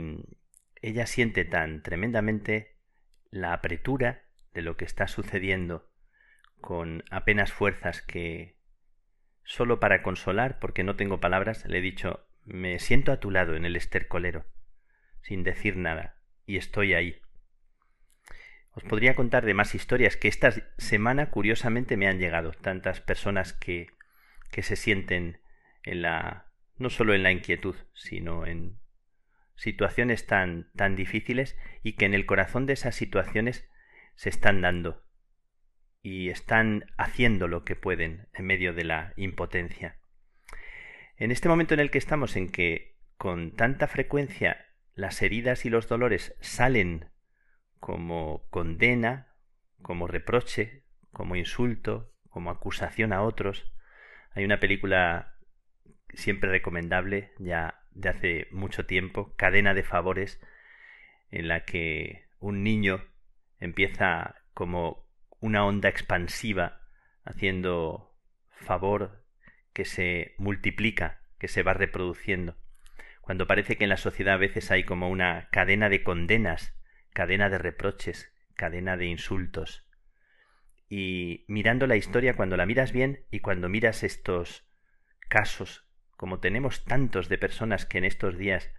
ella 0.82 1.06
siente 1.06 1.44
tan 1.44 1.82
tremendamente 1.82 2.76
la 3.30 3.52
apretura 3.54 4.24
de 4.52 4.62
lo 4.62 4.76
que 4.76 4.84
está 4.84 5.08
sucediendo 5.08 5.90
con 6.60 7.04
apenas 7.10 7.52
fuerzas 7.52 8.02
que 8.02 8.56
solo 9.44 9.80
para 9.80 10.02
consolar, 10.02 10.58
porque 10.58 10.84
no 10.84 10.96
tengo 10.96 11.20
palabras, 11.20 11.64
le 11.66 11.78
he 11.78 11.82
dicho 11.82 12.26
me 12.44 12.78
siento 12.78 13.12
a 13.12 13.20
tu 13.20 13.30
lado 13.30 13.54
en 13.54 13.64
el 13.64 13.76
estercolero, 13.76 14.44
sin 15.22 15.44
decir 15.44 15.76
nada, 15.76 16.16
y 16.44 16.56
estoy 16.56 16.94
ahí. 16.94 17.20
Os 18.72 18.84
podría 18.84 19.14
contar 19.14 19.44
de 19.44 19.54
más 19.54 19.74
historias 19.74 20.16
que 20.16 20.28
esta 20.28 20.52
semana 20.78 21.30
curiosamente 21.30 21.96
me 21.96 22.08
han 22.08 22.18
llegado 22.18 22.52
tantas 22.52 23.00
personas 23.00 23.52
que 23.52 23.88
que 24.52 24.62
se 24.62 24.76
sienten 24.76 25.40
en 25.82 26.02
la 26.02 26.46
no 26.76 26.90
solo 26.90 27.14
en 27.14 27.22
la 27.22 27.32
inquietud, 27.32 27.74
sino 27.94 28.46
en 28.46 28.78
situaciones 29.56 30.26
tan 30.26 30.70
tan 30.74 30.94
difíciles 30.94 31.56
y 31.82 31.94
que 31.94 32.04
en 32.04 32.14
el 32.14 32.26
corazón 32.26 32.66
de 32.66 32.74
esas 32.74 32.94
situaciones 32.94 33.68
se 34.14 34.28
están 34.28 34.60
dando 34.60 35.02
y 36.02 36.30
están 36.30 36.86
haciendo 36.96 37.48
lo 37.48 37.64
que 37.64 37.76
pueden 37.76 38.28
en 38.34 38.46
medio 38.46 38.74
de 38.74 38.84
la 38.84 39.12
impotencia. 39.16 39.98
En 41.16 41.30
este 41.30 41.48
momento 41.48 41.74
en 41.74 41.80
el 41.80 41.90
que 41.90 41.98
estamos 41.98 42.36
en 42.36 42.50
que 42.50 42.96
con 43.16 43.52
tanta 43.54 43.86
frecuencia 43.86 44.66
las 44.94 45.22
heridas 45.22 45.64
y 45.64 45.70
los 45.70 45.88
dolores 45.88 46.34
salen 46.40 47.11
como 47.82 48.46
condena, 48.50 49.34
como 49.82 50.06
reproche, 50.06 50.84
como 51.10 51.34
insulto, 51.34 52.14
como 52.30 52.52
acusación 52.52 53.12
a 53.12 53.22
otros. 53.22 53.72
Hay 54.36 54.44
una 54.44 54.60
película 54.60 55.34
siempre 56.14 56.48
recomendable, 56.48 57.32
ya 57.40 57.82
de 57.90 58.08
hace 58.08 58.46
mucho 58.52 58.86
tiempo, 58.86 59.34
Cadena 59.34 59.74
de 59.74 59.82
Favores, 59.82 60.40
en 61.32 61.48
la 61.48 61.64
que 61.64 62.26
un 62.38 62.62
niño 62.62 63.04
empieza 63.58 64.36
como 64.54 65.08
una 65.40 65.66
onda 65.66 65.88
expansiva 65.88 66.82
haciendo 67.24 68.14
favor 68.48 69.24
que 69.72 69.84
se 69.84 70.36
multiplica, 70.38 71.18
que 71.40 71.48
se 71.48 71.64
va 71.64 71.74
reproduciendo. 71.74 72.54
Cuando 73.22 73.48
parece 73.48 73.76
que 73.76 73.82
en 73.82 73.90
la 73.90 73.96
sociedad 73.96 74.34
a 74.34 74.38
veces 74.38 74.70
hay 74.70 74.84
como 74.84 75.10
una 75.10 75.48
cadena 75.50 75.88
de 75.88 76.04
condenas, 76.04 76.78
cadena 77.12 77.48
de 77.48 77.58
reproches, 77.58 78.32
cadena 78.54 78.96
de 78.96 79.06
insultos. 79.06 79.86
Y 80.88 81.44
mirando 81.48 81.86
la 81.86 81.96
historia, 81.96 82.36
cuando 82.36 82.56
la 82.56 82.66
miras 82.66 82.92
bien 82.92 83.24
y 83.30 83.40
cuando 83.40 83.68
miras 83.68 84.02
estos 84.02 84.68
casos, 85.28 85.86
como 86.16 86.40
tenemos 86.40 86.84
tantos 86.84 87.28
de 87.28 87.38
personas 87.38 87.86
que 87.86 87.98
en 87.98 88.04
estos 88.04 88.36
días 88.36 88.70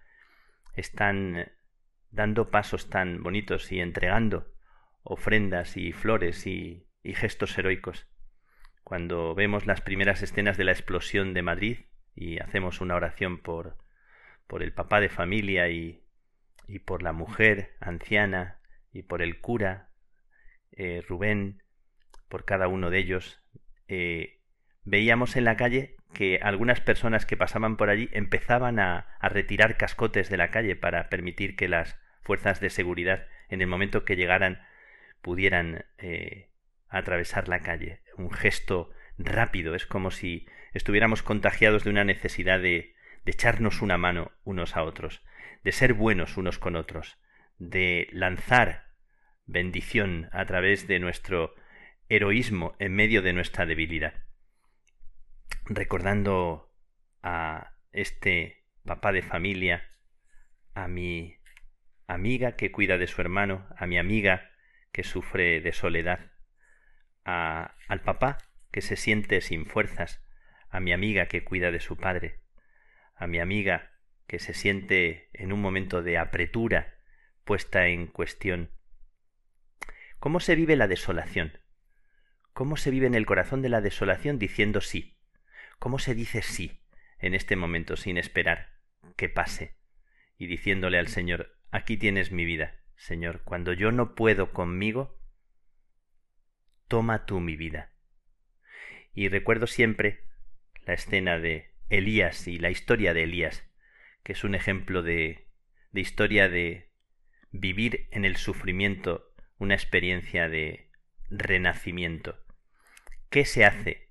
están 0.75 1.51
dando 2.11 2.51
pasos 2.51 2.89
tan 2.89 3.23
bonitos 3.23 3.71
y 3.71 3.79
entregando 3.79 4.53
ofrendas 5.01 5.75
y 5.75 5.91
flores 5.91 6.45
y, 6.47 6.87
y 7.01 7.15
gestos 7.15 7.57
heroicos, 7.57 8.07
cuando 8.83 9.35
vemos 9.35 9.65
las 9.65 9.81
primeras 9.81 10.21
escenas 10.21 10.57
de 10.57 10.63
la 10.63 10.71
explosión 10.71 11.33
de 11.33 11.41
Madrid 11.41 11.79
y 12.15 12.39
hacemos 12.39 12.79
una 12.79 12.95
oración 12.95 13.39
por, 13.39 13.77
por 14.47 14.63
el 14.63 14.71
papá 14.71 14.99
de 14.99 15.09
familia 15.09 15.69
y, 15.69 16.02
y 16.67 16.79
por 16.79 17.03
la 17.03 17.13
mujer 17.13 17.75
anciana 17.79 18.59
y 18.91 19.03
por 19.03 19.21
el 19.21 19.39
cura 19.41 19.89
eh, 20.71 21.03
Rubén, 21.07 21.63
por 22.29 22.45
cada 22.45 22.67
uno 22.67 22.89
de 22.89 22.99
ellos, 22.99 23.41
eh, 23.87 24.39
veíamos 24.83 25.35
en 25.35 25.45
la 25.45 25.55
calle 25.55 25.95
que 26.13 26.39
algunas 26.41 26.79
personas 26.79 27.25
que 27.25 27.37
pasaban 27.37 27.77
por 27.77 27.89
allí 27.89 28.09
empezaban 28.13 28.79
a, 28.79 29.07
retirar 29.21 29.77
cascotes 29.77 30.29
de 30.29 30.37
la 30.37 30.49
calle 30.49 30.75
para 30.75 31.09
permitir 31.09 31.55
que 31.55 31.67
las 31.67 31.99
fuerzas 32.21 32.59
de 32.59 32.69
seguridad, 32.69 33.27
en 33.49 33.61
el 33.61 33.67
momento 33.67 34.05
que 34.05 34.15
llegaran, 34.15 34.61
pudieran 35.21 35.85
eh, 35.97 36.49
atravesar 36.87 37.47
la 37.47 37.61
calle. 37.61 38.01
Un 38.17 38.31
gesto 38.31 38.91
rápido, 39.17 39.75
es 39.75 39.85
como 39.85 40.11
si 40.11 40.47
estuviéramos 40.73 41.23
contagiados 41.23 41.83
de 41.83 41.89
una 41.89 42.03
necesidad 42.03 42.59
de, 42.59 42.95
de 43.25 43.31
echarnos 43.31 43.81
una 43.81 43.97
mano 43.97 44.31
unos 44.43 44.75
a 44.75 44.83
otros, 44.83 45.23
de 45.63 45.71
ser 45.71 45.93
buenos 45.93 46.37
unos 46.37 46.59
con 46.59 46.75
otros, 46.75 47.17
de 47.57 48.07
lanzar 48.11 48.93
bendición 49.45 50.29
a 50.31 50.45
través 50.45 50.87
de 50.87 50.99
nuestro 50.99 51.55
heroísmo 52.09 52.75
en 52.79 52.93
medio 52.93 53.21
de 53.21 53.33
nuestra 53.33 53.65
debilidad. 53.65 54.13
Recordando 55.65 56.73
a 57.21 57.75
este 57.91 58.65
papá 58.83 59.11
de 59.11 59.21
familia, 59.21 59.89
a 60.73 60.87
mi 60.87 61.37
amiga 62.07 62.55
que 62.55 62.71
cuida 62.71 62.97
de 62.97 63.07
su 63.07 63.21
hermano, 63.21 63.67
a 63.77 63.87
mi 63.87 63.97
amiga 63.97 64.51
que 64.91 65.03
sufre 65.03 65.61
de 65.61 65.71
soledad, 65.71 66.31
a, 67.25 67.75
al 67.87 68.01
papá 68.01 68.37
que 68.71 68.81
se 68.81 68.95
siente 68.95 69.39
sin 69.41 69.65
fuerzas, 69.65 70.21
a 70.69 70.79
mi 70.79 70.91
amiga 70.91 71.27
que 71.27 71.43
cuida 71.43 71.71
de 71.71 71.79
su 71.79 71.95
padre, 71.95 72.41
a 73.15 73.27
mi 73.27 73.39
amiga 73.39 73.92
que 74.27 74.39
se 74.39 74.53
siente 74.53 75.29
en 75.33 75.53
un 75.53 75.61
momento 75.61 76.01
de 76.01 76.17
apretura 76.17 76.95
puesta 77.43 77.87
en 77.87 78.07
cuestión. 78.07 78.71
¿Cómo 80.19 80.39
se 80.39 80.55
vive 80.55 80.75
la 80.75 80.87
desolación? 80.87 81.59
¿Cómo 82.53 82.77
se 82.77 82.91
vive 82.91 83.07
en 83.07 83.15
el 83.15 83.25
corazón 83.25 83.61
de 83.61 83.69
la 83.69 83.81
desolación 83.81 84.39
diciendo 84.39 84.79
sí? 84.79 85.17
¿Cómo 85.79 85.99
se 85.99 86.15
dice 86.15 86.41
sí 86.41 86.81
en 87.19 87.33
este 87.33 87.55
momento 87.55 87.97
sin 87.97 88.17
esperar 88.17 88.79
que 89.17 89.27
pase? 89.27 89.77
Y 90.37 90.47
diciéndole 90.47 90.97
al 90.97 91.07
Señor, 91.07 91.57
aquí 91.71 91.97
tienes 91.97 92.31
mi 92.31 92.45
vida, 92.45 92.79
Señor, 92.95 93.41
cuando 93.43 93.73
yo 93.73 93.91
no 93.91 94.15
puedo 94.15 94.53
conmigo, 94.53 95.19
toma 96.87 97.25
tú 97.25 97.39
mi 97.39 97.55
vida. 97.55 97.91
Y 99.13 99.27
recuerdo 99.27 99.67
siempre 99.67 100.25
la 100.85 100.93
escena 100.93 101.37
de 101.39 101.75
Elías 101.89 102.47
y 102.47 102.59
la 102.59 102.69
historia 102.69 103.13
de 103.13 103.23
Elías, 103.23 103.67
que 104.23 104.33
es 104.33 104.43
un 104.43 104.55
ejemplo 104.55 105.03
de, 105.03 105.47
de 105.91 106.01
historia 106.01 106.49
de 106.49 106.89
vivir 107.51 108.07
en 108.11 108.25
el 108.25 108.35
sufrimiento 108.35 109.33
una 109.57 109.75
experiencia 109.75 110.49
de 110.49 110.89
renacimiento. 111.29 112.43
¿Qué 113.29 113.45
se 113.45 113.65
hace? 113.65 114.09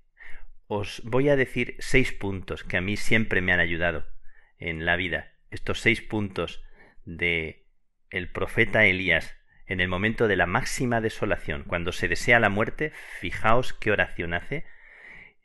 Os 0.67 1.01
voy 1.03 1.29
a 1.29 1.35
decir 1.35 1.75
seis 1.79 2.11
puntos 2.11 2.63
que 2.63 2.77
a 2.77 2.81
mí 2.81 2.97
siempre 2.97 3.41
me 3.41 3.53
han 3.53 3.59
ayudado 3.59 4.07
en 4.57 4.85
la 4.85 4.95
vida. 4.95 5.33
Estos 5.51 5.81
seis 5.81 6.01
puntos 6.01 6.63
de 7.05 7.67
el 8.09 8.31
profeta 8.31 8.85
Elías 8.85 9.35
en 9.65 9.79
el 9.79 9.87
momento 9.87 10.27
de 10.27 10.35
la 10.35 10.45
máxima 10.45 11.01
desolación, 11.01 11.63
cuando 11.63 11.91
se 11.91 12.07
desea 12.07 12.39
la 12.39 12.49
muerte, 12.49 12.91
fijaos 13.19 13.73
qué 13.73 13.91
oración 13.91 14.33
hace. 14.33 14.65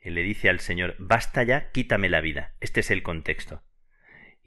Le 0.03 0.23
dice 0.23 0.49
al 0.49 0.59
Señor, 0.59 0.95
basta 0.99 1.43
ya, 1.43 1.71
quítame 1.71 2.09
la 2.09 2.21
vida. 2.21 2.55
Este 2.59 2.81
es 2.81 2.91
el 2.91 3.03
contexto. 3.03 3.63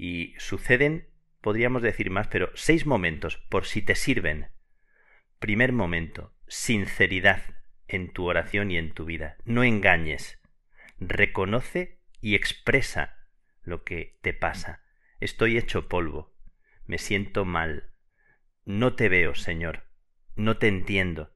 Y 0.05 0.35
suceden, 0.37 1.07
podríamos 1.41 1.81
decir 1.81 2.11
más, 2.11 2.27
pero 2.27 2.51
seis 2.55 2.87
momentos, 2.87 3.37
por 3.49 3.67
si 3.67 3.83
te 3.83 3.95
sirven. 3.95 4.49
Primer 5.39 5.71
momento, 5.71 6.35
sinceridad 6.49 7.45
en 7.87 8.13
tu 8.13 8.25
oración 8.25 8.73
y 8.73 8.79
en 8.79 8.95
tu 8.95 9.05
vida. 9.05 9.37
No 9.45 9.63
engañes. 9.63 10.43
Reconoce 10.99 12.01
y 12.21 12.35
expresa 12.35 13.29
lo 13.63 13.85
que 13.85 14.19
te 14.23 14.35
pasa. 14.35 14.83
Estoy 15.21 15.57
hecho 15.57 15.87
polvo. 15.87 16.35
Me 16.85 16.99
siento 16.99 17.45
mal. 17.45 17.93
No 18.65 18.97
te 18.97 19.09
veo, 19.09 19.37
Señor. 19.37 19.85
No 20.35 20.57
te 20.57 20.67
entiendo. 20.67 21.33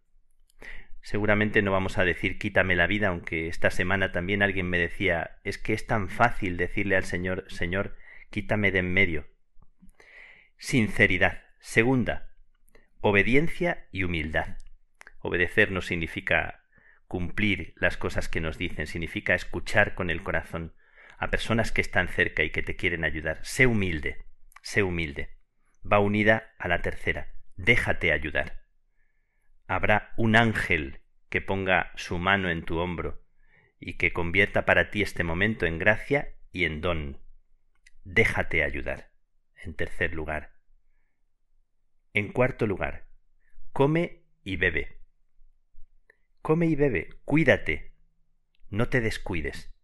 Seguramente 1.03 1.63
no 1.63 1.71
vamos 1.71 1.99
a 1.99 2.05
decir 2.05 2.37
quítame 2.37 2.75
la 2.75 2.89
vida, 2.89 3.11
aunque 3.11 3.47
esta 3.47 3.71
semana 3.71 4.11
también 4.11 4.43
alguien 4.43 4.69
me 4.69 4.79
decía 4.79 5.39
es 5.45 5.57
que 5.57 5.73
es 5.73 5.87
tan 5.87 6.09
fácil 6.09 6.57
decirle 6.57 6.97
al 6.97 7.05
Señor, 7.05 7.45
Señor, 7.47 7.95
quítame 8.37 8.71
de 8.71 8.81
en 8.81 8.93
medio. 8.93 9.27
Sinceridad. 10.59 11.45
Segunda, 11.59 12.35
obediencia 13.01 13.89
y 13.93 14.03
humildad. 14.03 14.59
Obedecer 15.21 15.73
no 15.73 15.81
significa 15.81 16.63
cumplir 17.07 17.73
las 17.77 17.97
cosas 17.97 18.29
que 18.29 18.43
nos 18.43 18.59
dicen, 18.59 18.87
significa 18.87 19.35
escuchar 19.35 19.95
con 19.95 20.11
el 20.11 20.23
corazón 20.23 20.75
a 21.17 21.31
personas 21.31 21.73
que 21.73 21.81
están 21.81 22.09
cerca 22.09 22.43
y 22.43 22.51
que 22.51 22.63
te 22.63 22.77
quieren 22.77 23.05
ayudar. 23.05 23.39
Sé 23.43 23.67
humilde, 23.67 24.27
sé 24.61 24.83
humilde. 24.83 25.39
Va 25.91 25.99
unida 25.99 26.53
a 26.59 26.69
la 26.69 26.83
tercera, 26.83 27.33
déjate 27.57 28.13
ayudar. 28.13 28.67
Habrá 29.67 30.13
un 30.19 30.37
ángel 30.37 31.01
que 31.31 31.41
ponga 31.41 31.91
su 31.97 32.19
mano 32.19 32.51
en 32.51 32.67
tu 32.67 32.77
hombro 32.77 33.25
y 33.81 33.95
que 33.95 34.13
convierta 34.13 34.67
para 34.67 34.91
ti 34.91 35.01
este 35.01 35.25
momento 35.25 35.65
en 35.65 35.79
gracia 35.79 36.35
y 36.53 36.67
en 36.67 36.83
don. 36.83 37.26
Déjate 38.09 38.63
ayudar. 38.63 39.11
En 39.65 39.75
tercer 39.75 40.15
lugar, 40.15 40.53
en 42.15 42.31
cuarto 42.31 42.69
lugar, 42.69 43.09
come 43.73 44.23
y 44.45 44.55
bebe. 44.57 45.01
Come 46.41 46.67
y 46.67 46.77
bebe, 46.77 47.09
cuídate, 47.25 47.95
no 48.71 48.89
te 48.89 49.01
descuides. 49.01 49.75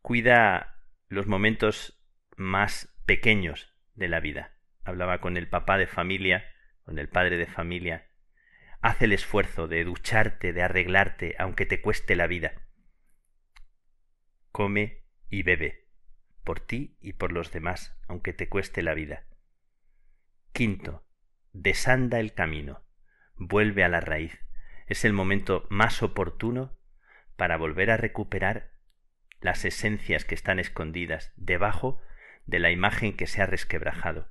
Cuida 0.00 0.82
los 1.08 1.26
momentos 1.26 2.02
más 2.36 2.96
pequeños 3.04 3.74
de 3.94 4.08
la 4.08 4.20
vida. 4.20 4.56
Hablaba 4.82 5.20
con 5.20 5.36
el 5.36 5.50
papá 5.50 5.76
de 5.76 5.86
familia, 5.86 6.50
con 6.84 6.98
el 6.98 7.10
padre 7.10 7.36
de 7.36 7.46
familia. 7.46 8.08
Haz 8.80 9.02
el 9.02 9.12
esfuerzo 9.12 9.68
de 9.68 9.84
ducharte, 9.84 10.54
de 10.54 10.62
arreglarte, 10.62 11.34
aunque 11.38 11.66
te 11.66 11.82
cueste 11.82 12.16
la 12.16 12.26
vida. 12.26 12.54
Come 14.50 15.04
y 15.28 15.42
bebe, 15.42 15.81
por 16.44 16.60
ti 16.60 16.96
y 17.00 17.14
por 17.14 17.32
los 17.32 17.52
demás, 17.52 17.96
aunque 18.08 18.32
te 18.32 18.48
cueste 18.48 18.82
la 18.82 18.94
vida. 18.94 19.24
Quinto, 20.52 21.04
desanda 21.52 22.20
el 22.20 22.34
camino, 22.34 22.84
vuelve 23.36 23.84
a 23.84 23.88
la 23.88 24.00
raíz. 24.00 24.38
Es 24.86 25.04
el 25.04 25.12
momento 25.12 25.66
más 25.70 26.02
oportuno 26.02 26.76
para 27.36 27.56
volver 27.56 27.90
a 27.90 27.96
recuperar 27.96 28.72
las 29.40 29.64
esencias 29.64 30.24
que 30.24 30.34
están 30.34 30.58
escondidas 30.58 31.32
debajo 31.36 32.00
de 32.46 32.58
la 32.58 32.70
imagen 32.70 33.16
que 33.16 33.26
se 33.26 33.42
ha 33.42 33.46
resquebrajado, 33.46 34.28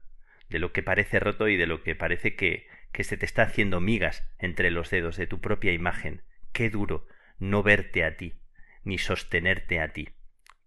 de 0.49 0.59
lo 0.59 0.71
que 0.73 0.83
parece 0.83 1.19
roto 1.19 1.47
y 1.47 1.57
de 1.57 1.67
lo 1.67 1.83
que 1.83 1.95
parece 1.95 2.35
que, 2.35 2.67
que 2.91 3.03
se 3.03 3.17
te 3.17 3.25
está 3.25 3.43
haciendo 3.43 3.79
migas 3.79 4.29
entre 4.37 4.71
los 4.71 4.89
dedos 4.89 5.17
de 5.17 5.27
tu 5.27 5.39
propia 5.41 5.73
imagen. 5.73 6.23
Qué 6.53 6.69
duro 6.69 7.07
no 7.39 7.63
verte 7.63 8.03
a 8.03 8.17
ti, 8.17 8.35
ni 8.83 8.97
sostenerte 8.97 9.79
a 9.79 9.93
ti. 9.93 10.09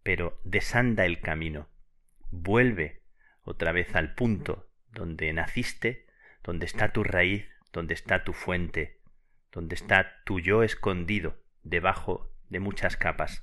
Pero 0.05 0.41
desanda 0.45 1.05
el 1.05 1.21
camino, 1.21 1.69
vuelve 2.31 3.03
otra 3.43 3.73
vez 3.73 3.97
al 3.97 4.15
punto 4.15 4.71
donde 4.93 5.33
naciste 5.33 6.05
donde 6.45 6.67
está 6.67 6.93
tu 6.93 7.03
raíz, 7.03 7.49
donde 7.73 7.95
está 7.95 8.23
tu 8.23 8.35
fuente, 8.35 9.01
donde 9.51 9.75
está 9.75 10.23
tu 10.25 10.39
yo 10.39 10.63
escondido 10.63 11.43
debajo 11.63 12.31
de 12.51 12.61
muchas 12.61 12.97
capas. 12.97 13.43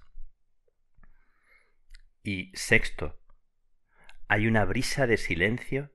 Y 2.22 2.52
sexto, 2.54 3.20
hay 4.28 4.46
una 4.46 4.64
brisa 4.66 5.08
de 5.08 5.18
silencio 5.18 5.92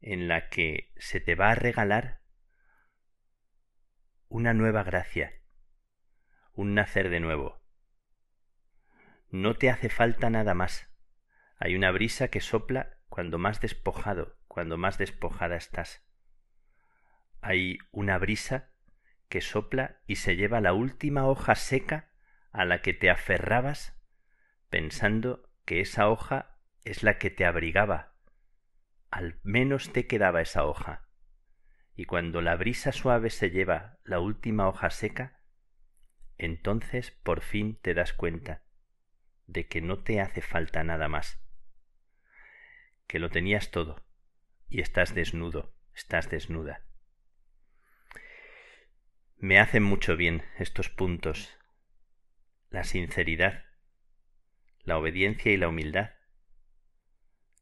en 0.00 0.28
la 0.28 0.48
que 0.48 0.94
se 0.96 1.20
te 1.20 1.34
va 1.34 1.50
a 1.50 1.54
regalar 1.54 2.22
una 4.28 4.54
nueva 4.54 4.82
gracia, 4.82 5.34
un 6.54 6.74
nacer 6.74 7.10
de 7.10 7.20
nuevo. 7.20 7.60
No 9.30 9.54
te 9.54 9.68
hace 9.68 9.90
falta 9.90 10.30
nada 10.30 10.54
más. 10.54 10.88
Hay 11.58 11.76
una 11.76 11.90
brisa 11.90 12.28
que 12.28 12.40
sopla 12.40 12.96
cuando 13.10 13.38
más 13.38 13.60
despojado, 13.60 14.38
cuando 14.48 14.78
más 14.78 14.96
despojada 14.96 15.56
estás. 15.56 16.02
Hay 17.42 17.78
una 17.90 18.16
brisa 18.16 18.70
que 19.28 19.42
sopla 19.42 20.00
y 20.06 20.16
se 20.16 20.36
lleva 20.36 20.62
la 20.62 20.72
última 20.72 21.26
hoja 21.26 21.56
seca 21.56 22.10
a 22.52 22.64
la 22.64 22.80
que 22.80 22.94
te 22.94 23.10
aferrabas 23.10 24.00
pensando 24.70 25.50
que 25.66 25.80
esa 25.80 26.08
hoja 26.08 26.56
es 26.84 27.02
la 27.02 27.18
que 27.18 27.28
te 27.28 27.44
abrigaba. 27.44 28.14
Al 29.10 29.38
menos 29.42 29.92
te 29.92 30.06
quedaba 30.06 30.40
esa 30.40 30.64
hoja. 30.64 31.06
Y 31.94 32.06
cuando 32.06 32.40
la 32.40 32.56
brisa 32.56 32.92
suave 32.92 33.28
se 33.28 33.50
lleva 33.50 33.98
la 34.04 34.20
última 34.20 34.68
hoja 34.68 34.88
seca, 34.88 35.42
entonces 36.38 37.10
por 37.10 37.42
fin 37.42 37.78
te 37.82 37.92
das 37.92 38.14
cuenta 38.14 38.62
de 39.48 39.66
que 39.66 39.80
no 39.80 39.98
te 39.98 40.20
hace 40.20 40.42
falta 40.42 40.84
nada 40.84 41.08
más, 41.08 41.40
que 43.06 43.18
lo 43.18 43.30
tenías 43.30 43.70
todo 43.70 44.04
y 44.68 44.82
estás 44.82 45.14
desnudo, 45.14 45.74
estás 45.94 46.30
desnuda. 46.30 46.84
Me 49.38 49.58
hacen 49.58 49.82
mucho 49.82 50.16
bien 50.16 50.44
estos 50.58 50.90
puntos, 50.90 51.56
la 52.70 52.84
sinceridad, 52.84 53.64
la 54.82 54.98
obediencia 54.98 55.50
y 55.50 55.56
la 55.56 55.68
humildad, 55.68 56.10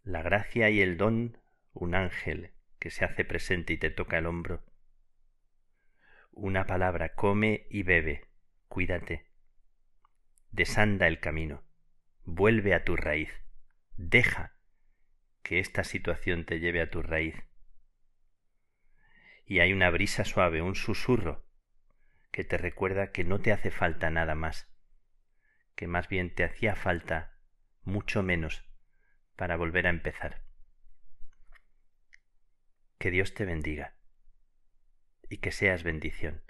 la 0.03 0.23
gracia 0.23 0.69
y 0.71 0.81
el 0.81 0.97
don, 0.97 1.39
un 1.73 1.95
ángel 1.95 2.53
que 2.81 2.91
se 2.91 3.05
hace 3.05 3.25
presente 3.25 3.75
y 3.75 3.79
te 3.79 3.91
toca 3.91 4.19
el 4.19 4.27
hombro. 4.27 4.65
Una 6.33 6.67
palabra, 6.67 7.15
come 7.15 7.67
y 7.71 7.85
bebe, 7.85 8.29
cuídate. 8.69 9.27
Desanda 10.51 11.07
el 11.07 11.21
camino, 11.21 11.66
vuelve 12.27 12.75
a 12.75 12.85
tu 12.85 12.97
raíz, 12.97 13.31
deja 13.97 14.53
que 15.43 15.61
esta 15.61 15.85
situación 15.85 16.45
te 16.45 16.59
lleve 16.59 16.83
a 16.83 16.91
tu 16.91 17.01
raíz. 17.01 17.37
Y 19.47 19.61
hay 19.61 19.73
una 19.73 19.91
brisa 19.91 20.25
suave, 20.25 20.61
un 20.61 20.75
susurro, 20.75 21.47
que 22.33 22.43
te 22.43 22.59
recuerda 22.59 23.13
que 23.13 23.23
no 23.23 23.41
te 23.41 23.53
hace 23.53 23.71
falta 23.71 24.11
nada 24.11 24.35
más, 24.35 24.69
que 25.77 25.87
más 25.87 26.09
bien 26.09 26.35
te 26.35 26.43
hacía 26.43 26.75
falta 26.75 27.39
mucho 27.85 28.25
menos 28.25 28.65
para 29.37 29.57
volver 29.57 29.87
a 29.87 29.91
empezar. 29.91 30.43
Que 32.99 33.13
Dios 33.13 33.35
te 33.35 33.45
bendiga 33.45 33.95
y 35.29 35.39
que 35.39 35.53
seas 35.53 35.85
bendición. 35.85 36.43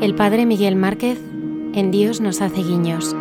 El 0.00 0.14
padre 0.14 0.46
Miguel 0.46 0.74
Márquez 0.74 1.18
en 1.74 1.90
Dios 1.90 2.20
nos 2.20 2.40
hace 2.40 2.62
guiños. 2.62 3.14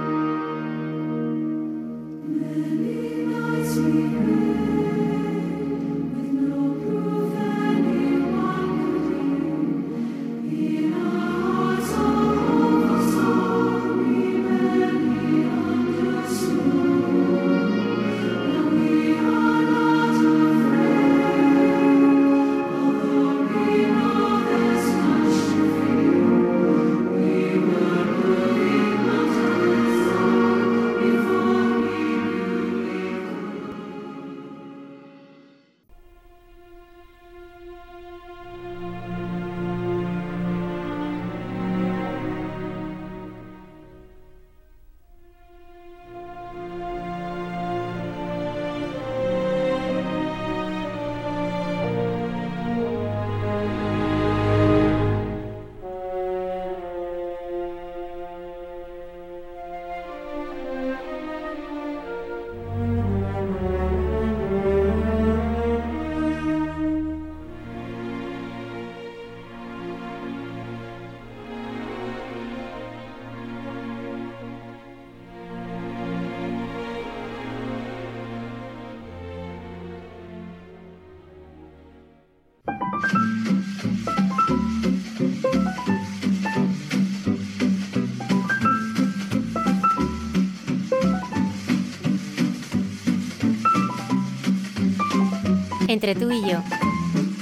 Entre 95.89 96.15
tú 96.15 96.29
y 96.31 96.41
yo, 96.41 96.59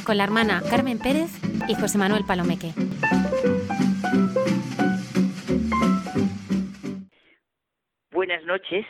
con 0.06 0.18
la 0.18 0.24
hermana 0.24 0.62
Carmen 0.70 0.98
Pérez 1.00 1.32
y 1.68 1.74
José 1.76 1.98
Manuel 1.98 2.24
Palomeque. 2.26 2.74
Buenas 8.12 8.44
noches, 8.46 8.86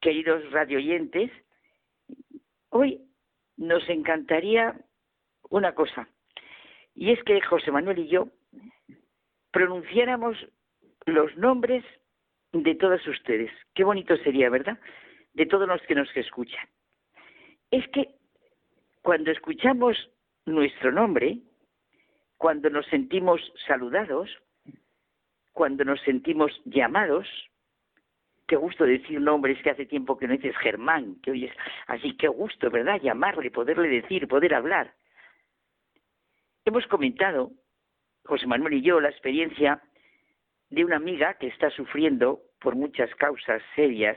queridos 0.00 0.50
radioyentes. 0.50 1.30
Hoy 2.70 3.00
nos 3.56 3.88
encantaría 3.88 4.74
una 5.52 5.74
cosa, 5.74 6.08
y 6.94 7.12
es 7.12 7.22
que 7.24 7.40
José 7.42 7.70
Manuel 7.70 7.98
y 7.98 8.08
yo 8.08 8.28
pronunciáramos 9.50 10.36
los 11.04 11.36
nombres 11.36 11.84
de 12.52 12.74
todos 12.74 13.06
ustedes. 13.06 13.50
Qué 13.74 13.84
bonito 13.84 14.16
sería, 14.18 14.48
¿verdad? 14.48 14.78
De 15.34 15.46
todos 15.46 15.68
los 15.68 15.80
que 15.82 15.94
nos 15.94 16.14
escuchan. 16.16 16.66
Es 17.70 17.86
que 17.88 18.14
cuando 19.02 19.30
escuchamos 19.30 19.96
nuestro 20.46 20.90
nombre, 20.90 21.38
cuando 22.38 22.70
nos 22.70 22.86
sentimos 22.86 23.40
saludados, 23.66 24.30
cuando 25.52 25.84
nos 25.84 26.00
sentimos 26.00 26.50
llamados, 26.64 27.28
qué 28.46 28.56
gusto 28.56 28.84
decir 28.84 29.20
nombres 29.20 29.62
que 29.62 29.70
hace 29.70 29.84
tiempo 29.84 30.16
que 30.16 30.26
no 30.26 30.32
dices 30.32 30.56
Germán, 30.56 31.16
que 31.22 31.32
oyes 31.32 31.52
así, 31.88 32.16
qué 32.16 32.28
gusto, 32.28 32.70
¿verdad? 32.70 33.00
Llamarle, 33.02 33.50
poderle 33.50 33.88
decir, 33.88 34.26
poder 34.28 34.54
hablar. 34.54 34.94
Hemos 36.64 36.86
comentado, 36.86 37.50
José 38.24 38.46
Manuel 38.46 38.74
y 38.74 38.82
yo, 38.82 39.00
la 39.00 39.10
experiencia 39.10 39.82
de 40.70 40.84
una 40.84 40.96
amiga 40.96 41.34
que 41.34 41.48
está 41.48 41.70
sufriendo 41.70 42.40
por 42.60 42.76
muchas 42.76 43.12
causas 43.16 43.60
serias 43.74 44.16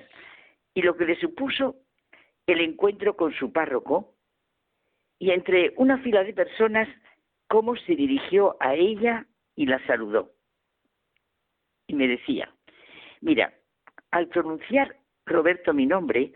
y 0.74 0.84
lo 0.84 0.96
que 0.96 1.06
le 1.06 1.20
supuso 1.20 1.76
el 2.46 2.62
encuentro 2.62 3.16
con 3.16 3.34
su 3.34 3.52
párroco, 3.52 4.14
y 5.18 5.32
entre 5.32 5.74
una 5.78 5.98
fila 6.00 6.24
de 6.24 6.34
personas 6.34 6.88
cómo 7.48 7.76
se 7.76 7.96
dirigió 7.96 8.58
a 8.60 8.76
ella 8.76 9.26
y 9.56 9.66
la 9.66 9.84
saludó. 9.88 10.32
Y 11.88 11.96
me 11.96 12.08
decía, 12.08 12.54
mira, 13.22 13.54
al 14.12 14.28
pronunciar 14.28 14.98
Roberto 15.26 15.74
mi 15.74 15.86
nombre, 15.86 16.34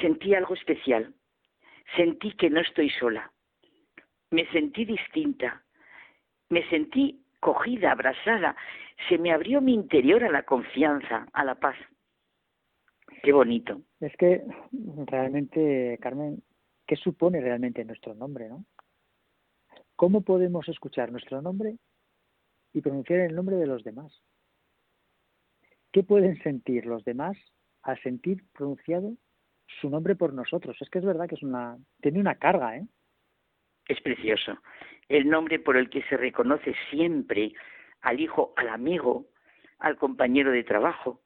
sentí 0.00 0.34
algo 0.34 0.54
especial, 0.54 1.14
sentí 1.96 2.32
que 2.32 2.50
no 2.50 2.60
estoy 2.60 2.90
sola. 2.90 3.33
Me 4.30 4.46
sentí 4.50 4.84
distinta. 4.84 5.62
Me 6.50 6.68
sentí 6.68 7.24
cogida, 7.40 7.92
abrazada. 7.92 8.56
Se 9.08 9.18
me 9.18 9.32
abrió 9.32 9.60
mi 9.60 9.74
interior 9.74 10.24
a 10.24 10.30
la 10.30 10.44
confianza, 10.44 11.26
a 11.32 11.44
la 11.44 11.54
paz. 11.56 11.76
Qué 13.22 13.32
bonito. 13.32 13.82
Es 14.00 14.14
que 14.16 14.44
realmente, 15.06 15.98
Carmen, 16.00 16.42
¿qué 16.86 16.96
supone 16.96 17.40
realmente 17.40 17.84
nuestro 17.84 18.14
nombre, 18.14 18.48
no? 18.48 18.64
¿Cómo 19.96 20.22
podemos 20.22 20.68
escuchar 20.68 21.12
nuestro 21.12 21.40
nombre 21.40 21.78
y 22.72 22.80
pronunciar 22.80 23.20
el 23.20 23.34
nombre 23.34 23.56
de 23.56 23.66
los 23.66 23.84
demás? 23.84 24.12
¿Qué 25.92 26.02
pueden 26.02 26.36
sentir 26.42 26.86
los 26.86 27.04
demás 27.04 27.36
al 27.82 28.00
sentir 28.02 28.44
pronunciado 28.52 29.16
su 29.80 29.88
nombre 29.88 30.16
por 30.16 30.32
nosotros? 30.32 30.76
Es 30.80 30.90
que 30.90 30.98
es 30.98 31.04
verdad 31.04 31.28
que 31.28 31.36
es 31.36 31.42
una 31.42 31.78
tiene 32.00 32.18
una 32.18 32.34
carga, 32.34 32.76
¿eh? 32.76 32.86
Es 33.88 34.00
precioso. 34.00 34.58
El 35.08 35.28
nombre 35.28 35.58
por 35.58 35.76
el 35.76 35.90
que 35.90 36.02
se 36.04 36.16
reconoce 36.16 36.74
siempre 36.90 37.52
al 38.00 38.20
hijo, 38.20 38.52
al 38.56 38.68
amigo, 38.68 39.26
al 39.78 39.96
compañero 39.96 40.50
de 40.50 40.64
trabajo. 40.64 41.20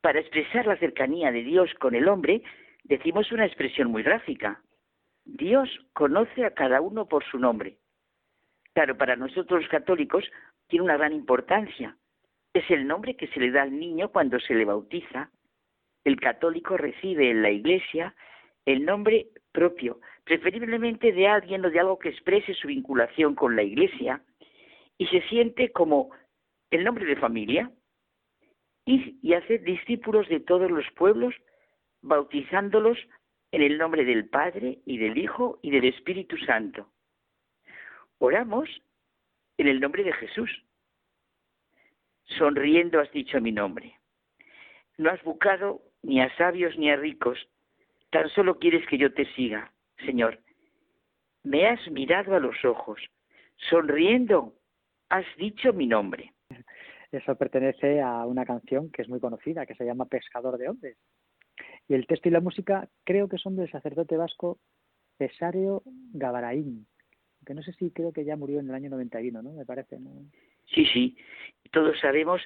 Para 0.00 0.20
expresar 0.20 0.66
la 0.66 0.76
cercanía 0.76 1.32
de 1.32 1.42
Dios 1.42 1.72
con 1.74 1.94
el 1.94 2.08
hombre, 2.08 2.42
decimos 2.84 3.32
una 3.32 3.46
expresión 3.46 3.90
muy 3.90 4.02
gráfica. 4.02 4.62
Dios 5.24 5.68
conoce 5.92 6.44
a 6.44 6.54
cada 6.54 6.80
uno 6.80 7.06
por 7.06 7.24
su 7.24 7.38
nombre. 7.38 7.78
Claro, 8.72 8.96
para 8.96 9.16
nosotros 9.16 9.62
los 9.62 9.70
católicos 9.70 10.24
tiene 10.68 10.84
una 10.84 10.96
gran 10.96 11.12
importancia. 11.12 11.96
Es 12.54 12.68
el 12.70 12.86
nombre 12.86 13.16
que 13.16 13.28
se 13.28 13.40
le 13.40 13.50
da 13.50 13.62
al 13.62 13.78
niño 13.78 14.10
cuando 14.10 14.40
se 14.40 14.54
le 14.54 14.64
bautiza. 14.64 15.30
El 16.04 16.18
católico 16.18 16.76
recibe 16.76 17.30
en 17.30 17.42
la 17.42 17.50
iglesia 17.50 18.14
el 18.64 18.84
nombre 18.84 19.28
propio, 19.52 20.00
preferiblemente 20.38 21.10
de 21.10 21.26
alguien 21.26 21.64
o 21.64 21.70
de 21.70 21.80
algo 21.80 21.98
que 21.98 22.08
exprese 22.08 22.54
su 22.54 22.68
vinculación 22.68 23.34
con 23.34 23.56
la 23.56 23.64
iglesia 23.64 24.22
y 24.96 25.06
se 25.08 25.22
siente 25.22 25.72
como 25.72 26.10
el 26.70 26.84
nombre 26.84 27.04
de 27.04 27.16
familia 27.16 27.68
y, 28.84 29.18
y 29.22 29.34
hace 29.34 29.58
discípulos 29.58 30.28
de 30.28 30.38
todos 30.38 30.70
los 30.70 30.84
pueblos, 30.94 31.34
bautizándolos 32.00 32.96
en 33.50 33.62
el 33.62 33.76
nombre 33.76 34.04
del 34.04 34.28
Padre 34.28 34.78
y 34.86 34.98
del 34.98 35.18
Hijo 35.18 35.58
y 35.62 35.72
del 35.72 35.86
Espíritu 35.86 36.36
Santo. 36.36 36.88
Oramos 38.18 38.68
en 39.58 39.66
el 39.66 39.80
nombre 39.80 40.04
de 40.04 40.12
Jesús. 40.12 40.64
Sonriendo 42.38 43.00
has 43.00 43.10
dicho 43.10 43.40
mi 43.40 43.50
nombre. 43.50 43.98
No 44.96 45.10
has 45.10 45.20
buscado 45.24 45.82
ni 46.02 46.20
a 46.20 46.32
sabios 46.36 46.78
ni 46.78 46.88
a 46.88 46.94
ricos, 46.94 47.48
tan 48.10 48.28
solo 48.28 48.60
quieres 48.60 48.86
que 48.86 48.96
yo 48.96 49.12
te 49.12 49.26
siga, 49.34 49.72
Señor. 50.04 50.38
Me 51.42 51.66
has 51.66 51.90
mirado 51.90 52.34
a 52.34 52.40
los 52.40 52.64
ojos, 52.64 53.00
sonriendo 53.70 54.54
has 55.08 55.24
dicho 55.36 55.72
mi 55.72 55.86
nombre. 55.86 56.32
Eso 57.12 57.34
pertenece 57.34 58.00
a 58.00 58.24
una 58.24 58.44
canción 58.44 58.90
que 58.90 59.02
es 59.02 59.08
muy 59.08 59.20
conocida, 59.20 59.66
que 59.66 59.74
se 59.74 59.84
llama 59.84 60.06
Pescador 60.06 60.56
de 60.58 60.68
Hombres. 60.68 60.96
Y 61.88 61.94
el 61.94 62.06
texto 62.06 62.28
y 62.28 62.32
la 62.32 62.40
música 62.40 62.88
creo 63.04 63.28
que 63.28 63.38
son 63.38 63.56
del 63.56 63.70
sacerdote 63.70 64.16
vasco 64.16 64.58
Pesario 65.18 65.82
Gavaraín, 66.14 66.86
que 67.44 67.52
no 67.52 67.62
sé 67.62 67.72
si 67.72 67.90
creo 67.90 68.12
que 68.12 68.24
ya 68.24 68.36
murió 68.36 68.60
en 68.60 68.68
el 68.68 68.74
año 68.74 68.90
91, 68.90 69.42
¿no? 69.42 69.52
Me 69.52 69.66
parece, 69.66 69.98
¿no? 69.98 70.10
Sí, 70.72 70.86
sí. 70.86 71.16
Todos 71.72 71.98
sabemos 72.00 72.40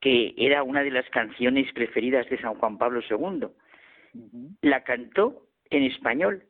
que 0.00 0.34
era 0.36 0.62
una 0.62 0.82
de 0.82 0.90
las 0.90 1.08
canciones 1.10 1.72
preferidas 1.72 2.28
de 2.28 2.40
San 2.40 2.54
Juan 2.56 2.78
Pablo 2.78 3.00
II. 3.08 3.48
La 4.62 4.82
cantó 4.82 5.46
en 5.70 5.84
español 5.84 6.42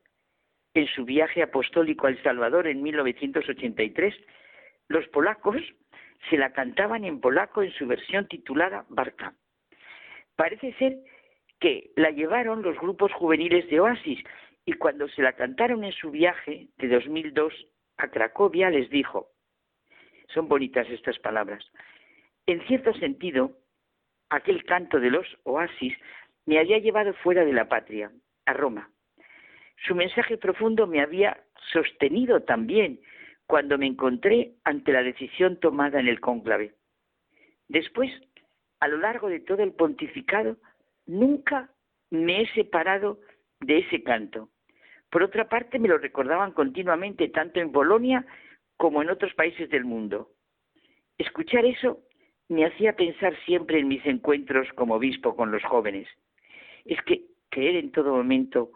en 0.75 0.87
su 0.89 1.05
viaje 1.05 1.43
apostólico 1.43 2.07
a 2.07 2.11
El 2.11 2.23
Salvador 2.23 2.67
en 2.67 2.83
1983. 2.83 4.15
Los 4.89 5.07
polacos 5.09 5.61
se 6.29 6.37
la 6.37 6.53
cantaban 6.53 7.05
en 7.05 7.21
polaco 7.21 7.63
en 7.63 7.73
su 7.73 7.87
versión 7.87 8.29
titulada 8.29 8.85
Barca. 8.89 9.35
Parece 10.37 10.73
ser 10.75 10.99
que 11.59 11.91
la 11.97 12.11
llevaron 12.11 12.63
los 12.63 12.79
grupos 12.79 13.13
juveniles 13.13 13.69
de 13.69 13.81
Oasis 13.81 14.21
y 14.65 14.75
cuando 14.75 15.09
se 15.09 15.23
la 15.23 15.35
cantaron 15.35 15.85
en 15.85 15.93
su 15.93 16.11
viaje 16.11 16.69
de 16.79 16.89
2002 16.89 17.53
a 17.99 18.09
Cracovia 18.09 18.71
les 18.71 18.89
dijo, 18.91 19.29
son 20.29 20.49
bonitas 20.49 20.89
estas 20.89 21.19
palabras, 21.19 21.65
en 22.47 22.67
cierto 22.67 22.93
sentido, 22.95 23.53
aquel 24.29 24.65
canto 24.65 25.01
de 25.01 25.11
los 25.11 25.27
oasis 25.45 25.97
me 26.47 26.59
había 26.59 26.79
llevado 26.79 27.13
fuera 27.15 27.45
de 27.45 27.53
la 27.53 27.69
patria, 27.69 28.11
a 28.47 28.53
Roma. 28.53 28.91
Su 29.86 29.94
mensaje 29.94 30.36
profundo 30.36 30.86
me 30.86 31.01
había 31.01 31.43
sostenido 31.73 32.43
también 32.43 33.01
cuando 33.47 33.78
me 33.78 33.86
encontré 33.86 34.52
ante 34.65 34.93
la 34.93 35.02
decisión 35.02 35.59
tomada 35.59 36.01
en 36.01 36.09
el 36.09 36.20
cónclave. 36.20 36.74
Después, 37.69 38.11
a 38.81 38.89
lo 38.89 38.98
largo 38.98 39.28
de 39.28 39.40
todo 39.40 39.62
el 39.62 39.73
pontificado, 39.73 40.57
nunca 41.07 41.70
me 42.11 42.43
he 42.43 42.52
separado 42.55 43.20
de 43.61 43.78
ese 43.78 44.02
canto. 44.02 44.51
Por 45.11 45.23
otra 45.23 45.48
parte, 45.48 45.78
me 45.78 45.89
lo 45.89 45.98
recordaban 45.98 46.52
continuamente 46.52 47.28
tanto 47.28 47.61
en 47.61 47.73
Bolonia 47.73 48.24
como 48.77 49.02
en 49.02 49.11
otros 49.11 49.35
países 49.35 49.69
del 49.70 49.85
mundo. 49.85 50.31
Escuchar 51.19 51.65
eso 51.65 52.01
me 52.48 52.65
hacía 52.65 52.97
pensar 52.97 53.36
siempre 53.44 53.78
en 53.78 53.89
mis 53.89 54.05
encuentros 54.07 54.69
como 54.74 54.94
obispo 54.94 55.36
con 55.36 55.51
los 55.51 55.62
jóvenes. 55.65 56.09
Es 56.85 57.01
que 57.02 57.24
creer 57.51 57.77
en 57.77 57.93
todo 57.93 58.15
momento 58.15 58.73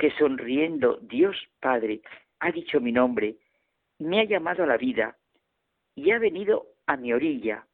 que 0.00 0.10
sonriendo 0.12 0.96
Dios 1.02 1.36
Padre 1.60 2.00
ha 2.38 2.50
dicho 2.50 2.80
mi 2.80 2.90
nombre, 2.90 3.36
me 3.98 4.20
ha 4.20 4.24
llamado 4.24 4.64
a 4.64 4.66
la 4.66 4.78
vida 4.78 5.18
y 5.94 6.10
ha 6.10 6.18
venido 6.18 6.68
a 6.86 6.96
mi 6.96 7.12
orilla. 7.12 7.66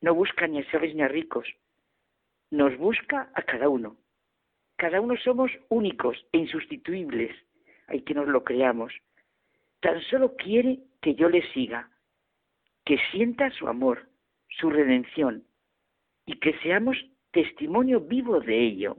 No 0.00 0.14
busca 0.14 0.46
ni 0.46 0.60
a 0.60 0.70
sabes 0.70 0.94
ni 0.94 1.02
a 1.02 1.08
ricos, 1.08 1.48
nos 2.52 2.78
busca 2.78 3.32
a 3.34 3.42
cada 3.42 3.68
uno. 3.68 3.96
Cada 4.76 5.00
uno 5.00 5.16
somos 5.16 5.50
únicos 5.70 6.24
e 6.30 6.38
insustituibles, 6.38 7.34
hay 7.88 8.02
que 8.02 8.14
nos 8.14 8.28
lo 8.28 8.44
creamos. 8.44 8.94
Tan 9.80 10.00
solo 10.02 10.36
quiere 10.36 10.78
que 11.02 11.16
yo 11.16 11.28
le 11.28 11.42
siga, 11.52 11.90
que 12.84 12.96
sienta 13.10 13.50
su 13.50 13.66
amor, 13.66 14.08
su 14.60 14.70
redención 14.70 15.42
y 16.26 16.38
que 16.38 16.56
seamos 16.60 16.96
testimonio 17.32 18.00
vivo 18.00 18.38
de 18.38 18.56
ello. 18.56 18.98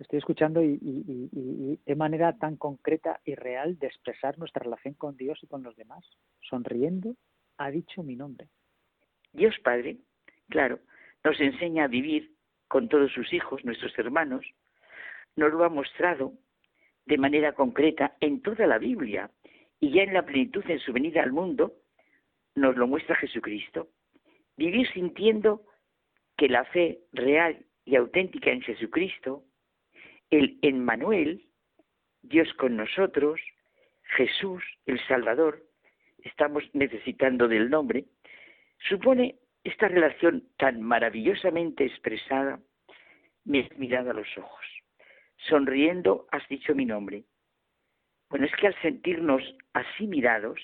Estoy 0.00 0.18
escuchando 0.18 0.62
y, 0.62 0.78
y, 0.80 1.78
de 1.84 1.94
manera 1.94 2.32
tan 2.38 2.56
concreta 2.56 3.20
y 3.22 3.34
real 3.34 3.78
de 3.78 3.86
expresar 3.86 4.38
nuestra 4.38 4.62
relación 4.62 4.94
con 4.94 5.14
Dios 5.14 5.38
y 5.42 5.46
con 5.46 5.62
los 5.62 5.76
demás. 5.76 6.02
Sonriendo, 6.40 7.16
ha 7.58 7.70
dicho 7.70 8.02
mi 8.02 8.16
nombre. 8.16 8.48
Dios 9.32 9.54
Padre, 9.62 9.98
claro, 10.48 10.78
nos 11.22 11.38
enseña 11.38 11.84
a 11.84 11.88
vivir 11.88 12.32
con 12.66 12.88
todos 12.88 13.12
sus 13.12 13.30
hijos, 13.34 13.62
nuestros 13.62 13.96
hermanos, 13.98 14.46
nos 15.36 15.52
lo 15.52 15.64
ha 15.64 15.68
mostrado 15.68 16.32
de 17.04 17.18
manera 17.18 17.52
concreta 17.52 18.16
en 18.20 18.40
toda 18.40 18.66
la 18.66 18.78
Biblia 18.78 19.30
y 19.80 19.90
ya 19.92 20.02
en 20.02 20.14
la 20.14 20.24
plenitud 20.24 20.64
en 20.68 20.78
su 20.78 20.94
venida 20.94 21.22
al 21.22 21.32
mundo 21.32 21.74
nos 22.54 22.74
lo 22.76 22.86
muestra 22.86 23.16
Jesucristo. 23.16 23.88
Vivir 24.56 24.90
sintiendo 24.92 25.66
que 26.38 26.48
la 26.48 26.64
fe 26.64 27.00
real 27.12 27.66
y 27.84 27.96
auténtica 27.96 28.50
en 28.50 28.62
Jesucristo, 28.62 29.44
el 30.30 30.58
Emmanuel, 30.62 31.44
Dios 32.22 32.52
con 32.54 32.76
nosotros, 32.76 33.40
Jesús, 34.16 34.62
el 34.86 35.00
Salvador, 35.06 35.62
estamos 36.22 36.64
necesitando 36.72 37.48
del 37.48 37.70
nombre, 37.70 38.04
supone 38.88 39.36
esta 39.64 39.88
relación 39.88 40.48
tan 40.56 40.82
maravillosamente 40.82 41.84
expresada, 41.84 42.60
me 43.44 43.60
has 43.60 43.78
mirado 43.78 44.10
a 44.10 44.14
los 44.14 44.38
ojos. 44.38 44.64
Sonriendo 45.48 46.26
has 46.30 46.46
dicho 46.48 46.74
mi 46.74 46.84
nombre. 46.84 47.24
Bueno, 48.28 48.46
es 48.46 48.52
que 48.56 48.68
al 48.68 48.80
sentirnos 48.82 49.42
así 49.72 50.06
mirados, 50.06 50.60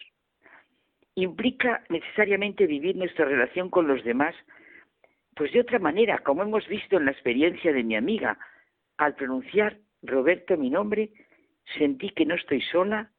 implica 1.15 1.83
necesariamente 1.89 2.67
vivir 2.67 2.95
nuestra 2.97 3.25
relación 3.25 3.71
con 3.71 3.89
los 3.89 4.05
demás, 4.05 4.35
pues 5.35 5.53
de 5.53 5.61
otra 5.61 5.79
manera, 5.79 6.19
como 6.19 6.43
hemos 6.43 6.67
visto 6.69 6.97
en 6.97 7.07
la 7.07 7.11
experiencia 7.11 7.73
de 7.73 7.83
mi 7.83 7.97
amiga, 7.97 8.39
al 8.99 9.15
pronunciar 9.15 9.79
Roberto 10.03 10.57
mi 10.57 10.71
nombre, 10.71 11.11
sentí 11.79 12.11
que 12.11 12.27
no 12.27 12.35
estoy 12.35 12.61
sola, 12.63 13.11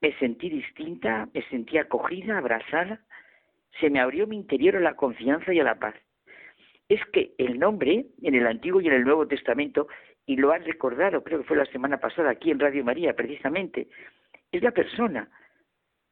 me 0.00 0.12
sentí 0.18 0.50
distinta, 0.50 1.28
me 1.32 1.42
sentí 1.48 1.78
acogida, 1.78 2.38
abrazada, 2.38 3.00
se 3.80 3.90
me 3.90 4.00
abrió 4.00 4.26
mi 4.26 4.36
interior 4.36 4.76
a 4.76 4.80
la 4.80 4.94
confianza 4.94 5.52
y 5.52 5.60
a 5.60 5.64
la 5.64 5.78
paz. 5.78 5.94
Es 6.88 7.04
que 7.12 7.34
el 7.38 7.58
nombre, 7.58 8.06
en 8.22 8.34
el 8.34 8.46
Antiguo 8.46 8.80
y 8.80 8.86
en 8.86 8.94
el 8.94 9.04
Nuevo 9.04 9.26
Testamento, 9.26 9.88
y 10.26 10.36
lo 10.36 10.52
han 10.52 10.64
recordado, 10.64 11.22
creo 11.22 11.40
que 11.40 11.46
fue 11.46 11.56
la 11.56 11.66
semana 11.66 11.98
pasada 11.98 12.30
aquí 12.30 12.50
en 12.50 12.60
Radio 12.60 12.84
María, 12.84 13.14
precisamente, 13.14 13.88
es 14.52 14.62
la 14.62 14.72
persona. 14.72 15.28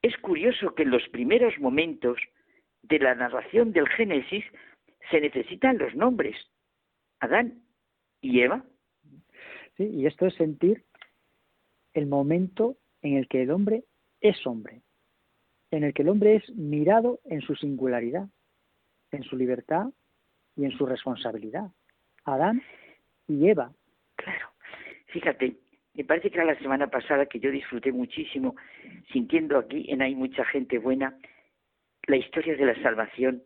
Es 0.02 0.16
curioso 0.18 0.74
que 0.74 0.82
en 0.82 0.90
los 0.90 1.08
primeros 1.08 1.58
momentos 1.58 2.18
de 2.82 2.98
la 2.98 3.14
narración 3.14 3.72
del 3.72 3.88
Génesis 3.88 4.44
se 5.10 5.20
necesitan 5.20 5.78
los 5.78 5.94
nombres. 5.94 6.36
Adán 7.20 7.62
y 8.20 8.40
Eva. 8.40 8.64
Sí, 9.76 9.84
y 9.84 10.06
esto 10.06 10.26
es 10.26 10.34
sentir 10.34 10.84
el 11.94 12.06
momento 12.06 12.76
en 13.02 13.16
el 13.16 13.28
que 13.28 13.42
el 13.42 13.50
hombre 13.50 13.84
es 14.20 14.46
hombre, 14.46 14.82
en 15.70 15.84
el 15.84 15.92
que 15.92 16.02
el 16.02 16.08
hombre 16.08 16.36
es 16.36 16.50
mirado 16.50 17.20
en 17.24 17.40
su 17.40 17.54
singularidad, 17.56 18.28
en 19.10 19.22
su 19.24 19.36
libertad 19.36 19.86
y 20.56 20.64
en 20.64 20.72
su 20.72 20.86
responsabilidad. 20.86 21.70
Adán 22.24 22.62
y 23.28 23.48
Eva. 23.48 23.72
Claro. 24.16 24.48
Fíjate, 25.06 25.56
me 25.94 26.04
parece 26.04 26.30
que 26.30 26.38
era 26.38 26.44
la 26.44 26.58
semana 26.58 26.88
pasada 26.88 27.26
que 27.26 27.38
yo 27.38 27.50
disfruté 27.50 27.92
muchísimo 27.92 28.56
sintiendo 29.12 29.58
aquí 29.58 29.86
en 29.88 30.02
Hay 30.02 30.14
mucha 30.14 30.44
gente 30.44 30.78
buena 30.78 31.16
la 32.06 32.16
historia 32.16 32.56
de 32.56 32.66
la 32.66 32.82
salvación, 32.82 33.42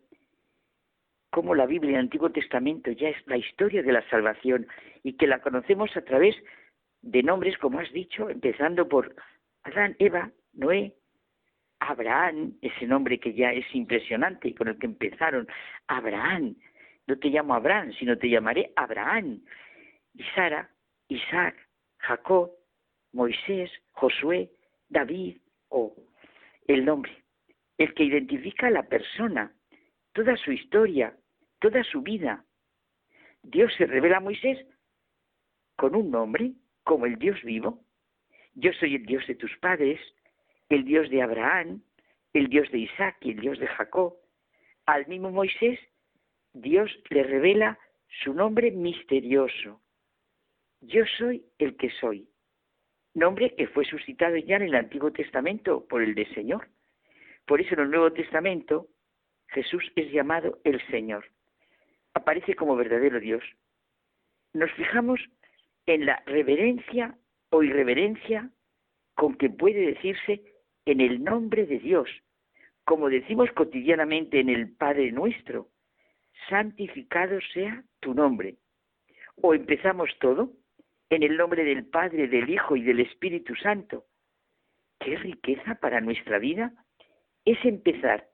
como 1.29 1.55
la 1.55 1.65
Biblia, 1.65 1.91
el 1.91 2.05
Antiguo 2.05 2.31
Testamento 2.31 2.91
ya 2.91 3.09
es 3.09 3.27
la 3.27 3.37
historia 3.37 3.83
de 3.83 3.91
la 3.91 4.07
salvación 4.09 4.67
y 5.03 5.13
que 5.13 5.27
la 5.27 5.39
conocemos 5.39 5.95
a 5.95 6.01
través 6.01 6.35
de 7.01 7.23
nombres, 7.23 7.57
como 7.57 7.79
has 7.79 7.91
dicho, 7.91 8.29
empezando 8.29 8.87
por 8.87 9.15
Adán, 9.63 9.95
Eva, 9.99 10.31
Noé, 10.53 10.95
Abraham, 11.79 12.53
ese 12.61 12.87
nombre 12.87 13.19
que 13.19 13.33
ya 13.33 13.51
es 13.51 13.65
impresionante 13.73 14.49
y 14.49 14.53
con 14.53 14.67
el 14.67 14.77
que 14.77 14.87
empezaron, 14.87 15.47
Abraham, 15.87 16.55
no 17.07 17.17
te 17.17 17.29
llamo 17.29 17.53
Abraham, 17.53 17.93
sino 17.97 18.17
te 18.17 18.29
llamaré 18.29 18.71
Abraham, 18.75 19.41
y 20.13 20.23
Sara, 20.35 20.69
Isaac, 21.07 21.55
Jacob, 21.99 22.51
Moisés, 23.13 23.71
Josué, 23.91 24.51
David, 24.89 25.37
o 25.69 25.95
el 26.67 26.85
nombre, 26.85 27.23
el 27.77 27.93
que 27.93 28.03
identifica 28.03 28.67
a 28.67 28.71
la 28.71 28.83
persona, 28.83 29.53
toda 30.13 30.35
su 30.37 30.51
historia, 30.51 31.15
toda 31.59 31.83
su 31.83 32.01
vida. 32.01 32.45
Dios 33.43 33.73
se 33.77 33.85
revela 33.85 34.17
a 34.17 34.21
Moisés 34.21 34.57
con 35.75 35.95
un 35.95 36.11
nombre, 36.11 36.53
como 36.83 37.05
el 37.05 37.17
Dios 37.17 37.41
vivo. 37.43 37.79
Yo 38.55 38.73
soy 38.73 38.95
el 38.95 39.05
Dios 39.05 39.25
de 39.27 39.35
tus 39.35 39.55
padres, 39.57 39.99
el 40.69 40.83
Dios 40.83 41.09
de 41.09 41.21
Abraham, 41.21 41.81
el 42.33 42.47
Dios 42.49 42.69
de 42.71 42.79
Isaac 42.79 43.17
y 43.21 43.31
el 43.31 43.39
Dios 43.39 43.59
de 43.59 43.67
Jacob. 43.67 44.15
Al 44.85 45.07
mismo 45.07 45.31
Moisés, 45.31 45.79
Dios 46.53 46.91
le 47.09 47.23
revela 47.23 47.79
su 48.23 48.33
nombre 48.33 48.71
misterioso. 48.71 49.81
Yo 50.81 51.03
soy 51.17 51.45
el 51.57 51.77
que 51.77 51.89
soy. 51.91 52.27
Nombre 53.13 53.55
que 53.55 53.67
fue 53.67 53.85
suscitado 53.85 54.37
ya 54.37 54.57
en 54.57 54.63
el 54.63 54.75
Antiguo 54.75 55.11
Testamento 55.11 55.85
por 55.87 56.01
el 56.01 56.15
de 56.15 56.25
Señor. 56.33 56.69
Por 57.45 57.61
eso 57.61 57.73
en 57.73 57.81
el 57.81 57.91
Nuevo 57.91 58.11
Testamento 58.13 58.87
Jesús 59.51 59.91
es 59.95 60.11
llamado 60.11 60.59
el 60.63 60.81
Señor. 60.87 61.25
Aparece 62.13 62.55
como 62.55 62.75
verdadero 62.75 63.19
Dios. 63.19 63.43
Nos 64.53 64.71
fijamos 64.73 65.19
en 65.85 66.05
la 66.05 66.21
reverencia 66.25 67.15
o 67.49 67.63
irreverencia 67.63 68.49
con 69.15 69.35
que 69.35 69.49
puede 69.49 69.93
decirse 69.93 70.41
en 70.85 71.01
el 71.01 71.23
nombre 71.23 71.65
de 71.65 71.79
Dios, 71.79 72.09
como 72.85 73.09
decimos 73.09 73.51
cotidianamente 73.51 74.39
en 74.39 74.49
el 74.49 74.71
Padre 74.71 75.11
nuestro, 75.11 75.67
santificado 76.47 77.39
sea 77.53 77.83
tu 77.99 78.13
nombre. 78.13 78.55
O 79.41 79.53
empezamos 79.53 80.09
todo 80.19 80.51
en 81.09 81.23
el 81.23 81.37
nombre 81.37 81.63
del 81.63 81.85
Padre, 81.85 82.27
del 82.27 82.49
Hijo 82.49 82.75
y 82.75 82.83
del 82.83 82.99
Espíritu 82.99 83.55
Santo. 83.55 84.05
Qué 84.99 85.15
riqueza 85.17 85.75
para 85.75 86.01
nuestra 86.01 86.39
vida 86.39 86.73
es 87.45 87.57
empezar 87.65 88.28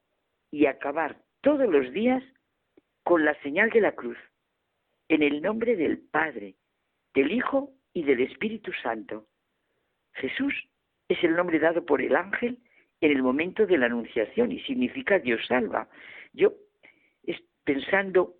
y 0.55 0.67
acabar 0.67 1.17
todos 1.41 1.67
los 1.67 1.91
días 1.91 2.23
con 3.03 3.25
la 3.25 3.33
señal 3.41 3.71
de 3.71 3.81
la 3.81 3.91
cruz, 3.91 4.17
en 5.09 5.21
el 5.21 5.41
nombre 5.41 5.75
del 5.75 5.97
Padre, 5.97 6.55
del 7.13 7.33
Hijo 7.33 7.73
y 7.91 8.03
del 8.03 8.21
Espíritu 8.21 8.71
Santo. 8.81 9.27
Jesús 10.13 10.53
es 11.09 11.21
el 11.25 11.35
nombre 11.35 11.59
dado 11.59 11.85
por 11.85 12.01
el 12.01 12.15
ángel 12.15 12.57
en 13.01 13.11
el 13.11 13.21
momento 13.21 13.65
de 13.65 13.77
la 13.77 13.87
anunciación 13.87 14.53
y 14.53 14.61
significa 14.61 15.19
Dios 15.19 15.45
salva. 15.45 15.89
Yo, 16.31 16.53
pensando 17.65 18.35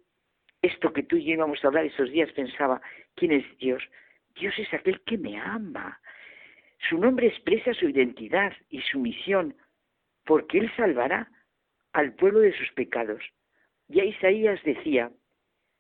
esto 0.62 0.94
que 0.94 1.04
tú 1.04 1.18
y 1.18 1.26
yo 1.26 1.34
íbamos 1.34 1.62
a 1.66 1.68
hablar 1.68 1.84
esos 1.84 2.10
días, 2.12 2.32
pensaba, 2.32 2.82
¿quién 3.16 3.34
es 3.34 3.58
Dios? 3.58 3.84
Dios 4.40 4.58
es 4.58 4.74
aquel 4.74 5.02
que 5.02 5.18
me 5.18 5.38
ama. 5.38 6.00
Su 6.88 6.98
nombre 6.98 7.28
expresa 7.28 7.74
su 7.74 7.90
identidad 7.90 8.54
y 8.70 8.80
su 8.84 9.00
misión, 9.00 9.54
porque 10.24 10.60
Él 10.60 10.72
salvará 10.78 11.30
al 11.96 12.12
pueblo 12.12 12.42
de 12.42 12.52
sus 12.52 12.70
pecados. 12.74 13.24
Ya 13.88 14.04
Isaías 14.04 14.62
decía, 14.66 15.12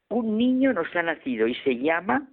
un 0.09 0.37
niño 0.37 0.71
nos 0.71 0.95
ha 0.95 1.03
nacido 1.03 1.45
y 1.45 1.55
se 1.55 1.75
llama 1.75 2.29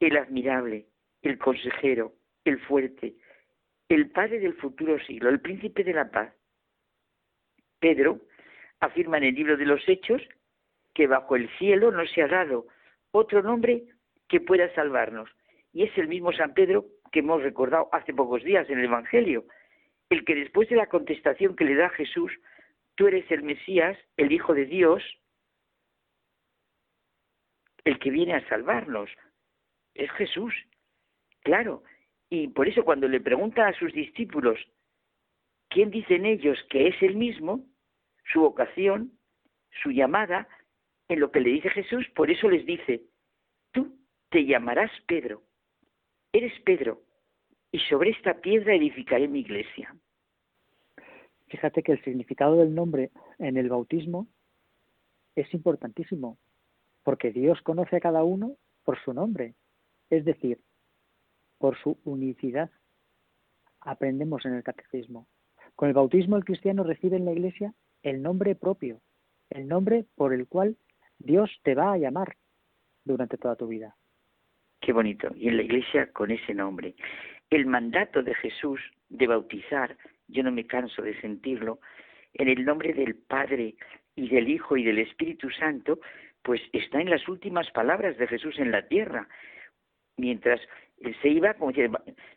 el 0.00 0.16
admirable, 0.16 0.86
el 1.20 1.36
consejero, 1.36 2.14
el 2.44 2.58
fuerte, 2.60 3.14
el 3.90 4.10
padre 4.10 4.40
del 4.40 4.54
futuro 4.54 4.98
siglo, 5.00 5.28
el 5.28 5.42
príncipe 5.42 5.84
de 5.84 5.92
la 5.92 6.10
paz. 6.10 6.32
Pedro 7.80 8.22
afirma 8.80 9.18
en 9.18 9.24
el 9.24 9.34
libro 9.34 9.58
de 9.58 9.66
los 9.66 9.86
Hechos 9.86 10.22
que 10.94 11.06
bajo 11.06 11.36
el 11.36 11.50
cielo 11.58 11.92
no 11.92 12.06
se 12.06 12.22
ha 12.22 12.28
dado 12.28 12.66
otro 13.10 13.42
nombre 13.42 13.84
que 14.26 14.40
pueda 14.40 14.74
salvarnos. 14.74 15.28
Y 15.74 15.82
es 15.82 15.98
el 15.98 16.08
mismo 16.08 16.32
San 16.32 16.54
Pedro 16.54 16.86
que 17.12 17.18
hemos 17.18 17.42
recordado 17.42 17.90
hace 17.92 18.14
pocos 18.14 18.42
días 18.42 18.70
en 18.70 18.78
el 18.78 18.86
Evangelio, 18.86 19.44
el 20.08 20.24
que 20.24 20.34
después 20.34 20.70
de 20.70 20.76
la 20.76 20.86
contestación 20.86 21.56
que 21.56 21.66
le 21.66 21.74
da 21.74 21.90
Jesús, 21.90 22.32
tú 22.96 23.06
eres 23.06 23.30
el 23.30 23.42
Mesías, 23.42 23.96
el 24.16 24.32
Hijo 24.32 24.54
de 24.54 24.66
Dios, 24.66 25.02
el 27.84 27.98
que 27.98 28.10
viene 28.10 28.34
a 28.34 28.48
salvarnos. 28.48 29.08
Es 29.94 30.10
Jesús, 30.12 30.52
claro. 31.42 31.82
Y 32.28 32.48
por 32.48 32.68
eso 32.68 32.84
cuando 32.84 33.06
le 33.06 33.20
pregunta 33.20 33.68
a 33.68 33.78
sus 33.78 33.92
discípulos, 33.92 34.58
¿quién 35.68 35.90
dicen 35.90 36.26
ellos 36.26 36.58
que 36.68 36.88
es 36.88 37.00
el 37.02 37.16
mismo? 37.16 37.64
Su 38.32 38.40
vocación, 38.40 39.12
su 39.82 39.90
llamada, 39.90 40.48
en 41.08 41.20
lo 41.20 41.30
que 41.30 41.40
le 41.40 41.50
dice 41.50 41.70
Jesús, 41.70 42.08
por 42.16 42.30
eso 42.30 42.48
les 42.48 42.66
dice, 42.66 43.02
tú 43.72 43.96
te 44.28 44.44
llamarás 44.44 44.90
Pedro, 45.06 45.42
eres 46.32 46.52
Pedro, 46.62 47.02
y 47.70 47.78
sobre 47.80 48.10
esta 48.10 48.40
piedra 48.40 48.74
edificaré 48.74 49.28
mi 49.28 49.40
iglesia. 49.40 49.94
Fíjate 51.48 51.82
que 51.82 51.92
el 51.92 52.02
significado 52.02 52.56
del 52.56 52.74
nombre 52.74 53.10
en 53.38 53.56
el 53.56 53.68
bautismo 53.68 54.26
es 55.36 55.52
importantísimo, 55.54 56.38
porque 57.04 57.30
Dios 57.30 57.60
conoce 57.62 57.96
a 57.96 58.00
cada 58.00 58.24
uno 58.24 58.56
por 58.84 58.98
su 58.98 59.12
nombre, 59.12 59.54
es 60.10 60.24
decir, 60.24 60.58
por 61.58 61.78
su 61.78 61.98
unicidad. 62.04 62.70
Aprendemos 63.80 64.44
en 64.44 64.54
el 64.54 64.64
catecismo. 64.64 65.26
Con 65.76 65.88
el 65.88 65.94
bautismo 65.94 66.36
el 66.36 66.44
cristiano 66.44 66.82
recibe 66.82 67.16
en 67.16 67.24
la 67.24 67.32
iglesia 67.32 67.74
el 68.02 68.22
nombre 68.22 68.54
propio, 68.54 69.00
el 69.50 69.68
nombre 69.68 70.06
por 70.16 70.32
el 70.32 70.48
cual 70.48 70.76
Dios 71.18 71.50
te 71.62 71.74
va 71.74 71.92
a 71.92 71.98
llamar 71.98 72.36
durante 73.04 73.36
toda 73.38 73.56
tu 73.56 73.68
vida. 73.68 73.96
Qué 74.80 74.92
bonito. 74.92 75.28
Y 75.34 75.48
en 75.48 75.56
la 75.56 75.62
iglesia 75.62 76.12
con 76.12 76.30
ese 76.30 76.54
nombre. 76.54 76.94
El 77.50 77.66
mandato 77.66 78.22
de 78.22 78.34
Jesús 78.34 78.80
de 79.08 79.26
bautizar 79.26 79.96
yo 80.28 80.42
no 80.42 80.52
me 80.52 80.66
canso 80.66 81.02
de 81.02 81.18
sentirlo, 81.20 81.80
en 82.34 82.48
el 82.48 82.64
nombre 82.64 82.92
del 82.92 83.14
Padre 83.14 83.76
y 84.14 84.28
del 84.28 84.48
Hijo 84.48 84.76
y 84.76 84.84
del 84.84 84.98
Espíritu 84.98 85.50
Santo, 85.50 86.00
pues 86.42 86.60
está 86.72 87.00
en 87.00 87.10
las 87.10 87.26
últimas 87.28 87.70
palabras 87.70 88.16
de 88.18 88.26
Jesús 88.26 88.58
en 88.58 88.70
la 88.70 88.86
tierra. 88.88 89.28
Mientras 90.16 90.60
se 91.22 91.28
iba, 91.28 91.54
como 91.54 91.72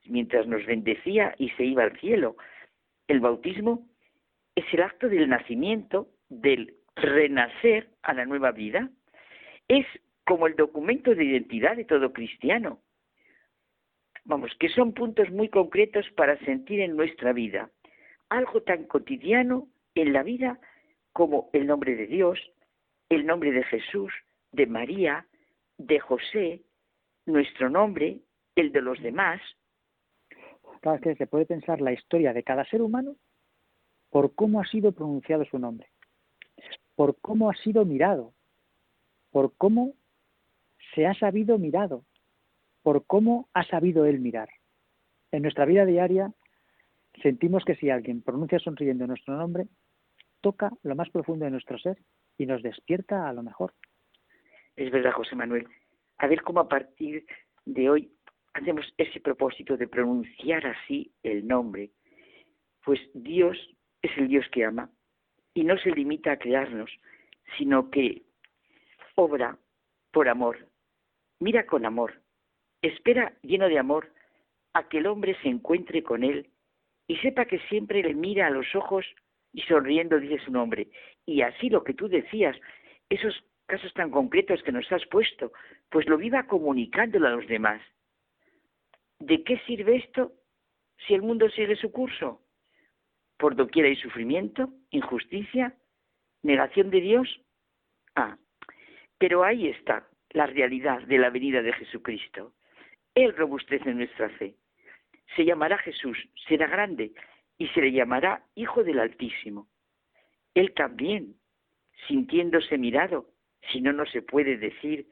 mientras 0.06 0.48
nos 0.48 0.66
bendecía 0.66 1.36
y 1.38 1.50
se 1.52 1.66
iba 1.66 1.84
al 1.84 1.98
cielo. 2.00 2.36
El 3.08 3.20
bautismo 3.20 3.88
es 4.56 4.66
el 4.74 4.82
acto 4.82 5.08
del 5.08 5.30
nacimiento, 5.30 6.10
del 6.30 6.76
renacer 6.96 7.90
a 8.04 8.14
la 8.14 8.26
nueva 8.26 8.52
vida. 8.52 8.90
Es 9.68 9.86
como 10.26 10.48
el 10.48 10.56
documento 10.56 11.16
de 11.16 11.26
identidad 11.26 11.76
de 11.76 11.86
todo 11.86 12.14
cristiano. 12.14 12.82
Vamos, 14.26 14.52
que 14.60 14.70
son 14.70 14.94
puntos 14.94 15.30
muy 15.32 15.50
concretos 15.50 16.10
para 16.16 16.38
sentir 16.40 16.82
en 16.82 16.96
nuestra 16.96 17.34
vida 17.34 17.70
algo 18.30 18.62
tan 18.62 18.86
cotidiano 18.86 19.68
en 19.96 20.14
la 20.14 20.24
vida 20.24 20.60
como 21.14 21.50
el 21.54 21.68
nombre 21.68 21.96
de 21.96 22.08
Dios, 22.08 22.40
el 23.10 23.26
nombre 23.26 23.52
de 23.52 23.64
Jesús, 23.64 24.14
de 24.52 24.68
María, 24.68 25.26
de 25.78 26.00
José, 26.00 26.62
nuestro 27.26 27.70
nombre, 27.70 28.20
el 28.56 28.72
de 28.72 28.82
los 28.82 29.02
demás. 29.02 29.42
Cada 30.82 31.00
que 31.00 31.16
se 31.16 31.28
puede 31.28 31.46
pensar 31.46 31.82
la 31.82 31.92
historia 31.92 32.34
de 32.34 32.44
cada 32.44 32.66
ser 32.66 32.82
humano 32.82 33.16
por 34.10 34.34
cómo 34.34 34.62
ha 34.62 34.66
sido 34.66 34.92
pronunciado 34.92 35.46
su 35.46 35.60
nombre, 35.60 35.88
por 36.96 37.20
cómo 37.20 37.50
ha 37.50 37.56
sido 37.56 37.86
mirado, 37.86 38.34
por 39.32 39.56
cómo 39.56 39.94
se 40.96 41.06
ha 41.06 41.14
sabido 41.14 41.58
mirado, 41.58 42.06
por 42.82 43.06
cómo 43.06 43.50
ha 43.54 43.64
sabido 43.66 44.06
él 44.06 44.20
mirar. 44.20 44.50
En 45.32 45.44
nuestra 45.44 45.66
vida 45.66 45.86
diaria 45.86 46.34
sentimos 47.22 47.64
que 47.66 47.76
si 47.76 47.90
alguien 47.90 48.22
pronuncia 48.22 48.60
sonriendo 48.60 49.08
nuestro 49.08 49.36
nombre, 49.36 49.66
toca 50.42 50.72
lo 50.84 50.96
más 50.96 51.10
profundo 51.10 51.46
de 51.46 51.52
nuestro 51.52 51.78
ser 51.78 51.98
y 52.38 52.46
nos 52.46 52.64
despierta 52.64 53.28
a 53.28 53.34
lo 53.34 53.44
mejor. 53.44 53.74
Es 54.76 54.92
verdad, 54.92 55.12
José 55.12 55.36
Manuel. 55.36 55.68
A 56.18 56.28
ver 56.28 56.42
cómo 56.42 56.62
a 56.62 56.70
partir 56.70 57.26
de 57.66 57.90
hoy 57.90 58.12
hacemos 58.54 58.94
ese 58.98 59.20
propósito 59.20 59.78
de 59.78 59.88
pronunciar 59.88 60.66
así 60.66 61.12
el 61.24 61.48
nombre, 61.48 61.92
pues 62.84 63.00
Dios 63.14 63.58
es 64.02 64.12
el 64.18 64.28
Dios 64.28 64.46
que 64.52 64.66
ama 64.66 64.90
y 65.54 65.64
no 65.64 65.78
se 65.78 65.92
limita 65.92 66.32
a 66.32 66.40
crearnos, 66.40 66.90
sino 67.58 67.90
que 67.90 68.24
obra 69.16 69.58
por 70.12 70.30
amor, 70.30 70.68
mira 71.40 71.66
con 71.66 71.86
amor, 71.86 72.22
espera 72.82 73.34
lleno 73.42 73.68
de 73.68 73.80
amor 73.80 74.12
a 74.74 74.88
que 74.88 75.00
el 75.00 75.08
hombre 75.08 75.36
se 75.42 75.50
encuentre 75.50 76.04
con 76.04 76.24
él 76.24 76.49
y 77.10 77.18
sepa 77.18 77.46
que 77.46 77.58
siempre 77.70 78.04
le 78.04 78.14
mira 78.14 78.46
a 78.48 78.52
los 78.52 78.76
ojos 78.76 79.04
y 79.52 79.62
sonriendo 79.64 80.20
dice 80.20 80.38
su 80.46 80.52
nombre. 80.52 80.90
Y 81.26 81.42
así 81.42 81.68
lo 81.68 81.84
que 81.84 81.96
tú 81.96 82.08
decías, 82.08 82.56
esos 83.10 83.44
casos 83.66 83.92
tan 83.96 84.12
concretos 84.12 84.62
que 84.62 84.72
nos 84.72 84.90
has 84.92 85.04
puesto, 85.08 85.52
pues 85.90 86.08
lo 86.08 86.18
viva 86.18 86.46
comunicándolo 86.46 87.28
a 87.28 87.32
los 87.32 87.48
demás. 87.48 87.82
¿De 89.18 89.44
qué 89.44 89.58
sirve 89.66 89.98
esto 89.98 90.34
si 91.08 91.16
el 91.16 91.24
mundo 91.24 91.50
sigue 91.50 91.76
su 91.76 91.92
curso? 91.92 92.44
Por 93.38 93.56
doquier 93.56 93.88
hay 93.88 93.96
sufrimiento, 93.96 94.70
injusticia, 94.92 95.74
negación 96.44 96.92
de 96.92 97.02
Dios. 97.02 97.42
Ah, 98.16 98.38
pero 99.18 99.44
ahí 99.44 99.68
está 99.68 100.08
la 100.30 100.46
realidad 100.46 101.02
de 101.08 101.18
la 101.18 101.32
venida 101.32 101.64
de 101.64 101.74
Jesucristo. 101.74 102.54
Él 103.16 103.36
robustece 103.36 103.92
nuestra 103.96 104.30
fe. 104.30 104.59
Se 105.36 105.46
llamará 105.46 105.78
Jesús, 105.78 106.18
será 106.48 106.68
grande 106.68 107.12
y 107.58 107.68
se 107.70 107.82
le 107.82 107.92
llamará 107.92 108.44
Hijo 108.56 108.84
del 108.84 109.00
Altísimo. 109.00 109.68
Él 110.54 110.74
también, 110.74 111.36
sintiéndose 112.08 112.78
mirado, 112.78 113.30
si 113.72 113.82
no, 113.82 113.94
no 113.94 114.06
se 114.06 114.22
puede 114.22 114.58
decir 114.58 115.08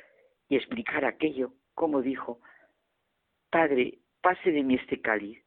y 0.50 0.56
explicar 0.56 1.06
aquello, 1.06 1.54
como 1.74 2.02
dijo, 2.02 2.40
Padre, 3.50 4.00
pase 4.22 4.52
de 4.52 4.64
mí 4.64 4.76
este 4.76 5.02
cáliz. 5.02 5.44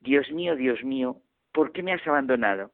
Dios 0.00 0.30
mío, 0.30 0.56
Dios 0.56 0.82
mío, 0.84 1.20
¿por 1.52 1.72
qué 1.72 1.82
me 1.82 1.92
has 1.92 2.06
abandonado? 2.06 2.72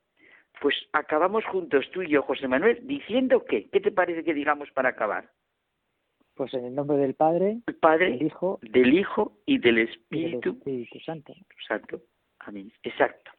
Pues 0.61 0.75
acabamos 0.93 1.45
juntos 1.47 1.91
tú 1.93 2.03
y 2.03 2.09
yo, 2.09 2.23
José 2.23 2.49
Manuel, 2.49 2.87
diciendo 2.87 3.45
qué. 3.45 3.69
¿Qué 3.71 3.81
te 3.81 3.91
parece 3.91 4.25
que 4.25 4.35
digamos 4.35 4.71
para 4.71 4.91
acabar? 4.91 5.31
Pues 6.35 6.53
en 6.55 6.65
el 6.65 6.75
nombre 6.75 6.97
del 6.97 7.15
Padre, 7.15 7.61
el 7.67 7.77
Padre, 7.77 8.11
del 8.11 8.23
Hijo, 8.23 8.59
del 8.63 8.93
Hijo 8.93 9.39
y 9.47 9.59
del 9.59 9.79
Espíritu, 9.79 10.49
y 10.67 10.71
del 10.71 10.83
Espíritu 10.83 11.01
Santo. 11.05 11.33
Santo. 11.69 12.01
Amén. 12.41 12.73
Exacto. 12.83 13.31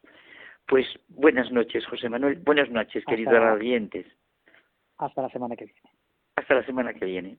Pues 0.66 0.86
buenas 1.08 1.52
noches, 1.52 1.84
José 1.86 2.08
Manuel. 2.08 2.36
Buenas 2.38 2.70
noches, 2.70 3.02
Hasta 3.02 3.10
queridos 3.10 3.34
la- 3.34 3.52
oyentes. 3.52 4.06
Hasta 4.98 5.22
la 5.22 5.28
semana 5.28 5.56
que 5.56 5.66
viene. 5.66 5.90
Hasta 6.36 6.54
la 6.54 6.64
semana 6.64 6.94
que 6.94 7.04
viene. 7.04 7.38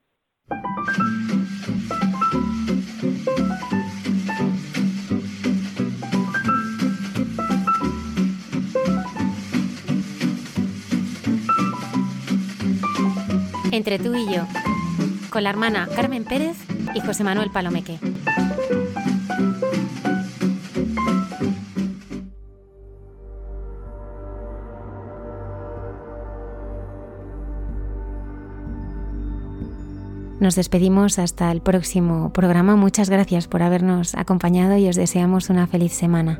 Entre 13.72 14.00
tú 14.00 14.16
y 14.16 14.26
yo, 14.34 14.44
con 15.30 15.44
la 15.44 15.50
hermana 15.50 15.88
Carmen 15.96 16.24
Pérez 16.24 16.58
y 16.94 17.00
José 17.00 17.24
Manuel 17.24 17.50
Palomeque. 17.52 18.00
Nos 30.40 30.56
despedimos 30.56 31.20
hasta 31.20 31.52
el 31.52 31.62
próximo 31.62 32.32
programa. 32.32 32.76
Muchas 32.76 33.10
gracias 33.10 33.48
por 33.48 33.64
habernos 33.64 34.14
acompañado 34.16 34.78
y 34.78 34.88
os 34.88 34.96
deseamos 34.96 35.50
una 35.50 35.68
feliz 35.68 35.94
semana. 35.94 36.40